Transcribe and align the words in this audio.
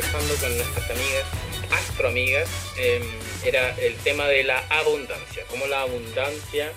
conversando 0.00 0.34
con 0.36 0.56
nuestras 0.56 0.90
amigas, 0.90 1.24
astroamigas, 1.72 2.48
eh, 2.78 3.02
era 3.44 3.74
el 3.80 3.96
tema 3.96 4.28
de 4.28 4.44
la 4.44 4.58
abundancia, 4.68 5.44
cómo 5.50 5.66
la 5.66 5.82
abundancia 5.82 6.70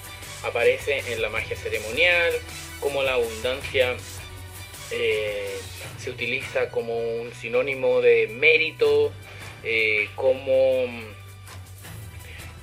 aparece 0.44 1.04
en 1.14 1.22
la 1.22 1.30
magia 1.30 1.56
ceremonial, 1.56 2.34
cómo 2.80 3.04
la 3.04 3.14
abundancia 3.14 3.96
eh, 4.90 5.56
se 6.00 6.10
utiliza 6.10 6.70
como 6.72 6.98
un 6.98 7.32
sinónimo 7.34 8.02
de 8.02 8.28
mérito, 8.28 9.12
eh, 9.64 10.10
cómo, 10.16 10.88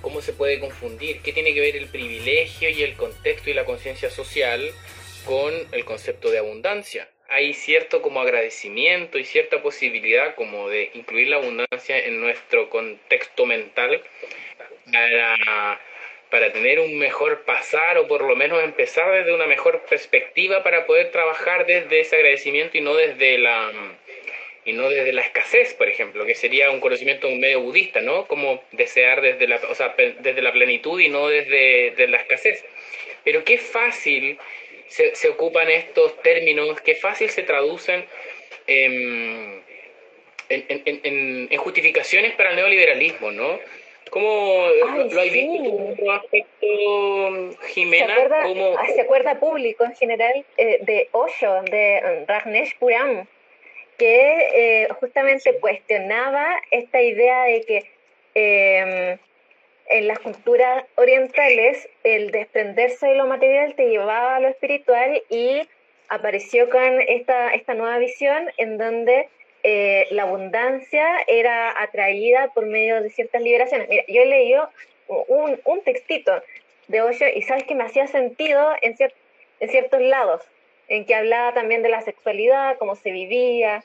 cómo 0.01 0.21
se 0.21 0.33
puede 0.33 0.59
confundir, 0.59 1.21
qué 1.21 1.33
tiene 1.33 1.55
que 1.55 1.61
ver 1.61 1.77
el 1.77 1.87
privilegio 1.87 2.69
y 2.69 2.83
el 2.83 2.97
contexto 2.97 3.49
y 3.51 3.55
la 3.55 3.65
conciencia 3.65 4.11
social 4.11 4.73
con 5.25 5.55
el 5.71 5.85
concepto 5.85 6.33
de 6.33 6.39
abundancia. 6.39 7.09
Hay 7.29 7.55
cierto 7.55 8.03
como 8.03 8.21
agradecimiento 8.21 9.19
y 9.19 9.25
cierta 9.25 9.63
posibilidad 9.63 10.35
como 10.35 10.69
de 10.69 10.91
incluir 10.95 11.29
la 11.29 11.37
abundancia 11.37 11.99
en 11.99 12.21
nuestro 12.21 12.71
contexto 12.71 13.47
mental 13.47 14.03
para 14.91 15.81
para 16.31 16.53
tener 16.53 16.79
un 16.81 16.99
mejor 16.99 17.45
pasar 17.45 17.99
o 17.99 18.07
por 18.07 18.23
lo 18.23 18.37
menos 18.37 18.63
empezar 18.63 19.11
desde 19.13 19.33
una 19.33 19.47
mejor 19.47 19.83
perspectiva 19.89 20.63
para 20.63 20.87
poder 20.87 21.11
trabajar 21.11 21.67
desde 21.67 22.01
ese 22.01 22.17
agradecimiento 22.17 22.77
y 22.77 22.81
no 22.83 22.95
desde 22.95 23.39
la 23.39 23.73
y 24.65 24.75
no 24.75 24.91
desde 24.91 25.15
la 25.15 25.23
escasez, 25.23 25.73
por 25.73 25.89
ejemplo, 25.89 26.27
que 26.27 26.35
sería 26.35 26.71
un 26.71 26.81
conocimiento 26.81 27.31
medio 27.31 27.63
budista, 27.63 28.03
¿no? 28.03 28.27
Como 28.27 28.63
desear 28.73 29.23
desde 29.23 29.49
la, 29.49 29.57
o 29.57 29.75
sea, 29.75 29.95
desde 29.97 30.43
la 30.43 30.53
plenitud 30.53 31.01
y 31.01 31.09
no 31.09 31.29
desde, 31.29 32.07
la 32.07 32.19
escasez. 32.19 32.63
Pero 33.25 33.45
qué 33.45 33.57
fácil 33.57 34.37
se, 34.89 35.15
se, 35.15 35.29
ocupan 35.29 35.71
estos 35.71 36.21
términos, 36.23 36.81
qué 36.81 36.95
fácil 36.95 37.31
se 37.31 37.43
traducen 37.43 38.05
en, 38.67 39.63
en, 40.49 40.65
en, 40.69 41.49
en 41.51 41.59
justificaciones 41.59 42.35
para 42.35 42.51
el 42.51 42.57
neoliberalismo, 42.57 43.31
¿no? 43.31 43.59
¿Cómo 44.11 44.69
lo 45.11 45.21
hay 45.21 45.31
visto 45.31 46.13
aspecto, 46.13 47.57
Jimena? 47.69 48.07
¿Se 48.07 48.13
acuerda, 48.13 48.87
¿Se 48.95 49.01
acuerda 49.01 49.41
público 49.41 49.85
en 49.85 49.95
general 49.95 50.45
eh, 50.57 50.79
de 50.83 51.09
Osho, 51.13 51.63
de 51.63 52.25
Rajneesh 52.27 52.79
Puram, 52.79 53.27
que 53.99 54.83
eh, 54.83 54.89
justamente 55.01 55.59
cuestionaba 55.59 56.49
esta 56.71 57.03
idea 57.03 57.45
de 57.45 57.63
que 57.63 57.91
em, 58.35 59.19
en 59.89 60.09
las 60.09 60.19
culturas 60.19 60.85
orientales 60.97 61.89
el 62.05 62.31
desprenderse 62.31 63.07
de 63.07 63.15
lo 63.15 63.27
material 63.27 63.75
te 63.75 63.89
llevaba 63.89 64.37
a 64.37 64.41
lo 64.41 64.49
espiritual 64.49 65.23
y 65.29 65.63
apareció 66.09 66.71
con 66.71 67.01
esta, 67.03 67.55
esta 67.55 67.75
nueva 67.75 67.99
visión 67.99 68.51
en 68.57 68.79
donde 68.79 69.29
eh, 69.63 70.07
la 70.11 70.23
abundancia 70.23 71.07
era 71.27 71.81
atraída 71.83 72.53
por 72.55 72.67
medio 72.67 73.03
de 73.03 73.11
ciertas 73.11 73.43
liberaciones. 73.43 73.89
Mira, 73.89 74.05
yo 74.09 74.23
he 74.23 74.27
leído 74.27 74.69
un, 75.09 75.61
un 75.65 75.83
textito 75.83 76.43
de 76.87 77.03
Osho 77.03 77.27
y 77.35 77.43
sabes 77.43 77.65
que 77.65 77.75
me 77.75 77.85
hacía 77.85 78.07
sentido 78.07 78.73
en, 78.83 78.97
en 79.61 79.69
ciertos 79.69 80.01
lados, 80.01 80.43
en 80.89 81.05
que 81.05 81.15
hablaba 81.15 81.53
también 81.53 81.83
de 81.83 81.89
la 81.89 82.01
sexualidad, 82.03 82.79
cómo 82.79 82.95
se 82.95 83.11
vivía, 83.11 83.85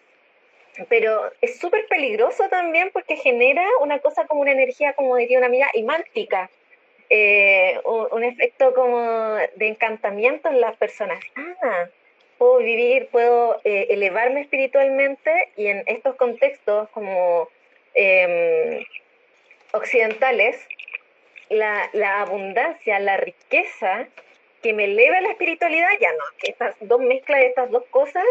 pero 0.89 1.31
es 1.41 1.59
súper 1.59 1.87
peligroso 1.87 2.49
también 2.49 2.89
porque 2.91 3.17
genera 3.17 3.65
una 3.81 3.99
cosa 3.99 4.25
como 4.25 4.41
una 4.41 4.51
energía, 4.51 4.93
como 4.93 5.15
diría 5.17 5.37
una 5.37 5.47
amiga, 5.47 5.69
imántica. 5.73 6.49
Eh, 7.09 7.79
un, 7.83 8.23
efecto 8.23 8.73
como 8.73 9.35
de 9.55 9.67
encantamiento 9.67 10.49
en 10.49 10.61
las 10.61 10.75
personas. 10.77 11.23
Ah, 11.35 11.85
puedo 12.39 12.57
vivir, 12.57 13.07
puedo 13.11 13.61
eh, 13.63 13.87
elevarme 13.89 14.41
espiritualmente 14.41 15.49
y 15.55 15.67
en 15.67 15.83
estos 15.85 16.15
contextos 16.15 16.89
como 16.89 17.49
em, 17.93 18.83
occidentales, 19.73 20.59
la, 21.49 21.89
la, 21.93 22.21
abundancia, 22.21 22.99
la 22.99 23.17
riqueza 23.17 24.07
que 24.63 24.73
me 24.73 24.85
eleva 24.85 25.21
la 25.21 25.29
espiritualidad, 25.31 25.89
ya 25.99 26.11
no, 26.13 26.23
estas 26.41 26.75
dos 26.79 26.99
mezclas 27.01 27.41
de 27.41 27.47
estas 27.47 27.69
dos 27.69 27.83
cosas, 27.91 28.23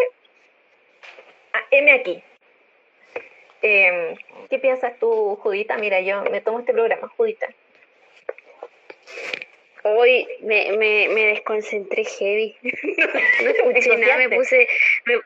ah, 1.52 1.64
M 1.70 1.92
aquí. 1.92 2.22
Em, 3.62 4.16
¿Qué 4.50 4.58
piensas 4.58 4.98
tú, 4.98 5.36
Judita? 5.36 5.78
Mira, 5.78 6.00
yo 6.00 6.22
me 6.24 6.40
tomo 6.40 6.60
este 6.60 6.72
programa, 6.72 7.08
Judita. 7.16 7.48
Hoy 9.84 10.28
me, 10.40 10.72
me, 10.76 11.08
me 11.08 11.26
desconcentré 11.26 12.04
heavy. 12.04 12.56
no 12.62 13.50
escuché 13.50 13.96
nada, 13.96 14.16
me 14.16 14.28
puse, 14.28 14.68
me, 15.06 15.20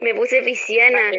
me 0.00 0.14
puse 0.14 0.42
pisciana. 0.42 1.10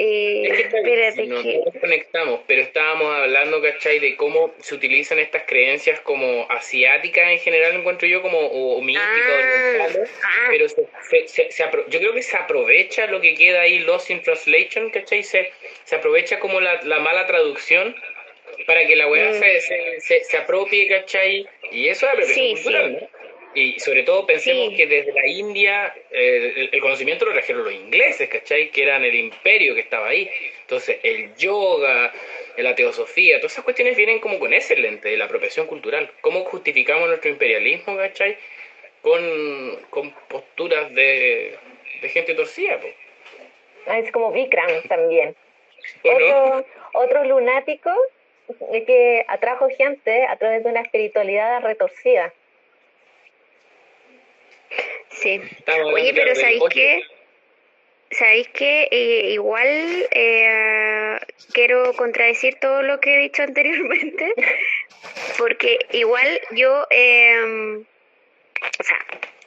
Eh, 0.00 0.48
espérate 0.48 1.26
nos, 1.26 1.42
que... 1.42 1.60
nos 1.64 1.74
conectamos, 1.74 2.40
pero 2.46 2.62
estábamos 2.62 3.12
hablando, 3.16 3.60
¿cachai? 3.60 3.98
De 3.98 4.14
cómo 4.14 4.54
se 4.60 4.76
utilizan 4.76 5.18
estas 5.18 5.42
creencias 5.42 5.98
como 6.00 6.46
asiáticas 6.50 7.28
en 7.28 7.40
general, 7.40 7.74
encuentro 7.74 8.06
yo, 8.06 8.22
como 8.22 8.38
o, 8.38 8.80
místicas, 8.80 9.08
ah, 9.10 9.88
ah. 10.22 10.46
pero 10.50 10.68
se, 10.68 10.86
se, 11.26 11.50
se, 11.50 11.64
yo 11.88 11.98
creo 11.98 12.14
que 12.14 12.22
se 12.22 12.36
aprovecha 12.36 13.08
lo 13.08 13.20
que 13.20 13.34
queda 13.34 13.62
ahí, 13.62 13.80
Lost 13.80 14.10
in 14.10 14.22
Translation, 14.22 14.90
¿cachai? 14.90 15.24
Se, 15.24 15.50
se 15.82 15.96
aprovecha 15.96 16.38
como 16.38 16.60
la, 16.60 16.80
la 16.84 17.00
mala 17.00 17.26
traducción 17.26 17.96
para 18.68 18.86
que 18.86 18.94
la 18.94 19.08
weá 19.08 19.30
mm. 19.30 19.34
se, 19.34 19.60
se, 20.00 20.24
se, 20.24 20.36
apropie, 20.36 20.86
¿cachai? 20.86 21.44
Y 21.72 21.88
eso 21.88 22.06
es 22.06 22.12
apropiación 22.12 22.54
cultural, 22.54 22.92
¿no? 22.92 23.17
Y 23.54 23.80
sobre 23.80 24.02
todo 24.02 24.26
pensemos 24.26 24.74
que 24.76 24.86
desde 24.86 25.12
la 25.12 25.26
India 25.26 25.94
eh, 26.10 26.68
el, 26.70 26.80
conocimiento 26.80 27.24
lo 27.24 27.32
trajeron 27.32 27.64
los 27.64 27.72
ingleses, 27.72 28.28
¿cachai? 28.28 28.70
Que 28.70 28.82
eran 28.82 29.04
el 29.04 29.14
imperio 29.14 29.74
que 29.74 29.80
estaba 29.80 30.08
ahí. 30.08 30.30
Entonces 30.60 30.98
el 31.02 31.34
yoga, 31.36 32.12
la 32.56 32.74
teosofía, 32.74 33.38
todas 33.38 33.52
esas 33.52 33.64
cuestiones 33.64 33.96
vienen 33.96 34.20
como 34.20 34.38
con 34.38 34.52
ese 34.52 34.76
lente 34.76 35.08
de 35.08 35.16
la 35.16 35.24
apropiación 35.24 35.66
cultural. 35.66 36.10
¿Cómo 36.20 36.44
justificamos 36.44 37.08
nuestro 37.08 37.30
imperialismo, 37.30 37.96
¿cachai? 37.96 38.36
Con, 39.00 39.76
con 39.90 40.10
posturas 40.28 40.94
de, 40.94 41.56
de 42.02 42.08
gente 42.10 42.34
torcida, 42.34 42.78
pues. 42.80 42.94
Es 43.86 44.12
como 44.12 44.30
Vikram 44.30 44.82
también. 44.88 45.34
Otro, 46.02 46.66
otro 46.92 47.24
lunático 47.24 47.90
que 48.70 49.24
atrajo 49.26 49.68
gente 49.70 50.24
a 50.26 50.36
través 50.36 50.64
de 50.64 50.70
una 50.70 50.80
espiritualidad 50.80 51.62
retorcida. 51.62 52.32
Sí. 55.20 55.40
Oye, 55.92 56.12
pero 56.14 56.34
¿sabéis 56.34 56.62
qué? 56.70 57.02
¿Sabéis 58.10 58.48
qué? 58.48 58.88
Eh, 58.90 59.30
igual 59.32 59.68
eh, 60.10 61.18
quiero 61.52 61.92
contradecir 61.94 62.54
todo 62.56 62.82
lo 62.82 63.00
que 63.00 63.14
he 63.14 63.18
dicho 63.18 63.42
anteriormente, 63.44 64.32
porque 65.36 65.78
igual 65.92 66.40
yo, 66.52 66.86
eh, 66.90 67.84
o 68.80 68.82
sea, 68.82 68.98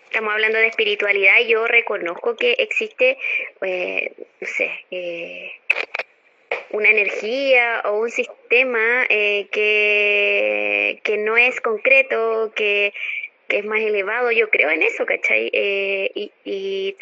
estamos 0.05 0.33
hablando 0.33 0.59
de 0.59 0.67
espiritualidad, 0.67 1.39
y 1.39 1.47
yo 1.47 1.65
reconozco 1.65 2.35
que 2.35 2.51
existe, 2.59 3.17
eh, 3.61 4.11
no 4.39 4.47
sé, 4.47 4.69
eh, 4.91 5.53
una 6.71 6.89
energía 6.89 7.81
o 7.85 7.99
un 7.99 8.09
sistema 8.09 9.05
eh, 9.09 9.47
que, 9.51 10.99
que 11.03 11.17
no 11.17 11.37
es 11.37 11.59
concreto, 11.61 12.51
que, 12.55 12.93
es 13.51 13.65
más 13.65 13.79
elevado, 13.81 14.31
yo 14.31 14.49
creo 14.49 14.69
en 14.69 14.83
eso, 14.83 15.05
¿cachai? 15.05 15.49
Eh, 15.53 16.11
y, 16.15 16.31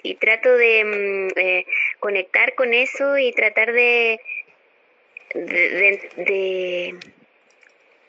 y, 0.03 0.15
trato 0.15 0.55
de 0.55 0.83
mm, 0.83 1.39
eh, 1.39 1.65
conectar 1.99 2.55
con 2.55 2.73
eso 2.73 3.17
y 3.17 3.31
tratar 3.31 3.71
de, 3.73 4.19
de, 5.33 6.95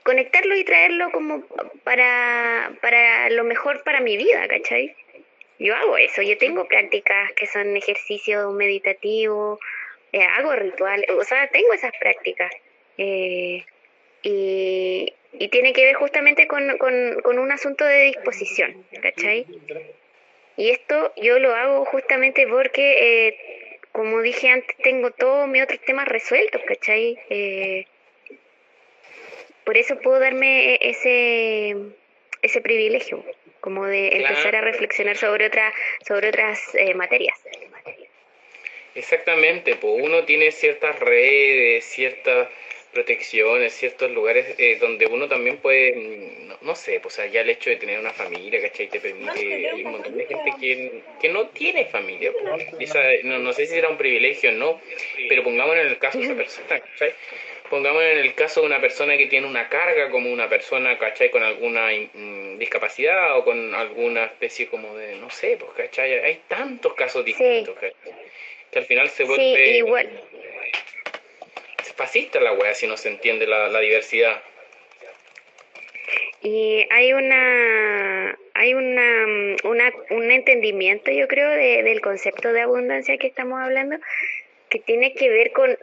conectarlo 0.03 0.57
y 0.57 0.65
traerlo 0.65 1.11
como 1.13 1.45
para, 1.85 2.73
para 2.81 3.31
lo 3.31 3.45
mejor 3.45 3.83
para 3.85 4.01
mi 4.01 4.17
vida, 4.17 4.49
¿cachai? 4.49 4.95
Yo 5.59 5.77
hago 5.77 5.99
eso, 5.99 6.23
yo 6.23 6.39
tengo 6.39 6.67
prácticas 6.67 7.33
que 7.35 7.47
son 7.47 7.77
ejercicios 7.77 8.53
meditativos, 8.55 9.61
eh, 10.13 10.25
hago 10.25 10.57
rituales, 10.57 11.09
o 11.11 11.25
sea, 11.25 11.49
tengo 11.49 11.73
esas 11.75 11.93
prácticas. 12.01 12.51
Y, 12.97 13.65
y, 15.33 15.49
tiene 15.49 15.73
que 15.73 15.85
ver 15.85 15.95
justamente 15.95 16.47
con, 16.47 16.79
con, 16.79 17.39
un 17.39 17.53
asunto 17.53 17.85
de 17.85 18.07
disposición, 18.07 18.85
¿cachai? 19.03 19.47
Y 20.57 20.71
esto 20.71 21.13
yo 21.17 21.39
lo 21.39 21.55
hago 21.55 21.85
justamente 21.87 22.47
porque, 22.47 23.29
eh, 23.29 23.79
como 23.93 24.21
dije 24.21 24.49
antes, 24.49 24.77
tengo 24.83 25.11
todos 25.11 25.49
mis 25.49 25.63
otros 25.63 25.81
temas 25.81 26.07
resueltos, 26.09 26.63
¿cachai? 26.67 27.19
por 29.65 29.77
eso 29.77 30.01
puedo 30.01 30.19
darme 30.19 30.79
ese, 30.81 31.77
ese 32.43 32.61
privilegio, 32.61 33.25
como 33.61 33.87
de 33.87 34.17
empezar 34.17 34.57
a 34.57 34.63
reflexionar 34.63 35.17
sobre, 35.17 35.47
otra, 35.47 35.73
sobre 36.05 36.31
otras 36.31 36.59
materias. 36.97 37.39
Exactamente, 38.95 39.77
pues 39.77 40.03
uno 40.03 40.25
tiene 40.25 40.51
ciertas 40.51 40.99
redes, 40.99 41.85
ciertas 41.85 42.49
protección 42.93 43.63
en 43.63 43.71
ciertos 43.71 44.11
lugares 44.11 44.55
eh, 44.59 44.79
donde 44.81 45.07
uno 45.07 45.29
también 45.29 45.59
puede, 45.59 45.95
mm, 45.95 46.65
no, 46.65 46.75
sé, 46.75 47.01
pues 47.01 47.21
ya 47.33 47.41
el 47.41 47.51
hecho 47.51 47.71
de 47.71 47.77
tener 47.77 47.99
una 47.99 48.13
familia, 48.13 48.61
¿cachai? 48.61 48.89
Te 48.89 49.01
permite, 49.01 49.71
hay 49.71 49.85
un 49.85 49.93
montón 49.93 50.17
de 50.17 50.27
gente 50.27 50.53
que, 50.61 51.03
que 51.21 51.29
no 51.29 51.49
tiene 51.49 51.87
familia, 51.87 52.33
no, 53.25 53.39
no 53.39 53.53
sé 53.53 53.67
si 53.67 53.75
será 53.75 53.89
un 53.89 53.97
privilegio 53.97 54.51
o 54.51 54.55
no, 54.55 54.81
pero 55.29 55.45
pongamos 55.45 55.77
en 55.77 55.87
el 55.87 55.99
caso 55.99 56.19
de 56.19 56.25
esa 56.25 56.35
persona, 56.35 56.81
¿cachai? 56.81 57.15
Pongamos 57.71 58.03
en 58.03 58.19
el 58.19 58.35
caso 58.35 58.63
de 58.63 58.67
una 58.67 58.81
persona 58.81 59.17
que 59.17 59.27
tiene 59.27 59.47
una 59.47 59.69
carga, 59.69 60.11
como 60.11 60.33
una 60.33 60.49
persona, 60.49 60.99
¿cachai? 60.99 61.31
Con 61.31 61.45
alguna 61.45 61.91
mm, 62.13 62.59
discapacidad 62.59 63.39
o 63.39 63.45
con 63.45 63.75
alguna 63.75 64.25
especie 64.25 64.67
como 64.67 64.97
de, 64.97 65.15
no 65.17 65.31
sé, 65.31 65.57
pues, 65.57 65.71
¿cachai? 65.77 66.13
Hay 66.19 66.41
tantos 66.49 66.95
casos 66.95 67.25
distintos, 67.25 67.77
Que 67.79 68.79
al 68.81 68.85
final 68.87 69.09
se 69.09 69.23
vuelve... 69.23 69.77
igual 69.77 70.11
fascista 72.01 72.41
la 72.41 72.55
wea 72.55 72.73
si 72.73 72.87
no 72.87 72.97
se 72.97 73.11
entiende 73.11 73.47
la, 73.47 73.79
diversidad. 73.79 74.43
Y 76.43 76.87
hay 76.91 77.13
una 77.13 78.39
hay 78.55 78.73
una, 78.73 79.57
un 79.65 80.31
entendimiento, 80.31 81.11
yo 81.11 81.29
creo, 81.29 81.51
del 81.51 82.01
concepto 82.01 82.55
de 82.55 82.63
abundancia 82.63 83.19
que 83.19 83.27
estamos 83.27 83.61
hablando, 83.61 83.97
que 84.71 84.79
tiene 84.79 85.13
que 85.13 85.29
ver 85.29 85.53
con, 85.53 85.77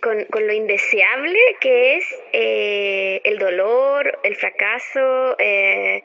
con, 0.00 0.46
lo 0.46 0.52
indeseable 0.52 1.38
que 1.60 1.96
es 1.96 2.04
eh, 2.32 3.20
el 3.24 3.38
dolor, 3.38 4.18
el 4.22 4.34
fracaso, 4.36 5.36
eh, 5.38 6.04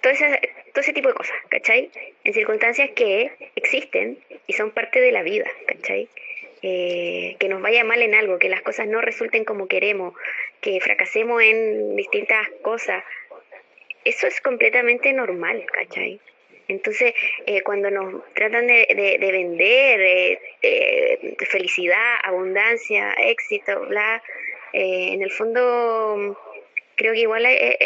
todo, 0.00 0.12
ese, 0.12 0.40
todo 0.72 0.80
ese 0.80 0.92
tipo 0.92 1.08
de 1.08 1.14
cosas, 1.14 1.36
¿cachai? 1.48 1.90
En 2.22 2.34
circunstancias 2.34 2.90
que 2.94 3.32
existen 3.56 4.18
y 4.46 4.52
son 4.52 4.70
parte 4.70 5.00
de 5.00 5.10
la 5.10 5.22
vida, 5.22 5.46
¿cachai? 5.66 6.08
Eh, 6.62 7.36
que 7.38 7.48
nos 7.48 7.62
vaya 7.62 7.84
mal 7.84 8.02
en 8.02 8.14
algo, 8.14 8.38
que 8.38 8.48
las 8.48 8.62
cosas 8.62 8.88
no 8.88 9.00
resulten 9.00 9.44
como 9.44 9.68
queremos, 9.68 10.14
que 10.60 10.80
fracasemos 10.80 11.40
en 11.42 11.94
distintas 11.94 12.48
cosas, 12.62 13.04
eso 14.04 14.26
es 14.26 14.40
completamente 14.40 15.12
normal, 15.12 15.64
¿cachai? 15.72 16.20
Entonces, 16.66 17.14
eh, 17.46 17.62
cuando 17.62 17.90
nos 17.90 18.22
tratan 18.34 18.66
de, 18.66 19.18
de, 19.20 19.32
vender 19.32 20.40
eh, 20.62 21.36
felicidad, 21.48 22.16
abundancia, 22.24 23.14
éxito, 23.14 23.86
bla, 23.86 24.22
en 24.72 25.22
el 25.22 25.30
fondo 25.30 26.36
creo 26.98 27.14
que 27.14 27.20
igual 27.20 27.46
hay, 27.46 27.78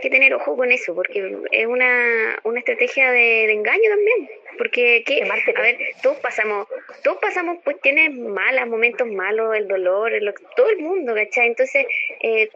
que 0.00 0.10
tener 0.10 0.34
ojo 0.34 0.56
con 0.56 0.72
eso, 0.72 0.94
porque 0.94 1.36
es 1.52 1.66
una, 1.66 2.40
una 2.42 2.58
estrategia 2.58 3.12
de 3.12 3.52
engaño 3.52 3.88
también. 3.90 4.30
Porque, 4.58 5.04
¿qué? 5.06 5.22
a 5.22 5.62
ver, 5.62 5.78
todos 6.02 6.18
pasamos, 6.18 6.66
todos 7.02 7.18
pasamos 7.18 7.62
cuestiones 7.62 8.12
malas, 8.12 8.66
momentos 8.66 9.06
malos, 9.06 9.56
el 9.56 9.68
dolor, 9.68 10.12
todo 10.56 10.68
el 10.68 10.78
mundo, 10.78 11.14
¿cachai? 11.14 11.46
Entonces, 11.46 11.86
eh, 12.20 12.50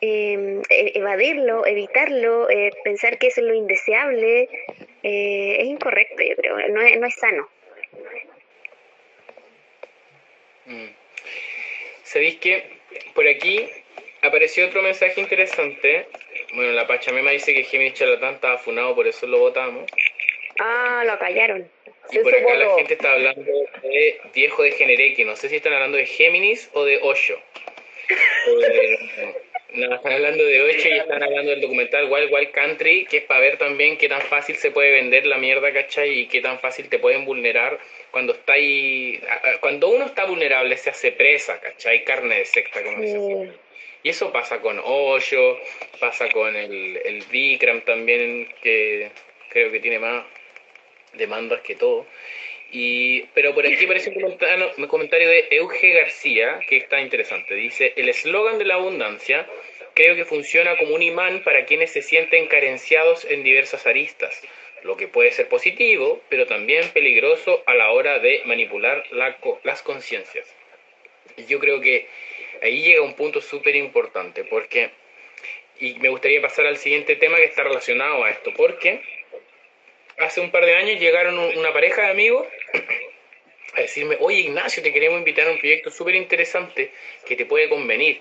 em, 0.00 0.62
e, 0.68 0.92
evadirlo, 0.94 1.66
evitarlo, 1.66 2.50
eh, 2.50 2.70
pensar 2.84 3.18
que 3.18 3.28
eso 3.28 3.40
es 3.40 3.46
lo 3.46 3.54
indeseable, 3.54 4.48
eh, 5.02 5.56
es 5.60 5.66
incorrecto, 5.66 6.22
yo 6.22 6.36
creo, 6.36 6.68
no 6.68 6.80
es, 6.82 6.98
no 6.98 7.06
es 7.06 7.14
sano. 7.14 7.48
Mm. 10.66 10.90
¿Sabéis 12.02 12.36
que 12.36 12.64
por 13.14 13.26
aquí 13.26 13.68
apareció 14.26 14.66
otro 14.66 14.82
mensaje 14.82 15.20
interesante? 15.20 16.06
Bueno, 16.54 16.72
la 16.72 16.86
Pachamema 16.86 17.30
dice 17.30 17.54
que 17.54 17.64
Géminis 17.64 17.94
Charlatán 17.94 18.34
estaba 18.34 18.58
funado, 18.58 18.94
por 18.94 19.06
eso 19.06 19.26
lo 19.26 19.38
votamos. 19.38 19.90
Ah, 20.58 21.02
lo 21.04 21.18
callaron. 21.18 21.68
Y 22.10 22.18
por 22.18 22.34
acá 22.34 22.54
la 22.54 22.74
gente 22.76 22.94
está 22.94 23.12
hablando 23.12 23.52
de 23.82 24.20
viejo 24.32 24.62
de 24.62 24.72
Genereque. 24.72 25.24
No 25.24 25.36
sé 25.36 25.48
si 25.48 25.56
están 25.56 25.72
hablando 25.72 25.96
de 25.96 26.06
Géminis 26.06 26.70
o 26.72 26.84
de 26.84 26.98
Osho. 27.02 27.38
Eh, 28.08 29.34
no, 29.74 29.94
están 29.96 30.12
hablando 30.12 30.44
de 30.44 30.62
Osho 30.62 30.88
y 30.88 30.98
están 30.98 31.22
hablando 31.22 31.50
del 31.50 31.60
documental 31.60 32.10
Wild 32.10 32.32
Wild 32.32 32.50
Country, 32.52 33.06
que 33.06 33.18
es 33.18 33.24
para 33.24 33.40
ver 33.40 33.58
también 33.58 33.98
qué 33.98 34.08
tan 34.08 34.22
fácil 34.22 34.56
se 34.56 34.70
puede 34.70 34.92
vender 34.92 35.26
la 35.26 35.38
mierda, 35.38 35.72
¿cachai? 35.72 36.20
Y 36.20 36.26
qué 36.28 36.40
tan 36.40 36.60
fácil 36.60 36.88
te 36.88 36.98
pueden 36.98 37.24
vulnerar 37.24 37.78
cuando 38.12 38.32
está 38.32 38.52
ahí. 38.52 39.20
Cuando 39.60 39.88
uno 39.88 40.06
está 40.06 40.24
vulnerable 40.24 40.76
se 40.76 40.90
hace 40.90 41.12
presa, 41.12 41.60
¿cachai? 41.60 42.04
Carne 42.04 42.38
de 42.38 42.44
secta, 42.44 42.82
como 42.82 43.02
se 43.02 43.65
Y 44.06 44.10
eso 44.10 44.30
pasa 44.30 44.60
con 44.60 44.80
Osho, 44.84 45.58
pasa 45.98 46.28
con 46.28 46.54
el, 46.54 46.96
el 47.04 47.24
Vikram 47.24 47.80
también, 47.80 48.48
que 48.62 49.10
creo 49.48 49.72
que 49.72 49.80
tiene 49.80 49.98
más 49.98 50.24
demandas 51.14 51.60
que 51.62 51.74
todo. 51.74 52.06
Y, 52.70 53.22
pero 53.34 53.52
por 53.52 53.66
aquí 53.66 53.84
aparece 53.84 54.10
un 54.10 54.20
comentario, 54.20 54.72
un 54.78 54.86
comentario 54.86 55.28
de 55.28 55.48
Euge 55.50 55.90
García 55.90 56.60
que 56.68 56.76
está 56.76 57.00
interesante. 57.00 57.56
Dice, 57.56 57.94
el 57.96 58.08
eslogan 58.08 58.58
de 58.58 58.66
la 58.66 58.74
abundancia 58.74 59.44
creo 59.94 60.14
que 60.14 60.24
funciona 60.24 60.78
como 60.78 60.94
un 60.94 61.02
imán 61.02 61.42
para 61.42 61.64
quienes 61.64 61.90
se 61.90 62.02
sienten 62.02 62.46
carenciados 62.46 63.24
en 63.24 63.42
diversas 63.42 63.88
aristas, 63.88 64.40
lo 64.84 64.96
que 64.96 65.08
puede 65.08 65.32
ser 65.32 65.48
positivo, 65.48 66.22
pero 66.28 66.46
también 66.46 66.88
peligroso 66.90 67.64
a 67.66 67.74
la 67.74 67.90
hora 67.90 68.20
de 68.20 68.42
manipular 68.44 69.02
la, 69.10 69.36
las 69.64 69.82
conciencias. 69.82 70.46
Yo 71.48 71.58
creo 71.58 71.80
que 71.80 72.06
ahí 72.62 72.82
llega 72.82 73.02
un 73.02 73.14
punto 73.14 73.40
súper 73.40 73.76
importante, 73.76 74.44
porque, 74.44 74.90
y 75.80 75.94
me 75.94 76.08
gustaría 76.08 76.40
pasar 76.40 76.66
al 76.66 76.76
siguiente 76.76 77.16
tema 77.16 77.36
que 77.36 77.44
está 77.44 77.62
relacionado 77.62 78.24
a 78.24 78.30
esto, 78.30 78.52
porque 78.54 79.00
hace 80.18 80.40
un 80.40 80.50
par 80.50 80.64
de 80.64 80.76
años 80.76 81.00
llegaron 81.00 81.38
una 81.38 81.72
pareja 81.72 82.02
de 82.02 82.10
amigos 82.10 82.46
a 83.74 83.80
decirme, 83.80 84.16
oye 84.20 84.40
Ignacio, 84.40 84.82
te 84.82 84.92
queremos 84.92 85.18
invitar 85.18 85.46
a 85.48 85.52
un 85.52 85.58
proyecto 85.58 85.90
súper 85.90 86.14
interesante 86.14 86.90
que 87.26 87.36
te 87.36 87.44
puede 87.44 87.68
convenir. 87.68 88.20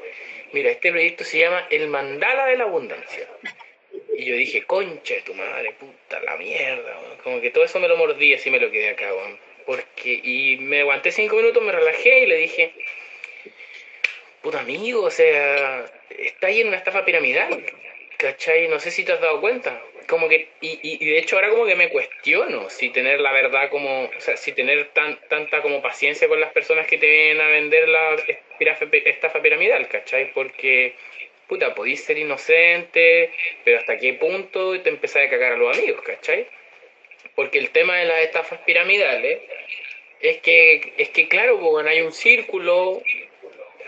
Mira, 0.52 0.70
este 0.70 0.92
proyecto 0.92 1.24
se 1.24 1.40
llama 1.40 1.68
El 1.70 1.88
Mandala 1.88 2.46
de 2.48 2.58
la 2.58 2.66
Abundancia. 2.66 3.28
Y 4.18 4.26
yo 4.26 4.36
dije, 4.36 4.64
concha 4.64 5.16
de 5.16 5.22
tu 5.22 5.34
madre, 5.34 5.74
puta 5.74 6.22
la 6.22 6.38
mierda, 6.38 6.98
como 7.24 7.42
que 7.42 7.52
todo 7.52 7.66
eso 7.66 7.80
me 7.80 7.88
lo 7.88 7.98
mordí, 7.98 8.34
así 8.34 8.50
me 8.50 8.60
lo 8.60 8.72
quedé 8.72 8.90
acá, 8.90 9.10
Porque, 9.66 10.20
y 10.24 10.58
me 10.58 10.82
aguanté 10.82 11.12
cinco 11.12 11.36
minutos, 11.36 11.62
me 11.64 11.72
relajé 11.72 12.20
y 12.20 12.26
le 12.26 12.38
dije, 12.38 12.74
puta 14.46 14.60
amigo, 14.60 15.02
o 15.02 15.10
sea, 15.10 15.86
está 16.20 16.48
ahí 16.48 16.62
en 16.62 16.68
una 16.68 16.78
estafa 16.78 17.04
piramidal, 17.04 17.66
¿cachai? 18.18 18.68
No 18.68 18.80
sé 18.80 18.92
si 18.92 19.04
te 19.04 19.14
has 19.14 19.20
dado 19.20 19.42
cuenta 19.42 19.82
como 20.08 20.30
que, 20.30 20.50
y, 20.62 20.80
y, 20.84 21.04
de 21.04 21.18
hecho 21.18 21.36
ahora 21.36 21.50
como 21.50 21.66
que 21.66 21.76
me 21.76 21.90
cuestiono 21.90 22.70
si 22.70 22.92
tener 22.92 23.20
la 23.22 23.32
verdad 23.32 23.72
como, 23.72 24.04
o 24.04 24.20
sea, 24.20 24.38
si 24.38 24.52
tener 24.52 24.90
tan, 24.90 25.20
tanta 25.30 25.64
como 25.64 25.82
paciencia 25.82 26.28
con 26.28 26.40
las 26.40 26.54
personas 26.54 26.86
que 26.86 27.00
te 27.00 27.10
vienen 27.10 27.42
a 27.42 27.48
vender 27.48 27.90
la 27.90 28.16
estafa 28.60 29.42
piramidal, 29.42 29.88
¿cachai? 29.88 30.32
Porque, 30.32 30.94
puta, 31.48 31.74
podéis 31.74 32.04
ser 32.04 32.20
inocente, 32.20 33.32
pero 33.64 33.80
hasta 33.80 33.98
qué 33.98 34.14
punto 34.14 34.80
te 34.80 34.90
empezás 34.90 35.26
a 35.26 35.30
cagar 35.30 35.54
a 35.54 35.58
los 35.58 35.76
amigos, 35.76 36.04
¿cachai? 36.04 36.46
Porque 37.34 37.58
el 37.58 37.72
tema 37.72 37.98
de 37.98 38.06
las 38.06 38.20
estafas 38.20 38.60
piramidales 38.60 39.40
es 40.22 40.38
que, 40.38 40.94
es 40.98 41.10
que 41.10 41.28
claro, 41.28 41.60
pues, 41.60 41.86
hay 41.86 42.02
un 42.02 42.12
círculo, 42.12 43.02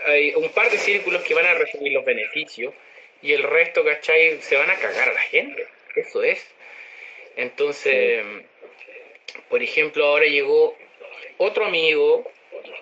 hay 0.06 0.34
un 0.34 0.48
par 0.50 0.70
de 0.70 0.78
círculos 0.78 1.22
que 1.22 1.34
van 1.34 1.46
a 1.46 1.54
recibir 1.54 1.92
los 1.92 2.04
beneficios 2.04 2.74
y 3.22 3.32
el 3.32 3.42
resto, 3.42 3.84
¿cachai? 3.84 4.40
Se 4.42 4.56
van 4.56 4.70
a 4.70 4.76
cagar 4.76 5.08
a 5.08 5.12
la 5.12 5.20
gente. 5.20 5.66
Eso 5.96 6.22
es. 6.22 6.46
Entonces, 7.36 8.24
por 9.48 9.62
ejemplo, 9.62 10.04
ahora 10.04 10.26
llegó 10.26 10.76
otro 11.38 11.64
amigo, 11.64 12.30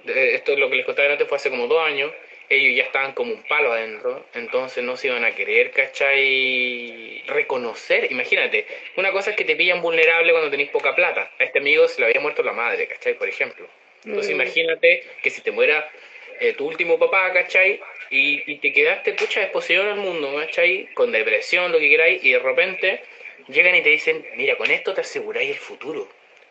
esto 0.06 0.52
es 0.52 0.58
lo 0.58 0.70
que 0.70 0.76
les 0.76 0.86
contaba 0.86 1.10
antes, 1.10 1.28
fue 1.28 1.36
hace 1.36 1.50
como 1.50 1.66
dos 1.66 1.86
años, 1.86 2.12
ellos 2.48 2.76
ya 2.76 2.84
estaban 2.84 3.12
como 3.12 3.32
un 3.32 3.42
palo 3.42 3.72
adentro, 3.72 4.24
entonces 4.34 4.82
no 4.82 4.96
se 4.96 5.08
iban 5.08 5.24
a 5.24 5.34
querer, 5.34 5.72
¿cachai? 5.72 7.22
Reconocer, 7.26 8.10
imagínate, 8.10 8.66
una 8.96 9.12
cosa 9.12 9.30
es 9.30 9.36
que 9.36 9.44
te 9.44 9.56
pillan 9.56 9.82
vulnerable 9.82 10.32
cuando 10.32 10.50
tenés 10.50 10.70
poca 10.70 10.94
plata, 10.94 11.30
a 11.38 11.44
este 11.44 11.58
amigo 11.58 11.88
se 11.88 12.00
le 12.00 12.06
había 12.06 12.20
muerto 12.20 12.42
la 12.42 12.52
madre, 12.52 12.86
¿cachai? 12.86 13.14
Por 13.14 13.28
ejemplo. 13.28 13.68
Entonces 14.04 14.32
mm. 14.32 14.40
imagínate 14.40 15.04
que 15.22 15.30
si 15.30 15.40
te 15.42 15.50
muera 15.50 15.90
eh, 16.40 16.54
tu 16.54 16.66
último 16.66 16.98
papá, 16.98 17.32
¿cachai? 17.32 17.80
Y, 18.10 18.56
te 18.58 18.72
quedaste, 18.72 19.14
pucha, 19.14 19.40
desposeído 19.40 19.82
en 19.82 19.88
el 19.88 19.96
mundo, 19.96 20.34
¿cachai? 20.36 20.88
Con 20.94 21.12
depresión, 21.12 21.72
lo 21.72 21.78
que 21.78 21.88
queráis, 21.88 22.22
y 22.24 22.32
de 22.32 22.38
repente 22.38 23.02
llegan 23.48 23.74
y 23.74 23.82
te 23.82 23.90
dicen, 23.90 24.24
mira, 24.36 24.56
con 24.56 24.70
esto 24.70 24.94
te 24.94 25.00
aseguráis 25.00 25.50
el 25.50 25.56
futuro, 25.56 26.08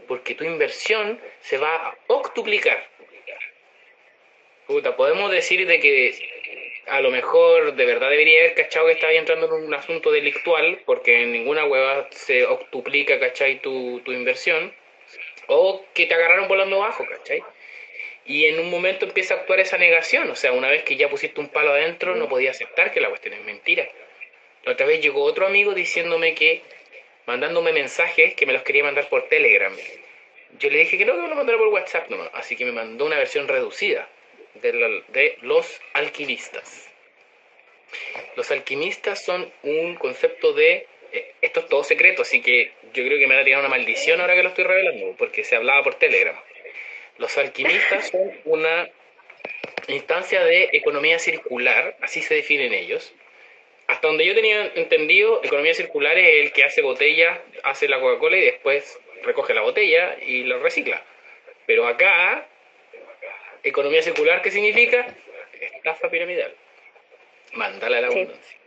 porque 0.08 0.36
tu 0.36 0.44
inversión 0.44 1.20
se 1.42 1.58
va 1.58 1.76
a 1.76 1.98
octuplicar. 2.08 2.88
Puta, 4.68 4.96
podemos 4.96 5.32
decir 5.32 5.66
de 5.68 5.80
que 5.80 6.16
a 6.88 7.00
lo 7.02 7.12
mejor 7.12 7.76
de 7.76 7.86
verdad 7.86 8.10
debería 8.10 8.42
haber 8.42 8.56
cachado 8.56 8.88
que 8.88 8.94
estaba 8.94 9.14
entrando 9.14 9.46
en 9.48 9.64
un 9.64 9.74
asunto 9.74 10.12
delictual, 10.12 10.82
porque 10.86 11.24
en 11.24 11.32
ninguna 11.32 11.66
hueva 11.66 12.08
se 12.12 12.46
octuplica, 12.46 13.20
¿cachai? 13.20 13.62
Tu, 13.62 14.02
tu 14.02 14.12
inversión, 14.12 14.74
o 15.48 15.86
que 15.94 16.06
te 16.06 16.14
agarraron 16.14 16.48
volando 16.48 16.80
bajo, 16.80 17.06
¿cachai? 17.06 17.44
Y 18.26 18.46
en 18.46 18.60
un 18.60 18.70
momento 18.70 19.06
empieza 19.06 19.36
a 19.36 19.38
actuar 19.38 19.60
esa 19.60 19.78
negación, 19.78 20.30
o 20.32 20.36
sea, 20.36 20.52
una 20.52 20.68
vez 20.68 20.84
que 20.84 20.96
ya 20.96 21.10
pusiste 21.10 21.40
un 21.40 21.50
palo 21.50 21.72
adentro, 21.72 22.16
no 22.16 22.28
podía 22.28 22.52
aceptar 22.52 22.92
que 22.92 23.00
la 23.00 23.10
cuestión 23.10 23.36
es 23.36 23.42
mentira. 23.42 23.88
La 24.64 24.72
otra 24.72 24.88
vez 24.88 25.00
llegó 25.00 25.24
otro 25.24 25.46
amigo 25.46 25.76
diciéndome 25.76 26.34
que, 26.34 26.64
mandándome 27.28 27.72
mensajes 27.72 28.34
que 28.34 28.46
me 28.46 28.54
los 28.54 28.64
quería 28.64 28.84
mandar 28.84 29.10
por 29.10 29.28
Telegram. 29.28 29.76
yo 30.60 30.70
le 30.70 30.80
dije 30.80 30.98
que 30.98 31.06
no, 31.06 31.14
que 31.14 31.22
me 31.22 31.28
lo 31.28 31.36
mandara 31.36 31.58
por 31.60 31.68
WhatsApp 31.68 32.10
nomás. 32.10 32.30
Así 32.34 32.56
que 32.56 32.66
me 32.66 32.72
mandó 32.72 33.06
una 33.06 33.18
versión 33.18 33.48
reducida 33.48 34.10
de, 34.56 35.04
de 35.10 35.38
los 35.42 35.80
alquimistas. 35.94 36.90
Los 38.36 38.52
alquimistas 38.52 39.24
son 39.24 39.52
un 39.64 39.96
concepto 39.96 40.54
de... 40.54 40.88
Eh, 41.12 41.34
esto 41.42 41.62
es 41.62 41.70
todo 41.70 41.84
secreto, 41.84 42.24
así 42.24 42.42
que 42.42 42.72
yo 42.94 43.04
creo 43.04 43.20
que 43.20 43.28
me 43.28 43.36
va 43.36 43.42
a 43.42 43.46
tirar 43.46 43.60
una 43.60 43.70
maldición 43.70 44.20
ahora 44.20 44.36
que 44.36 44.44
lo 44.44 44.50
estoy 44.50 44.64
revelando, 44.64 45.16
porque 45.18 45.44
se 45.44 45.56
hablaba 45.56 45.84
por 45.84 45.96
Telegram. 45.96 46.36
Los 47.18 47.38
alquimistas 47.38 48.10
son 48.10 48.32
una 48.44 48.90
instancia 49.88 50.44
de 50.44 50.70
economía 50.74 51.20
circular, 51.20 51.96
así 52.02 52.22
se 52.22 52.36
definen 52.36 52.74
ellos. 52.74 53.14
Hasta 53.88 54.08
donde 54.08 54.26
yo 54.26 54.34
tenía 54.34 54.72
entendido, 54.76 55.42
economía 55.44 55.74
circular 55.74 56.18
es 56.18 56.46
el 56.46 56.52
que 56.52 56.64
hace 56.64 56.82
botella, 56.82 57.42
hace 57.64 57.88
la 57.88 58.00
Coca-Cola 58.00 58.38
y 58.38 58.46
después 58.46 59.00
recoge 59.24 59.54
la 59.54 59.62
botella 59.62 60.18
y 60.22 60.44
la 60.44 60.58
recicla. 60.58 61.04
Pero 61.66 61.88
acá, 61.88 62.48
economía 63.64 64.02
circular, 64.02 64.42
¿qué 64.42 64.52
significa? 64.52 65.08
Estafa 65.60 66.10
piramidal. 66.10 66.54
Mandala 67.54 68.02
la 68.02 68.08
abundancia. 68.08 68.58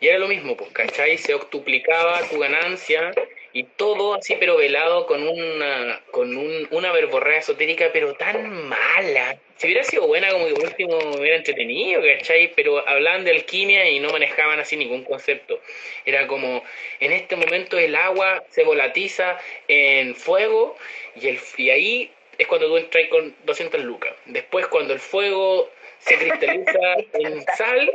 Y 0.00 0.08
era 0.08 0.18
lo 0.18 0.28
mismo, 0.28 0.56
pues, 0.56 0.72
¿cachai? 0.72 1.18
Se 1.18 1.34
octuplicaba 1.34 2.20
tu 2.28 2.38
ganancia 2.38 3.12
y 3.52 3.64
todo 3.64 4.14
así 4.14 4.36
pero 4.38 4.56
velado 4.56 5.06
con 5.06 5.26
una 5.26 6.00
con 6.10 6.36
un, 6.36 6.68
una 6.70 6.92
verborrea 6.92 7.38
esotérica 7.38 7.90
pero 7.92 8.14
tan 8.14 8.68
mala. 8.68 9.38
Si 9.56 9.66
hubiera 9.66 9.84
sido 9.84 10.06
buena 10.06 10.30
como 10.30 10.46
que 10.46 10.54
por 10.54 10.64
último 10.64 10.98
me 10.98 11.16
hubiera 11.18 11.36
entretenido 11.36 12.02
¿cachai? 12.02 12.52
pero 12.54 12.86
hablaban 12.88 13.24
de 13.24 13.32
alquimia 13.32 13.88
y 13.88 14.00
no 14.00 14.10
manejaban 14.10 14.58
así 14.58 14.76
ningún 14.76 15.04
concepto. 15.04 15.60
Era 16.04 16.26
como 16.26 16.64
en 17.00 17.12
este 17.12 17.36
momento 17.36 17.78
el 17.78 17.94
agua 17.94 18.42
se 18.50 18.64
volatiza 18.64 19.38
en 19.68 20.14
fuego 20.14 20.76
y, 21.14 21.28
el, 21.28 21.38
y 21.58 21.70
ahí 21.70 22.10
es 22.38 22.46
cuando 22.46 22.68
tú 22.68 22.76
entras 22.78 23.06
con 23.08 23.34
200 23.44 23.84
lucas. 23.84 24.14
Después 24.26 24.66
cuando 24.66 24.94
el 24.94 25.00
fuego 25.00 25.70
se 25.98 26.16
cristaliza 26.16 26.94
en 27.14 27.44
sal 27.56 27.92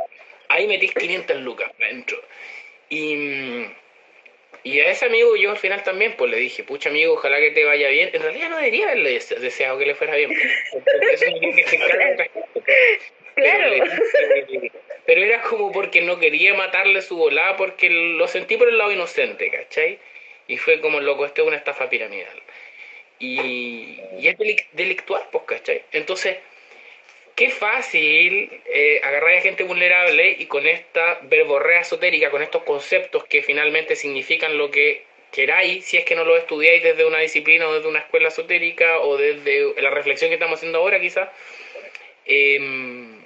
ahí 0.48 0.66
metís 0.66 0.94
500 0.94 1.40
lucas 1.40 1.70
adentro. 1.78 2.18
Y 2.88 3.14
mm, 3.14 3.74
y 4.64 4.80
a 4.80 4.90
ese 4.90 5.06
amigo 5.06 5.36
yo 5.36 5.50
al 5.50 5.58
final 5.58 5.82
también, 5.82 6.14
pues 6.16 6.30
le 6.30 6.38
dije, 6.38 6.64
pucha 6.64 6.90
amigo, 6.90 7.14
ojalá 7.14 7.38
que 7.38 7.50
te 7.52 7.64
vaya 7.64 7.88
bien. 7.88 8.10
En 8.12 8.22
realidad 8.22 8.50
no 8.50 8.56
debería 8.56 8.86
haberle 8.86 9.12
deseado 9.12 9.78
que 9.78 9.86
le 9.86 9.94
fuera 9.94 10.16
bien. 10.16 10.32
Eso 10.32 11.24
que 11.40 11.64
se 11.66 11.78
Claro. 13.34 13.70
Pero, 15.06 15.22
era 15.22 15.42
como 15.42 15.72
porque 15.72 16.02
no 16.02 16.18
quería 16.18 16.54
matarle 16.54 17.00
su 17.02 17.16
volada, 17.16 17.56
porque 17.56 17.88
lo 17.88 18.26
sentí 18.26 18.56
por 18.56 18.68
el 18.68 18.76
lado 18.76 18.92
inocente, 18.92 19.48
¿cachai? 19.50 19.98
Y 20.48 20.56
fue 20.56 20.80
como, 20.80 21.00
loco, 21.00 21.24
esto 21.24 21.42
es 21.42 21.48
una 21.48 21.56
estafa 21.56 21.88
piramidal. 21.88 22.42
Y, 23.20 24.00
y 24.18 24.28
es 24.28 24.36
delictual, 24.72 25.22
pues, 25.30 25.44
¿cachai? 25.44 25.82
Entonces, 25.92 26.38
qué 27.38 27.50
fácil 27.50 28.50
eh, 28.66 29.00
agarrar 29.04 29.34
a 29.34 29.40
gente 29.40 29.62
vulnerable 29.62 30.34
y 30.40 30.46
con 30.46 30.66
esta 30.66 31.20
verborrea 31.22 31.82
esotérica, 31.82 32.32
con 32.32 32.42
estos 32.42 32.64
conceptos 32.64 33.24
que 33.26 33.44
finalmente 33.44 33.94
significan 33.94 34.58
lo 34.58 34.72
que 34.72 35.04
queráis, 35.30 35.84
si 35.84 35.98
es 35.98 36.04
que 36.04 36.16
no 36.16 36.24
lo 36.24 36.36
estudiáis 36.36 36.82
desde 36.82 37.04
una 37.04 37.20
disciplina 37.20 37.68
o 37.68 37.74
desde 37.74 37.86
una 37.88 38.00
escuela 38.00 38.26
esotérica 38.26 38.98
o 38.98 39.16
desde 39.16 39.80
la 39.80 39.90
reflexión 39.90 40.30
que 40.30 40.34
estamos 40.34 40.58
haciendo 40.58 40.78
ahora 40.78 40.98
quizás, 40.98 41.28
em, 42.24 43.22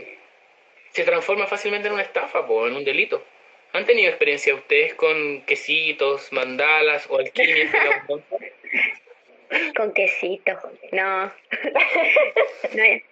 se 0.90 1.04
transforma 1.04 1.47
fácilmente 1.47 1.88
en 1.88 1.95
una 1.95 2.02
estafa 2.02 2.40
o 2.40 2.69
en 2.69 2.76
un 2.76 2.85
delito. 2.85 3.25
¿Han 3.73 3.87
tenido 3.87 4.11
experiencia 4.11 4.54
ustedes 4.54 4.92
con 4.92 5.40
quesitos, 5.47 6.31
mandalas 6.33 7.07
o 7.09 7.16
alquimias? 7.19 7.73
con 9.75 9.95
quesitos, 9.95 10.59
no. 10.90 11.33
no 12.75 13.12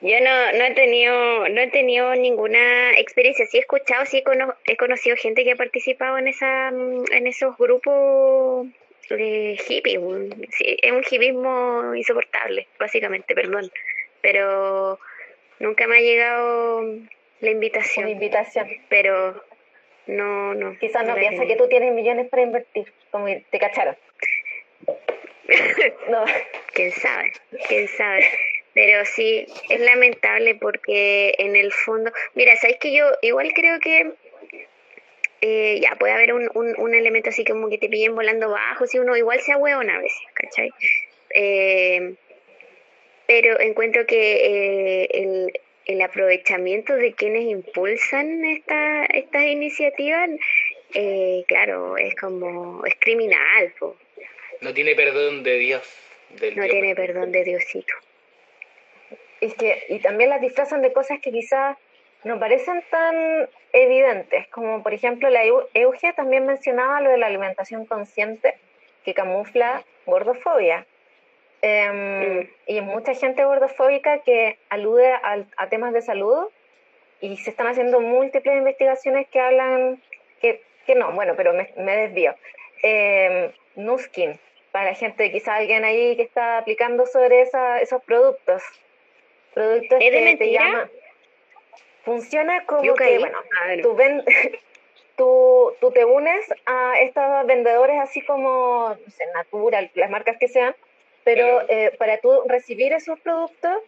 yo 0.00 0.20
no, 0.20 0.52
no 0.52 0.64
he 0.64 0.74
tenido, 0.74 1.48
no 1.48 1.60
he 1.60 1.66
tenido 1.68 2.14
ninguna 2.14 2.92
experiencia. 2.98 3.46
Sí 3.46 3.56
he 3.56 3.60
escuchado, 3.60 4.06
sí 4.06 4.22
he, 4.66 4.76
conocido 4.76 5.16
gente 5.16 5.42
que 5.44 5.52
ha 5.52 5.56
participado 5.56 6.18
en 6.18 6.28
esa, 6.28 6.68
en 6.68 7.26
esos 7.26 7.56
grupos 7.56 8.68
de 9.10 9.58
hippies. 9.66 10.00
Sí, 10.50 10.76
es 10.80 10.92
un 10.92 11.02
hipismo 11.10 11.94
insoportable, 11.96 12.68
básicamente, 12.78 13.34
perdón. 13.34 13.72
Pero 14.20 15.00
nunca 15.58 15.88
me 15.88 15.98
ha 15.98 16.00
llegado 16.00 16.82
la 17.40 17.50
invitación. 17.50 18.06
La 18.06 18.12
invitación. 18.12 18.68
Pero 18.88 19.42
no, 20.06 20.54
no. 20.54 20.78
Quizás 20.78 21.04
no, 21.06 21.16
piensa 21.16 21.44
que 21.44 21.56
tú 21.56 21.68
tienes 21.68 21.92
millones 21.92 22.28
para 22.28 22.42
invertir, 22.42 22.92
como 23.10 23.26
te 23.26 23.58
cacharon. 23.58 23.96
no. 26.08 26.24
¿Quién 26.72 26.92
sabe? 26.92 27.32
¿Quién 27.68 27.88
sabe? 27.88 28.24
Pero 28.78 29.04
sí, 29.04 29.44
es 29.70 29.80
lamentable 29.80 30.54
porque 30.54 31.34
en 31.38 31.56
el 31.56 31.72
fondo, 31.72 32.12
mira, 32.34 32.54
sabes 32.54 32.76
que 32.78 32.94
yo 32.94 33.06
igual 33.22 33.52
creo 33.52 33.80
que 33.80 34.12
eh, 35.40 35.80
ya 35.82 35.96
puede 35.96 36.12
haber 36.12 36.32
un, 36.32 36.48
un, 36.54 36.94
elemento 36.94 37.30
así 37.30 37.44
como 37.44 37.68
que 37.70 37.78
te 37.78 37.88
pillen 37.88 38.14
volando 38.14 38.50
bajo, 38.50 38.86
si 38.86 39.00
uno 39.00 39.16
igual 39.16 39.40
sea 39.40 39.56
hueón 39.56 39.90
a 39.90 39.98
veces, 39.98 40.22
¿cachai? 40.32 40.70
Eh, 41.30 42.14
pero 43.26 43.58
encuentro 43.58 44.06
que 44.06 44.46
eh, 44.46 45.08
el, 45.10 45.52
el, 45.86 46.00
aprovechamiento 46.00 46.94
de 46.94 47.14
quienes 47.14 47.46
impulsan 47.46 48.44
esta, 48.44 49.06
estas 49.06 49.42
iniciativas, 49.42 50.30
claro, 51.48 51.96
es 51.96 52.14
como, 52.14 52.86
es 52.86 52.94
criminal. 53.00 53.74
No 54.60 54.72
tiene 54.72 54.94
perdón 54.94 55.42
de 55.42 55.58
Dios. 55.58 55.82
no 56.54 56.68
tiene 56.68 56.94
perdón 56.94 57.32
de 57.32 57.42
Diosito 57.42 57.92
y, 59.40 59.52
que, 59.52 59.84
y 59.88 59.98
también 60.00 60.30
las 60.30 60.40
disfrazan 60.40 60.82
de 60.82 60.92
cosas 60.92 61.20
que 61.20 61.30
quizás 61.30 61.76
no 62.24 62.38
parecen 62.38 62.82
tan 62.90 63.48
evidentes, 63.72 64.48
como 64.48 64.82
por 64.82 64.92
ejemplo 64.92 65.30
la 65.30 65.44
Euge 65.44 66.12
también 66.14 66.46
mencionaba 66.46 67.00
lo 67.00 67.10
de 67.10 67.18
la 67.18 67.26
alimentación 67.26 67.86
consciente 67.86 68.54
que 69.04 69.14
camufla 69.14 69.84
gordofobia. 70.06 70.86
Em, 71.62 72.40
mm. 72.40 72.48
Y 72.66 72.80
mucha 72.80 73.14
gente 73.14 73.44
gordofóbica 73.44 74.18
que 74.20 74.58
alude 74.68 75.12
a, 75.12 75.68
temas 75.68 75.92
de 75.92 76.02
salud 76.02 76.48
y 77.20 77.36
se 77.38 77.50
están 77.50 77.66
haciendo 77.66 78.00
múltiples 78.00 78.56
investigaciones 78.56 79.26
que 79.28 79.40
hablan 79.40 80.00
que, 80.40 80.62
que 80.86 80.94
no, 80.94 81.12
bueno, 81.12 81.34
pero 81.36 81.52
me, 81.52 81.72
me 81.76 81.96
desvío. 81.96 82.34
Eh, 82.82 83.52
Nuskin, 83.74 84.38
para 84.70 84.90
la 84.90 84.94
gente, 84.94 85.32
quizá 85.32 85.56
alguien 85.56 85.84
ahí 85.84 86.16
que 86.16 86.22
está 86.22 86.58
aplicando 86.58 87.06
sobre 87.06 87.42
esa, 87.42 87.80
esos 87.80 88.02
productos 88.04 88.62
productos 89.58 89.98
¿Es 90.00 90.12
de 90.12 90.36
te 90.36 90.52
llama 90.52 90.88
funciona 92.04 92.64
como 92.64 92.94
que 92.94 93.18
bueno 93.18 93.38
tú, 93.82 93.94
ven, 93.94 94.24
tú, 95.16 95.74
tú, 95.80 95.90
te 95.90 96.04
unes 96.04 96.46
a 96.64 96.94
estos 97.00 97.46
vendedores 97.46 97.98
así 98.00 98.24
como 98.24 98.96
no 99.04 99.10
sé, 99.10 99.24
Natural 99.34 99.90
las 99.94 100.10
marcas 100.10 100.36
que 100.38 100.48
sean 100.48 100.74
pero 101.24 101.68
eh, 101.68 101.94
para 101.98 102.18
tú 102.18 102.42
recibir 102.46 102.92
esos 102.92 103.18
productos 103.20 103.82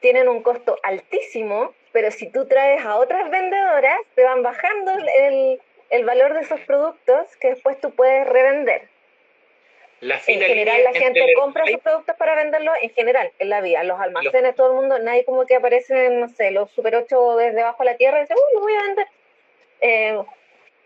tienen 0.00 0.28
un 0.28 0.42
costo 0.42 0.78
altísimo 0.82 1.74
pero 1.92 2.10
si 2.10 2.30
tú 2.30 2.46
traes 2.46 2.84
a 2.84 2.96
otras 2.96 3.30
vendedoras 3.30 4.00
te 4.14 4.24
van 4.24 4.42
bajando 4.42 4.92
el, 5.18 5.60
el 5.90 6.04
valor 6.06 6.32
de 6.34 6.40
esos 6.40 6.60
productos 6.60 7.36
que 7.36 7.50
después 7.50 7.78
tú 7.78 7.90
puedes 7.90 8.26
revender 8.26 8.88
en 10.00 10.40
general 10.40 10.84
la 10.84 10.92
gente 10.92 11.34
compra 11.34 11.66
sus 11.66 11.80
productos 11.80 12.16
para 12.16 12.34
venderlos 12.34 12.74
en 12.82 12.90
general, 12.90 13.30
en 13.38 13.50
la 13.50 13.60
vía, 13.60 13.84
los 13.84 14.00
almacenes, 14.00 14.54
todo 14.54 14.70
el 14.70 14.76
mundo, 14.76 14.98
nadie 14.98 15.24
como 15.24 15.44
que 15.44 15.56
aparece, 15.56 16.10
no 16.10 16.28
sé, 16.28 16.50
los 16.50 16.70
Super 16.70 16.96
8 16.96 17.36
desde 17.36 17.60
abajo 17.60 17.84
de 17.84 17.90
la 17.90 17.96
tierra 17.96 18.18
y 18.18 18.22
dice, 18.22 18.34
uy, 18.34 18.54
los 18.54 18.62
voy 18.62 18.72
a 18.72 18.82
vender. 18.82 19.06
Eh, 19.82 20.22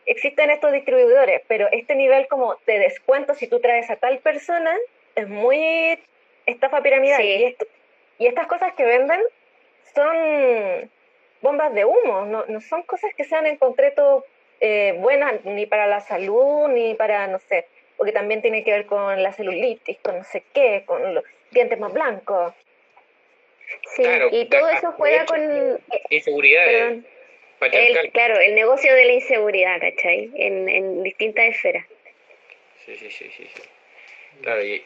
existen 0.06 0.50
estos 0.50 0.73
distribuidores, 0.73 1.42
pero 1.47 1.68
este 1.71 1.94
nivel 1.94 2.26
como 2.28 2.56
de 2.66 2.78
descuento 2.78 3.35
si 3.35 3.47
tú 3.47 3.61
traes 3.61 3.88
a 3.90 3.97
tal 3.97 4.18
persona 4.18 4.75
es 5.14 5.28
muy 5.28 5.99
estafa 6.47 6.83
piramidal. 6.83 7.23
Y, 7.25 7.56
y 8.18 8.26
estas 8.26 8.47
cosas 8.47 8.75
que 8.75 8.85
venden 8.85 9.21
son 9.94 10.90
bombas 11.40 11.73
de 11.75 11.85
humo, 11.85 12.25
no, 12.25 12.44
no 12.49 12.61
son 12.61 12.83
cosas 12.83 13.12
que 13.14 13.25
sean 13.25 13.47
en 13.47 13.59
concreto 13.59 14.25
eh, 14.61 14.97
buenas 14.99 15.44
ni 15.44 15.66
para 15.66 15.87
la 15.87 16.00
salud, 16.00 16.68
ni 16.68 16.94
para, 16.94 17.26
no 17.26 17.38
sé, 17.38 17.66
porque 17.96 18.12
también 18.12 18.42
tiene 18.42 18.64
que 18.64 18.72
ver 18.72 18.86
con 18.86 19.22
la 19.22 19.32
celulitis, 19.32 19.98
con 20.00 20.18
no 20.18 20.24
sé 20.24 20.44
qué, 20.52 20.84
con 20.86 21.14
los 21.14 21.24
dientes 21.50 21.78
más 21.78 21.92
blancos. 21.92 22.54
Sí, 23.94 24.02
y 24.32 24.44
todo 24.46 24.68
eso 24.68 24.92
juega 24.92 25.24
con... 25.26 25.80
Inseguridad. 26.10 26.66
El, 27.60 28.10
claro, 28.12 28.38
el 28.38 28.54
negocio 28.54 28.94
de 28.94 29.04
la 29.04 29.12
inseguridad, 29.12 29.80
¿cachai? 29.80 30.30
En, 30.34 30.68
en 30.68 31.02
distintas 31.02 31.46
esferas. 31.46 31.86
Sí, 32.84 32.96
sí, 32.96 33.10
sí, 33.10 33.30
sí. 33.30 33.48
Claro, 34.42 34.62
y, 34.64 34.82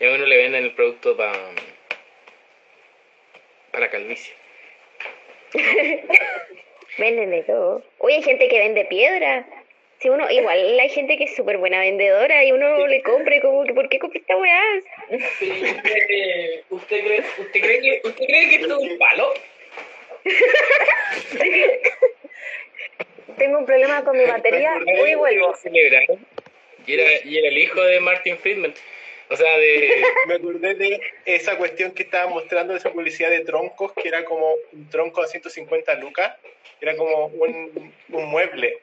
a 0.00 0.10
uno 0.10 0.26
le 0.26 0.36
venden 0.36 0.64
el 0.64 0.72
producto 0.74 1.16
para 1.16 1.32
para 3.72 3.90
calvicie. 3.90 4.34
Venden 6.98 7.30
de 7.30 7.42
todo. 7.42 7.82
Oye, 7.98 8.16
hay 8.16 8.22
gente 8.22 8.48
que 8.48 8.58
vende 8.58 8.84
piedra. 8.84 9.44
Si 10.04 10.10
uno, 10.10 10.30
igual 10.30 10.78
hay 10.78 10.90
gente 10.90 11.16
que 11.16 11.24
es 11.24 11.34
súper 11.34 11.56
buena 11.56 11.80
vendedora 11.80 12.44
y 12.44 12.52
uno 12.52 12.86
le 12.86 13.00
compra 13.00 13.36
y 13.36 13.40
como 13.40 13.64
que, 13.64 13.72
¿por 13.72 13.88
qué 13.88 13.98
compra 13.98 14.20
esta 14.20 14.36
weá? 14.36 14.62
¿Usted 15.08 15.80
cree, 15.82 16.62
usted 16.68 17.04
cree, 17.04 17.24
usted 17.38 17.60
cree 17.62 17.80
que, 17.80 18.02
usted 18.04 18.26
cree 18.26 18.50
que 18.50 18.56
esto 18.56 18.82
es 18.82 18.90
un 18.90 18.98
palo? 18.98 19.32
Tengo 23.38 23.60
un 23.60 23.64
problema 23.64 24.04
con 24.04 24.18
mi 24.18 24.26
batería, 24.26 24.78
muy 24.84 25.14
vuelvo. 25.14 25.54
Y 25.72 25.78
era, 26.92 27.24
y 27.24 27.38
era 27.38 27.48
el 27.48 27.56
hijo 27.56 27.82
de 27.82 27.98
Martin 28.00 28.36
Friedman. 28.36 28.74
O 29.30 29.36
sea, 29.36 29.56
de... 29.56 30.04
Me 30.26 30.34
acordé 30.34 30.74
de 30.74 31.00
esa 31.24 31.56
cuestión 31.56 31.92
que 31.92 32.02
estaba 32.02 32.28
mostrando 32.28 32.74
de 32.74 32.78
esa 32.78 32.92
publicidad 32.92 33.30
de 33.30 33.40
troncos, 33.40 33.94
que 33.94 34.08
era 34.08 34.26
como 34.26 34.52
un 34.70 34.86
tronco 34.90 35.22
de 35.22 35.28
150 35.28 35.94
lucas, 35.94 36.36
era 36.82 36.94
como 36.94 37.28
un, 37.28 37.94
un 38.10 38.24
mueble. 38.26 38.82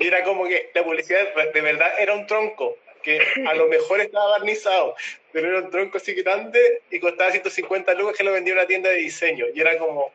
Y 0.00 0.06
era 0.06 0.24
como 0.24 0.48
que 0.48 0.70
la 0.74 0.82
publicidad 0.82 1.34
de 1.52 1.60
verdad 1.60 1.92
era 1.98 2.14
un 2.14 2.26
tronco, 2.26 2.76
que 3.02 3.20
a 3.46 3.54
lo 3.54 3.68
mejor 3.68 4.00
estaba 4.00 4.30
barnizado, 4.30 4.96
pero 5.32 5.48
era 5.48 5.58
un 5.60 5.70
tronco 5.70 5.98
así 5.98 6.14
grande 6.14 6.82
y 6.90 6.98
costaba 6.98 7.30
150 7.30 7.94
lucas 7.94 8.16
que 8.16 8.24
lo 8.24 8.32
vendía 8.32 8.54
en 8.54 8.58
una 8.58 8.66
tienda 8.66 8.90
de 8.90 8.96
diseño. 8.96 9.46
Y 9.54 9.60
era 9.60 9.76
como, 9.78 10.12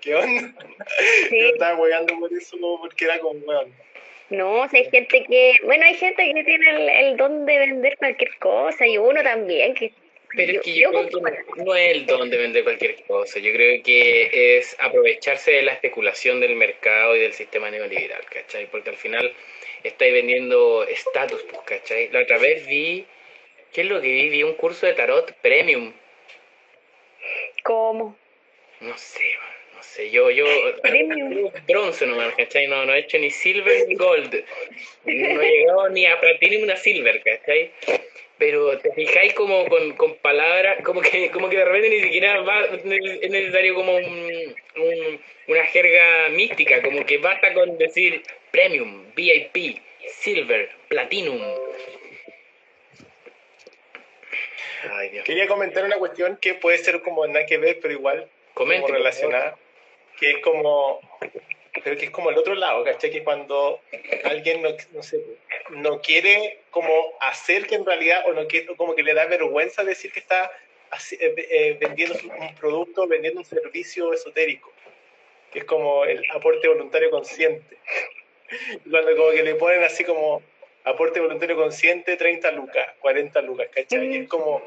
¿qué 0.00 0.14
onda? 0.14 0.52
Sí. 1.28 1.40
Yo 1.40 1.48
estaba 1.48 1.76
jugando 1.76 2.18
por 2.18 2.32
eso, 2.32 2.56
porque 2.80 3.04
era 3.04 3.18
como, 3.20 3.38
weón. 3.46 3.72
No, 4.30 4.60
o 4.60 4.68
sea, 4.68 4.80
hay 4.80 4.90
gente 4.90 5.24
que, 5.24 5.54
bueno, 5.64 5.84
hay 5.86 5.94
gente 5.94 6.32
que 6.34 6.44
tiene 6.44 6.70
el, 6.70 6.88
el, 6.88 7.16
don 7.16 7.46
de 7.46 7.58
vender 7.58 7.96
cualquier 7.96 8.36
cosa 8.38 8.86
y 8.86 8.98
uno 8.98 9.22
también 9.22 9.74
que... 9.74 9.92
Pero 10.36 10.52
es 10.52 10.60
que 10.60 10.74
yo, 10.74 10.90
creo 10.90 11.08
que 11.08 11.62
no, 11.64 11.74
es 11.74 11.96
el 11.96 12.06
don 12.06 12.28
de 12.28 12.36
vender 12.36 12.62
cualquier 12.62 13.02
cosa, 13.04 13.38
yo 13.38 13.52
creo 13.52 13.82
que 13.82 14.58
es 14.58 14.76
aprovecharse 14.78 15.52
de 15.52 15.62
la 15.62 15.72
especulación 15.72 16.40
del 16.40 16.54
mercado 16.54 17.16
y 17.16 17.20
del 17.20 17.32
sistema 17.32 17.70
neoliberal, 17.70 18.24
¿cachai? 18.26 18.66
Porque 18.70 18.90
al 18.90 18.96
final 18.96 19.34
estáis 19.84 20.12
vendiendo 20.12 20.84
estatus, 20.84 21.42
pues, 21.44 21.62
¿cachai? 21.62 22.10
La 22.10 22.20
otra 22.20 22.38
vez 22.38 22.66
vi, 22.66 23.06
¿qué 23.72 23.82
es 23.82 23.86
lo 23.86 24.00
que 24.02 24.08
vi? 24.08 24.28
Vi 24.28 24.42
un 24.42 24.54
curso 24.54 24.86
de 24.86 24.92
tarot 24.92 25.32
premium. 25.40 25.94
¿Cómo? 27.64 28.16
No 28.80 28.98
sé, 28.98 29.24
no 29.78 29.84
sé, 29.84 30.10
yo, 30.10 30.28
yo, 30.30 30.44
bronce 31.68 32.04
nomás, 32.04 32.34
¿cachai? 32.34 32.66
No, 32.66 32.84
no 32.84 32.94
he 32.94 32.98
hecho 32.98 33.16
ni 33.16 33.30
silver 33.30 33.86
ni 33.86 33.94
gold. 33.94 34.44
No 35.04 35.40
he 35.40 35.50
llegado 35.50 35.88
ni 35.90 36.04
a 36.04 36.18
platino 36.18 36.56
ni 36.56 36.62
una 36.64 36.76
silver, 36.76 37.22
¿cachai? 37.22 37.70
Pero 38.38 38.76
te 38.78 38.92
fijáis 38.92 39.34
como 39.34 39.66
con, 39.68 39.92
con 39.92 40.16
palabras, 40.16 40.82
como 40.82 41.00
que, 41.00 41.30
como 41.30 41.48
que 41.48 41.58
de 41.58 41.64
repente 41.64 41.90
ni 41.90 42.02
siquiera 42.02 42.40
va, 42.40 42.64
es 42.64 42.84
necesario 42.84 43.76
como 43.76 43.94
un, 43.94 45.20
una 45.46 45.64
jerga 45.66 46.28
mística, 46.30 46.82
como 46.82 47.06
que 47.06 47.18
basta 47.18 47.52
con 47.54 47.78
decir 47.78 48.22
premium, 48.50 49.04
VIP, 49.14 49.80
silver, 50.08 50.70
platinum. 50.88 51.40
Quería 55.24 55.46
comentar 55.46 55.84
una 55.84 55.98
cuestión 55.98 56.36
que 56.40 56.54
puede 56.54 56.78
ser 56.78 57.00
como 57.02 57.24
nada 57.28 57.46
que 57.46 57.58
ver, 57.58 57.78
pero 57.80 57.94
igual 57.94 58.28
como 58.54 58.88
relacionada 58.88 59.56
que 60.18 60.30
es 60.30 60.38
como, 60.38 61.00
creo 61.72 61.96
que 61.96 62.06
es 62.06 62.10
como 62.10 62.30
el 62.30 62.38
otro 62.38 62.54
lado, 62.54 62.84
¿cachai? 62.84 63.10
Que 63.10 63.24
cuando 63.24 63.80
alguien 64.24 64.62
no, 64.62 64.70
no, 64.92 65.02
sé, 65.02 65.22
no 65.70 66.00
quiere 66.00 66.60
como 66.70 66.92
hacer 67.20 67.66
que 67.66 67.76
en 67.76 67.86
realidad, 67.86 68.24
o 68.26 68.32
no 68.32 68.46
quiere, 68.46 68.74
como 68.76 68.94
que 68.94 69.02
le 69.02 69.14
da 69.14 69.26
vergüenza 69.26 69.84
decir 69.84 70.12
que 70.12 70.20
está 70.20 70.50
eh, 71.12 71.34
eh, 71.50 71.76
vendiendo 71.80 72.18
un 72.38 72.54
producto, 72.54 73.06
vendiendo 73.06 73.40
un 73.40 73.46
servicio 73.46 74.12
esotérico, 74.12 74.72
que 75.52 75.60
es 75.60 75.64
como 75.64 76.04
el 76.04 76.22
aporte 76.32 76.68
voluntario 76.68 77.10
consciente. 77.10 77.76
Cuando 78.90 79.14
como 79.16 79.30
que 79.30 79.42
le 79.42 79.54
ponen 79.54 79.82
así 79.84 80.04
como 80.04 80.42
aporte 80.84 81.20
voluntario 81.20 81.56
consciente 81.56 82.16
30 82.16 82.50
lucas, 82.52 82.94
40 83.00 83.42
lucas, 83.42 83.68
¿cachai? 83.70 84.14
Y 84.14 84.16
es 84.22 84.28
como, 84.28 84.62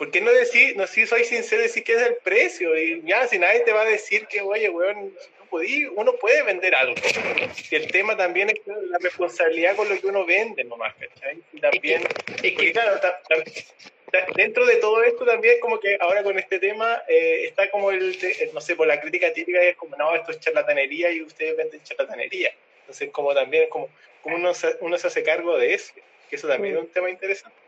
¿por 0.00 0.10
qué 0.10 0.22
no 0.22 0.32
decir, 0.32 0.78
no 0.78 0.86
si 0.86 1.06
soy 1.06 1.24
sincero, 1.24 1.60
decir 1.60 1.84
que 1.84 1.92
es 1.92 2.00
el 2.00 2.14
precio? 2.24 2.74
Y 2.74 3.02
ya, 3.04 3.28
si 3.28 3.38
nadie 3.38 3.60
te 3.60 3.72
va 3.74 3.82
a 3.82 3.84
decir 3.84 4.26
que, 4.28 4.40
oye, 4.40 4.70
weón, 4.70 5.14
uno 5.94 6.14
puede 6.14 6.42
vender 6.42 6.74
algo. 6.74 6.94
Y 7.70 7.74
el 7.74 7.86
tema 7.92 8.16
también 8.16 8.48
es 8.48 8.56
la 8.66 8.96
responsabilidad 8.96 9.76
con 9.76 9.90
lo 9.90 10.00
que 10.00 10.06
uno 10.06 10.24
vende 10.24 10.64
nomás, 10.64 10.94
¿cachai? 10.94 11.42
Y 11.52 11.60
también, 11.60 12.02
es 12.42 12.52
que, 12.56 12.72
claro, 12.72 12.98
dentro 14.36 14.64
de 14.64 14.76
todo 14.76 15.02
esto 15.02 15.26
también 15.26 15.60
como 15.60 15.78
que 15.78 15.98
ahora 16.00 16.22
con 16.22 16.38
este 16.38 16.58
tema 16.58 17.02
eh, 17.06 17.44
está 17.44 17.70
como 17.70 17.90
el, 17.90 18.16
no 18.54 18.60
sé, 18.62 18.76
por 18.76 18.86
la 18.86 19.02
crítica 19.02 19.30
típica 19.34 19.60
es 19.60 19.76
como, 19.76 19.96
no, 19.96 20.16
esto 20.16 20.30
es 20.30 20.40
charlatanería 20.40 21.10
y 21.10 21.20
ustedes 21.20 21.58
venden 21.58 21.82
charlatanería. 21.82 22.54
Entonces, 22.80 23.10
como 23.10 23.34
también, 23.34 23.68
como, 23.68 23.90
como 24.22 24.36
uno, 24.36 24.54
se, 24.54 24.76
uno 24.80 24.96
se 24.96 25.08
hace 25.08 25.22
cargo 25.22 25.58
de 25.58 25.74
eso, 25.74 25.92
que 26.30 26.36
eso 26.36 26.48
también 26.48 26.76
es 26.76 26.80
un 26.80 26.88
tema 26.88 27.10
interesante. 27.10 27.60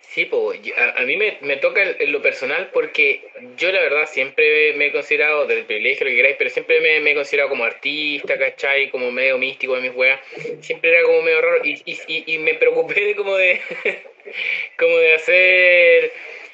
Sí, 0.00 0.24
pues 0.24 0.58
a, 0.96 1.02
mí 1.02 1.16
me, 1.16 1.56
toca 1.58 1.82
en, 1.82 2.12
lo 2.12 2.22
personal 2.22 2.70
porque 2.72 3.22
yo 3.58 3.70
la 3.70 3.80
verdad 3.80 4.08
siempre 4.10 4.72
me 4.72 4.86
he 4.86 4.92
considerado, 4.92 5.46
del 5.46 5.66
privilegio 5.66 6.06
lo 6.06 6.10
que 6.10 6.16
queráis, 6.16 6.36
pero 6.38 6.50
siempre 6.50 6.80
me, 6.80 7.10
he 7.10 7.14
considerado 7.14 7.50
como 7.50 7.64
artista, 7.64 8.38
¿cachai? 8.38 8.90
Como 8.90 9.12
medio 9.12 9.36
místico 9.36 9.76
de 9.76 9.82
mis 9.82 9.94
weas. 9.94 10.18
Siempre 10.62 10.90
era 10.90 11.02
como 11.02 11.20
medio 11.22 11.42
raro 11.42 11.64
y, 11.64 11.82
y, 11.84 12.24
y, 12.34 12.38
me 12.38 12.54
preocupé 12.54 13.04
de 13.04 13.16
como 13.16 13.36
de, 13.36 13.60
como 14.78 14.96
de 14.96 15.14
hacer 15.14 16.12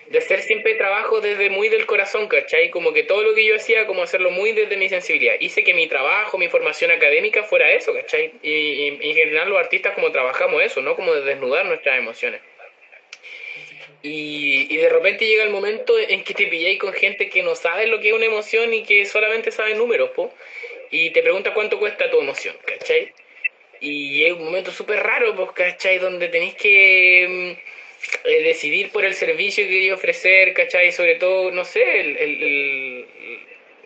de 0.09 0.19
hacer 0.19 0.43
siempre 0.43 0.75
trabajo 0.75 1.21
desde 1.21 1.49
muy 1.49 1.69
del 1.69 1.87
corazón, 1.87 2.29
¿cachai? 2.29 2.71
Como 2.71 2.93
que 2.93 3.05
todo 3.05 3.23
lo 3.23 3.35
que 3.35 3.47
yo 3.47 3.57
hacía, 3.57 3.87
como 3.87 4.03
hacerlo 4.03 4.31
muy 4.31 4.53
desde 4.53 4.77
mi 4.77 4.89
sensibilidad. 4.89 5.37
Hice 5.41 5.65
que 5.65 5.75
mi 5.75 5.87
trabajo, 5.87 6.39
mi 6.39 6.49
formación 6.49 6.91
académica 6.91 7.45
fuera 7.45 7.71
eso, 7.71 7.95
¿cachai? 7.95 8.33
Y, 8.43 8.51
y, 8.51 8.89
en 9.01 9.15
general 9.15 9.49
los 9.49 9.59
artistas 9.59 9.95
como 9.95 10.13
trabajamos 10.13 10.63
eso, 10.63 10.83
¿no? 10.83 10.97
Como 10.97 11.15
de 11.15 11.23
desnudar 11.23 11.67
nuestras 11.67 11.99
emociones. 11.99 12.41
Y, 14.05 14.67
y, 14.69 14.77
de 14.77 14.91
repente 14.91 15.27
llega 15.27 15.45
el 15.45 15.51
momento 15.51 15.99
en 15.99 16.25
que 16.25 16.35
te 16.35 16.47
pilláis 16.47 16.79
con 16.79 16.93
gente 16.93 17.31
que 17.31 17.43
no 17.43 17.55
sabe 17.55 17.87
lo 17.87 18.01
que 18.01 18.11
es 18.11 18.15
una 18.15 18.27
emoción 18.27 18.75
y 18.75 18.83
que 18.83 19.07
solamente 19.07 19.51
sabe 19.51 19.75
números, 19.75 20.11
po, 20.11 20.31
y 20.91 21.09
te 21.09 21.23
pregunta 21.23 21.55
cuánto 21.55 21.79
cuesta 21.79 22.11
tu 22.11 22.21
emoción, 22.21 22.55
¿cachai? 22.67 23.15
Y 23.81 24.25
es 24.25 24.35
un 24.35 24.45
momento 24.45 24.73
súper 24.73 25.03
raro, 25.03 25.35
pues, 25.35 25.53
¿cachai? 25.53 25.99
Donde 25.99 26.29
tenéis 26.29 26.55
que 26.55 27.27
mm, 27.29 28.29
eh, 28.29 28.43
decidir 28.43 28.91
por 28.91 29.07
el 29.07 29.15
servicio 29.15 29.65
que 29.65 29.71
queréis 29.71 29.93
ofrecer, 29.95 30.53
¿cachai? 30.53 30.93
Sobre 30.93 31.15
todo, 31.15 31.51
no 31.51 31.65
sé, 31.65 32.01
el, 32.01 32.17
el, 32.19 33.07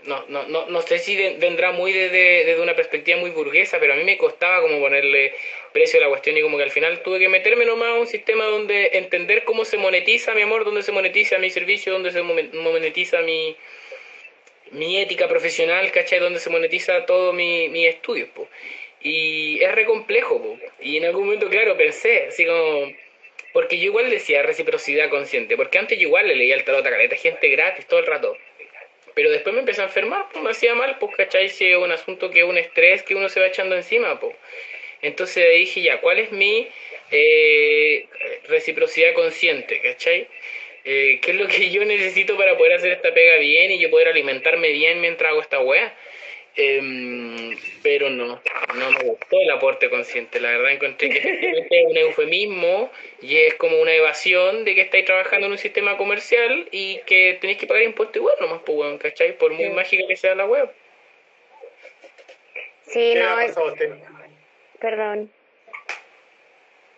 no, 0.05 0.25
no, 0.29 0.47
no, 0.49 0.67
no 0.67 0.83
sé 0.83 0.99
si 0.99 1.17
vendrá 1.17 1.73
muy 1.73 1.93
desde, 1.93 2.61
una 2.61 2.75
perspectiva 2.75 3.19
muy 3.19 3.31
burguesa, 3.31 3.79
pero 3.81 3.93
a 3.93 3.97
mí 3.97 4.05
me 4.05 4.19
costaba 4.19 4.61
como 4.61 4.79
ponerle 4.81 5.35
precio 5.73 6.01
a 6.01 6.03
la 6.03 6.09
cuestión 6.09 6.37
y 6.37 6.43
como 6.43 6.57
que 6.57 6.65
al 6.65 6.71
final 6.71 7.03
tuve 7.03 7.19
que 7.19 7.29
meterme 7.29 7.65
nomás 7.65 7.89
a 7.89 7.95
un 7.95 8.07
sistema 8.07 8.45
donde 8.45 8.91
entender 8.95 9.45
cómo 9.45 9.65
se 9.65 9.77
monetiza 9.77 10.35
mi 10.35 10.43
amor, 10.43 10.65
dónde 10.65 10.83
se 10.83 10.93
monetiza 10.93 11.39
mi 11.39 11.51
servicio, 11.51 11.93
dónde 11.93 12.11
se 12.13 12.23
monetiza 12.23 13.21
mi, 13.21 13.57
mi 14.71 14.99
ética 14.99 15.29
profesional, 15.29 15.91
¿cachai? 15.93 16.19
Donde 16.19 16.41
se 16.41 16.51
monetiza 16.51 17.07
todo 17.07 17.33
mi, 17.33 17.69
mi 17.69 17.87
estudios, 17.87 18.29
po. 18.31 18.49
Y 19.01 19.63
es 19.63 19.73
re 19.73 19.85
complejo, 19.85 20.43
po. 20.43 20.59
Y 20.81 20.97
en 20.97 21.05
algún 21.05 21.25
momento, 21.25 21.49
claro, 21.49 21.77
pensé, 21.77 22.27
así 22.29 22.45
como... 22.45 22.93
Porque 23.53 23.79
yo 23.79 23.87
igual 23.87 24.11
decía 24.11 24.43
reciprocidad 24.43 25.09
consciente, 25.09 25.57
porque 25.57 25.79
antes 25.79 25.99
yo 25.99 26.09
igual 26.09 26.29
le 26.29 26.37
leía 26.37 26.55
el 26.55 26.65
tarot 26.65 26.87
a 26.87 26.91
caleta, 26.91 27.17
gente 27.17 27.49
gratis 27.49 27.87
todo 27.87 28.01
el 28.01 28.07
rato. 28.07 28.37
Pero 29.19 29.31
después 29.31 29.53
me 29.53 29.63
empecé 29.63 29.81
a 29.81 29.87
enfermar, 29.87 30.27
pues 30.33 30.45
me 30.45 30.51
hacía 30.51 30.77
mal, 30.77 30.97
pues, 31.01 31.17
¿cachai? 31.17 31.49
Si 31.49 31.67
es 31.67 31.77
un 31.77 31.91
asunto 31.91 32.31
que 32.31 32.39
es 32.39 32.45
un 32.45 32.57
estrés 32.57 33.03
que 33.03 33.17
uno 33.17 33.29
se 33.29 33.41
va 33.41 33.49
echando 33.49 33.75
encima, 33.75 34.21
pues. 34.21 34.37
Entonces 35.03 35.57
dije, 35.57 35.83
ya, 35.83 36.01
¿cuál 36.01 36.21
es 36.21 36.31
mi 36.31 36.69
eh, 37.11 38.07
reciprocidad 38.47 39.15
consciente, 39.15 39.81
¿cachai? 39.81 40.29
Eh, 40.85 41.19
¿Qué 41.21 41.33
es 41.33 41.37
lo 41.37 41.49
que 41.49 41.69
yo 41.69 41.85
necesito 41.85 42.37
para 42.37 42.57
poder 42.57 42.75
hacer 42.75 42.93
esta 42.93 43.13
pega 43.13 43.39
bien 43.39 43.73
y 43.73 43.81
yo 43.81 43.91
poder 43.91 44.07
alimentarme 44.07 44.71
bien 44.71 45.01
mientras 45.01 45.33
hago 45.33 45.43
esta 45.43 45.59
weá? 45.59 45.93
Em, 46.61 47.57
pero 47.85 48.11
no, 48.11 48.43
no 48.75 48.91
me 48.91 49.05
gustó 49.05 49.41
el 49.41 49.49
aporte 49.53 49.89
consciente. 49.89 50.41
La 50.41 50.51
verdad 50.51 50.73
encontré 50.73 51.09
que 51.09 51.19
es 51.71 51.87
un 51.87 51.97
eufemismo 51.97 52.91
y 53.23 53.37
es 53.37 53.55
como 53.55 53.81
una 53.81 53.95
evasión 53.95 54.65
de 54.65 54.75
que 54.75 54.81
estáis 54.81 55.05
trabajando 55.05 55.47
en 55.47 55.53
un 55.53 55.59
sistema 55.59 55.97
comercial 55.97 56.69
y 56.73 56.99
que 57.07 57.39
tenéis 57.41 57.61
que 57.61 57.69
pagar 57.69 57.85
impuestos 57.85 58.17
igual 58.17 58.35
nomás, 58.41 58.61
pues, 58.67 58.77
weón, 58.77 58.99
¿cachai? 58.99 59.39
Por 59.39 59.53
muy 59.53 59.71
mágica 59.71 60.03
que 60.09 60.17
sea 60.17 60.35
la 60.35 60.47
web. 60.47 60.69
Sí, 62.89 63.15
no. 63.15 63.37
Perdón. 64.81 65.31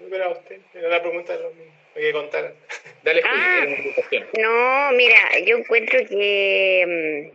No 0.00 0.30
usted, 0.30 0.58
era 0.72 0.88
la 0.88 1.02
pregunta 1.02 1.36
lo 1.36 1.48
Hay 1.96 2.02
que 2.02 2.12
contar. 2.12 2.54
Dale, 3.02 3.22
ah, 3.26 3.66
No, 4.38 4.92
mira, 4.92 5.38
yo 5.44 5.58
encuentro 5.58 6.00
que. 6.08 7.30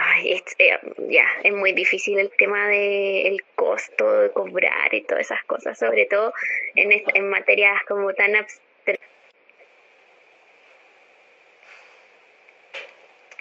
Ay, 0.00 0.34
es, 0.34 0.42
eh, 0.58 0.78
ya, 1.08 1.26
es 1.42 1.52
muy 1.52 1.72
difícil 1.72 2.20
el 2.20 2.30
tema 2.30 2.68
del 2.68 3.26
el 3.26 3.44
costo 3.56 4.20
de 4.20 4.30
cobrar 4.30 4.94
y 4.94 5.02
todas 5.02 5.22
esas 5.22 5.42
cosas, 5.44 5.76
sobre 5.76 6.06
todo 6.06 6.32
en, 6.76 7.02
en 7.14 7.28
materias 7.28 7.82
como 7.88 8.14
tan 8.14 8.36
abstractas. 8.36 9.08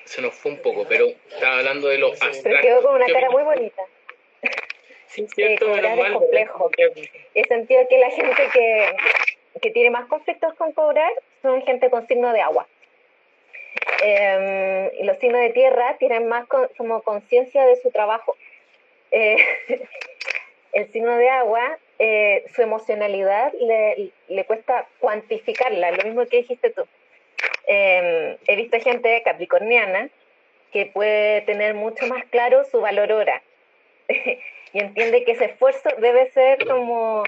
Se 0.05 0.19
nos 0.19 0.33
fue 0.33 0.53
un 0.53 0.61
poco, 0.63 0.87
pero 0.89 1.05
estaba 1.29 1.59
hablando 1.59 1.89
de 1.89 1.99
lo 1.99 2.07
abstracto. 2.07 2.61
quedó 2.61 2.81
con 2.81 2.95
una 2.95 3.05
cara 3.05 3.29
muy 3.29 3.43
bonita. 3.43 3.83
eh, 5.37 5.57
cobrar 5.59 5.99
es 5.99 6.11
complejo. 6.11 6.71
He 7.35 7.43
sentido 7.47 7.87
que 7.87 7.97
la 7.99 8.09
gente 8.09 8.49
que, 8.51 8.95
que 9.61 9.69
tiene 9.69 9.91
más 9.91 10.07
conflictos 10.07 10.55
con 10.55 10.71
cobrar 10.71 11.11
son 11.43 11.61
gente 11.61 11.91
con 11.91 12.07
signo 12.07 12.33
de 12.33 12.41
agua. 12.41 12.67
Y 14.03 15.03
los 15.03 15.17
signos 15.17 15.41
de 15.41 15.49
tierra 15.51 15.95
tienen 15.97 16.27
más 16.27 16.45
como 16.77 17.01
conciencia 17.01 17.65
de 17.65 17.75
su 17.77 17.91
trabajo. 17.91 18.35
Eh, 19.11 19.37
el 20.73 20.91
signo 20.91 21.15
de 21.17 21.29
agua, 21.29 21.77
eh, 21.99 22.45
su 22.55 22.61
emocionalidad 22.61 23.51
le, 23.53 24.11
le, 24.27 24.45
cuesta 24.45 24.87
cuantificarla, 24.99 25.91
lo 25.91 26.03
mismo 26.03 26.25
que 26.27 26.37
dijiste 26.37 26.69
tú. 26.69 26.85
Em, 27.65 28.37
he 28.47 28.55
visto 28.55 28.79
gente 28.79 29.21
capricorniana 29.23 30.09
que 30.71 30.85
puede 30.85 31.41
tener 31.41 31.73
mucho 31.73 32.07
más 32.07 32.23
claro 32.25 32.63
su 32.65 32.79
valor 32.79 33.11
hora 33.11 33.41
y 34.07 34.79
entiende 34.79 35.23
que 35.23 35.33
ese 35.33 35.45
esfuerzo 35.45 35.89
debe 35.97 36.31
ser 36.31 36.65
como 36.65 37.23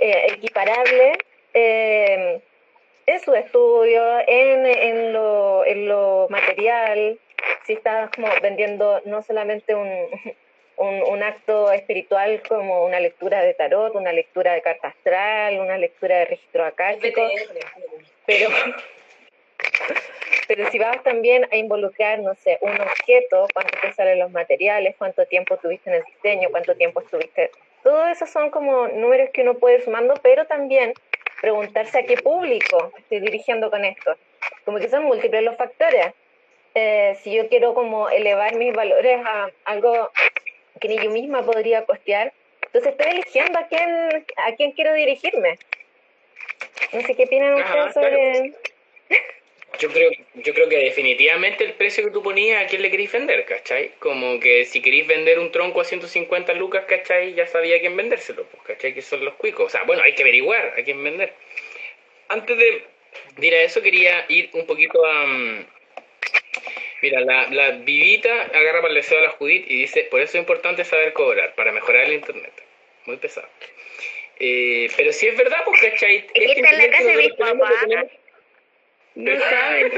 eh, 0.00 0.26
equiparable 0.30 1.18
em, 1.54 2.40
en 3.06 3.20
su 3.20 3.34
estudio, 3.34 4.02
en, 4.26 4.66
en, 4.66 5.12
lo, 5.12 5.64
en 5.64 5.88
lo 5.88 6.26
material, 6.30 7.18
si 7.64 7.74
estás 7.74 8.10
como 8.10 8.28
vendiendo 8.40 9.00
no 9.04 9.22
solamente 9.22 9.74
un, 9.74 9.88
un, 10.76 11.02
un, 11.02 11.22
acto 11.22 11.72
espiritual 11.72 12.42
como 12.48 12.84
una 12.84 13.00
lectura 13.00 13.42
de 13.42 13.54
tarot, 13.54 13.94
una 13.94 14.12
lectura 14.12 14.52
de 14.54 14.62
carta 14.62 14.88
astral, 14.88 15.58
una 15.58 15.78
lectura 15.78 16.18
de 16.18 16.24
registro 16.26 16.64
acástico, 16.64 17.22
pero, 18.26 18.50
pero 20.48 20.70
si 20.70 20.78
vas 20.78 21.02
también 21.02 21.48
a 21.50 21.56
involucrar, 21.56 22.20
no 22.20 22.34
sé, 22.36 22.58
un 22.60 22.80
objeto, 22.80 23.48
cuánto 23.52 23.78
te 23.80 23.92
salen 23.92 24.18
los 24.18 24.30
materiales, 24.30 24.94
cuánto 24.96 25.26
tiempo 25.26 25.56
tuviste 25.56 25.90
en 25.90 25.96
el 25.96 26.04
diseño, 26.04 26.48
cuánto 26.50 26.76
tiempo 26.76 27.00
estuviste, 27.00 27.50
todo 27.82 28.06
eso 28.06 28.26
son 28.26 28.50
como 28.50 28.86
números 28.88 29.30
que 29.32 29.42
uno 29.42 29.54
puede 29.54 29.78
ir 29.78 29.84
sumando, 29.84 30.14
pero 30.22 30.46
también 30.46 30.94
preguntarse 31.42 31.98
a 31.98 32.06
qué 32.06 32.16
público 32.16 32.92
estoy 32.96 33.20
dirigiendo 33.20 33.68
con 33.68 33.84
esto. 33.84 34.16
Como 34.64 34.78
que 34.78 34.88
son 34.88 35.04
múltiples 35.04 35.42
los 35.42 35.56
factores. 35.56 36.14
Eh, 36.74 37.18
si 37.22 37.34
yo 37.34 37.48
quiero 37.48 37.74
como 37.74 38.08
elevar 38.08 38.54
mis 38.54 38.72
valores 38.72 39.20
a 39.26 39.50
algo 39.66 40.10
que 40.80 40.88
ni 40.88 40.98
yo 40.98 41.10
misma 41.10 41.42
podría 41.42 41.84
costear, 41.84 42.32
entonces 42.66 42.92
estoy 42.92 43.12
eligiendo 43.12 43.58
a 43.58 43.66
quién, 43.66 44.24
a 44.36 44.52
quién 44.56 44.72
quiero 44.72 44.94
dirigirme. 44.94 45.58
No 46.92 47.00
sé 47.02 47.14
qué 47.14 47.24
opinan 47.24 47.54
ustedes 47.54 47.92
sobre... 47.92 48.52
Yo 49.82 49.88
creo, 49.88 50.12
yo 50.34 50.54
creo 50.54 50.68
que 50.68 50.76
definitivamente 50.76 51.64
el 51.64 51.72
precio 51.72 52.04
que 52.04 52.12
tú 52.12 52.22
ponías 52.22 52.62
a 52.62 52.68
quién 52.68 52.82
le 52.82 52.90
queréis 52.92 53.10
vender, 53.10 53.44
¿cachai? 53.44 53.90
Como 53.98 54.38
que 54.38 54.64
si 54.64 54.80
queréis 54.80 55.08
vender 55.08 55.40
un 55.40 55.50
tronco 55.50 55.80
a 55.80 55.84
150 55.84 56.54
lucas, 56.54 56.84
¿cachai? 56.86 57.34
Ya 57.34 57.48
sabía 57.48 57.78
a 57.78 57.80
quién 57.80 57.96
vendérselo, 57.96 58.44
pues, 58.44 58.62
¿cachai? 58.62 58.94
Que 58.94 59.02
son 59.02 59.24
los 59.24 59.34
cuicos. 59.34 59.66
O 59.66 59.68
sea, 59.68 59.82
bueno, 59.82 60.04
hay 60.04 60.14
que 60.14 60.22
averiguar 60.22 60.74
a 60.78 60.84
quién 60.84 61.02
vender. 61.02 61.34
Antes 62.28 62.56
de 62.56 62.84
ir 63.40 63.54
a 63.56 63.62
eso, 63.62 63.82
quería 63.82 64.24
ir 64.28 64.50
un 64.52 64.66
poquito 64.66 65.04
a... 65.04 65.26
Mm, 65.26 65.66
mira, 67.02 67.20
la, 67.22 67.48
la 67.50 67.70
vivita 67.72 68.42
agarra 68.54 68.82
para 68.82 68.90
el 68.90 69.00
deseo 69.00 69.18
a 69.18 69.22
la 69.22 69.30
Judith 69.30 69.64
y 69.68 69.80
dice, 69.80 70.04
por 70.04 70.20
eso 70.20 70.38
es 70.38 70.42
importante 70.42 70.84
saber 70.84 71.12
cobrar, 71.12 71.56
para 71.56 71.72
mejorar 71.72 72.04
el 72.04 72.12
Internet. 72.12 72.52
Muy 73.06 73.16
pesado. 73.16 73.48
Eh, 74.38 74.88
pero 74.96 75.12
si 75.12 75.26
es 75.26 75.36
verdad, 75.36 75.58
pues, 75.64 75.80
¿cachai? 75.80 76.18
Este 76.34 76.52
está 76.52 76.70
en 76.70 76.78
la 76.78 76.88
casa 76.88 77.04
de 77.04 77.16
mis 77.16 77.32
papás. 77.32 78.21
No 79.14 79.38
saben. 79.38 79.92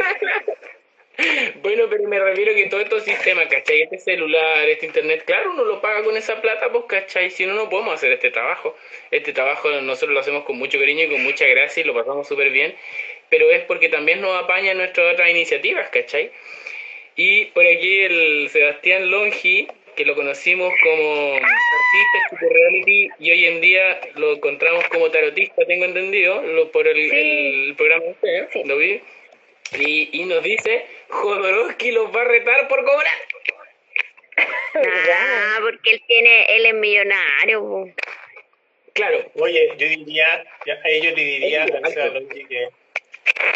bueno, 1.62 1.84
pero 1.88 2.08
me 2.08 2.18
refiero 2.18 2.54
que 2.54 2.66
todo 2.66 2.80
estos 2.80 3.04
sistemas, 3.04 3.46
¿cachai? 3.46 3.82
Este 3.82 3.98
celular, 3.98 4.68
este 4.68 4.86
internet, 4.86 5.24
claro, 5.24 5.52
uno 5.52 5.64
lo 5.64 5.80
paga 5.80 6.02
con 6.02 6.16
esa 6.16 6.40
plata, 6.40 6.70
pues, 6.72 6.84
¿cachai? 6.88 7.30
Si 7.30 7.46
no, 7.46 7.54
no 7.54 7.68
podemos 7.68 7.94
hacer 7.94 8.12
este 8.12 8.30
trabajo. 8.30 8.76
Este 9.10 9.32
trabajo 9.32 9.70
nosotros 9.80 10.14
lo 10.14 10.20
hacemos 10.20 10.44
con 10.44 10.58
mucho 10.58 10.78
cariño 10.78 11.04
y 11.04 11.08
con 11.08 11.22
mucha 11.22 11.46
gracia 11.46 11.82
y 11.82 11.84
lo 11.84 11.94
pasamos 11.94 12.26
súper 12.26 12.50
bien, 12.50 12.74
pero 13.28 13.50
es 13.50 13.62
porque 13.64 13.88
también 13.88 14.20
nos 14.20 14.42
apaña 14.42 14.74
nuestras 14.74 15.12
otras 15.12 15.30
iniciativas, 15.30 15.88
¿cachai? 15.90 16.32
Y 17.16 17.46
por 17.46 17.64
aquí 17.64 18.00
el 18.00 18.48
Sebastián 18.50 19.10
Longi, 19.10 19.68
que 19.94 20.04
lo 20.04 20.14
conocimos 20.14 20.72
como 20.82 21.34
artista 21.34 22.28
super 22.30 22.52
reality 22.52 23.10
y 23.18 23.30
hoy 23.30 23.44
en 23.46 23.60
día 23.60 24.00
lo 24.14 24.34
encontramos 24.34 24.86
como 24.88 25.10
tarotista, 25.10 25.64
tengo 25.66 25.84
entendido, 25.84 26.42
lo, 26.42 26.70
por 26.70 26.86
el, 26.86 27.74
programa 27.76 28.04
de 28.04 28.10
usted, 28.10 28.64
lo 28.64 28.76
vi. 28.76 29.00
Y, 29.78 30.20
y 30.20 30.24
nos 30.24 30.42
dice, 30.42 30.86
Jodorowsky 31.08 31.92
los 31.92 32.14
va 32.14 32.22
a 32.22 32.24
retar 32.24 32.68
por 32.68 32.84
cobrar. 32.84 33.14
Ah, 34.76 35.58
porque 35.62 35.92
él 35.92 36.02
tiene, 36.06 36.44
él 36.56 36.66
es 36.66 36.74
millonario. 36.74 37.94
Claro. 38.92 39.30
Oye, 39.36 39.68
yo 39.76 39.88
diría, 39.88 40.44
a 40.84 40.88
ellos 40.88 41.14
le 41.16 41.24
diría 41.24 41.64
a 41.64 41.66
que, 41.66 42.68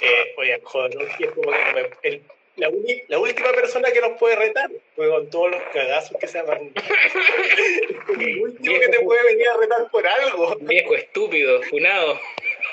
eh, 0.03 0.35
oye, 0.37 0.61
Jodorowsky 0.63 1.25
es 1.25 1.31
como 1.31 1.51
que 1.51 2.09
el 2.09 2.23
la, 2.59 2.71
la, 3.09 3.19
última 3.19 3.53
persona 3.53 3.91
que 3.91 4.01
nos 4.01 4.19
puede 4.19 4.37
retar, 4.37 4.71
pues 4.97 5.09
con 5.09 5.31
todos 5.31 5.53
los 5.53 5.63
cagazos 5.73 6.17
que 6.19 6.27
se 6.27 6.39
han 6.39 6.47
el 8.21 8.43
último 8.43 8.81
que 8.81 8.89
te 8.89 9.01
puede 9.01 9.25
venir 9.25 9.49
a 9.49 9.57
retar 9.57 9.91
por 9.91 10.07
algo. 10.07 10.57
Viejo 10.61 10.95
estúpido, 10.95 11.63
funado. 11.63 12.21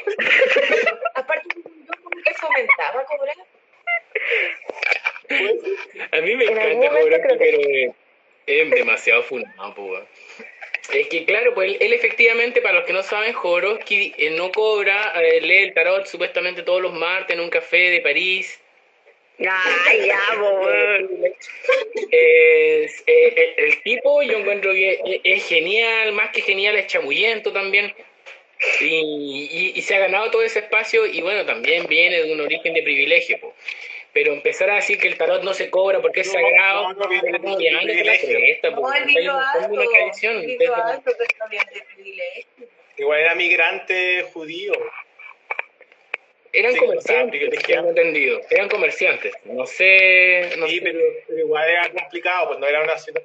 Aparte, 1.16 1.56
como 2.04 2.10
que 2.24 2.34
fomentaba 2.34 3.06
cobrar. 3.06 3.36
a 6.12 6.22
mí 6.22 6.36
me 6.36 6.46
encanta 6.46 6.90
cobrar, 6.90 7.22
pero 7.38 7.94
es 8.48 8.72
demasiado 8.72 9.24
funado, 9.24 9.74
pues. 9.76 10.04
Es 10.94 11.08
que 11.08 11.26
claro, 11.26 11.54
pues 11.56 11.78
él, 11.80 11.94
efectivamente, 11.94 12.62
para 12.62 12.76
los 12.76 12.86
que 12.86 12.94
no 12.94 13.02
saben, 13.02 13.34
Jodorowsky 13.34 14.14
eh, 14.18 14.30
no 14.32 14.52
cobra, 14.52 15.14
eh, 15.16 15.42
lee 15.42 15.64
el 15.64 15.74
tarot 15.74 16.06
supuestamente 16.06 16.62
todos 16.62 16.82
los 16.82 16.94
martes 16.94 17.36
en 17.36 17.44
un 17.44 17.50
café 17.50 17.90
de 17.90 18.02
París, 18.02 18.60
Ay, 19.40 20.08
ya, 20.08 20.20
es, 22.12 23.04
eh, 23.06 23.54
el 23.58 23.82
tipo 23.84 24.22
yo 24.24 24.38
encuentro 24.38 24.72
que 24.72 25.22
es 25.24 25.48
genial, 25.48 26.14
más 26.14 26.32
que 26.32 26.42
genial, 26.42 26.76
es 26.78 26.88
chamullento 26.88 27.52
también. 27.52 27.94
Y, 28.80 29.74
y, 29.76 29.82
se 29.82 29.96
ha 29.96 30.00
ganado 30.00 30.32
todo 30.32 30.42
ese 30.42 30.60
espacio 30.60 31.06
y 31.06 31.22
bueno, 31.22 31.46
también 31.46 31.86
viene 31.88 32.24
de 32.24 32.34
un 32.34 32.40
origen 32.40 32.74
de 32.74 32.84
privilegio. 32.84 33.38
Pero 34.14 34.32
empezar 34.32 34.70
a 34.70 34.76
decir 34.76 34.98
que 34.98 35.10
el 35.10 35.18
tarot 35.18 35.44
no 35.44 35.54
se 35.54 35.70
cobra 35.70 36.02
porque 36.02 36.22
es 36.22 36.32
sagrado, 36.32 36.94
no, 36.94 37.04
no, 37.04 37.22
no, 37.22 37.40
no, 37.40 37.60
Igual 42.98 43.20
era 43.20 43.36
migrante 43.36 44.24
judío 44.32 44.72
eran 46.56 46.76
comerciantes, 46.76 47.50
tengo 47.68 47.90
entendido. 47.90 48.42
Eran 48.50 48.70
comerciantes. 48.70 49.34
No 49.46 49.66
sé. 49.66 50.50
No 50.58 50.68
sí, 50.68 50.80
Pero, 50.82 51.00
igual 51.38 51.70
era 51.70 51.90
complicado, 51.92 52.48
pues 52.48 52.60
no 52.60 52.68
era 52.68 52.84
una 52.84 52.98
ciudad. 52.98 53.22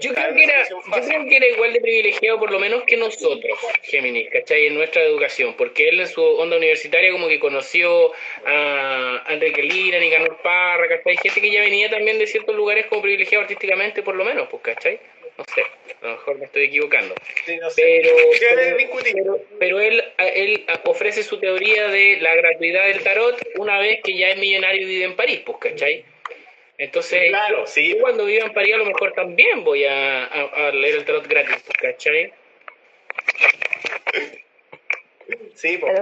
yo, 0.00 0.12
creo 0.12 0.34
que 0.34 0.44
era, 0.44 0.68
yo 0.68 0.80
creo 0.82 1.28
que 1.28 1.36
era 1.36 1.46
igual 1.46 1.72
de 1.72 1.80
privilegiado, 1.80 2.38
por 2.38 2.50
lo 2.50 2.58
menos 2.58 2.82
que 2.84 2.96
nosotros, 2.96 3.58
Géminis, 3.82 4.28
¿cachai? 4.30 4.66
En 4.66 4.74
nuestra 4.74 5.02
educación. 5.02 5.54
Porque 5.56 5.88
él 5.88 6.00
en 6.00 6.08
su 6.08 6.22
onda 6.22 6.56
universitaria, 6.56 7.12
como 7.12 7.28
que 7.28 7.38
conoció 7.38 8.12
a 8.44 9.24
Enrique 9.28 9.62
Lira, 9.62 9.98
Nicanor 9.98 10.38
Parra, 10.42 10.88
¿cachai? 10.88 11.16
Gente 11.16 11.40
que 11.40 11.50
ya 11.50 11.60
venía 11.60 11.88
también 11.90 12.18
de 12.18 12.26
ciertos 12.26 12.54
lugares 12.54 12.86
como 12.86 13.02
privilegiado 13.02 13.42
artísticamente, 13.42 14.02
por 14.02 14.14
lo 14.16 14.24
menos, 14.24 14.48
pues, 14.48 14.62
¿cachai? 14.62 14.98
No 15.36 15.44
sé, 15.52 15.62
a 16.02 16.06
lo 16.06 16.12
mejor 16.12 16.38
me 16.38 16.44
estoy 16.44 16.64
equivocando. 16.64 17.14
pero, 17.76 19.40
pero, 19.58 19.80
él, 19.80 20.04
él 20.18 20.66
ofrece 20.84 21.22
su 21.22 21.38
teoría 21.38 21.88
de 21.88 22.18
la 22.20 22.34
gratuidad 22.34 22.86
del 22.86 23.02
tarot 23.02 23.40
una 23.56 23.78
vez 23.78 24.00
que 24.02 24.16
ya 24.16 24.30
es 24.30 24.38
millonario 24.38 24.82
y 24.82 24.84
vive 24.84 25.04
en 25.04 25.16
París, 25.16 25.42
pues, 25.44 25.58
¿cachai? 25.58 26.04
Entonces, 26.76 27.28
claro, 27.28 27.64
yo 27.66 27.98
cuando 28.00 28.24
viva 28.24 28.46
en 28.46 28.52
París 28.52 28.74
a 28.74 28.78
lo 28.78 28.86
mejor 28.86 29.12
también 29.12 29.62
voy 29.62 29.84
a, 29.84 30.24
a, 30.24 30.72
leer 30.72 30.96
el 30.96 31.04
tarot 31.04 31.26
gratis, 31.26 31.62
pues, 31.64 31.78
¿cachai? 31.78 32.32
Sí, 35.54 35.78
pues. 35.78 36.00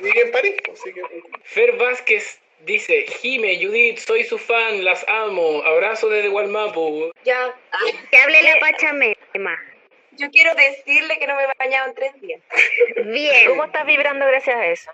Vive 0.00 0.20
en 0.20 0.30
París, 0.30 0.54
pues, 0.64 0.80
sí 0.80 0.92
que... 0.92 1.02
Fer 1.42 1.72
Vázquez 1.72 2.40
Dice, 2.64 3.04
Jime, 3.20 3.58
Judith, 3.62 3.98
soy 3.98 4.24
su 4.24 4.38
fan, 4.38 4.84
las 4.84 5.04
amo, 5.06 5.62
abrazo 5.64 6.08
desde 6.08 6.28
Gualmapu. 6.28 7.12
Ya. 7.24 7.54
Que 8.10 8.16
hable 8.16 8.42
la 8.42 8.58
Pachamema. 8.58 9.58
Yo 10.12 10.30
quiero 10.30 10.54
decirle 10.54 11.18
que 11.18 11.26
no 11.26 11.36
me 11.36 11.42
he 11.42 11.46
bañado 11.58 11.88
en 11.88 11.94
tres 11.94 12.20
días. 12.20 12.40
Bien. 13.04 13.48
¿Cómo 13.48 13.64
estás 13.64 13.84
vibrando 13.84 14.26
gracias 14.26 14.56
a 14.56 14.66
eso? 14.66 14.90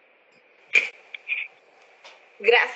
Gras, 2.41 2.71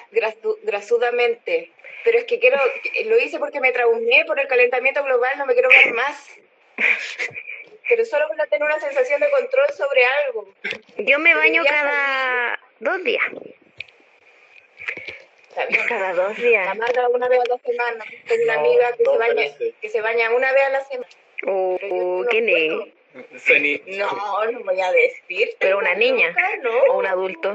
grasudamente. 0.62 1.72
Pero 2.04 2.18
es 2.18 2.24
que 2.24 2.38
quiero, 2.38 2.58
lo 3.06 3.18
hice 3.18 3.38
porque 3.38 3.60
me 3.60 3.72
traumé 3.72 4.24
por 4.26 4.38
el 4.38 4.46
calentamiento 4.46 5.02
global, 5.02 5.32
no 5.38 5.46
me 5.46 5.54
quiero 5.54 5.70
ver 5.70 5.94
más. 5.94 6.28
Pero 7.88 8.04
solo 8.04 8.28
para 8.28 8.46
tener 8.46 8.64
una 8.64 8.78
sensación 8.78 9.20
de 9.20 9.30
control 9.30 9.66
sobre 9.76 10.04
algo. 10.04 10.52
Yo 10.98 11.18
me 11.18 11.34
baño 11.34 11.64
cada 11.64 12.60
dos 12.78 13.02
días. 13.02 13.24
Cada 15.88 16.12
dos 16.14 16.36
días. 16.36 16.76
La 16.76 17.08
una 17.08 17.28
vez 17.28 17.40
a 17.40 17.44
dos 17.48 17.60
semanas. 17.62 18.06
Tengo 18.26 18.44
una 18.44 18.54
amiga 18.54 18.92
que, 18.96 19.04
se 19.04 19.18
baña, 19.18 19.44
que 19.80 19.88
se 19.88 20.00
baña 20.00 20.30
una 20.30 20.52
vez 20.52 20.62
a 20.64 20.70
la 20.70 20.84
semana. 20.84 21.10
Oh, 21.46 22.24
¿quién 22.30 22.48
es? 22.48 22.72
No, 23.86 24.50
no 24.50 24.60
voy 24.64 24.80
a 24.80 24.92
decir. 24.92 25.56
Pero 25.60 25.78
una 25.78 25.94
niña 25.94 26.34
o 26.88 26.98
un 26.98 27.06
adulto. 27.06 27.54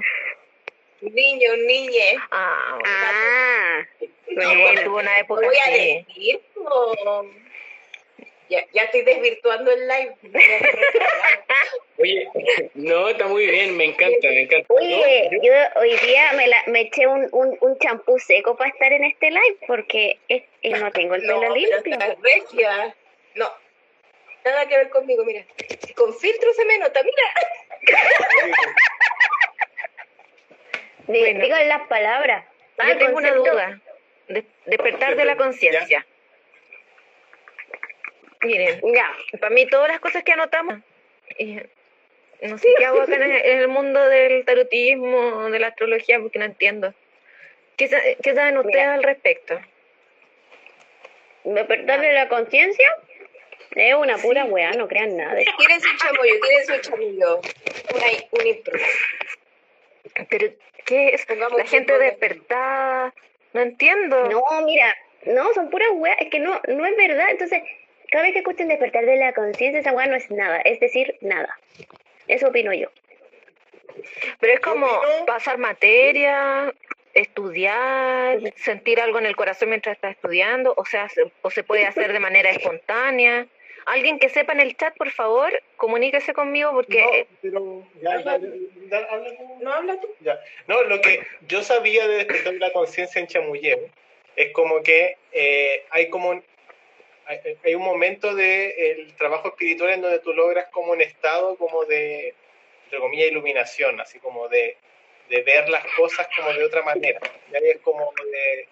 Niño, 1.01 1.55
niñe. 1.55 2.17
Ah, 2.31 2.79
ah 2.85 3.87
bueno, 4.35 4.83
tuvo 4.83 4.97
una 4.97 5.17
época 5.17 5.41
no 5.41 5.47
voy 5.47 5.57
a 5.65 5.71
decir. 5.71 6.41
Ya, 8.49 8.65
ya 8.73 8.83
estoy 8.83 9.03
desvirtuando 9.03 9.71
el 9.71 9.87
live. 9.87 10.15
Oye, 11.99 12.27
no, 12.73 13.09
está 13.09 13.27
muy 13.27 13.45
bien, 13.45 13.77
me 13.77 13.85
encanta, 13.85 14.27
me 14.27 14.41
encanta. 14.41 14.73
Oye, 14.73 15.29
yo 15.43 15.53
hoy 15.75 15.95
día 15.97 16.33
me, 16.33 16.47
la, 16.47 16.63
me 16.65 16.81
eché 16.81 17.05
un, 17.05 17.29
un, 17.31 17.55
un 17.61 17.77
champú 17.77 18.17
seco 18.17 18.57
para 18.57 18.71
estar 18.71 18.91
en 18.91 19.03
este 19.03 19.29
live 19.29 19.57
porque 19.67 20.17
es, 20.27 20.41
no 20.63 20.91
tengo 20.91 21.13
el 21.13 21.21
pelo 21.21 21.41
no, 21.41 21.55
limpio. 21.55 21.97
Regia. 22.23 22.95
No, 23.35 23.53
nada 24.43 24.67
que 24.67 24.77
ver 24.77 24.89
conmigo, 24.89 25.23
mira. 25.25 25.45
Con 25.95 26.17
filtro 26.17 26.51
se 26.53 26.65
me 26.65 26.79
nota, 26.79 27.01
mira. 27.03 27.23
bueno. 31.05 31.43
Digo 31.43 31.55
las 31.67 31.87
palabras. 31.87 32.45
yo 32.83 32.97
tengo 32.97 33.17
una 33.17 33.31
duda. 33.31 33.79
despertar 34.65 35.15
de 35.15 35.25
la 35.25 35.37
conciencia. 35.37 36.03
Miren, 38.41 38.81
ya, 38.93 39.11
para 39.39 39.53
mí 39.53 39.65
todas 39.67 39.89
las 39.89 39.99
cosas 39.99 40.23
que 40.23 40.31
anotamos, 40.31 40.79
no 42.41 42.57
sé 42.57 42.67
qué 42.77 42.85
hago 42.85 43.01
acá 43.01 43.15
en 43.15 43.59
el, 43.59 43.67
mundo 43.67 43.99
del 44.07 44.45
tarotismo, 44.45 45.49
de 45.49 45.59
la 45.59 45.67
astrología, 45.67 46.19
porque 46.19 46.39
no 46.39 46.45
entiendo. 46.45 46.93
¿Qué, 47.75 48.17
qué 48.21 48.35
saben 48.35 48.57
ustedes 48.57 48.87
al 48.87 49.03
respecto? 49.03 49.59
¿Despertarle 51.43 52.13
la 52.13 52.29
conciencia? 52.29 52.89
Es 53.75 53.95
una 53.95 54.17
pura 54.17 54.45
weá, 54.45 54.71
no 54.71 54.87
crean 54.87 55.15
nada. 55.15 55.35
Tienes 55.57 55.85
un 55.85 55.97
chamullo, 55.97 56.33
tienes 56.41 56.69
un 56.69 56.81
chamullo. 56.81 57.41
Un, 57.93 58.39
un 58.39 60.27
Pero, 60.29 60.53
¿qué 60.85 61.09
es? 61.09 61.27
la 61.29 61.65
gente 61.65 61.97
despertada. 61.99 63.13
No 63.53 63.61
entiendo. 63.61 64.29
No, 64.29 64.43
mira, 64.65 64.95
no, 65.25 65.53
son 65.53 65.69
puras 65.69 65.89
weas. 65.93 66.17
Es 66.19 66.29
que 66.29 66.39
no, 66.39 66.59
no 66.67 66.85
es 66.85 66.97
verdad. 66.97 67.29
Entonces, 67.29 67.61
cada 68.11 68.23
vez 68.23 68.33
que 68.33 68.39
escuchen 68.39 68.67
despertar 68.67 69.05
de 69.05 69.17
la 69.17 69.33
conciencia, 69.33 69.79
esa 69.79 69.91
weá 69.91 70.07
no 70.07 70.15
es 70.15 70.29
nada, 70.31 70.59
es 70.61 70.79
decir, 70.79 71.15
nada. 71.21 71.57
Eso 72.27 72.47
opino 72.47 72.73
yo. 72.73 72.89
Pero 74.39 74.53
es 74.53 74.59
como 74.59 74.87
pasar 75.25 75.57
materia, 75.57 76.73
estudiar, 77.13 78.39
sentir 78.55 78.99
algo 78.99 79.19
en 79.19 79.25
el 79.25 79.35
corazón 79.35 79.69
mientras 79.69 79.95
estás 79.95 80.15
estudiando, 80.15 80.73
o 80.77 80.85
sea, 80.85 81.09
se, 81.09 81.31
o 81.41 81.49
se 81.49 81.63
puede 81.63 81.85
hacer 81.85 82.13
de 82.13 82.19
manera 82.19 82.49
espontánea. 82.49 83.47
Alguien 83.85 84.19
que 84.19 84.29
sepa 84.29 84.53
en 84.53 84.59
el 84.59 84.77
chat, 84.77 84.95
por 84.97 85.09
favor, 85.09 85.51
comuníquese 85.75 86.33
conmigo 86.33 86.71
porque... 86.71 87.27
No, 87.41 87.83
no, 88.01 89.73
habla 89.73 89.99
tú. 89.99 90.07
Ya. 90.19 90.39
No, 90.67 90.83
lo 90.83 91.01
que 91.01 91.25
yo 91.47 91.63
sabía 91.63 92.07
de 92.07 92.17
despertar 92.17 92.53
de 92.53 92.59
la 92.59 92.71
conciencia 92.71 93.19
en 93.19 93.27
Chamulleo 93.27 93.79
es 94.35 94.51
como 94.53 94.83
que 94.83 95.17
eh, 95.31 95.85
hay 95.89 96.09
como 96.09 96.41
hay, 97.63 97.75
un 97.75 97.83
momento 97.83 98.33
del 98.33 98.73
el 98.77 99.15
trabajo 99.15 99.49
espiritual 99.49 99.91
en 99.91 100.01
donde 100.01 100.19
tú 100.19 100.33
logras 100.33 100.67
como 100.69 100.93
un 100.93 101.01
estado 101.01 101.55
como 101.57 101.85
de, 101.85 102.33
entre 102.85 102.99
comillas, 102.99 103.31
iluminación, 103.31 103.99
así 104.01 104.19
como 104.19 104.47
de, 104.47 104.77
de 105.29 105.43
ver 105.43 105.69
las 105.69 105.85
cosas 105.95 106.27
como 106.35 106.51
de 106.53 106.63
otra 106.63 106.81
manera. 106.81 107.19
Es 107.51 107.79
como 107.81 108.11
de, 108.31 108.67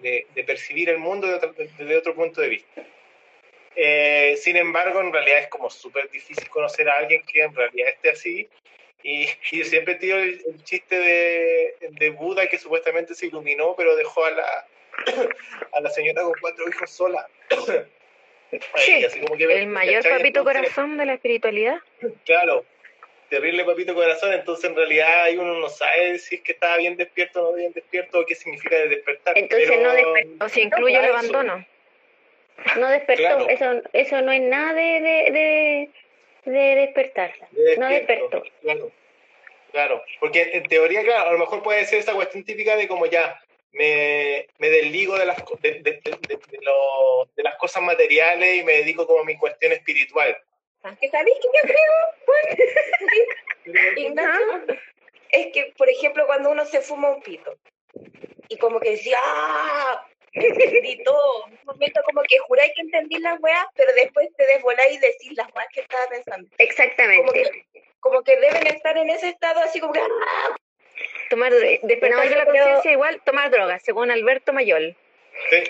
de, 0.00 0.26
de, 0.34 0.44
percibir 0.44 0.88
el 0.88 0.98
mundo 0.98 1.26
desde 1.26 1.96
otro, 1.96 2.14
punto 2.14 2.40
de 2.40 2.48
vista. 2.48 2.82
Eh, 3.76 4.34
sin 4.38 4.56
embargo, 4.56 5.00
en 5.00 5.12
realidad 5.12 5.40
es 5.40 5.48
como 5.48 5.68
súper 5.68 6.10
difícil 6.10 6.48
conocer 6.48 6.88
a 6.88 6.98
alguien 6.98 7.22
que 7.22 7.42
en 7.42 7.54
realidad 7.54 7.90
esté 7.90 8.10
así. 8.10 8.48
Y, 9.02 9.26
y 9.50 9.64
siempre 9.64 9.96
tiro 9.96 10.18
el, 10.18 10.40
el 10.46 10.64
chiste 10.64 10.96
de, 10.98 11.74
de 11.80 12.10
Buda 12.10 12.46
que 12.46 12.58
supuestamente 12.58 13.14
se 13.14 13.26
iluminó, 13.26 13.74
pero 13.76 13.96
dejó 13.96 14.24
a 14.24 14.30
la, 14.30 14.66
a 15.72 15.80
la 15.80 15.90
señora 15.90 16.22
con 16.22 16.34
cuatro 16.40 16.68
hijos 16.68 16.90
sola. 16.90 17.28
sí, 18.76 19.06
el 19.38 19.66
mayor 19.66 20.02
papito 20.08 20.44
corazón 20.44 20.96
de 20.96 21.06
la 21.06 21.14
espiritualidad. 21.14 21.78
Claro, 22.24 22.64
terrible 23.32 23.64
papito 23.64 23.94
corazón, 23.94 24.34
entonces 24.34 24.68
en 24.68 24.76
realidad 24.76 25.30
uno 25.38 25.58
no 25.58 25.68
sabe 25.70 26.18
si 26.18 26.34
es 26.34 26.42
que 26.42 26.52
estaba 26.52 26.76
bien 26.76 26.98
despierto 26.98 27.40
o 27.40 27.50
no 27.50 27.56
bien 27.56 27.72
despierto 27.72 28.20
o 28.20 28.26
qué 28.26 28.34
significa 28.34 28.76
despertar. 28.76 29.38
Entonces 29.38 29.80
no 29.80 29.92
despertó. 29.94 30.44
O 30.44 30.48
si 30.50 30.60
incluye 30.60 30.98
el 30.98 31.04
abandono. 31.06 31.66
No 32.78 32.90
despertó, 32.90 33.48
eso, 33.48 33.82
eso 33.94 34.20
no 34.20 34.32
es 34.32 34.42
nada 34.42 34.74
de, 34.74 35.00
de, 35.00 35.90
de, 36.44 36.74
despertar. 36.76 37.32
no 37.78 37.88
despertó. 37.88 38.42
Claro, 38.60 38.92
claro, 39.72 40.04
porque 40.20 40.50
en 40.52 40.64
teoría, 40.64 41.02
claro, 41.02 41.30
a 41.30 41.32
lo 41.32 41.38
mejor 41.38 41.62
puede 41.62 41.86
ser 41.86 42.00
esa 42.00 42.12
cuestión 42.12 42.44
típica 42.44 42.76
de 42.76 42.86
como 42.86 43.06
ya, 43.06 43.42
me, 43.72 44.46
me 44.58 44.68
desligo 44.68 45.18
de 45.18 45.24
las, 45.24 45.36
de, 45.60 45.80
de, 45.80 46.00
de, 46.02 46.58
lo, 46.60 47.28
de, 47.34 47.42
las 47.42 47.56
cosas 47.56 47.82
materiales 47.82 48.60
y 48.60 48.64
me 48.64 48.74
dedico 48.74 49.06
como 49.06 49.20
a 49.20 49.24
mi 49.24 49.36
cuestión 49.36 49.72
espiritual. 49.72 50.36
¿Que 51.00 51.08
sabéis 51.08 51.36
que 51.40 51.48
yo 51.48 51.74
creo? 53.64 53.96
Ignacio, 53.96 54.76
es 55.30 55.52
que, 55.52 55.72
por 55.76 55.88
ejemplo, 55.88 56.26
cuando 56.26 56.50
uno 56.50 56.64
se 56.66 56.80
fuma 56.80 57.10
un 57.10 57.22
pito 57.22 57.56
y 58.48 58.58
como 58.58 58.80
que 58.80 58.90
decía, 58.90 59.18
¡ah! 59.24 60.06
Entendí 60.34 61.02
todo. 61.04 61.44
Un 61.44 61.58
momento 61.64 62.00
como 62.04 62.22
que 62.22 62.38
juráis 62.38 62.72
que 62.74 62.82
entendí 62.82 63.18
las 63.18 63.38
weas, 63.40 63.66
pero 63.74 63.92
después 63.94 64.28
te 64.36 64.46
desvoláis 64.46 64.96
y 64.96 64.98
decís 64.98 65.32
las 65.36 65.46
weas 65.54 65.68
que 65.72 65.80
estaba 65.80 66.06
pensando. 66.08 66.48
Exactamente. 66.58 67.20
Como 67.20 67.32
que, 67.32 67.66
como 68.00 68.22
que 68.22 68.36
deben 68.36 68.66
estar 68.66 68.96
en 68.96 69.10
ese 69.10 69.28
estado 69.28 69.60
así 69.60 69.78
como 69.78 69.92
que, 69.92 70.00
¡ah! 70.00 70.56
Tomar, 71.30 71.52
despertar 71.52 72.28
de 72.28 72.36
la 72.36 72.44
conciencia 72.44 72.92
igual 72.92 73.20
tomar 73.24 73.50
drogas, 73.50 73.82
según 73.82 74.10
Alberto 74.10 74.52
Mayol. 74.52 74.96
Sí. 75.50 75.62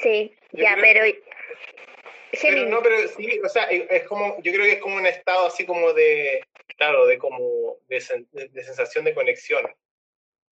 sí, 0.00 0.36
ya, 0.52 0.76
pero... 0.80 1.04
pero... 2.40 2.66
no, 2.66 2.82
pero 2.82 3.08
sí, 3.08 3.40
o 3.44 3.48
sea, 3.48 3.64
es 3.64 4.04
como, 4.04 4.40
yo 4.42 4.52
creo 4.52 4.64
que 4.64 4.72
es 4.72 4.80
como 4.80 4.96
un 4.96 5.06
estado 5.06 5.46
así 5.46 5.66
como 5.66 5.92
de, 5.92 6.42
claro, 6.76 7.06
de 7.06 7.18
como, 7.18 7.78
de, 7.88 8.00
de 8.32 8.64
sensación 8.64 9.04
de 9.04 9.14
conexión 9.14 9.68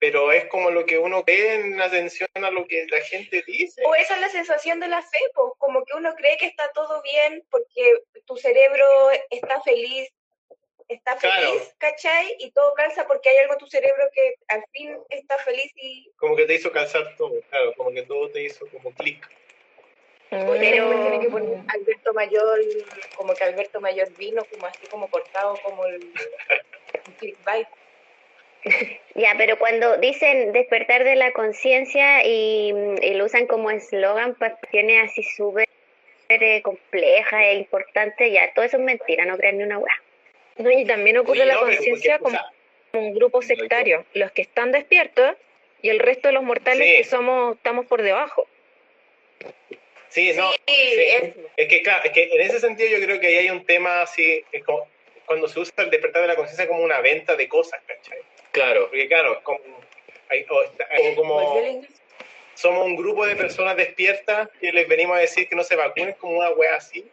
pero 0.04 0.32
es 0.32 0.44
como 0.48 0.70
lo 0.70 0.84
que 0.84 0.98
uno 0.98 1.24
cree 1.24 1.54
en 1.54 1.80
atención 1.80 2.28
a 2.34 2.50
lo 2.50 2.66
que 2.66 2.86
la 2.90 3.00
gente 3.00 3.42
dice. 3.46 3.80
O 3.86 3.94
esa 3.94 4.16
es 4.16 4.20
la 4.20 4.28
sensación 4.28 4.78
de 4.78 4.88
la 4.88 5.00
fe, 5.00 5.18
pues, 5.34 5.52
como 5.56 5.82
que 5.82 5.94
uno 5.94 6.14
cree 6.14 6.36
que 6.36 6.44
está 6.44 6.70
todo 6.72 7.00
bien 7.00 7.42
porque 7.50 8.02
tu 8.26 8.36
cerebro 8.36 8.84
está 9.30 9.62
feliz 9.62 10.10
está 10.88 11.16
feliz, 11.16 11.74
¿cachai? 11.78 12.36
Y 12.38 12.50
todo 12.50 12.74
calza 12.74 13.06
porque 13.06 13.30
hay 13.30 13.36
algo 13.38 13.54
en 13.54 13.58
tu 13.58 13.66
cerebro 13.66 14.04
que 14.12 14.34
al 14.48 14.64
fin 14.72 14.96
está 15.10 15.36
feliz 15.38 15.72
y... 15.76 16.10
Como 16.16 16.36
que 16.36 16.46
te 16.46 16.54
hizo 16.54 16.70
calzar 16.72 17.14
todo, 17.16 17.40
claro, 17.50 17.74
como 17.76 17.90
que 17.92 18.02
todo 18.02 18.30
te 18.30 18.42
hizo 18.42 18.66
como 18.68 18.92
clic. 18.92 19.26
Pero 20.30 20.50
tiene 20.58 21.20
que 21.20 21.30
poner 21.30 21.60
Alberto 21.68 22.12
Mayor, 22.12 22.60
como 23.14 23.34
que 23.34 23.44
Alberto 23.44 23.80
Mayor 23.80 24.08
vino 24.16 24.44
como 24.44 24.66
así 24.66 24.86
como 24.88 25.08
cortado 25.08 25.56
como 25.62 25.84
el, 25.86 26.12
clickbait. 27.18 27.68
Ya, 29.14 29.34
pero 29.38 29.58
cuando 29.58 29.98
dicen 29.98 30.52
despertar 30.52 31.04
de 31.04 31.14
la 31.14 31.32
conciencia 31.32 32.24
y, 32.24 32.72
lo 33.14 33.26
usan 33.26 33.46
como 33.46 33.70
eslogan, 33.70 34.34
pues 34.34 34.54
tiene 34.70 35.02
así 35.02 35.22
súper 35.22 35.68
compleja 36.62 37.44
e 37.44 37.54
importante, 37.56 38.32
ya, 38.32 38.52
todo 38.54 38.64
eso 38.64 38.78
es 38.78 38.82
mentira, 38.82 39.24
no 39.26 39.36
crean 39.36 39.58
ni 39.58 39.64
una 39.64 39.78
hueá. 39.78 39.94
No, 40.56 40.70
y 40.70 40.84
también 40.84 41.18
ocurre 41.18 41.44
la 41.44 41.56
conciencia 41.56 42.18
como 42.18 42.38
un 42.92 43.14
grupo 43.14 43.42
sectario, 43.42 44.04
los 44.14 44.30
que 44.32 44.42
están 44.42 44.72
despiertos 44.72 45.36
y 45.82 45.88
el 45.88 45.98
resto 45.98 46.28
de 46.28 46.34
los 46.34 46.42
mortales 46.42 46.96
que 46.96 47.04
somos 47.04 47.56
estamos 47.56 47.86
por 47.86 48.02
debajo. 48.02 48.46
Sí, 50.08 50.32
no, 50.36 50.52
Es, 50.66 51.68
que 51.68 51.82
claro, 51.82 52.04
es 52.04 52.12
que 52.12 52.30
en 52.32 52.40
ese 52.40 52.60
sentido 52.60 52.88
yo 52.88 53.04
creo 53.04 53.18
que 53.18 53.26
ahí 53.26 53.34
hay 53.34 53.50
un 53.50 53.66
tema 53.66 54.02
así, 54.02 54.44
es 54.52 54.62
como 54.62 54.86
cuando 55.26 55.48
se 55.48 55.58
usa 55.58 55.74
el 55.78 55.90
despertar 55.90 56.22
de 56.22 56.28
la 56.28 56.36
conciencia 56.36 56.68
como 56.68 56.82
una 56.82 57.00
venta 57.00 57.34
de 57.34 57.48
cosas, 57.48 57.80
¿cachai? 57.86 58.18
Claro. 58.52 58.88
Porque 58.88 59.08
claro, 59.08 59.40
como, 59.42 59.58
hay, 60.28 60.44
como, 61.16 61.82
somos 62.54 62.86
un 62.86 62.96
grupo 62.96 63.26
de 63.26 63.34
personas 63.34 63.76
despiertas 63.76 64.48
que 64.60 64.72
les 64.72 64.86
venimos 64.86 65.16
a 65.16 65.20
decir 65.20 65.48
que 65.48 65.56
no 65.56 65.64
se 65.64 65.74
vacunen 65.74 66.14
como 66.14 66.38
una 66.38 66.50
wea 66.50 66.76
así, 66.76 67.04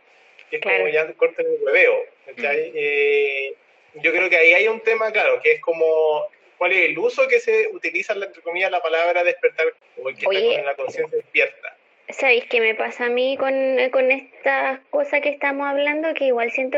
que 0.52 0.58
es 0.58 0.62
como 0.62 0.88
ya 0.90 1.12
corten 1.14 1.46
el 1.46 1.64
hueveo. 1.64 2.06
Eh, 2.38 3.54
yo 3.96 4.12
creo 4.12 4.30
que 4.30 4.38
ahí 4.38 4.54
hay 4.54 4.68
un 4.68 4.82
tema, 4.82 5.12
claro, 5.12 5.42
que 5.42 5.54
es 5.54 5.62
como 5.62 6.28
cuál 6.58 6.74
es 6.74 6.90
el 6.90 7.00
uso 7.00 7.28
que 7.28 7.40
se 7.40 7.70
utiliza, 7.70 8.14
entre 8.14 8.42
comillas, 8.42 8.70
la 8.70 8.82
palabra 8.82 9.24
despertar, 9.24 9.68
o 9.98 10.10
el 10.10 10.16
que 10.16 10.26
está 10.26 10.56
con 10.58 10.66
la 10.66 10.76
conciencia 10.76 11.18
despierta. 11.18 11.78
¿Sabéis 12.10 12.46
qué 12.50 12.60
me 12.60 12.76
pasa 12.76 13.06
a 13.06 13.10
mí 13.10 13.38
con, 13.38 13.54
con 13.92 14.12
esta 14.12 14.82
cosa 14.90 15.22
que 15.22 15.30
estamos 15.30 15.66
hablando? 15.66 16.14
Que 16.14 16.26
igual 16.26 16.52
siento 16.52 16.78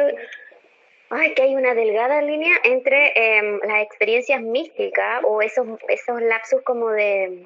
ay, 1.10 1.34
que 1.34 1.42
hay 1.42 1.56
una 1.56 1.74
delgada 1.74 2.22
línea 2.22 2.56
entre 2.64 3.14
em, 3.16 3.60
las 3.64 3.84
experiencias 3.84 4.42
místicas 4.42 5.22
o 5.24 5.42
esos, 5.42 5.68
esos 5.88 6.22
lapsos 6.22 6.62
como 6.64 6.90
de, 6.90 7.46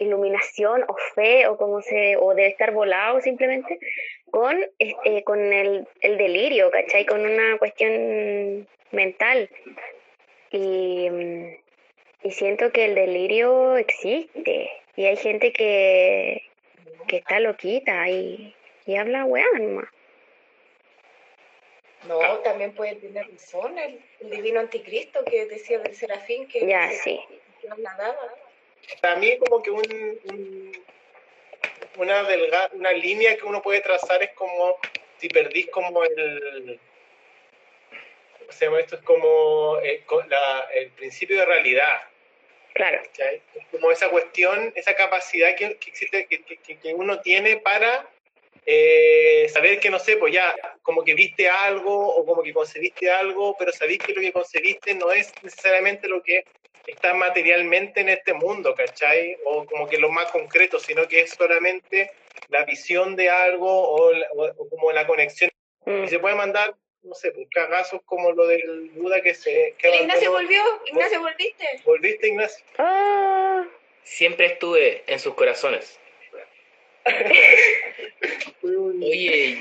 iluminación 0.00 0.84
o 0.88 0.96
fe 1.14 1.46
o 1.46 1.56
como 1.56 1.80
se 1.82 2.16
o 2.16 2.34
debe 2.34 2.48
estar 2.48 2.72
volado 2.72 3.20
simplemente 3.20 3.78
con 4.30 4.56
eh, 4.78 5.22
con 5.24 5.40
el, 5.52 5.86
el, 6.00 6.18
delirio 6.18 6.70
¿cachai? 6.70 7.06
con 7.06 7.20
una 7.20 7.58
cuestión 7.58 8.66
mental 8.90 9.48
y, 10.50 11.08
y 12.22 12.30
siento 12.30 12.72
que 12.72 12.86
el 12.86 12.94
delirio 12.94 13.76
existe 13.76 14.70
y 14.96 15.04
hay 15.04 15.16
gente 15.16 15.52
que, 15.52 16.42
que 17.06 17.18
está 17.18 17.38
loquita 17.38 18.08
y, 18.08 18.54
y 18.86 18.96
habla 18.96 19.24
weá 19.24 19.46
nomás 19.58 19.88
no, 22.08 22.18
también 22.38 22.72
puede 22.74 22.94
tener 22.96 23.30
razón 23.30 23.78
el, 23.78 24.00
divino 24.30 24.60
anticristo 24.60 25.22
que 25.24 25.46
decía 25.46 25.78
del 25.80 25.94
serafín 25.94 26.48
que, 26.48 26.66
ya, 26.66 26.90
sí. 26.90 27.20
Para 29.00 29.16
mí 29.16 29.38
como 29.38 29.62
que 29.62 29.70
un, 29.70 30.72
una, 31.96 32.26
una 32.72 32.92
línea 32.92 33.36
que 33.36 33.44
uno 33.44 33.62
puede 33.62 33.80
trazar 33.80 34.22
es 34.22 34.32
como 34.32 34.76
si 35.18 35.28
perdís 35.28 35.68
como 35.68 36.02
el... 36.04 36.80
¿Cómo 38.38 38.52
se 38.52 38.64
llama 38.64 38.80
esto? 38.80 38.96
Es 38.96 39.02
como 39.02 39.78
el, 39.78 40.02
el 40.74 40.90
principio 40.90 41.38
de 41.38 41.46
realidad. 41.46 42.02
Claro. 42.72 43.02
Es 43.18 43.66
como 43.70 43.90
esa 43.90 44.08
cuestión, 44.08 44.72
esa 44.74 44.94
capacidad 44.94 45.54
que, 45.56 45.76
que 45.76 45.90
existe, 45.90 46.26
que, 46.26 46.78
que, 46.78 46.94
uno 46.94 47.20
tiene 47.20 47.58
para 47.58 48.08
eh, 48.64 49.48
saber 49.52 49.80
que 49.80 49.90
no 49.90 49.98
sé, 49.98 50.16
pues 50.16 50.32
ya, 50.32 50.54
como 50.82 51.04
que 51.04 51.14
viste 51.14 51.48
algo 51.48 52.14
o 52.14 52.24
como 52.24 52.42
que 52.42 52.52
concebiste 52.52 53.10
algo, 53.10 53.56
pero 53.58 53.72
sabéis 53.72 53.98
que 53.98 54.14
lo 54.14 54.20
que 54.20 54.32
concebiste 54.32 54.94
no 54.94 55.12
es 55.12 55.32
necesariamente 55.42 56.08
lo 56.08 56.22
que 56.22 56.44
está 56.90 57.14
materialmente 57.14 58.00
en 58.00 58.08
este 58.08 58.34
mundo, 58.34 58.74
¿cachai? 58.74 59.36
O 59.44 59.64
como 59.66 59.88
que 59.88 59.98
lo 59.98 60.10
más 60.10 60.30
concreto, 60.30 60.78
sino 60.78 61.06
que 61.08 61.20
es 61.20 61.30
solamente 61.30 62.10
la 62.48 62.64
visión 62.64 63.16
de 63.16 63.30
algo 63.30 63.68
o, 63.68 64.68
como 64.68 64.92
la 64.92 65.06
conexión. 65.06 65.50
Y 65.86 66.08
se 66.08 66.18
puede 66.18 66.34
mandar, 66.34 66.74
no 67.02 67.14
sé, 67.14 67.32
pues 67.32 67.48
cagazos 67.50 68.00
como 68.04 68.32
lo 68.32 68.46
del 68.46 68.90
Buda 68.94 69.20
que 69.22 69.34
se... 69.34 69.74
Que 69.78 69.96
Ignacio 69.96 70.30
volvió, 70.30 70.62
Ignacio, 70.86 71.20
¿volviste? 71.20 71.66
¿Volviste, 71.84 72.28
Ignacio? 72.28 72.64
Ah. 72.78 73.64
Siempre 74.02 74.46
estuve 74.46 75.02
en 75.06 75.18
sus 75.18 75.34
corazones. 75.34 75.98
Oye, 78.62 79.58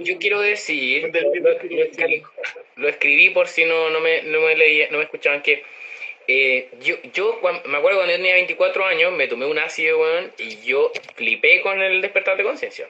yo 0.00 0.18
quiero 0.18 0.40
decir, 0.40 1.10
lo, 2.76 2.88
escribí, 2.88 3.30
por 3.30 3.48
si 3.48 3.64
no, 3.64 3.90
no, 3.90 4.00
me, 4.00 4.22
no, 4.22 4.40
me, 4.40 4.54
leía, 4.56 4.88
no 4.90 4.98
me 4.98 5.04
escuchaban, 5.04 5.42
que 5.42 5.64
eh, 6.28 6.68
yo, 6.80 6.96
yo 7.12 7.40
me 7.42 7.78
acuerdo 7.78 7.98
cuando 7.98 8.14
tenía 8.14 8.34
24 8.34 8.84
años, 8.84 9.12
me 9.12 9.26
tomé 9.28 9.46
un 9.46 9.58
ácido, 9.58 9.98
y 10.38 10.60
yo 10.62 10.92
flipé 11.16 11.60
con 11.62 11.80
el 11.80 12.00
despertar 12.00 12.36
de 12.36 12.44
conciencia. 12.44 12.88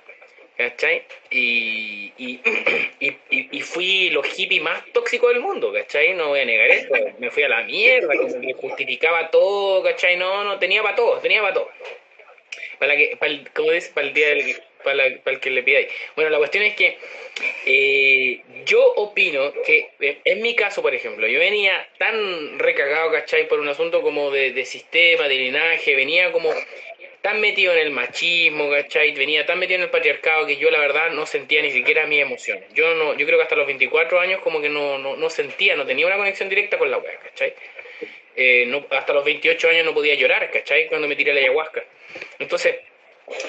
¿Cachai? 0.56 1.04
Y, 1.30 2.12
y, 2.18 2.40
y, 3.00 3.16
y, 3.30 3.60
fui 3.60 4.10
los 4.10 4.26
hippies 4.26 4.60
más 4.60 4.84
tóxicos 4.92 5.32
del 5.32 5.40
mundo, 5.40 5.72
¿cachai? 5.72 6.14
No 6.14 6.28
voy 6.28 6.40
a 6.40 6.44
negar 6.44 6.68
eso. 6.68 6.92
Me 7.20 7.30
fui 7.30 7.44
a 7.44 7.48
la 7.48 7.62
mierda, 7.62 8.12
me 8.40 8.52
justificaba 8.54 9.30
todo, 9.30 9.84
¿cachai? 9.84 10.16
No, 10.16 10.42
no, 10.42 10.58
tenía 10.58 10.82
para 10.82 10.96
todo, 10.96 11.20
tenía 11.20 11.42
para 11.42 11.54
todo 11.54 11.70
para 12.78 12.96
que, 12.96 13.16
para 13.18 13.32
el, 13.32 13.50
como 13.50 13.70
dice, 13.72 13.90
para 13.92 14.06
el 14.06 14.14
día 14.14 14.28
del, 14.28 14.56
para, 14.82 15.06
el 15.06 15.40
que 15.40 15.50
le 15.50 15.62
pidáis. 15.62 15.88
Bueno, 16.14 16.30
la 16.30 16.38
cuestión 16.38 16.64
es 16.64 16.74
que 16.74 16.98
eh, 17.66 18.40
yo 18.64 18.84
opino 18.94 19.52
que, 19.64 19.90
eh, 20.00 20.18
en 20.24 20.42
mi 20.42 20.54
caso, 20.54 20.82
por 20.82 20.94
ejemplo, 20.94 21.26
yo 21.26 21.38
venía 21.38 21.88
tan 21.98 22.58
recagado, 22.58 23.12
¿cachai? 23.12 23.48
Por 23.48 23.60
un 23.60 23.68
asunto 23.68 24.02
como 24.02 24.30
de, 24.30 24.64
sistema, 24.64 25.28
de 25.28 25.34
linaje, 25.36 25.94
venía 25.94 26.32
como 26.32 26.52
tan 27.22 27.40
metido 27.40 27.72
en 27.72 27.78
el 27.78 27.90
machismo, 27.90 28.70
¿cachai? 28.70 29.12
Venía 29.12 29.46
tan 29.46 29.58
metido 29.58 29.76
en 29.76 29.84
el 29.84 29.90
patriarcado 29.90 30.46
que 30.46 30.56
yo 30.56 30.70
la 30.70 30.78
verdad 30.78 31.10
no 31.10 31.26
sentía 31.26 31.62
ni 31.62 31.70
siquiera 31.70 32.06
mis 32.06 32.20
emociones. 32.20 32.64
Yo 32.74 32.94
no, 32.94 33.16
yo 33.16 33.26
creo 33.26 33.38
que 33.38 33.42
hasta 33.42 33.56
los 33.56 33.66
24 33.66 34.20
años 34.20 34.40
como 34.42 34.60
que 34.60 34.68
no, 34.68 34.98
no, 34.98 35.16
no 35.16 35.30
sentía, 35.30 35.76
no 35.76 35.86
tenía 35.86 36.06
una 36.06 36.16
conexión 36.16 36.48
directa 36.48 36.78
con 36.78 36.90
la 36.90 36.98
wea, 36.98 37.18
¿cachai? 37.18 37.54
Eh, 38.40 38.66
no, 38.68 38.86
hasta 38.90 39.12
los 39.12 39.24
28 39.24 39.68
años 39.68 39.84
no 39.84 39.92
podía 39.92 40.14
llorar, 40.14 40.48
¿cachai? 40.52 40.86
Cuando 40.86 41.08
me 41.08 41.16
tiré 41.16 41.34
la 41.34 41.40
ayahuasca. 41.40 41.84
Entonces, 42.38 42.76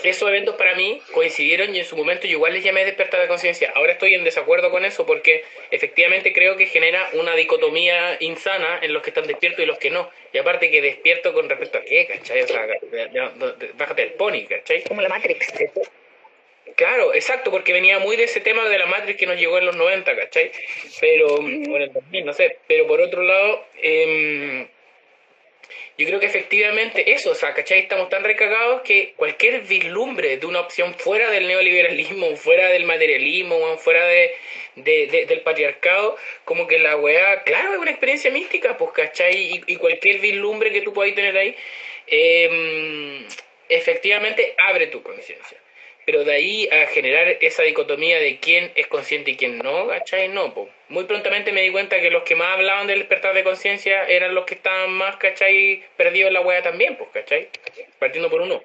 esos 0.04 0.28
eventos 0.30 0.56
para 0.56 0.76
mí 0.76 1.02
coincidieron 1.12 1.76
y 1.76 1.80
en 1.80 1.86
su 1.86 1.96
momento 1.96 2.28
yo 2.28 2.34
igual 2.34 2.54
les 2.54 2.64
llamé 2.64 2.86
despertar 2.86 3.22
de 3.22 3.28
conciencia. 3.28 3.72
Ahora 3.76 3.94
estoy 3.94 4.14
en 4.14 4.24
desacuerdo 4.24 4.72
con 4.72 4.86
eso 4.86 5.06
porque 5.06 5.44
efectivamente 5.72 6.34
creo 6.34 6.58
que 6.58 6.66
genera 6.66 7.10
una 7.14 7.36
dicotomía 7.36 8.18
insana 8.20 8.80
en 8.82 8.94
los 8.94 9.04
que 9.04 9.10
están 9.10 9.28
despiertos 9.28 9.64
y 9.64 9.66
los 9.66 9.78
que 9.78 9.90
no. 9.90 10.10
Y 10.34 10.38
aparte 10.38 10.70
que 10.70 10.82
despierto 10.82 11.34
con 11.34 11.50
respecto 11.50 11.78
a 11.78 11.82
qué, 11.82 12.08
¿cachai? 12.08 12.44
O 12.44 12.48
sea, 12.48 12.68
bájate 13.76 14.04
el 14.04 14.12
pony, 14.14 14.46
¿cachai? 14.48 14.84
Como 14.84 15.02
la 15.02 15.10
Matrix. 15.10 15.54
Claro, 16.76 17.14
exacto, 17.14 17.52
porque 17.52 17.74
venía 17.74 18.00
muy 18.00 18.16
de 18.16 18.24
ese 18.24 18.40
tema 18.40 18.70
de 18.70 18.78
la 18.78 18.86
Matrix 18.86 19.20
que 19.20 19.26
nos 19.26 19.38
llegó 19.38 19.58
en 19.58 19.66
los 19.66 19.76
90, 19.76 20.16
¿cachai? 20.16 20.52
Pero, 21.02 21.36
o 21.36 21.40
en 21.40 21.82
el 21.82 21.94
2000, 21.94 22.26
no 22.26 22.34
sé. 22.34 22.58
Pero 22.68 22.88
por 22.88 23.02
otro 23.02 23.22
lado, 23.24 23.66
eh, 23.82 24.68
yo 25.98 26.08
creo 26.08 26.20
que 26.20 26.26
efectivamente 26.26 27.12
eso, 27.12 27.32
o 27.32 27.36
sea, 27.36 27.54
¿cachai? 27.54 27.80
Estamos 27.80 28.10
tan 28.10 28.24
recagados 28.24 28.82
que 28.82 29.14
cualquier 29.16 29.62
vislumbre 29.62 30.38
de 30.38 30.46
una 30.46 30.62
opción 30.62 30.96
fuera 30.96 31.30
del 31.30 31.48
neoliberalismo, 31.48 32.36
fuera 32.36 32.70
del 32.70 32.86
materialismo, 32.86 33.78
fuera 33.78 34.06
de, 34.06 34.36
del 34.76 35.42
patriarcado, 35.42 36.18
como 36.46 36.68
que 36.68 36.80
la 36.80 36.96
weá, 36.96 37.44
claro, 37.44 37.74
es 37.74 37.80
una 37.80 37.92
experiencia 37.92 38.32
mística, 38.32 38.78
pues, 38.78 38.92
¿cachai? 38.92 39.62
Y, 39.68 39.76
cualquier 39.76 40.20
vislumbre 40.20 40.72
que 40.72 40.82
tú 40.82 40.94
puedas 40.94 41.14
tener 41.16 41.38
ahí, 41.38 41.56
eh, 42.08 43.26
efectivamente 43.68 44.56
abre 44.58 44.88
tu 44.88 45.04
conciencia. 45.04 45.59
Pero 46.10 46.24
de 46.24 46.34
ahí 46.34 46.68
a 46.72 46.88
generar 46.88 47.38
esa 47.40 47.62
dicotomía 47.62 48.18
de 48.18 48.40
quién 48.40 48.72
es 48.74 48.88
consciente 48.88 49.30
y 49.30 49.38
quién 49.38 49.60
no, 49.60 49.88
¿cachai? 49.90 50.28
No, 50.28 50.52
pues. 50.56 50.68
Muy 50.88 51.04
prontamente 51.04 51.52
me 51.52 51.62
di 51.62 51.72
cuenta 51.72 52.02
que 52.02 52.10
los 52.10 52.24
que 52.24 52.36
más 52.36 52.56
hablaban 52.56 52.88
del 52.88 52.98
despertar 52.98 53.36
de 53.36 53.44
conciencia 53.44 54.06
eran 54.06 54.34
los 54.34 54.46
que 54.46 54.56
estaban 54.56 54.92
más, 54.92 55.18
¿cachai? 55.18 55.84
Perdidos 55.98 56.30
en 56.30 56.34
la 56.34 56.42
hueá 56.42 56.64
también, 56.64 56.96
pues, 56.96 57.12
¿cachai? 57.12 57.48
Partiendo 58.00 58.28
por 58.32 58.42
uno. 58.42 58.64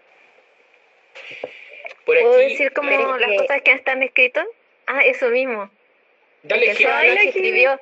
¿Puedo 2.07 2.35
decir 2.39 2.73
como 2.73 3.19
las 3.19 3.43
cosas 3.43 3.61
que 3.61 3.73
están 3.73 4.03
escritas? 4.03 4.47
Ah, 4.87 5.05
eso 5.05 5.29
mismo. 5.29 5.71
Dale, 6.45 6.75
que 6.75 7.29
escribió. 7.29 7.79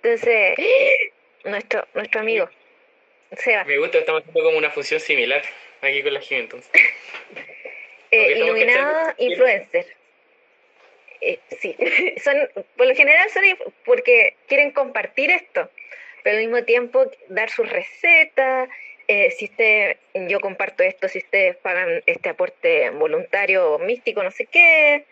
Entonces, 0.00 0.54
nuestro, 1.44 1.88
nuestro 1.94 2.20
amigo. 2.20 2.48
Seba. 3.36 3.64
Me 3.64 3.78
gusta, 3.78 3.98
estamos 3.98 4.20
haciendo 4.20 4.44
como 4.44 4.58
una 4.58 4.70
función 4.70 5.00
similar 5.00 5.42
aquí 5.80 6.04
con 6.04 6.14
la 6.14 6.20
gente, 6.20 6.56
entonces. 6.56 6.70
Eh, 8.12 8.38
iluminados 8.38 9.14
influencers. 9.16 9.88
Eh, 11.22 11.38
sí, 11.60 11.74
son, 12.22 12.36
por 12.76 12.86
lo 12.86 12.94
general 12.94 13.28
son 13.30 13.42
porque 13.84 14.36
quieren 14.46 14.70
compartir 14.70 15.30
esto, 15.30 15.70
pero 16.22 16.36
al 16.36 16.42
mismo 16.42 16.62
tiempo 16.64 17.10
dar 17.28 17.48
sus 17.48 17.68
recetas, 17.68 18.68
eh, 19.08 19.30
si 19.30 19.46
usted, 19.46 19.96
yo 20.14 20.40
comparto 20.40 20.82
esto, 20.82 21.08
si 21.08 21.18
ustedes 21.18 21.56
pagan 21.56 22.02
este 22.06 22.28
aporte 22.28 22.90
voluntario 22.90 23.78
místico, 23.78 24.22
no 24.22 24.30
sé 24.30 24.46
qué, 24.46 25.04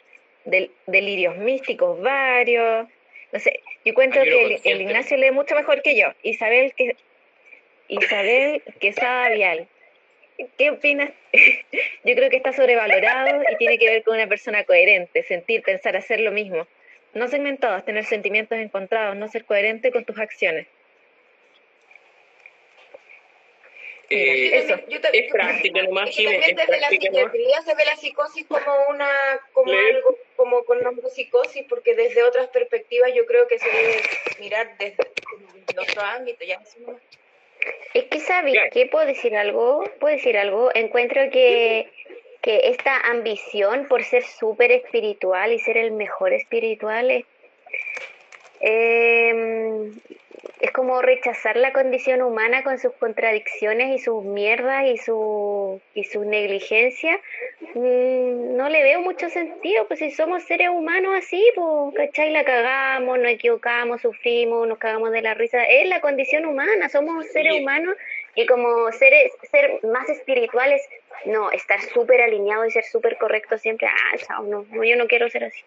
del, 0.45 0.71
delirios 0.87 1.37
místicos 1.37 2.01
varios, 2.01 2.87
no 3.33 3.39
sé, 3.39 3.61
yo 3.85 3.95
cuento 3.95 4.23
que 4.23 4.61
el, 4.63 4.81
Ignacio 4.81 5.17
lee 5.17 5.31
mucho 5.31 5.55
mejor 5.55 5.81
que 5.83 5.97
yo, 5.97 6.09
Isabel 6.23 6.75
que 6.75 6.97
Isabel 7.89 8.63
Quesada 8.79 9.31
Vial, 9.31 9.69
¿Qué 10.57 10.71
opinas? 10.71 11.11
Yo 12.05 12.15
creo 12.15 12.31
que 12.31 12.37
está 12.37 12.53
sobrevalorado 12.53 13.43
y 13.51 13.57
tiene 13.57 13.79
que 13.79 13.87
ver 13.87 14.03
con 14.03 14.15
una 14.15 14.27
persona 14.27 14.65
coherente, 14.65 15.23
sentir, 15.23 15.63
pensar, 15.63 15.97
hacer 15.97 16.21
lo 16.21 16.31
mismo. 16.31 16.67
No 17.15 17.29
segmentados, 17.29 17.85
tener 17.85 18.05
sentimientos 18.05 18.59
encontrados, 18.59 19.17
no 19.17 19.29
ser 19.29 19.45
coherente 19.45 19.91
con 19.91 20.05
tus 20.05 20.19
acciones. 20.19 20.67
Eh, 24.13 24.59
eso. 24.59 24.75
es 25.13 25.33
práctica 25.33 25.85
nomás, 25.85 26.11
también 26.17 26.57
desde 26.57 26.81
la 26.81 26.89
psiquiatría 26.89 27.63
se 27.63 27.75
ve 27.77 27.85
la 27.85 27.95
psicosis 27.95 28.45
como 28.49 28.73
una 28.89 29.09
como 29.53 29.73
algo 29.73 30.19
como 30.35 30.65
con 30.65 30.79
una 30.79 30.91
psicosis 31.09 31.65
porque 31.69 31.95
desde 31.95 32.25
otras 32.25 32.49
perspectivas 32.49 33.13
yo 33.15 33.25
creo 33.25 33.47
que 33.47 33.61
se 33.61 33.71
debe 33.71 34.01
mirar 34.41 34.77
desde, 34.79 34.97
otro 35.81 36.03
ámbito 36.03 36.45
ya 36.45 36.61
es 37.95 38.05
que, 38.05 38.21
¿sabes 38.21 38.55
qué? 38.73 38.87
¿Puedo 38.87 39.07
decir 39.07 39.37
algo? 39.37 39.85
¿Puedo 39.99 40.15
decir 40.15 40.37
algo? 40.39 40.71
Encuentro 40.75 41.23
que, 41.31 41.89
que 42.41 42.71
esta 42.71 42.97
ambición 43.11 43.87
por 43.89 44.05
ser 44.05 44.23
súper 44.23 44.73
espiritual 44.73 45.53
y 45.53 45.59
ser 45.59 45.77
el 45.77 45.93
mejor 45.93 46.33
espiritual 46.33 47.11
es, 47.11 47.25
eh, 48.61 49.91
es 50.61 50.71
como 50.73 51.03
rechazar 51.03 51.57
la 51.57 51.73
condición 51.73 52.23
humana 52.23 52.63
con 52.63 52.79
sus 52.79 52.93
contradicciones 52.95 53.95
y 53.95 53.99
sus 53.99 54.25
mierdas 54.25 54.85
y 54.87 54.97
su, 54.97 55.81
y 55.95 56.05
su 56.05 56.25
negligencia. 56.25 57.21
Mm, 57.75 58.57
no 58.57 58.69
le 58.69 58.83
veo 58.83 59.01
mucho 59.01 59.29
sentido, 59.31 59.87
pues 59.87 59.99
si 60.01 60.11
somos 60.11 60.43
seres 60.45 60.69
humanos 60.71 61.15
así, 61.17 61.45
pues, 61.55 61.95
¿cachai? 61.95 62.31
La 62.31 62.45
cagamos, 62.45 63.19
nos 63.19 63.33
equivocamos, 63.33 64.01
sufrimos, 64.01 64.67
nos 64.67 64.79
cagamos 64.79 65.13
de 65.13 65.23
la 65.23 65.35
risa. 65.35 65.63
Es 65.65 65.89
la 65.89 66.01
condición 66.01 66.47
humana, 66.47 66.89
somos 66.89 67.27
seres 67.29 67.61
humanos 67.61 67.97
Y 68.35 68.47
como 68.47 68.91
ser, 68.93 69.13
ser 69.51 69.81
más 69.85 70.09
espirituales, 70.09 70.81
no, 71.25 71.51
estar 71.51 71.81
súper 71.81 72.23
alineado 72.23 72.65
y 72.65 72.71
ser 72.71 72.85
súper 72.85 73.19
correcto 73.19 73.59
siempre, 73.59 73.89
ah, 73.89 74.17
chao, 74.19 74.43
no, 74.45 74.65
yo 74.85 74.97
no 74.97 75.07
quiero 75.07 75.29
ser 75.29 75.45
así. 75.45 75.63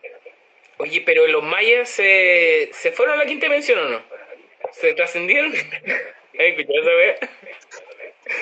Oye, 0.77 1.01
pero 1.05 1.27
los 1.27 1.43
mayas 1.43 1.89
se, 1.89 2.69
se 2.73 2.91
fueron 2.91 3.15
a 3.15 3.23
la 3.23 3.25
quinta 3.25 3.45
dimensión 3.45 3.79
o 3.79 3.89
no? 3.89 4.22
¿Se 4.71 4.93
trascendieron? 4.93 5.53
¿Eh, 6.33 7.17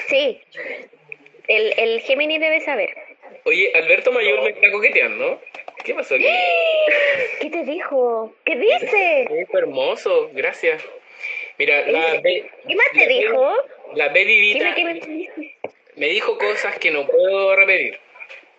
Sí, 0.07 0.39
el, 1.47 1.74
el 1.78 2.01
Gemini 2.01 2.38
debe 2.38 2.61
saber. 2.61 2.95
Oye, 3.45 3.72
Alberto 3.74 4.11
Mayor 4.11 4.43
me 4.43 4.49
está 4.51 4.72
coqueteando. 4.72 5.41
¿Qué 5.84 5.93
pasó 5.93 6.15
aquí? 6.15 6.26
¿Qué 7.41 7.49
te 7.49 7.63
dijo? 7.63 8.36
¿Qué 8.45 8.55
dice? 8.55 9.26
Muy 9.30 9.45
hermoso, 9.53 10.30
gracias. 10.34 10.84
Mira, 11.57 11.86
la 11.88 12.22
¿Qué 12.22 12.76
más 12.76 12.86
te 12.93 13.07
dijo? 13.07 13.55
la 13.95 14.09
Bedidita 14.09 14.76
me 15.95 16.07
dijo 16.07 16.38
cosas 16.38 16.78
que 16.80 16.91
no 16.91 17.05
puedo 17.05 17.55
repetir. 17.55 17.99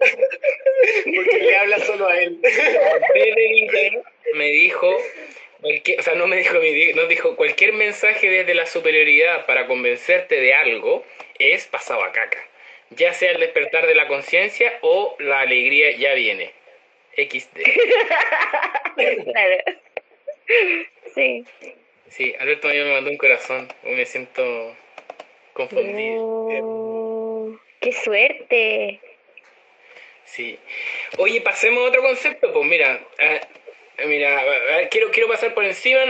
Porque 1.14 1.38
le 1.38 1.56
habla 1.56 1.78
solo 1.80 2.08
a 2.08 2.18
él. 2.20 2.38
La 2.42 2.98
Bedidita 3.14 4.02
me 4.34 4.46
dijo, 4.50 4.96
o 5.62 6.02
sea, 6.02 6.14
no 6.14 6.26
me 6.26 6.36
dijo, 6.36 6.54
no 6.94 7.06
dijo, 7.06 7.36
cualquier 7.36 7.72
mensaje 7.72 8.28
desde 8.28 8.54
la 8.54 8.66
superioridad 8.66 9.46
para 9.46 9.66
convencerte 9.66 10.40
de 10.40 10.54
algo 10.54 11.04
es 11.38 11.66
pasado 11.66 12.02
a 12.04 12.12
caca. 12.12 12.38
Ya 12.90 13.12
sea 13.14 13.30
el 13.30 13.40
despertar 13.40 13.86
de 13.86 13.94
la 13.94 14.08
conciencia 14.08 14.78
o 14.82 15.16
la 15.18 15.40
alegría 15.40 15.92
ya 15.96 16.14
viene. 16.14 16.52
XD. 17.16 17.62
claro. 19.32 19.56
Sí. 21.14 21.44
Sí, 22.08 22.34
Alberto 22.38 22.68
me 22.68 22.92
mandó 22.92 23.10
un 23.10 23.16
corazón. 23.16 23.72
Me 23.84 24.04
siento 24.04 24.76
confundido. 25.52 26.24
Oh, 26.62 27.56
¡Qué 27.80 27.92
suerte! 27.92 29.00
Sí. 30.24 30.58
Oye, 31.18 31.40
pasemos 31.40 31.84
a 31.84 31.88
otro 31.88 32.02
concepto. 32.02 32.52
Pues 32.52 32.66
mira, 32.66 33.00
mira, 34.06 34.42
quiero, 34.90 35.10
quiero 35.10 35.28
pasar 35.28 35.54
por 35.54 35.64
encima 35.64 36.00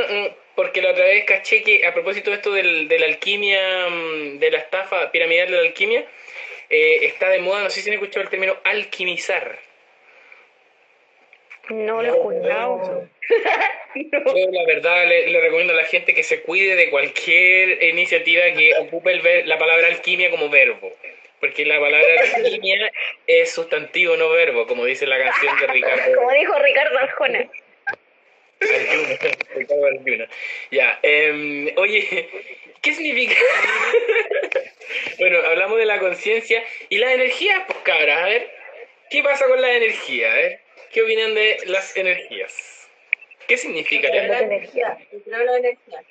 porque 0.54 0.82
la 0.82 0.90
otra 0.90 1.04
vez 1.04 1.24
caché 1.24 1.62
que 1.62 1.86
a 1.86 1.94
propósito 1.94 2.30
de 2.30 2.36
esto 2.36 2.52
del, 2.52 2.88
de 2.88 2.98
la 2.98 3.06
alquimia, 3.06 3.88
mm, 3.88 4.38
de 4.38 4.50
la 4.50 4.58
estafa 4.58 5.10
piramidal 5.10 5.50
de 5.50 5.56
la 5.56 5.62
alquimia, 5.62 6.04
eh, 6.68 7.06
está 7.06 7.28
de 7.28 7.38
moda, 7.38 7.62
no 7.62 7.70
sé 7.70 7.80
si 7.80 7.90
han 7.90 7.94
escuchado 7.94 8.22
el 8.22 8.30
término 8.30 8.56
alquimizar. 8.64 9.58
No 11.68 12.02
lo 12.02 12.08
he 12.08 12.16
escuchado. 12.16 13.08
Yo 13.94 14.50
la 14.50 14.66
verdad 14.66 15.06
le, 15.06 15.40
recomiendo 15.40 15.74
a 15.74 15.76
la 15.76 15.84
gente 15.84 16.14
que 16.14 16.22
se 16.22 16.42
cuide 16.42 16.76
de 16.76 16.90
cualquier 16.90 17.82
iniciativa 17.82 18.42
que 18.56 18.72
ocupe 18.80 19.12
el 19.12 19.48
la 19.48 19.58
palabra 19.58 19.86
alquimia 19.86 20.30
como 20.30 20.48
verbo. 20.48 20.92
Porque 21.40 21.64
la 21.66 21.78
palabra 21.78 22.08
alquimia 22.36 22.90
es 23.26 23.52
sustantivo, 23.52 24.16
no 24.16 24.30
verbo, 24.30 24.66
como 24.66 24.84
dice 24.84 25.06
la 25.06 25.18
canción 25.18 25.58
de 25.58 25.66
Ricardo. 25.72 26.14
como 26.14 26.30
dijo 26.32 26.58
Ricardo 26.58 26.98
Arjona. 26.98 27.48
Ya, 30.70 30.98
em, 31.02 31.70
oye, 31.76 32.28
¿qué 32.80 32.94
significa? 32.94 33.34
bueno, 35.18 35.38
hablamos 35.40 35.78
de 35.78 35.86
la 35.86 35.98
conciencia 35.98 36.62
y 36.88 36.98
la 36.98 37.12
energía, 37.12 37.64
pues 37.66 37.78
cabras, 37.80 38.22
a 38.22 38.26
ver, 38.26 38.50
¿qué 39.10 39.22
pasa 39.22 39.46
con 39.46 39.60
la 39.60 39.72
energía? 39.72 40.40
Eh? 40.40 40.60
¿Qué 40.92 41.02
opinan 41.02 41.34
de 41.34 41.58
las 41.66 41.96
energías? 41.96 42.88
¿Qué 43.46 43.56
significa 43.56 44.08
la 44.08 44.40
energía? 44.40 44.98
La 45.26 45.56
energía. 45.56 46.02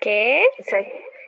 ¿Qué? 0.00 0.46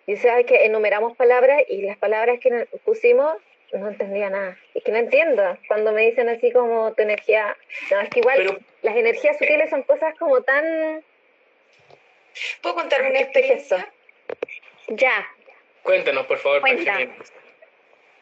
Y 0.06 0.16
sabes 0.16 0.46
que 0.46 0.64
enumeramos 0.64 1.16
palabras 1.16 1.62
y 1.68 1.82
las 1.82 1.96
palabras 1.98 2.40
que 2.40 2.66
pusimos 2.84 3.36
no 3.72 3.88
entendía 3.88 4.30
nada. 4.30 4.56
Es 4.74 4.84
que 4.84 4.92
no 4.92 4.98
entiendo 4.98 5.58
cuando 5.68 5.92
me 5.92 6.02
dicen 6.02 6.28
así 6.28 6.52
como 6.52 6.92
tu 6.94 7.02
energía. 7.02 7.56
No, 7.90 8.00
es 8.00 8.10
que 8.10 8.20
igual 8.20 8.60
las 8.82 8.96
energías 8.96 9.38
sutiles 9.38 9.70
son 9.70 9.82
cosas 9.82 10.14
como 10.18 10.42
tan. 10.42 11.04
¿Puedo 12.60 12.74
contar 12.76 13.02
una 13.02 13.20
experiencia? 13.20 13.90
Ya. 14.88 15.26
Cuéntanos, 15.82 16.26
por 16.26 16.38
favor. 16.38 16.60
Cuenta. 16.60 16.98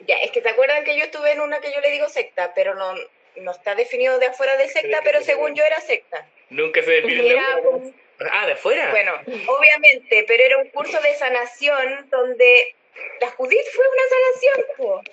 Ya, 0.06 0.16
es 0.16 0.30
que 0.30 0.40
te 0.40 0.48
acuerdan 0.48 0.84
que 0.84 0.96
yo 0.96 1.04
estuve 1.04 1.32
en 1.32 1.40
una 1.40 1.60
que 1.60 1.72
yo 1.72 1.80
le 1.80 1.90
digo 1.90 2.08
secta, 2.08 2.52
pero 2.54 2.74
no, 2.74 2.94
no 3.36 3.50
está 3.50 3.74
definido 3.74 4.18
de 4.18 4.26
afuera 4.26 4.56
de 4.56 4.68
secta, 4.68 5.00
pero 5.04 5.20
según 5.20 5.54
yo 5.54 5.62
era 5.62 5.80
secta. 5.80 6.26
Nunca 6.48 6.82
se 6.82 6.90
definió. 6.90 7.38
Ah, 8.32 8.46
de 8.46 8.52
afuera. 8.52 8.90
Bueno, 8.90 9.12
obviamente, 9.48 10.24
pero 10.26 10.42
era 10.42 10.58
un 10.58 10.68
curso 10.70 11.00
de 11.00 11.14
sanación 11.14 12.08
donde 12.10 12.74
la 13.20 13.28
Judith 13.28 13.66
fue 13.72 13.84
una 13.88 14.02
sanación, 14.08 15.06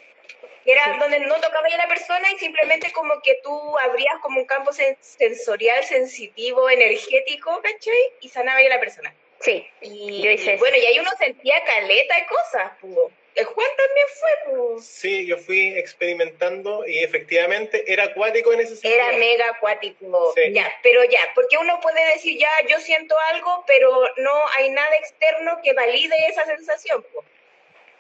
Era 0.68 0.98
donde 1.00 1.22
no 1.22 1.36
tocaba 1.40 1.66
a 1.66 1.78
la 1.78 1.88
persona 1.88 2.30
y 2.32 2.38
simplemente 2.40 2.92
como 2.92 3.22
que 3.22 3.40
tú 3.42 3.80
abrías 3.80 4.16
como 4.22 4.42
un 4.42 4.46
campo 4.46 4.72
sensorial, 4.74 5.82
sensitivo, 5.86 6.70
energético, 6.70 7.62
¿cachai? 7.62 7.98
Y 8.20 8.28
sanaba 8.28 8.60
a 8.60 8.64
la 8.64 8.80
persona. 8.80 9.16
Sí, 9.40 9.66
y, 9.82 10.22
yo 10.22 10.30
hice 10.32 10.58
Bueno, 10.58 10.76
y 10.78 10.86
ahí 10.86 11.00
uno 11.00 11.12
sentía 11.18 11.64
caleta 11.64 12.16
de 12.16 12.26
cosas, 12.26 12.72
pues 12.82 12.94
el 13.38 13.46
Juan 13.46 13.68
también 13.78 14.08
fue. 14.20 14.30
Pues. 14.46 14.86
Sí, 14.86 15.28
yo 15.28 15.38
fui 15.38 15.78
experimentando 15.78 16.86
y 16.88 16.98
efectivamente 17.04 17.84
era 17.86 18.06
acuático 18.06 18.52
en 18.52 18.62
ese 18.62 18.76
sentido. 18.76 18.96
Era 18.96 19.12
mega 19.18 19.50
acuático. 19.50 20.34
Ya, 20.52 20.74
pero 20.82 21.04
ya, 21.06 21.20
porque 21.36 21.58
uno 21.58 21.80
puede 21.80 22.04
decir, 22.14 22.38
ya, 22.40 22.50
yo 22.68 22.80
siento 22.80 23.16
algo, 23.32 23.64
pero 23.68 23.92
no 24.18 24.34
hay 24.56 24.70
nada 24.72 24.96
externo 24.98 25.60
que 25.64 25.74
valide 25.74 26.16
esa 26.28 26.46
sensación. 26.46 27.06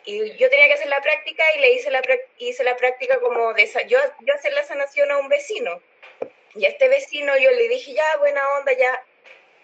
Y 0.07 0.37
yo 0.37 0.49
tenía 0.49 0.67
que 0.67 0.75
hacer 0.75 0.87
la 0.87 1.01
práctica 1.01 1.43
y 1.57 1.59
le 1.59 1.73
hice 1.73 1.91
la, 1.91 2.01
hice 2.37 2.63
la 2.63 2.77
práctica 2.77 3.19
como 3.19 3.53
de 3.53 3.69
yo, 3.87 3.99
yo 4.21 4.33
hacer 4.33 4.53
la 4.53 4.63
sanación 4.63 5.11
a 5.11 5.17
un 5.17 5.27
vecino. 5.27 5.81
Y 6.55 6.63
a 6.63 6.69
este 6.69 6.87
vecino 6.87 7.37
yo 7.37 7.51
le 7.51 7.67
dije, 7.67 7.91
ya, 7.93 8.15
buena 8.17 8.41
onda, 8.57 8.71
ya, 8.71 9.03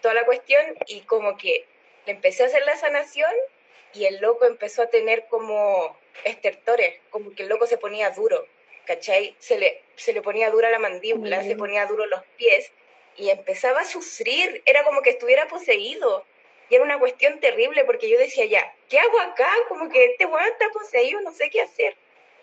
toda 0.02 0.12
la 0.12 0.26
cuestión, 0.26 0.76
y 0.86 1.00
como 1.00 1.38
que 1.38 1.64
le 2.04 2.12
empecé 2.12 2.42
a 2.42 2.46
hacer 2.46 2.62
la 2.66 2.76
sanación 2.76 3.32
y 3.94 4.04
el 4.04 4.18
loco 4.20 4.44
empezó 4.44 4.82
a 4.82 4.90
tener 4.90 5.24
como 5.28 5.96
estertores, 6.24 7.00
como 7.08 7.34
que 7.34 7.44
el 7.44 7.48
loco 7.48 7.66
se 7.66 7.78
ponía 7.78 8.10
duro, 8.10 8.46
¿cachai? 8.84 9.34
Se 9.38 9.58
le, 9.58 9.82
se 9.96 10.12
le 10.12 10.20
ponía 10.20 10.50
dura 10.50 10.70
la 10.70 10.78
mandíbula, 10.78 11.42
se 11.42 11.56
ponía 11.56 11.86
duro 11.86 12.04
los 12.04 12.22
pies 12.36 12.70
y 13.16 13.30
empezaba 13.30 13.80
a 13.80 13.86
sufrir, 13.86 14.62
era 14.66 14.84
como 14.84 15.00
que 15.00 15.08
estuviera 15.08 15.48
poseído. 15.48 16.26
Y 16.68 16.74
era 16.74 16.84
una 16.84 16.98
cuestión 16.98 17.40
terrible 17.40 17.84
porque 17.84 18.08
yo 18.08 18.18
decía, 18.18 18.46
ya, 18.46 18.74
¿qué 18.88 18.98
hago 18.98 19.20
acá? 19.20 19.50
Como 19.68 19.88
que 19.90 20.04
este 20.04 20.26
weón 20.26 20.46
está 20.46 20.68
poseído, 20.70 21.20
no 21.20 21.32
sé 21.32 21.50
qué 21.50 21.62
hacer. 21.62 21.96